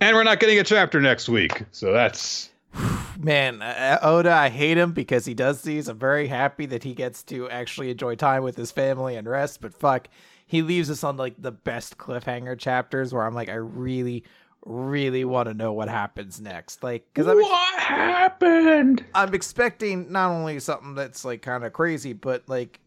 And 0.00 0.16
we're 0.16 0.24
not 0.24 0.40
getting 0.40 0.58
a 0.58 0.64
chapter 0.64 0.98
next 0.98 1.28
week. 1.28 1.64
So 1.72 1.92
that's 1.92 2.48
Man, 3.18 3.60
uh, 3.60 3.98
Oda, 4.00 4.32
I 4.32 4.48
hate 4.48 4.78
him 4.78 4.92
because 4.92 5.26
he 5.26 5.34
does 5.34 5.60
these. 5.60 5.88
I'm 5.88 5.98
very 5.98 6.28
happy 6.28 6.64
that 6.66 6.84
he 6.84 6.94
gets 6.94 7.22
to 7.24 7.50
actually 7.50 7.90
enjoy 7.90 8.14
time 8.14 8.42
with 8.42 8.56
his 8.56 8.70
family 8.70 9.16
and 9.16 9.28
rest, 9.28 9.60
but 9.60 9.74
fuck, 9.74 10.08
he 10.46 10.62
leaves 10.62 10.90
us 10.90 11.04
on 11.04 11.18
like 11.18 11.34
the 11.38 11.52
best 11.52 11.98
cliffhanger 11.98 12.58
chapters 12.58 13.12
where 13.12 13.24
I'm 13.24 13.34
like, 13.34 13.50
I 13.50 13.54
really, 13.54 14.24
really 14.64 15.24
want 15.24 15.48
to 15.48 15.54
know 15.54 15.72
what 15.72 15.88
happens 15.88 16.40
next. 16.40 16.82
Like, 16.82 17.06
because 17.12 17.26
I'm, 17.26 17.38
what 17.40 17.80
happened? 17.80 19.04
I'm 19.14 19.34
expecting 19.34 20.10
not 20.12 20.30
only 20.30 20.60
something 20.60 20.94
that's 20.94 21.24
like 21.24 21.42
kind 21.42 21.64
of 21.64 21.72
crazy, 21.72 22.12
but 22.12 22.48
like 22.48 22.80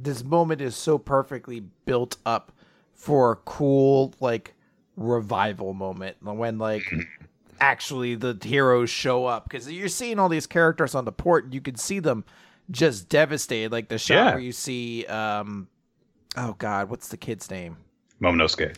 this 0.00 0.24
moment 0.24 0.60
is 0.60 0.76
so 0.76 0.98
perfectly 0.98 1.60
built 1.86 2.16
up 2.26 2.52
for 2.92 3.32
a 3.32 3.36
cool 3.36 4.14
like 4.20 4.54
revival 4.96 5.74
moment 5.74 6.16
when 6.22 6.58
like 6.58 6.82
actually 7.60 8.14
the 8.14 8.36
heroes 8.42 8.90
show 8.90 9.26
up 9.26 9.48
because 9.48 9.70
you're 9.70 9.88
seeing 9.88 10.18
all 10.18 10.28
these 10.28 10.46
characters 10.46 10.94
on 10.94 11.04
the 11.04 11.12
port 11.12 11.44
and 11.44 11.54
you 11.54 11.60
can 11.60 11.74
see 11.76 11.98
them 11.98 12.24
just 12.70 13.08
devastated 13.08 13.70
like 13.72 13.88
the 13.88 13.98
shot 13.98 14.14
Yeah. 14.14 14.30
where 14.32 14.38
you 14.40 14.52
see 14.52 15.04
um 15.06 15.68
oh 16.36 16.54
god 16.58 16.88
what's 16.88 17.08
the 17.08 17.16
kid's 17.16 17.50
name 17.50 17.76
Momonosuke. 18.22 18.76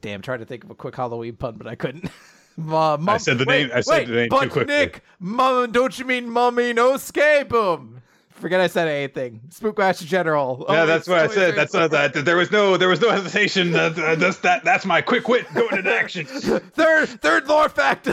Damn 0.00 0.22
trying 0.22 0.38
to 0.40 0.44
think 0.46 0.64
of 0.64 0.70
a 0.70 0.74
quick 0.74 0.94
halloween 0.96 1.34
pun 1.36 1.56
but 1.56 1.66
i 1.66 1.74
couldn't 1.74 2.10
Mom, 2.56 3.08
I 3.08 3.16
said 3.16 3.38
the 3.38 3.44
wait, 3.46 3.68
name- 3.68 3.70
I 3.74 3.80
said 3.80 3.92
wait, 3.92 4.08
the 4.08 4.14
name 4.14 4.28
too 4.28 4.36
but 4.36 4.50
quickly. 4.50 4.74
Nick, 4.74 5.02
mom, 5.18 5.72
don't 5.72 5.98
you 5.98 6.04
mean 6.04 6.28
mummy 6.28 6.74
no 6.74 6.98
skate 6.98 7.48
boom? 7.48 8.02
Forget 8.28 8.60
I 8.60 8.66
said 8.66 8.86
anything. 8.88 9.40
Spookmaster 9.48 10.04
General. 10.04 10.66
Yeah, 10.68 10.74
Always- 10.80 10.88
that's 10.88 11.08
what 11.08 11.18
I 11.20 11.26
said. 11.28 11.54
That's 11.54 11.72
not 11.72 11.90
that. 11.92 12.12
There 12.12 12.36
was 12.36 12.50
no, 12.50 12.76
there 12.76 12.88
was 12.88 13.00
no 13.00 13.10
hesitation. 13.12 13.72
That, 13.72 13.98
uh, 13.98 14.14
that's 14.16 14.38
that. 14.38 14.62
That's 14.64 14.84
my 14.84 15.00
quick 15.00 15.26
wit 15.28 15.46
going 15.54 15.74
into 15.78 15.94
action. 15.94 16.26
third 16.26 17.08
third 17.08 17.46
lore 17.48 17.68
fact 17.70 18.08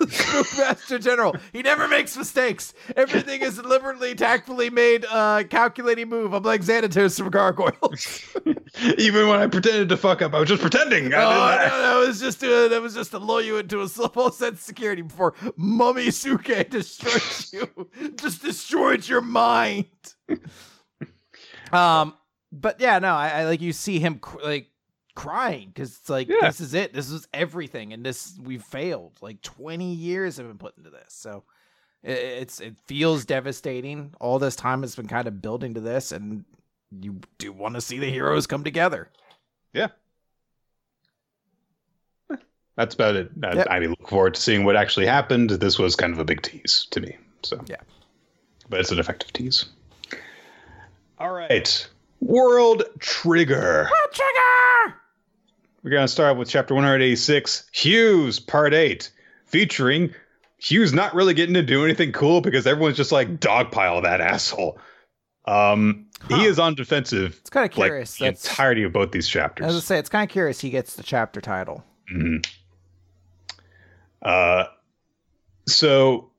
Spookmaster 0.00 1.00
General. 1.00 1.36
He 1.52 1.62
never 1.62 1.86
makes 1.86 2.16
mistakes. 2.16 2.74
Everything 2.96 3.42
is 3.42 3.56
deliberately, 3.56 4.14
tactfully 4.14 4.70
made, 4.70 5.04
uh, 5.10 5.44
calculating 5.48 6.08
move. 6.08 6.32
I'm 6.32 6.42
like 6.42 6.62
Xanatos 6.62 7.18
from 7.18 7.30
Gargoyles. 7.30 8.24
Even 8.98 9.28
when 9.28 9.38
I 9.38 9.46
pretended 9.46 9.88
to 9.90 9.96
fuck 9.96 10.20
up, 10.20 10.34
I 10.34 10.40
was 10.40 10.48
just 10.48 10.60
pretending. 10.60 11.14
I 11.14 11.16
oh, 11.22 11.30
no, 11.30 11.58
didn't- 11.62 11.82
that 11.82 12.06
was 12.08 12.20
just 12.20 12.40
to, 12.40 12.68
that 12.70 12.82
was 12.82 12.94
just 12.94 13.12
to 13.12 13.18
lull 13.18 13.40
you 13.40 13.58
into 13.58 13.80
a 13.80 13.88
false 13.88 14.36
sense 14.38 14.58
of 14.58 14.64
security 14.64 15.02
before 15.02 15.34
Mummy 15.56 16.10
Suke 16.10 16.44
destroyed 16.70 17.46
you. 17.52 17.88
just 18.16 18.42
destroyed 18.42 19.06
your 19.08 19.20
mind. 19.20 19.86
um, 21.72 22.14
but 22.52 22.80
yeah, 22.80 22.98
no, 22.98 23.14
I, 23.14 23.28
I 23.28 23.44
like 23.44 23.60
you 23.60 23.72
see 23.72 23.98
him 23.98 24.18
cr- 24.18 24.42
like 24.42 24.70
crying 25.14 25.68
because 25.68 25.96
it's 25.96 26.08
like 26.10 26.28
Yeah. 26.28 26.46
this 26.48 26.60
is 26.60 26.74
it. 26.74 26.92
This 26.92 27.10
is 27.10 27.26
everything, 27.32 27.92
and 27.92 28.04
this 28.04 28.38
we 28.42 28.58
failed. 28.58 29.12
Like 29.20 29.42
twenty 29.42 29.92
years 29.94 30.36
have 30.36 30.46
been 30.46 30.58
put 30.58 30.76
into 30.76 30.90
this, 30.90 31.06
so 31.14 31.44
it, 32.02 32.12
it's 32.18 32.60
it 32.60 32.76
feels 32.86 33.24
devastating. 33.24 34.14
All 34.20 34.38
this 34.38 34.56
time 34.56 34.82
has 34.82 34.94
been 34.94 35.08
kind 35.08 35.26
of 35.28 35.42
building 35.42 35.74
to 35.74 35.80
this, 35.80 36.12
and 36.12 36.44
you 37.00 37.20
do 37.38 37.52
want 37.52 37.74
to 37.74 37.80
see 37.80 37.98
the 37.98 38.10
heroes 38.10 38.46
come 38.46 38.64
together. 38.64 39.08
Yeah. 39.72 39.88
That's 42.76 42.94
about 42.94 43.14
it. 43.14 43.30
I, 43.42 43.54
Yep. 43.54 43.66
I 43.70 43.78
mean, 43.80 43.90
look 43.90 44.08
forward 44.08 44.34
to 44.34 44.40
seeing 44.40 44.64
what 44.64 44.76
actually 44.76 45.06
happened. 45.06 45.50
This 45.50 45.78
was 45.78 45.94
kind 45.94 46.12
of 46.12 46.18
a 46.18 46.24
big 46.24 46.42
tease 46.42 46.86
to 46.90 47.00
me. 47.00 47.16
So 47.42 47.60
Yeah. 47.66 47.76
but 48.68 48.80
it's 48.80 48.90
an 48.90 48.98
effective 48.98 49.32
tease. 49.32 49.66
All 51.18 51.30
right, 51.32 51.88
World 52.20 52.82
Trigger. 52.98 53.88
World 53.90 54.12
Trigger. 54.12 54.96
We're 55.82 55.90
gonna 55.90 56.08
start 56.08 56.36
with 56.36 56.48
chapter 56.48 56.74
186, 56.74 57.68
Hughes, 57.72 58.40
part 58.40 58.74
eight, 58.74 59.12
featuring 59.46 60.12
Hughes 60.58 60.92
not 60.92 61.14
really 61.14 61.34
getting 61.34 61.54
to 61.54 61.62
do 61.62 61.84
anything 61.84 62.10
cool 62.10 62.40
because 62.40 62.66
everyone's 62.66 62.96
just 62.96 63.12
like 63.12 63.38
dogpile 63.38 64.02
that 64.02 64.20
asshole. 64.20 64.78
Um, 65.44 66.06
Huh. 66.22 66.36
he 66.38 66.44
is 66.46 66.58
on 66.58 66.74
defensive 66.74 67.36
It's 67.40 67.50
kind 67.50 67.70
of 67.70 67.76
like 67.76 67.88
curious. 67.88 68.16
the 68.16 68.26
That's, 68.26 68.48
entirety 68.48 68.82
of 68.84 68.92
both 68.92 69.10
these 69.12 69.28
chapters. 69.28 69.66
as 69.66 69.76
I 69.76 69.80
say, 69.80 69.98
it's 69.98 70.08
kind 70.08 70.28
of 70.28 70.32
curious. 70.32 70.60
He 70.60 70.70
gets 70.70 70.94
the 70.94 71.02
chapter 71.02 71.40
title. 71.40 71.84
Mhm. 72.14 72.46
Uh, 74.22 74.64
so 75.66 76.30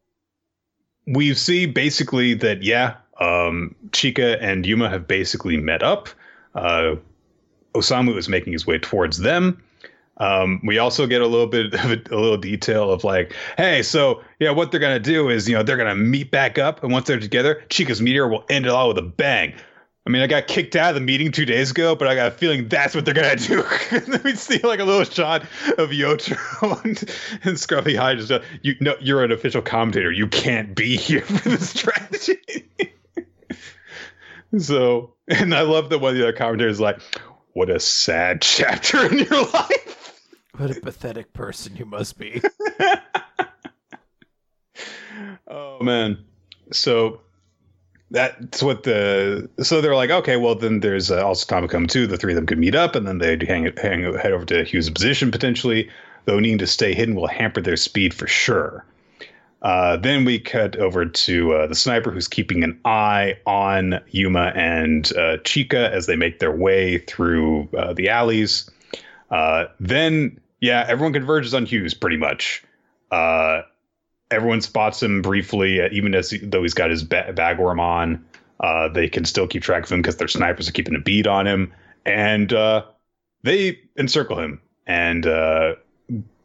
we 1.07 1.34
see 1.35 1.65
basically 1.68 2.34
that 2.35 2.64
yeah, 2.64 2.95
um, 3.19 3.76
Chika 3.91 4.38
and 4.41 4.65
Yuma 4.65 4.89
have 4.89 5.07
basically 5.07 5.57
met 5.57 5.84
up. 5.84 6.10
Uh, 6.56 6.95
Osamu 7.76 8.18
is 8.18 8.27
making 8.30 8.53
his 8.53 8.65
way 8.65 8.77
towards 8.80 9.19
them. 9.19 9.61
Um, 10.18 10.62
we 10.64 10.78
also 10.78 11.08
get 11.08 11.22
a 11.22 11.28
little 11.28 11.48
bit 11.48 11.74
of 11.74 11.92
a, 11.92 12.02
a, 12.12 12.18
little 12.18 12.38
detail 12.38 12.90
of 12.90 13.04
like, 13.04 13.34
hey, 13.58 13.84
so 13.84 14.22
yeah, 14.40 14.52
what 14.52 14.72
they're 14.72 14.80
gonna 14.80 15.00
do 15.00 15.30
is 15.30 15.48
you 15.50 15.56
know 15.56 15.64
they're 15.64 15.78
gonna 15.78 15.96
meet 15.96 16.32
back 16.32 16.58
up, 16.58 16.84
and 16.84 16.92
once 16.92 17.08
they're 17.08 17.20
together, 17.20 17.64
Chika's 17.70 18.02
meteor 18.02 18.28
will 18.28 18.46
end 18.50 18.66
it 18.66 18.72
all 18.72 18.88
with 18.88 18.98
a 18.98 19.02
bang. 19.02 19.54
I 20.08 20.12
mean, 20.12 20.22
I 20.22 20.28
got 20.28 20.46
kicked 20.46 20.76
out 20.76 20.90
of 20.90 20.96
the 20.96 21.02
meeting 21.02 21.32
two 21.32 21.46
days 21.46 21.72
ago, 21.72 21.96
but 21.96 22.08
I 22.08 22.14
got 22.14 22.28
a 22.28 22.32
feeling 22.32 22.68
that's 22.68 22.94
what 22.94 23.06
they're 23.06 23.14
gonna 23.14 23.36
do. 23.36 23.64
then 23.92 24.22
we 24.24 24.36
see 24.36 24.60
like 24.60 24.80
a 24.80 24.86
little 24.86 25.04
shot 25.04 25.42
of 25.78 25.90
Yotaro 25.90 26.84
and, 26.86 26.98
and 27.44 27.58
Scruffy 27.58 27.98
High 27.98 28.16
just 28.16 28.32
you 28.62 28.76
know, 28.80 28.96
you're 29.02 29.24
an 29.24 29.32
official 29.32 29.62
commentator. 29.62 30.12
You 30.12 30.28
can't 30.28 30.76
be 30.76 30.96
here 30.96 31.22
for 31.26 31.50
the 31.50 31.58
strategy. 31.58 32.70
so, 34.60 35.14
and 35.28 35.54
I 35.54 35.62
love 35.62 35.90
that 35.90 36.00
one 36.00 36.12
of 36.12 36.18
the 36.18 36.24
other 36.24 36.38
commentators 36.38 36.80
like, 36.80 37.02
"What 37.54 37.70
a 37.70 37.80
sad 37.80 38.44
chapter 38.44 39.08
in 39.08 39.18
your 39.18 39.44
life." 39.48 40.05
What 40.57 40.72
a 40.72 40.80
pathetic 40.80 41.34
person 41.34 41.76
you 41.76 41.86
must 41.86 42.18
be. 42.18 42.41
oh 45.48 45.82
man. 45.82 46.23
So 46.72 47.22
that's 48.11 48.64
what 48.64 48.84
the 48.84 49.49
so 49.61 49.82
they're 49.82 49.95
like 49.95 50.11
okay 50.11 50.38
well 50.38 50.56
then 50.56 50.80
there's 50.80 51.11
uh, 51.11 51.26
also 51.26 51.45
Tamakoma 51.48 51.90
too 51.90 52.07
the 52.07 52.18
three 52.18 52.34
of 52.34 52.36
them 52.36 52.45
could 52.45 52.60
meet 52.60 52.76
up 52.76 52.95
and 52.95 53.07
then 53.07 53.18
they'd 53.18 53.41
hang 53.44 53.69
hang 53.77 54.03
head 54.14 54.32
over 54.32 54.45
to 54.45 54.64
Hughes' 54.64 54.90
position 54.90 55.32
potentially 55.32 55.90
though 56.26 56.40
needing 56.40 56.60
to 56.60 56.68
stay 56.68 56.94
hidden 56.94 57.15
will 57.15 57.27
hamper 57.27 57.61
their 57.61 57.77
speed 57.77 58.14
for 58.14 58.27
sure. 58.27 58.86
Uh, 59.61 59.98
then 59.98 60.26
we 60.26 60.40
cut 60.40 60.76
over 60.76 61.06
to 61.06 61.53
uh, 61.53 61.68
the 61.68 61.73
sniper 61.73 62.11
who's 62.11 62.27
keeping 62.27 62.64
an 62.64 62.80
eye 62.86 63.36
on 63.48 63.99
Yuma 64.11 64.52
and 64.56 65.11
uh, 65.14 65.38
Chika 65.38 65.90
as 65.90 66.06
they 66.06 66.15
make 66.15 66.38
their 66.38 66.52
way 66.52 66.99
through 66.99 67.68
uh, 67.76 67.94
the 67.94 68.10
alleys. 68.10 68.69
Uh, 69.32 69.65
then 69.80 70.40
yeah, 70.60 70.86
everyone 70.88 71.14
converges 71.14 71.53
on 71.53 71.65
Hughes 71.65 71.94
pretty 71.94 72.18
much. 72.18 72.64
Uh, 73.11 73.61
everyone 74.32 74.61
spots 74.61 75.02
him 75.02 75.22
briefly, 75.22 75.82
uh, 75.82 75.90
even 75.91 76.15
as 76.15 76.30
he, 76.30 76.38
though 76.40 76.61
he's 76.61 76.73
got 76.73 76.90
his 76.90 77.03
ba- 77.03 77.34
bagworm 77.34 77.80
on. 77.80 78.26
Uh, 78.60 78.88
they 78.88 79.10
can 79.10 79.26
still 79.26 79.48
keep 79.48 79.61
track 79.61 79.84
of 79.84 79.91
him 79.91 80.02
because 80.02 80.18
their 80.18 80.27
snipers 80.27 80.69
are 80.69 80.72
keeping 80.72 80.95
a 80.95 80.99
bead 80.99 81.27
on 81.27 81.45
him, 81.45 81.73
and 82.06 82.53
uh, 82.53 82.86
they 83.44 83.80
encircle 83.98 84.40
him. 84.40 84.61
And 84.88 85.26
uh, 85.26 85.76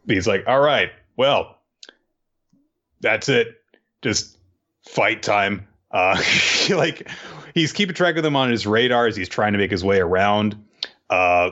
he's 0.09 0.27
like, 0.27 0.45
"All 0.49 0.61
right, 0.61 0.91
well, 1.17 1.59
that's 3.01 3.29
it. 3.29 3.61
Just 4.03 4.39
fight 4.83 5.23
time." 5.23 5.67
Like 6.71 7.09
he's 7.53 7.73
keeping 7.73 7.97
track 7.97 8.17
of 8.17 8.23
them 8.23 8.37
on 8.37 8.49
his 8.49 8.65
radar 8.65 9.09
as 9.09 9.17
he's 9.17 9.29
trying 9.29 9.53
to 9.53 9.59
make 9.59 9.73
his 9.73 9.83
way 9.83 9.99
around. 9.99 10.57
Uh, 11.09 11.51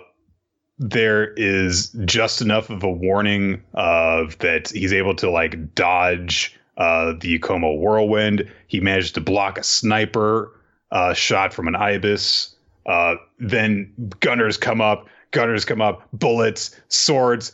there 0.78 1.32
is 1.34 1.88
just 2.04 2.40
enough 2.40 2.70
of 2.70 2.82
a 2.82 2.90
warning 2.90 3.62
of 3.74 4.38
that 4.38 4.68
he's 4.68 4.92
able 4.92 5.14
to 5.16 5.30
like 5.30 5.74
dodge 5.74 6.56
uh, 6.76 7.14
the 7.20 7.38
Ikoma 7.38 7.78
whirlwind. 7.78 8.48
He 8.68 8.80
managed 8.80 9.14
to 9.14 9.20
block 9.20 9.58
a 9.58 9.64
sniper 9.64 10.52
uh, 10.92 11.14
shot 11.14 11.52
from 11.52 11.66
an 11.68 11.74
ibis. 11.74 12.54
Uh, 12.86 13.16
then 13.38 13.92
gunners 14.20 14.56
come 14.56 14.80
up, 14.80 15.08
gunners 15.32 15.64
come 15.64 15.80
up, 15.80 16.08
bullets, 16.12 16.78
swords. 16.88 17.52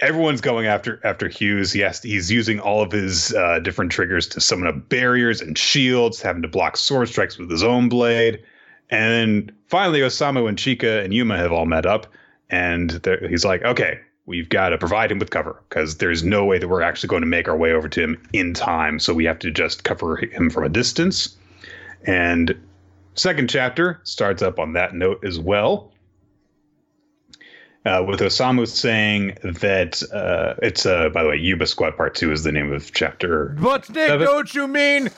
Everyone's 0.00 0.40
going 0.40 0.66
after 0.66 1.00
after 1.04 1.28
Hughes. 1.28 1.72
He 1.72 1.80
has 1.80 2.00
to, 2.00 2.08
he's 2.08 2.30
using 2.30 2.60
all 2.60 2.82
of 2.82 2.92
his 2.92 3.34
uh, 3.34 3.58
different 3.60 3.90
triggers 3.90 4.26
to 4.28 4.40
summon 4.40 4.68
up 4.68 4.88
barriers 4.88 5.40
and 5.40 5.56
shields, 5.56 6.20
having 6.20 6.42
to 6.42 6.48
block 6.48 6.76
sword 6.76 7.08
strikes 7.08 7.38
with 7.38 7.50
his 7.50 7.62
own 7.62 7.88
blade. 7.88 8.42
And 8.90 9.48
then 9.48 9.56
finally, 9.66 10.00
Osamu 10.00 10.48
and 10.48 10.58
Chika 10.58 11.04
and 11.04 11.12
Yuma 11.12 11.36
have 11.36 11.52
all 11.52 11.66
met 11.66 11.86
up 11.86 12.06
and 12.50 13.00
he's 13.28 13.44
like, 13.44 13.62
okay, 13.62 14.00
we've 14.26 14.48
got 14.48 14.70
to 14.70 14.78
provide 14.78 15.10
him 15.10 15.18
with 15.18 15.30
cover 15.30 15.60
because 15.68 15.96
there's 15.98 16.22
no 16.22 16.44
way 16.44 16.58
that 16.58 16.68
we're 16.68 16.82
actually 16.82 17.08
going 17.08 17.22
to 17.22 17.26
make 17.26 17.48
our 17.48 17.56
way 17.56 17.72
over 17.72 17.88
to 17.88 18.00
him 18.00 18.22
in 18.32 18.54
time. 18.54 18.98
So 18.98 19.14
we 19.14 19.24
have 19.24 19.38
to 19.40 19.50
just 19.50 19.84
cover 19.84 20.16
him 20.16 20.50
from 20.50 20.64
a 20.64 20.68
distance. 20.68 21.36
And 22.06 22.54
second 23.14 23.50
chapter 23.50 24.00
starts 24.04 24.42
up 24.42 24.58
on 24.58 24.74
that 24.74 24.94
note 24.94 25.24
as 25.24 25.38
well. 25.38 25.92
Uh, 27.86 28.04
with 28.06 28.20
Osamu 28.20 28.68
saying 28.68 29.38
that 29.42 30.02
uh, 30.12 30.54
it's 30.62 30.84
uh, 30.84 31.08
by 31.08 31.22
the 31.22 31.30
way, 31.30 31.36
Yuba 31.36 31.66
Squad 31.66 31.96
Part 31.96 32.14
Two 32.14 32.30
is 32.30 32.42
the 32.42 32.52
name 32.52 32.70
of 32.72 32.92
chapter. 32.92 33.56
But 33.58 33.88
Nick, 33.88 34.08
seven. 34.08 34.26
don't 34.26 34.54
you 34.54 34.68
mean 34.68 35.08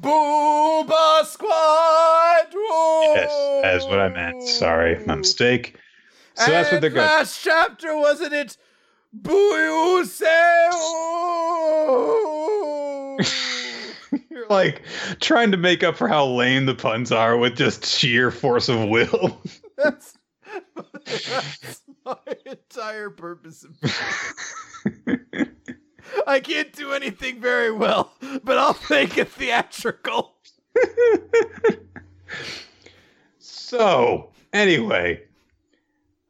Booba 0.00 1.24
Squad? 1.24 2.46
Whoa! 2.54 3.14
Yes, 3.14 3.62
that's 3.62 3.84
what 3.86 3.98
I 3.98 4.10
meant. 4.10 4.44
Sorry, 4.44 5.04
my 5.06 5.16
mistake. 5.16 5.76
So 6.38 6.44
and 6.44 6.52
that's 6.52 6.70
what 6.70 6.80
they're 6.80 6.90
going. 6.90 7.06
Last 7.06 7.42
chapter 7.42 7.98
wasn't 7.98 8.32
it? 8.32 8.56
You're 14.30 14.46
like 14.50 14.82
trying 15.20 15.50
to 15.50 15.56
make 15.56 15.82
up 15.82 15.96
for 15.96 16.06
how 16.06 16.26
lame 16.26 16.66
the 16.66 16.74
puns 16.74 17.10
are 17.10 17.36
with 17.36 17.56
just 17.56 17.84
sheer 17.84 18.30
force 18.30 18.68
of 18.68 18.88
will. 18.88 19.40
that's, 19.76 20.16
that's 21.04 21.82
my 22.04 22.16
entire 22.46 23.10
purpose 23.10 23.64
of. 23.64 23.76
I 26.26 26.40
can't 26.40 26.72
do 26.72 26.92
anything 26.92 27.40
very 27.40 27.72
well, 27.72 28.12
but 28.44 28.58
I'll 28.58 28.78
make 28.90 29.18
it 29.18 29.28
theatrical. 29.32 30.36
so, 33.38 34.30
anyway, 34.52 35.22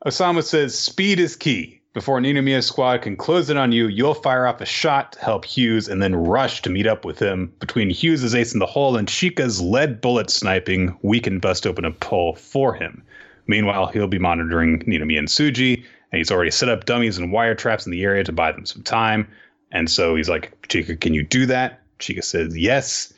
Osamu 0.06 0.44
says 0.44 0.78
speed 0.78 1.18
is 1.18 1.34
key. 1.34 1.80
Before 1.92 2.20
Ninomiya's 2.20 2.66
squad 2.66 3.02
can 3.02 3.16
close 3.16 3.50
in 3.50 3.56
on 3.56 3.72
you, 3.72 3.88
you'll 3.88 4.14
fire 4.14 4.46
off 4.46 4.60
a 4.60 4.66
shot 4.66 5.12
to 5.12 5.20
help 5.20 5.44
Hughes 5.44 5.88
and 5.88 6.00
then 6.00 6.14
rush 6.14 6.62
to 6.62 6.70
meet 6.70 6.86
up 6.86 7.04
with 7.04 7.18
him. 7.18 7.52
Between 7.58 7.90
Hughes' 7.90 8.34
ace 8.34 8.52
in 8.52 8.60
the 8.60 8.66
hole 8.66 8.96
and 8.96 9.08
Chika's 9.08 9.60
lead 9.60 10.00
bullet 10.00 10.30
sniping, 10.30 10.96
we 11.02 11.18
can 11.18 11.40
bust 11.40 11.66
open 11.66 11.84
a 11.84 11.90
pull 11.90 12.36
for 12.36 12.74
him. 12.74 13.02
Meanwhile, 13.48 13.88
he'll 13.88 14.06
be 14.06 14.20
monitoring 14.20 14.80
Ninomiya 14.80 15.18
and 15.18 15.28
Tsuji, 15.28 15.82
and 16.12 16.18
he's 16.18 16.30
already 16.30 16.52
set 16.52 16.68
up 16.68 16.84
dummies 16.84 17.18
and 17.18 17.32
wire 17.32 17.56
traps 17.56 17.84
in 17.84 17.90
the 17.90 18.04
area 18.04 18.22
to 18.22 18.32
buy 18.32 18.52
them 18.52 18.66
some 18.66 18.82
time. 18.82 19.26
And 19.72 19.90
so 19.90 20.14
he's 20.14 20.28
like, 20.28 20.56
Chika, 20.68 21.00
can 21.00 21.14
you 21.14 21.24
do 21.24 21.46
that? 21.46 21.80
Chika 21.98 22.22
says 22.22 22.56
yes. 22.56 23.12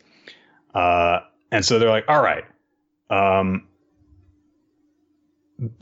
Uh, 0.74 1.18
and 1.52 1.64
so 1.64 1.78
they're 1.78 1.90
like, 1.90 2.06
all 2.08 2.22
right. 2.22 2.44
Um, 3.10 3.66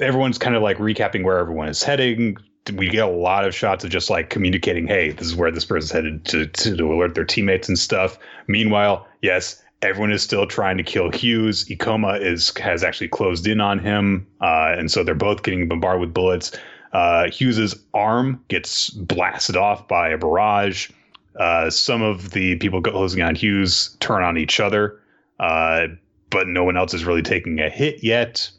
everyone's 0.00 0.38
kind 0.38 0.56
of 0.56 0.62
like 0.62 0.78
recapping 0.78 1.24
where 1.24 1.38
everyone 1.38 1.68
is 1.68 1.82
heading. 1.82 2.36
We 2.74 2.88
get 2.88 3.06
a 3.06 3.10
lot 3.10 3.46
of 3.46 3.54
shots 3.54 3.84
of 3.84 3.90
just 3.90 4.10
like 4.10 4.30
communicating, 4.30 4.86
hey, 4.86 5.12
this 5.12 5.26
is 5.26 5.34
where 5.34 5.50
this 5.50 5.64
person's 5.64 5.90
headed 5.90 6.24
to, 6.26 6.46
to, 6.46 6.76
to 6.76 6.92
alert 6.92 7.14
their 7.14 7.24
teammates 7.24 7.68
and 7.68 7.78
stuff. 7.78 8.18
Meanwhile, 8.46 9.06
yes, 9.22 9.62
everyone 9.82 10.12
is 10.12 10.22
still 10.22 10.46
trying 10.46 10.76
to 10.76 10.82
kill 10.82 11.10
Hughes. 11.10 11.64
Ikoma 11.66 12.20
is 12.20 12.56
has 12.58 12.82
actually 12.82 13.08
closed 13.08 13.46
in 13.46 13.60
on 13.60 13.78
him, 13.78 14.26
uh, 14.40 14.74
and 14.76 14.90
so 14.90 15.02
they're 15.02 15.14
both 15.14 15.42
getting 15.42 15.68
bombarded 15.68 16.00
with 16.00 16.14
bullets. 16.14 16.52
Uh, 16.92 17.30
Hughes's 17.30 17.74
arm 17.94 18.42
gets 18.48 18.90
blasted 18.90 19.56
off 19.56 19.86
by 19.88 20.08
a 20.08 20.18
barrage. 20.18 20.90
Uh, 21.38 21.70
some 21.70 22.02
of 22.02 22.30
the 22.30 22.56
people 22.56 22.82
closing 22.82 23.22
on 23.22 23.34
Hughes 23.34 23.96
turn 24.00 24.22
on 24.22 24.36
each 24.36 24.58
other, 24.58 25.00
uh, 25.38 25.86
but 26.30 26.48
no 26.48 26.64
one 26.64 26.76
else 26.76 26.94
is 26.94 27.04
really 27.04 27.22
taking 27.22 27.60
a 27.60 27.70
hit 27.70 28.02
yet. 28.02 28.50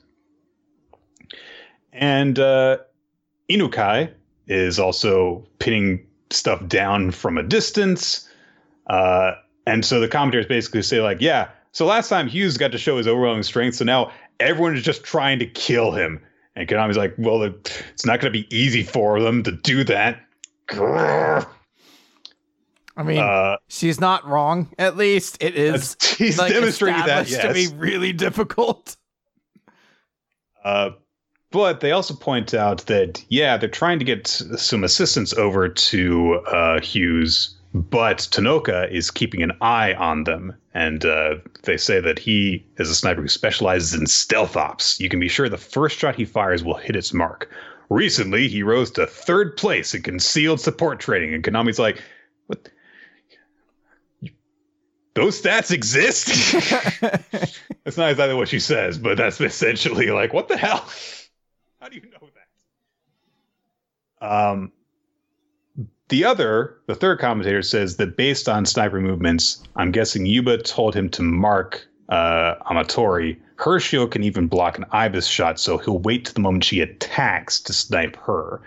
And 1.99 2.39
uh, 2.39 2.77
Inukai 3.51 4.11
is 4.47 4.80
also 4.80 5.45
pinning 5.59 6.07
stuff 6.31 6.65
down 6.67 7.11
from 7.11 7.38
a 7.38 7.43
distance. 7.43 8.27
Uh, 8.88 9.34
and 9.67 9.85
so 9.85 9.99
the 9.99 10.07
commentators 10.07 10.45
basically 10.45 10.81
say, 10.81 11.01
like, 11.01 11.17
yeah, 11.19 11.49
so 11.73 11.85
last 11.85 12.07
time 12.07 12.27
Hughes 12.27 12.57
got 12.57 12.71
to 12.71 12.77
show 12.77 12.97
his 12.97 13.07
overwhelming 13.07 13.43
strength, 13.43 13.76
so 13.76 13.85
now 13.85 14.11
everyone 14.39 14.76
is 14.76 14.81
just 14.81 15.03
trying 15.03 15.39
to 15.39 15.45
kill 15.45 15.91
him. 15.91 16.23
And 16.55 16.67
Konami's 16.67 16.97
like, 16.97 17.13
well, 17.17 17.43
it's 17.43 18.05
not 18.05 18.21
going 18.21 18.34
to 18.34 18.39
be 18.39 18.55
easy 18.55 18.84
for 18.84 19.21
them 19.21 19.43
to 19.43 19.51
do 19.51 19.84
that. 19.84 20.21
I 20.71 21.43
mean, 23.03 23.19
uh, 23.19 23.57
she's 23.67 23.99
not 23.99 24.26
wrong. 24.26 24.73
At 24.77 24.97
least 24.97 25.38
it 25.41 25.55
is. 25.55 25.95
She's 26.01 26.38
like, 26.38 26.51
demonstrated 26.51 27.05
that 27.05 27.30
yes. 27.30 27.41
to 27.43 27.53
be 27.53 27.73
really 27.73 28.11
difficult. 28.13 28.97
Uh, 30.63 30.91
but 31.51 31.80
they 31.80 31.91
also 31.91 32.13
point 32.13 32.53
out 32.53 32.85
that, 32.85 33.23
yeah, 33.30 33.57
they're 33.57 33.69
trying 33.69 33.99
to 33.99 34.05
get 34.05 34.27
some 34.27 34.84
assistance 34.84 35.34
over 35.34 35.67
to 35.67 36.35
uh, 36.47 36.80
Hughes, 36.80 37.55
but 37.73 38.19
Tonooka 38.31 38.91
is 38.91 39.09
keeping 39.09 39.41
an 39.41 39.53
eye 39.61 39.93
on 39.93 40.26
them. 40.26 40.55
And 40.73 41.03
uh, 41.05 41.35
they 41.63 41.77
say 41.77 41.99
that 41.99 42.19
he 42.19 42.65
is 42.77 42.89
a 42.89 42.95
sniper 42.95 43.21
who 43.21 43.27
specializes 43.27 43.99
in 43.99 44.05
stealth 44.05 44.55
ops. 44.55 44.99
You 44.99 45.09
can 45.09 45.19
be 45.19 45.27
sure 45.27 45.49
the 45.49 45.57
first 45.57 45.97
shot 45.97 46.15
he 46.15 46.26
fires 46.26 46.63
will 46.63 46.77
hit 46.77 46.95
its 46.95 47.13
mark. 47.13 47.51
Recently, 47.89 48.47
he 48.47 48.61
rose 48.61 48.91
to 48.91 49.07
third 49.07 49.57
place 49.57 49.95
in 49.95 50.03
concealed 50.03 50.61
support 50.61 50.99
training. 50.99 51.34
And 51.34 51.43
Konami's 51.43 51.80
like, 51.80 52.01
what? 52.45 52.69
Those 55.15 55.41
stats 55.41 55.71
exist? 55.71 56.27
that's 57.01 57.97
not 57.97 58.11
exactly 58.11 58.35
what 58.35 58.47
she 58.47 58.59
says, 58.59 58.99
but 58.99 59.17
that's 59.17 59.41
essentially 59.41 60.11
like, 60.11 60.31
what 60.31 60.47
the 60.47 60.55
hell? 60.55 60.88
How 61.80 61.88
do 61.88 61.95
you 61.95 62.01
know 62.01 62.30
that? 64.22 64.27
Um, 64.27 64.72
the 66.10 66.26
other, 66.26 66.77
the 66.88 66.95
third 66.95 67.19
commentator 67.19 67.61
says 67.61 67.97
that 67.97 68.18
based 68.18 68.49
on 68.49 68.65
sniper 68.65 68.99
movements, 68.99 69.64
I'm 69.76 69.91
guessing 69.91 70.26
Yuba 70.26 70.57
told 70.64 70.93
him 70.93 71.10
to 71.11 71.22
mark 71.22 71.88
uh, 72.10 72.56
Amatori. 72.69 73.38
Her 73.56 73.80
shield 73.80 74.11
can 74.11 74.23
even 74.23 74.47
block 74.47 74.77
an 74.77 74.85
Ibis 74.91 75.27
shot, 75.27 75.60
so 75.60 75.77
he'll 75.77 75.99
wait 75.99 76.26
to 76.26 76.34
the 76.34 76.41
moment 76.41 76.64
she 76.64 76.81
attacks 76.81 77.60
to 77.61 77.73
snipe 77.73 78.18
her. 78.18 78.61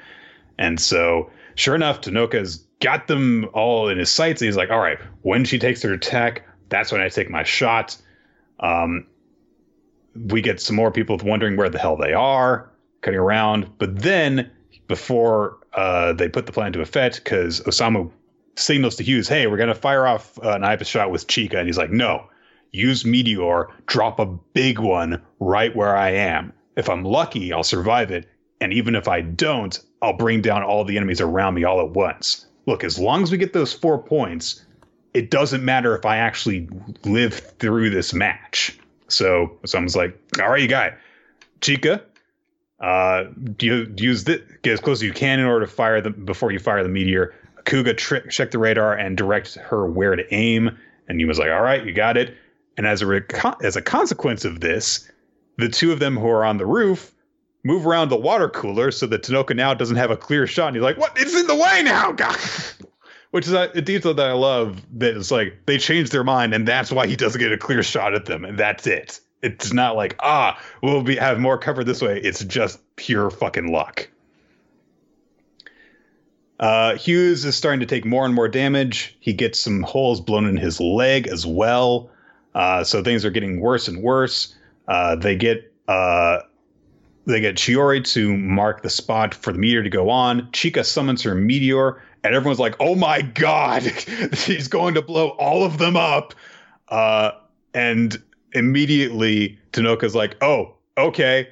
And 0.59 0.80
so, 0.80 1.30
sure 1.55 1.74
enough, 1.74 2.01
Tonooka's 2.01 2.64
got 2.80 3.09
them 3.09 3.48
all 3.52 3.89
in 3.89 3.98
his 3.98 4.10
sights. 4.10 4.40
he's 4.40 4.56
like, 4.56 4.70
all 4.70 4.80
right, 4.80 4.98
when 5.22 5.44
she 5.44 5.59
takes 5.59 5.82
her 5.82 5.93
attack, 5.93 6.47
that's 6.68 6.93
when 6.93 7.01
I 7.01 7.09
take 7.09 7.28
my 7.28 7.43
shot. 7.43 7.97
Um, 8.60 9.06
we 10.14 10.40
get 10.40 10.60
some 10.60 10.76
more 10.76 10.90
people 10.90 11.18
wondering 11.22 11.56
where 11.56 11.68
the 11.68 11.78
hell 11.78 11.97
they 11.97 12.12
are, 12.12 12.71
cutting 13.02 13.20
around. 13.20 13.78
But 13.78 14.00
then, 14.00 14.50
before 14.88 15.58
uh, 15.74 16.12
they 16.14 16.28
put 16.28 16.46
the 16.46 16.52
plan 16.52 16.68
into 16.68 16.80
effect, 16.80 17.22
because 17.22 17.60
Osamu 17.60 18.10
signals 18.56 18.96
to 18.96 19.04
Hughes, 19.04 19.28
hey, 19.28 19.46
we're 19.46 19.56
going 19.56 19.68
to 19.68 19.74
fire 19.74 20.06
off 20.06 20.38
uh, 20.42 20.50
an 20.50 20.64
Ibis 20.64 20.88
shot 20.88 21.10
with 21.10 21.26
Chika. 21.26 21.54
And 21.54 21.66
he's 21.66 21.78
like, 21.78 21.90
no, 21.90 22.28
use 22.72 23.04
Meteor, 23.04 23.68
drop 23.86 24.18
a 24.18 24.26
big 24.26 24.78
one 24.78 25.22
right 25.40 25.74
where 25.74 25.96
I 25.96 26.10
am. 26.10 26.52
If 26.76 26.88
I'm 26.88 27.04
lucky, 27.04 27.52
I'll 27.52 27.62
survive 27.62 28.10
it. 28.10 28.28
And 28.60 28.72
even 28.72 28.94
if 28.94 29.08
I 29.08 29.20
don't, 29.20 29.78
I'll 30.00 30.16
bring 30.16 30.40
down 30.40 30.62
all 30.62 30.84
the 30.84 30.96
enemies 30.96 31.20
around 31.20 31.54
me 31.54 31.64
all 31.64 31.80
at 31.80 31.90
once. 31.90 32.46
Look, 32.66 32.84
as 32.84 32.98
long 32.98 33.22
as 33.22 33.32
we 33.32 33.38
get 33.38 33.52
those 33.52 33.72
four 33.72 33.98
points, 34.02 34.64
it 35.14 35.30
doesn't 35.30 35.64
matter 35.64 35.96
if 35.96 36.06
I 36.06 36.18
actually 36.18 36.68
live 37.04 37.34
through 37.34 37.90
this 37.90 38.14
match. 38.14 38.78
So 39.08 39.58
someone's 39.66 39.96
like, 39.96 40.18
all 40.40 40.50
right, 40.50 40.62
you 40.62 40.68
got 40.68 40.88
it. 40.88 40.98
Chika, 41.60 42.02
uh, 42.82 43.24
you 43.60 43.92
use 43.96 44.24
this, 44.24 44.40
get 44.62 44.72
as 44.72 44.80
close 44.80 44.98
as 44.98 45.02
you 45.04 45.12
can 45.12 45.38
in 45.38 45.46
order 45.46 45.64
to 45.64 45.72
fire 45.72 46.00
the 46.00 46.10
before 46.10 46.50
you 46.50 46.59
fire 46.59 46.82
the 46.82 46.88
meteor. 46.88 47.34
Kuga 47.64 47.96
tri- 47.96 48.26
check 48.28 48.50
the 48.50 48.59
radar 48.59 48.94
and 48.94 49.16
direct 49.16 49.54
her 49.54 49.86
where 49.86 50.16
to 50.16 50.34
aim. 50.34 50.76
And 51.09 51.20
Yuma's 51.20 51.38
like, 51.38 51.50
all 51.50 51.62
right, 51.62 51.84
you 51.84 51.92
got 51.92 52.16
it. 52.16 52.36
And 52.76 52.86
as 52.86 53.02
a 53.02 53.24
as 53.62 53.76
a 53.76 53.82
consequence 53.82 54.44
of 54.44 54.60
this, 54.60 55.09
the 55.59 55.68
two 55.68 55.92
of 55.92 56.00
them 56.00 56.16
who 56.16 56.28
are 56.28 56.44
on 56.44 56.56
the 56.59 56.66
roof 56.66 57.14
move 57.62 57.86
around 57.86 58.09
the 58.09 58.16
water 58.16 58.48
cooler 58.48 58.90
so 58.90 59.06
that 59.06 59.22
Tonooka 59.22 59.54
now 59.54 59.74
doesn't 59.74 59.96
have 59.96 60.10
a 60.10 60.16
clear 60.16 60.48
shot. 60.48 60.68
And 60.68 60.76
he's 60.76 60.82
like, 60.82 60.98
"What? 60.98 61.12
It's 61.16 61.34
in 61.34 61.46
the 61.46 61.54
way 61.54 61.82
now, 61.84 62.10
God!" 62.12 62.36
Which 63.30 63.46
is 63.46 63.52
a, 63.52 63.80
detail 63.80 64.12
that 64.12 64.28
I 64.28 64.32
love. 64.32 64.82
That 64.98 65.16
it's 65.16 65.30
like 65.30 65.60
they 65.66 65.78
changed 65.78 66.10
their 66.12 66.24
mind, 66.24 66.52
and 66.52 66.66
that's 66.66 66.90
why 66.90 67.06
he 67.06 67.14
doesn't 67.14 67.38
get 67.38 67.52
a 67.52 67.59
clear 67.59 67.82
shot 67.82 68.14
at 68.14 68.24
them, 68.24 68.44
and 68.44 68.59
that's 68.59 68.86
it. 68.86 69.20
It's 69.43 69.73
not 69.73 69.97
like 69.97 70.16
ah, 70.20 70.60
we'll 70.82 71.02
be 71.02 71.16
have 71.16 71.40
more 71.40 71.59
cover 71.59 71.85
this 71.85 72.01
way. 72.01 72.20
It's 72.20 72.44
just 72.44 72.81
pure 72.97 73.31
fucking 73.31 73.73
luck. 73.73 74.09
Uh, 76.60 76.97
Hughes 76.97 77.44
is 77.44 77.56
starting 77.56 77.81
to 77.81 77.86
take 77.86 78.05
more 78.05 78.24
and 78.24 78.35
more 78.35 78.47
damage. 78.47 79.16
He 79.19 79.32
gets 79.32 79.59
some 79.59 79.82
holes 79.82 80.20
blown 80.20 80.47
in 80.47 80.56
his 80.56 80.81
leg 80.81 81.27
as 81.27 81.44
well. 81.44 82.09
Uh, 82.55 82.85
so 82.85 83.02
things 83.02 83.24
are 83.24 83.31
getting 83.31 83.59
worse 83.59 83.89
and 83.89 84.01
worse. 84.01 84.55
Uh, 84.86 85.16
they 85.16 85.35
get 85.35 85.73
uh, 85.89 86.39
they 87.27 87.40
get 87.40 87.56
Shiori 87.56 88.05
to 88.12 88.36
mark 88.36 88.82
the 88.82 88.90
spot 88.90 89.35
for 89.35 89.52
the 89.52 89.59
meteor 89.59 89.82
to 89.82 89.90
go 89.90 90.09
on. 90.09 90.43
Chika 90.52 90.85
summons 90.85 91.23
her 91.23 91.35
meteor, 91.35 92.01
and 92.23 92.35
everyone's 92.35 92.60
like, 92.60 92.77
"Oh 92.78 92.94
my 92.94 93.23
god, 93.23 93.82
she's 94.35 94.69
going 94.69 94.94
to 94.94 95.02
blow 95.02 95.31
all 95.31 95.64
of 95.64 95.78
them 95.78 95.97
up!" 95.97 96.35
Uh, 96.89 97.32
and 97.74 98.23
immediately 98.52 99.58
Tonooka's 99.72 100.14
like, 100.14 100.36
"Oh, 100.42 100.74
okay." 100.96 101.48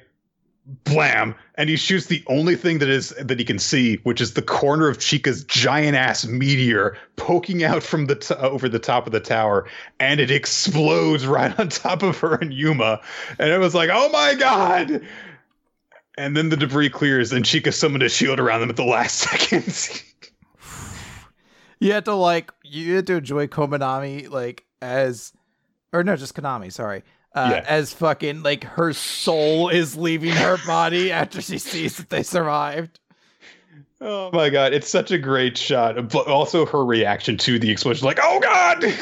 blam. 0.83 1.35
And 1.55 1.69
he 1.69 1.75
shoots 1.75 2.05
the 2.05 2.23
only 2.27 2.55
thing 2.55 2.79
that 2.79 2.89
is 2.89 3.09
that 3.19 3.39
he 3.39 3.45
can 3.45 3.59
see 3.59 3.97
which 4.03 4.21
is 4.21 4.33
the 4.33 4.41
corner 4.41 4.87
of 4.87 4.99
chika's 4.99 5.43
giant 5.43 5.97
ass 5.97 6.25
meteor 6.25 6.97
poking 7.15 7.63
out 7.63 7.83
from 7.83 8.05
the 8.05 8.15
t- 8.15 8.35
over 8.35 8.69
the 8.69 8.79
top 8.79 9.05
of 9.05 9.11
the 9.11 9.19
tower 9.19 9.67
and 9.99 10.19
it 10.19 10.31
explodes 10.31 11.25
right 11.25 11.57
on 11.59 11.69
top 11.69 12.03
of 12.03 12.17
her 12.19 12.35
and 12.35 12.53
yuma. 12.53 13.01
And 13.39 13.49
it 13.49 13.59
was 13.59 13.75
like 13.75 13.89
oh 13.91 14.09
my 14.09 14.35
god! 14.35 15.01
And 16.17 16.37
then 16.37 16.49
the 16.49 16.57
debris 16.57 16.89
clears 16.89 17.31
and 17.31 17.43
chika 17.45 17.73
summoned 17.73 18.03
a 18.03 18.09
shield 18.09 18.39
around 18.39 18.61
them 18.61 18.69
at 18.69 18.75
the 18.75 18.83
last 18.83 19.17
second. 19.17 20.03
You 21.79 21.93
had 21.93 22.05
to 22.05 22.13
like 22.13 22.51
you 22.63 22.95
had 22.95 23.07
to 23.07 23.15
enjoy 23.15 23.47
komanami 23.47 24.29
like 24.29 24.65
as 24.81 25.33
or 25.93 26.03
no 26.03 26.15
just 26.15 26.35
konami 26.35 26.71
sorry 26.71 27.03
uh, 27.33 27.49
yeah. 27.53 27.65
as 27.67 27.93
fucking 27.93 28.43
like 28.43 28.63
her 28.63 28.93
soul 28.93 29.69
is 29.69 29.95
leaving 29.95 30.31
her 30.31 30.57
body 30.67 31.11
after 31.11 31.41
she 31.41 31.57
sees 31.57 31.97
that 31.97 32.09
they 32.09 32.23
survived. 32.23 32.99
Oh 34.01 34.31
my 34.33 34.49
god, 34.49 34.73
it's 34.73 34.89
such 34.89 35.11
a 35.11 35.17
great 35.17 35.57
shot. 35.57 36.09
But 36.09 36.27
also 36.27 36.65
her 36.65 36.83
reaction 36.83 37.37
to 37.37 37.59
the 37.59 37.69
explosion, 37.69 38.05
like, 38.05 38.19
oh 38.21 38.39
god. 38.39 38.83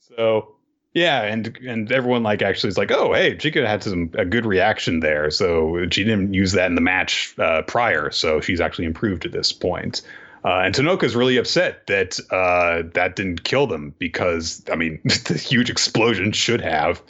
so 0.00 0.56
yeah, 0.92 1.22
and 1.22 1.56
and 1.66 1.90
everyone 1.92 2.22
like 2.22 2.42
actually 2.42 2.68
is 2.68 2.78
like, 2.78 2.90
oh 2.90 3.14
hey, 3.14 3.36
Chika 3.36 3.66
had 3.66 3.82
some 3.82 4.10
a 4.14 4.24
good 4.24 4.44
reaction 4.44 5.00
there. 5.00 5.30
So 5.30 5.86
she 5.90 6.04
didn't 6.04 6.34
use 6.34 6.52
that 6.52 6.66
in 6.66 6.74
the 6.74 6.80
match 6.80 7.34
uh, 7.38 7.62
prior, 7.62 8.10
so 8.10 8.40
she's 8.40 8.60
actually 8.60 8.86
improved 8.86 9.24
at 9.24 9.32
this 9.32 9.52
point. 9.52 10.02
Uh, 10.46 10.60
and 10.60 10.72
Tonooka's 10.72 11.16
really 11.16 11.36
upset 11.38 11.88
that 11.88 12.20
uh, 12.30 12.88
that 12.94 13.16
didn't 13.16 13.42
kill 13.42 13.66
them 13.66 13.92
because, 13.98 14.62
I 14.70 14.76
mean, 14.76 15.00
the 15.04 15.36
huge 15.36 15.68
explosion 15.68 16.30
should 16.30 16.60
have. 16.60 17.02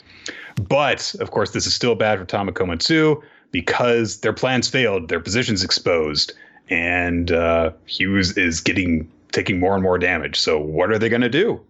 But 0.67 1.13
of 1.19 1.29
course, 1.29 1.51
this 1.51 1.67
is 1.67 1.73
still 1.75 1.93
bad 1.93 2.17
for 2.17 2.25
Tamakoma 2.25 2.79
too 2.79 3.21
because 3.51 4.21
their 4.21 4.33
plans 4.33 4.67
failed, 4.67 5.09
their 5.09 5.19
positions 5.19 5.63
exposed, 5.63 6.33
and 6.71 7.31
uh, 7.31 7.71
Hughes 7.85 8.35
is 8.37 8.59
getting 8.59 9.09
taking 9.31 9.59
more 9.59 9.75
and 9.75 9.83
more 9.83 9.99
damage. 9.99 10.39
So 10.39 10.57
what 10.59 10.89
are 10.89 10.97
they 10.97 11.07
going 11.07 11.21
to 11.21 11.29
do? 11.29 11.61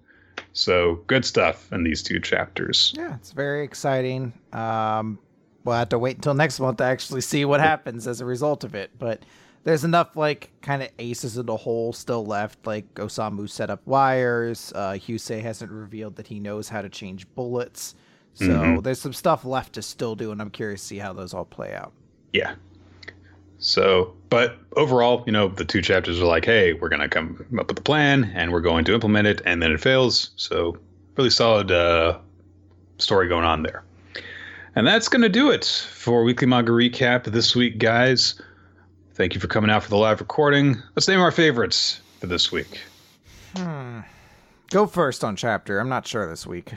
So 0.53 0.95
good 1.07 1.25
stuff 1.25 1.69
in 1.73 1.83
these 1.83 2.01
two 2.01 2.21
chapters. 2.21 2.93
Yeah, 2.95 3.15
it's 3.15 3.33
very 3.33 3.65
exciting. 3.65 4.31
Um, 4.53 5.19
we'll 5.65 5.75
have 5.75 5.89
to 5.89 5.99
wait 5.99 6.15
until 6.15 6.33
next 6.33 6.61
month 6.61 6.77
to 6.77 6.85
actually 6.85 7.21
see 7.21 7.43
what 7.43 7.59
happens 7.59 8.07
as 8.07 8.21
a 8.21 8.25
result 8.25 8.63
of 8.63 8.73
it, 8.73 8.91
but 8.97 9.21
there's 9.63 9.83
enough 9.83 10.15
like 10.15 10.51
kind 10.61 10.81
of 10.81 10.89
aces 10.99 11.37
in 11.37 11.45
the 11.45 11.57
hole 11.57 11.93
still 11.93 12.25
left. 12.25 12.65
Like 12.65 12.91
Osamu 12.95 13.49
set 13.49 13.69
up 13.69 13.85
wires. 13.85 14.71
Uh, 14.75 14.91
Husei 14.93 15.41
hasn't 15.41 15.71
revealed 15.71 16.15
that 16.15 16.27
he 16.27 16.39
knows 16.39 16.69
how 16.69 16.81
to 16.81 16.89
change 16.89 17.27
bullets. 17.35 17.95
So 18.33 18.45
mm-hmm. 18.45 18.81
there's 18.81 19.01
some 19.01 19.13
stuff 19.13 19.45
left 19.45 19.73
to 19.73 19.81
still 19.81 20.15
do, 20.15 20.31
and 20.31 20.39
I'm 20.39 20.51
curious 20.51 20.81
to 20.81 20.87
see 20.87 20.97
how 20.99 21.11
those 21.11 21.33
all 21.33 21.45
play 21.45 21.73
out. 21.73 21.91
Yeah. 22.33 22.53
So, 23.57 24.13
but 24.29 24.57
overall, 24.75 25.23
you 25.25 25.31
know, 25.31 25.47
the 25.47 25.65
two 25.65 25.81
chapters 25.81 26.21
are 26.21 26.25
like, 26.25 26.45
hey, 26.45 26.73
we're 26.73 26.89
gonna 26.89 27.09
come 27.09 27.43
up 27.57 27.69
with 27.69 27.79
a 27.79 27.81
plan, 27.81 28.31
and 28.35 28.51
we're 28.51 28.61
going 28.61 28.85
to 28.85 28.93
implement 28.93 29.25
it, 29.25 29.41
and 29.45 29.63
then 29.63 29.71
it 29.71 29.81
fails. 29.81 30.31
So, 30.35 30.77
really 31.15 31.31
solid 31.31 31.71
uh, 31.71 32.19
story 32.99 33.27
going 33.27 33.45
on 33.45 33.63
there. 33.63 33.83
And 34.75 34.85
that's 34.85 35.09
gonna 35.09 35.29
do 35.29 35.49
it 35.49 35.65
for 35.91 36.23
weekly 36.23 36.45
manga 36.45 36.71
recap 36.71 37.23
this 37.23 37.55
week, 37.55 37.79
guys. 37.79 38.39
Thank 39.17 39.33
you 39.33 39.41
for 39.41 39.47
coming 39.47 39.71
out 39.71 39.81
for 39.81 39.89
the 39.89 39.97
live 39.97 40.19
recording. 40.19 40.75
Let's 40.95 41.07
name 41.07 41.19
our 41.19 41.31
favorites 41.31 42.01
for 42.19 42.27
this 42.27 42.51
week. 42.51 42.81
Hmm. 43.55 44.01
Go 44.69 44.85
first 44.85 45.23
on 45.23 45.35
chapter. 45.35 45.79
I'm 45.79 45.89
not 45.89 46.05
sure 46.05 46.29
this 46.29 46.45
week. 46.45 46.71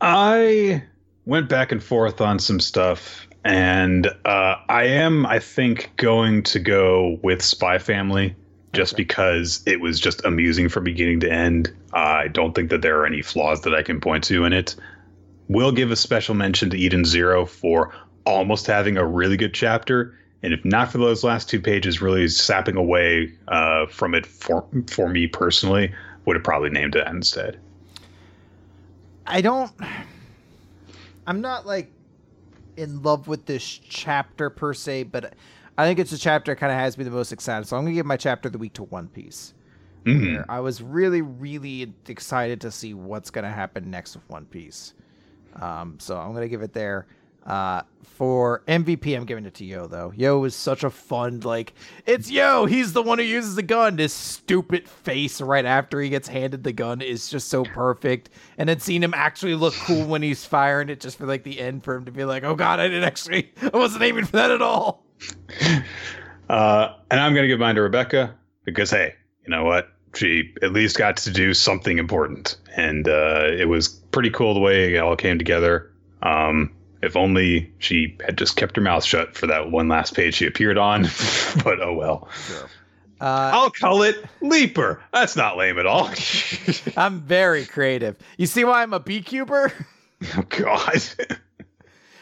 I 0.00 0.82
went 1.26 1.50
back 1.50 1.70
and 1.70 1.82
forth 1.82 2.22
on 2.22 2.38
some 2.38 2.60
stuff, 2.60 3.28
and 3.44 4.06
uh, 4.24 4.54
I 4.70 4.84
am, 4.84 5.26
I 5.26 5.38
think, 5.38 5.92
going 5.96 6.42
to 6.44 6.58
go 6.58 7.18
with 7.22 7.42
Spy 7.42 7.76
Family 7.76 8.34
just 8.72 8.94
okay. 8.94 9.02
because 9.02 9.62
it 9.66 9.82
was 9.82 10.00
just 10.00 10.24
amusing 10.24 10.70
from 10.70 10.82
beginning 10.82 11.20
to 11.20 11.30
end. 11.30 11.70
I 11.92 12.28
don't 12.28 12.54
think 12.54 12.70
that 12.70 12.80
there 12.80 12.98
are 12.98 13.04
any 13.04 13.20
flaws 13.20 13.60
that 13.62 13.74
I 13.74 13.82
can 13.82 14.00
point 14.00 14.24
to 14.24 14.46
in 14.46 14.54
it. 14.54 14.74
Will 15.48 15.72
give 15.72 15.90
a 15.90 15.96
special 15.96 16.34
mention 16.34 16.70
to 16.70 16.78
Eden 16.78 17.04
Zero 17.04 17.44
for 17.44 17.92
almost 18.24 18.66
having 18.66 18.96
a 18.96 19.04
really 19.04 19.36
good 19.36 19.52
chapter 19.52 20.14
and 20.42 20.52
if 20.52 20.64
not 20.64 20.92
for 20.92 20.98
those 20.98 21.24
last 21.24 21.48
two 21.48 21.60
pages 21.60 22.00
really 22.00 22.28
sapping 22.28 22.76
away 22.76 23.32
uh, 23.48 23.86
from 23.86 24.14
it 24.14 24.26
for 24.26 24.64
for 24.86 25.08
me 25.08 25.26
personally, 25.26 25.92
would 26.24 26.36
have 26.36 26.44
probably 26.44 26.70
named 26.70 26.94
it 26.96 27.06
instead. 27.06 27.58
I 29.26 29.40
don't. 29.40 29.72
I'm 31.26 31.40
not 31.40 31.66
like 31.66 31.90
in 32.76 33.02
love 33.02 33.28
with 33.28 33.44
this 33.46 33.62
chapter 33.64 34.48
per 34.48 34.72
se, 34.72 35.04
but 35.04 35.34
I 35.76 35.86
think 35.86 35.98
it's 35.98 36.12
a 36.12 36.18
chapter 36.18 36.54
kind 36.54 36.72
of 36.72 36.78
has 36.78 36.96
me 36.96 37.04
the 37.04 37.10
most 37.10 37.32
excited. 37.32 37.66
So 37.66 37.76
I'm 37.76 37.84
gonna 37.84 37.94
give 37.94 38.06
my 38.06 38.16
chapter 38.16 38.48
of 38.48 38.52
the 38.52 38.58
week 38.58 38.72
to 38.74 38.84
One 38.84 39.08
Piece. 39.08 39.54
Mm-hmm. 40.04 40.50
I 40.50 40.60
was 40.60 40.80
really, 40.80 41.22
really 41.22 41.92
excited 42.06 42.60
to 42.62 42.70
see 42.70 42.94
what's 42.94 43.30
gonna 43.30 43.50
happen 43.50 43.90
next 43.90 44.14
with 44.14 44.28
One 44.30 44.46
Piece. 44.46 44.94
Um, 45.56 45.96
so 45.98 46.16
I'm 46.16 46.32
gonna 46.32 46.48
give 46.48 46.62
it 46.62 46.72
there. 46.72 47.06
Uh, 47.44 47.82
for 48.18 48.64
MVP, 48.66 49.16
I'm 49.16 49.24
giving 49.24 49.46
it 49.46 49.54
to 49.54 49.64
Yo 49.64 49.86
though. 49.86 50.12
Yo 50.16 50.42
is 50.42 50.56
such 50.56 50.82
a 50.82 50.90
fun 50.90 51.38
like 51.40 51.72
it's 52.04 52.28
Yo. 52.28 52.66
He's 52.66 52.92
the 52.92 53.00
one 53.00 53.18
who 53.18 53.24
uses 53.24 53.54
the 53.54 53.62
gun. 53.62 53.94
This 53.94 54.12
stupid 54.12 54.88
face 54.88 55.40
right 55.40 55.64
after 55.64 56.00
he 56.00 56.08
gets 56.08 56.26
handed 56.26 56.64
the 56.64 56.72
gun 56.72 57.00
is 57.00 57.28
just 57.28 57.46
so 57.46 57.62
perfect. 57.62 58.30
And 58.58 58.68
then 58.68 58.80
seeing 58.80 59.04
him 59.04 59.14
actually 59.14 59.54
look 59.54 59.74
cool 59.74 60.04
when 60.04 60.22
he's 60.22 60.44
firing 60.44 60.88
it, 60.88 60.98
just 60.98 61.16
for 61.16 61.26
like 61.26 61.44
the 61.44 61.60
end 61.60 61.84
for 61.84 61.94
him 61.94 62.06
to 62.06 62.10
be 62.10 62.24
like, 62.24 62.42
"Oh 62.42 62.56
God, 62.56 62.80
I 62.80 62.88
didn't 62.88 63.04
actually, 63.04 63.52
I 63.72 63.76
wasn't 63.76 64.02
aiming 64.02 64.24
for 64.24 64.36
that 64.38 64.50
at 64.50 64.62
all." 64.62 65.04
Uh, 66.48 66.94
and 67.10 67.20
I'm 67.20 67.34
gonna 67.34 67.46
give 67.46 67.60
mine 67.60 67.74
to 67.74 67.82
Rebecca 67.82 68.34
because 68.64 68.90
hey, 68.90 69.14
you 69.44 69.50
know 69.50 69.64
what? 69.64 69.92
She 70.14 70.54
at 70.62 70.72
least 70.72 70.96
got 70.96 71.18
to 71.18 71.30
do 71.30 71.52
something 71.52 71.98
important, 71.98 72.56
and 72.74 73.06
uh, 73.06 73.48
it 73.52 73.68
was 73.68 73.88
pretty 73.88 74.30
cool 74.30 74.54
the 74.54 74.60
way 74.60 74.94
it 74.94 74.98
all 74.98 75.14
came 75.14 75.36
together. 75.36 75.92
Um, 76.22 76.72
if 77.02 77.16
only 77.16 77.72
she 77.78 78.16
had 78.24 78.36
just 78.38 78.56
kept 78.56 78.76
her 78.76 78.82
mouth 78.82 79.04
shut 79.04 79.36
for 79.36 79.46
that 79.46 79.70
one 79.70 79.88
last 79.88 80.14
page 80.14 80.34
she 80.34 80.46
appeared 80.46 80.78
on. 80.78 81.02
but 81.64 81.80
oh 81.80 81.94
well. 81.94 82.28
Sure. 82.46 82.68
Uh, 83.20 83.50
I'll 83.52 83.70
call 83.70 84.02
it 84.02 84.24
Leaper. 84.40 85.02
That's 85.12 85.34
not 85.34 85.56
lame 85.56 85.78
at 85.78 85.86
all. 85.86 86.10
I'm 86.96 87.20
very 87.20 87.66
creative. 87.66 88.16
You 88.36 88.46
see 88.46 88.64
why 88.64 88.82
I'm 88.82 88.92
a 88.92 89.00
beekeeper? 89.00 89.72
oh 90.36 90.42
God. 90.48 91.02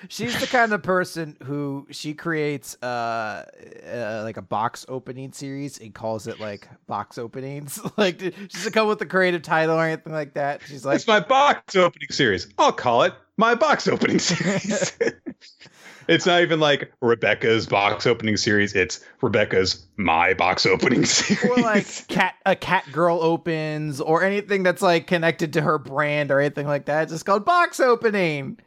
She's 0.08 0.38
the 0.40 0.46
kind 0.46 0.72
of 0.72 0.82
person 0.82 1.36
who 1.42 1.86
she 1.90 2.14
creates 2.14 2.76
uh, 2.82 3.44
uh, 3.86 4.20
like 4.24 4.36
a 4.36 4.42
box 4.42 4.86
opening 4.88 5.32
series 5.32 5.78
and 5.78 5.94
calls 5.94 6.26
it 6.26 6.40
like 6.40 6.68
box 6.86 7.18
openings. 7.18 7.80
like 7.96 8.20
she 8.20 8.30
doesn't 8.30 8.72
come 8.72 8.88
with 8.88 9.00
a 9.00 9.06
creative 9.06 9.42
title 9.42 9.76
or 9.76 9.84
anything 9.84 10.12
like 10.12 10.34
that. 10.34 10.62
She's 10.66 10.84
like, 10.84 10.96
it's 10.96 11.06
my 11.06 11.20
box 11.20 11.76
opening 11.76 12.08
series. 12.10 12.48
I'll 12.58 12.72
call 12.72 13.02
it 13.02 13.14
my 13.36 13.54
box 13.54 13.86
opening 13.88 14.18
series. 14.18 14.92
it's 16.08 16.26
not 16.26 16.40
even 16.40 16.60
like 16.60 16.92
Rebecca's 17.00 17.66
box 17.66 18.06
opening 18.06 18.36
series. 18.36 18.74
It's 18.74 19.04
Rebecca's 19.22 19.86
my 19.96 20.34
box 20.34 20.66
opening 20.66 21.04
series. 21.04 21.44
or 21.44 21.56
like 21.62 21.86
cat 22.08 22.34
a 22.44 22.56
cat 22.56 22.84
girl 22.92 23.18
opens 23.20 24.00
or 24.00 24.22
anything 24.22 24.62
that's 24.62 24.82
like 24.82 25.06
connected 25.06 25.52
to 25.54 25.62
her 25.62 25.78
brand 25.78 26.30
or 26.30 26.40
anything 26.40 26.66
like 26.66 26.86
that. 26.86 27.04
It's 27.04 27.12
just 27.12 27.26
called 27.26 27.44
box 27.44 27.80
opening. 27.80 28.58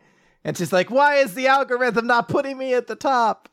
And 0.46 0.58
she's 0.58 0.72
like, 0.74 0.90
"Why 0.90 1.16
is 1.16 1.34
the 1.34 1.48
algorithm 1.48 2.08
not 2.08 2.30
putting 2.30 2.58
me 2.58 2.74
at 2.74 2.88
the 2.88 2.96
top?" 2.96 3.50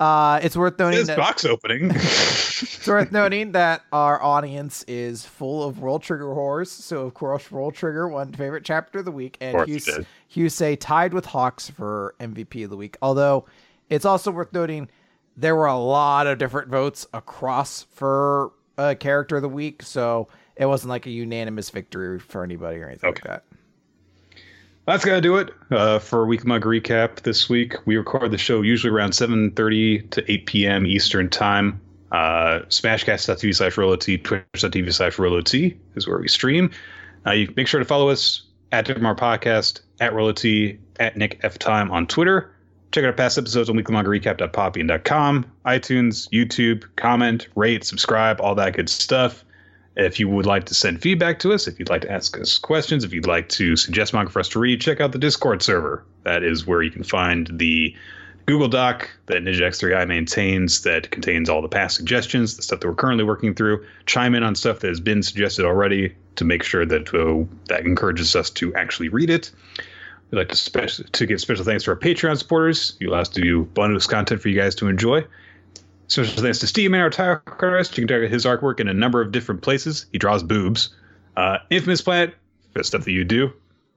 Uh, 0.00 0.40
it's 0.42 0.56
worth 0.56 0.78
noting 0.78 0.98
It's 1.00 1.08
that 1.08 1.18
box 1.18 1.44
opening. 1.44 1.90
it's 1.94 2.86
worth 2.88 3.12
noting 3.12 3.52
that 3.52 3.82
our 3.92 4.20
audience 4.20 4.82
is 4.88 5.24
full 5.24 5.62
of 5.62 5.78
World 5.78 6.02
Trigger 6.02 6.32
horrors. 6.34 6.70
So 6.72 7.02
of 7.06 7.14
course, 7.14 7.50
World 7.50 7.74
Trigger 7.74 8.08
won 8.08 8.32
favorite 8.32 8.64
chapter 8.64 9.00
of 9.00 9.04
the 9.04 9.12
week, 9.12 9.36
and 9.40 9.52
course 9.54 9.68
it 9.68 9.72
Hughes, 9.72 9.84
did. 9.84 10.06
Husey 10.34 10.76
tied 10.80 11.14
with 11.14 11.26
Hawks 11.26 11.68
for 11.70 12.14
MVP 12.18 12.64
of 12.64 12.70
the 12.70 12.76
week. 12.76 12.96
Although 13.02 13.44
it's 13.90 14.04
also 14.04 14.30
worth 14.30 14.52
noting 14.52 14.88
there 15.36 15.54
were 15.54 15.66
a 15.66 15.78
lot 15.78 16.26
of 16.26 16.38
different 16.38 16.68
votes 16.68 17.06
across 17.14 17.82
for 17.92 18.52
uh, 18.78 18.94
character 18.98 19.36
of 19.36 19.42
the 19.42 19.48
week, 19.48 19.82
so 19.82 20.26
it 20.56 20.66
wasn't 20.66 20.88
like 20.90 21.06
a 21.06 21.10
unanimous 21.10 21.70
victory 21.70 22.18
for 22.18 22.42
anybody 22.42 22.78
or 22.78 22.88
anything 22.88 23.10
Okay. 23.10 23.20
like 23.28 23.42
that. 23.44 23.44
That's 24.86 25.04
gonna 25.04 25.20
do 25.20 25.36
it 25.36 25.54
uh, 25.70 26.00
for 26.00 26.26
Week 26.26 26.44
Mug 26.44 26.64
recap 26.64 27.20
this 27.22 27.48
week. 27.48 27.74
We 27.86 27.96
record 27.96 28.32
the 28.32 28.38
show 28.38 28.62
usually 28.62 28.92
around 28.92 29.12
7:30 29.12 30.10
to 30.10 30.32
8 30.32 30.46
p.m. 30.46 30.86
Eastern 30.86 31.28
time. 31.28 31.80
Uh, 32.10 32.60
Smashcast.tv 32.68 33.54
slash 33.54 33.76
Rolot, 33.76 34.22
Twitch.tv 34.22 34.92
slash 34.92 35.18
is 35.96 36.08
where 36.08 36.18
we 36.18 36.28
stream. 36.28 36.70
Uh, 37.26 37.30
you 37.30 37.52
make 37.56 37.68
sure 37.68 37.78
to 37.78 37.86
follow 37.86 38.10
us 38.10 38.42
at 38.72 38.84
Different 38.84 39.18
Podcast, 39.18 39.80
at 40.00 40.12
Rolot, 40.12 40.78
at 40.98 41.16
Nick 41.16 41.40
F 41.42 41.58
Time 41.58 41.90
on 41.90 42.06
Twitter. 42.06 42.52
Check 42.90 43.04
out 43.04 43.06
our 43.06 43.12
past 43.14 43.38
episodes 43.38 43.70
on 43.70 43.76
weeklymangarecap.poppy.com, 43.76 45.46
iTunes, 45.64 46.28
YouTube, 46.28 46.84
comment, 46.96 47.48
rate, 47.54 47.84
subscribe, 47.84 48.40
all 48.40 48.54
that 48.56 48.74
good 48.74 48.90
stuff. 48.90 49.44
If 49.96 50.18
you 50.18 50.28
would 50.28 50.46
like 50.46 50.64
to 50.66 50.74
send 50.74 51.02
feedback 51.02 51.38
to 51.40 51.52
us, 51.52 51.68
if 51.68 51.78
you'd 51.78 51.90
like 51.90 52.02
to 52.02 52.10
ask 52.10 52.38
us 52.38 52.56
questions, 52.56 53.04
if 53.04 53.12
you'd 53.12 53.26
like 53.26 53.48
to 53.50 53.76
suggest 53.76 54.14
manga 54.14 54.30
for 54.30 54.40
us 54.40 54.48
to 54.50 54.58
read, 54.58 54.80
check 54.80 55.00
out 55.00 55.12
the 55.12 55.18
Discord 55.18 55.62
server. 55.62 56.04
That 56.24 56.42
is 56.42 56.66
where 56.66 56.82
you 56.82 56.90
can 56.90 57.02
find 57.02 57.50
the 57.52 57.94
Google 58.46 58.68
Doc 58.68 59.10
that 59.26 59.42
Ninja 59.42 59.60
X3i 59.60 60.08
maintains 60.08 60.82
that 60.82 61.10
contains 61.10 61.48
all 61.48 61.62
the 61.62 61.68
past 61.68 61.96
suggestions, 61.96 62.56
the 62.56 62.62
stuff 62.62 62.80
that 62.80 62.88
we're 62.88 62.94
currently 62.94 63.24
working 63.24 63.54
through. 63.54 63.84
Chime 64.06 64.34
in 64.34 64.42
on 64.42 64.54
stuff 64.54 64.80
that 64.80 64.88
has 64.88 65.00
been 65.00 65.22
suggested 65.22 65.64
already 65.64 66.14
to 66.36 66.44
make 66.44 66.62
sure 66.62 66.84
that 66.86 67.14
uh, 67.14 67.44
that 67.68 67.84
encourages 67.84 68.34
us 68.34 68.50
to 68.50 68.74
actually 68.74 69.08
read 69.08 69.30
it. 69.30 69.50
We'd 70.30 70.38
like 70.38 70.48
to, 70.48 70.56
spe- 70.56 71.12
to 71.12 71.26
give 71.26 71.40
special 71.40 71.64
thanks 71.64 71.84
to 71.84 71.90
our 71.90 71.96
Patreon 71.96 72.38
supporters. 72.38 72.96
You 72.98 73.10
allow 73.10 73.20
us 73.20 73.28
to 73.30 73.40
do 73.40 73.64
bonus 73.74 74.06
content 74.06 74.40
for 74.40 74.48
you 74.48 74.58
guys 74.58 74.74
to 74.76 74.88
enjoy. 74.88 75.24
Special 76.08 76.42
thanks 76.42 76.58
to 76.58 76.66
Steve 76.66 76.92
artist. 76.92 77.96
You 77.96 78.02
can 78.02 78.08
check 78.08 78.24
out 78.24 78.30
his 78.30 78.44
artwork 78.44 78.80
in 78.80 78.88
a 78.88 78.94
number 78.94 79.20
of 79.20 79.32
different 79.32 79.62
places. 79.62 80.06
He 80.12 80.18
draws 80.18 80.42
boobs. 80.42 80.90
Uh, 81.36 81.58
Infamous 81.70 82.02
Planet, 82.02 82.34
the 82.74 82.84
stuff 82.84 83.04
that 83.04 83.12
you 83.12 83.24
do, 83.24 83.52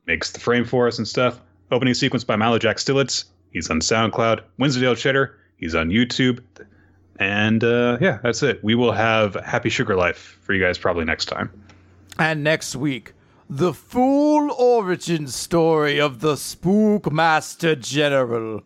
makes 0.05 0.31
the 0.31 0.39
frame 0.39 0.63
for 0.63 0.87
us 0.87 0.97
and 0.97 1.07
stuff. 1.07 1.41
Opening 1.71 1.93
sequence 1.93 2.23
by 2.23 2.35
Milo 2.35 2.57
Jack 2.59 2.77
Stillitz. 2.77 3.25
He's 3.51 3.69
on 3.69 3.79
SoundCloud. 3.79 4.41
Winsdale 4.57 4.95
Cheddar. 4.95 5.37
He's 5.57 5.75
on 5.75 5.89
YouTube. 5.89 6.41
And 7.17 7.63
uh, 7.63 7.97
yeah, 8.01 8.19
that's 8.23 8.43
it. 8.43 8.63
We 8.63 8.75
will 8.75 8.91
have 8.91 9.35
Happy 9.35 9.69
Sugar 9.69 9.95
Life 9.95 10.37
for 10.41 10.53
you 10.53 10.61
guys 10.63 10.77
probably 10.77 11.05
next 11.05 11.25
time. 11.25 11.49
And 12.19 12.43
next 12.43 12.75
week, 12.75 13.13
the 13.49 13.73
full 13.73 14.51
origin 14.51 15.27
story 15.27 15.99
of 15.99 16.19
the 16.19 16.35
Spook 16.35 17.11
Master 17.11 17.75
General. 17.75 18.61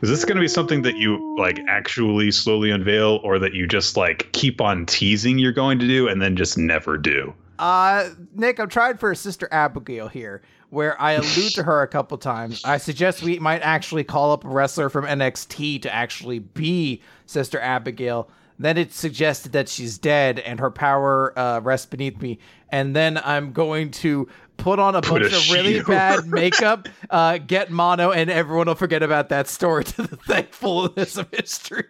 Is 0.00 0.08
this 0.08 0.24
going 0.24 0.36
to 0.36 0.40
be 0.40 0.48
something 0.48 0.82
that 0.82 0.96
you 0.96 1.36
like 1.38 1.58
actually 1.68 2.30
slowly 2.30 2.70
unveil, 2.70 3.20
or 3.24 3.38
that 3.40 3.54
you 3.54 3.66
just 3.66 3.96
like 3.96 4.30
keep 4.32 4.60
on 4.60 4.86
teasing 4.86 5.38
you're 5.38 5.52
going 5.52 5.78
to 5.80 5.86
do 5.86 6.06
and 6.06 6.22
then 6.22 6.36
just 6.36 6.56
never 6.56 6.96
do? 6.96 7.34
Uh, 7.58 8.10
Nick, 8.34 8.60
I'm 8.60 8.68
trying 8.68 8.96
for 8.96 9.10
a 9.10 9.16
Sister 9.16 9.48
Abigail 9.50 10.06
here, 10.06 10.42
where 10.70 11.00
I 11.00 11.12
allude 11.12 11.52
to 11.54 11.64
her 11.64 11.82
a 11.82 11.88
couple 11.88 12.16
times. 12.16 12.64
I 12.64 12.76
suggest 12.76 13.22
we 13.22 13.40
might 13.40 13.62
actually 13.62 14.04
call 14.04 14.32
up 14.32 14.44
a 14.44 14.48
wrestler 14.48 14.88
from 14.88 15.04
NXT 15.04 15.82
to 15.82 15.92
actually 15.92 16.38
be 16.38 17.02
Sister 17.26 17.58
Abigail. 17.58 18.30
Then 18.58 18.76
it 18.76 18.92
suggested 18.92 19.52
that 19.52 19.68
she's 19.68 19.98
dead 19.98 20.40
and 20.40 20.58
her 20.58 20.70
power 20.70 21.38
uh, 21.38 21.60
rests 21.60 21.86
beneath 21.86 22.20
me. 22.20 22.38
And 22.70 22.94
then 22.94 23.18
I'm 23.18 23.52
going 23.52 23.90
to 23.92 24.28
put 24.56 24.78
on 24.78 24.94
a 24.94 25.00
Put 25.00 25.22
bunch 25.22 25.32
a 25.32 25.36
of 25.36 25.50
really 25.50 25.80
bad 25.82 26.26
makeup, 26.28 26.88
uh, 27.10 27.38
get 27.38 27.70
mono, 27.70 28.10
and 28.10 28.28
everyone 28.28 28.66
will 28.66 28.74
forget 28.74 29.02
about 29.02 29.28
that 29.28 29.48
story 29.48 29.84
to 29.84 30.02
the 30.02 30.16
thankfulness 30.16 31.16
of 31.16 31.28
history. 31.30 31.84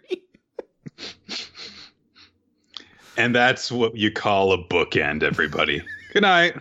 And 3.16 3.35
that's 3.35 3.73
what 3.73 3.97
you 3.97 4.12
call 4.12 4.53
a 4.53 4.59
bookend, 4.59 5.23
everybody. 5.23 5.82
Good 6.12 6.23
night. 6.23 6.55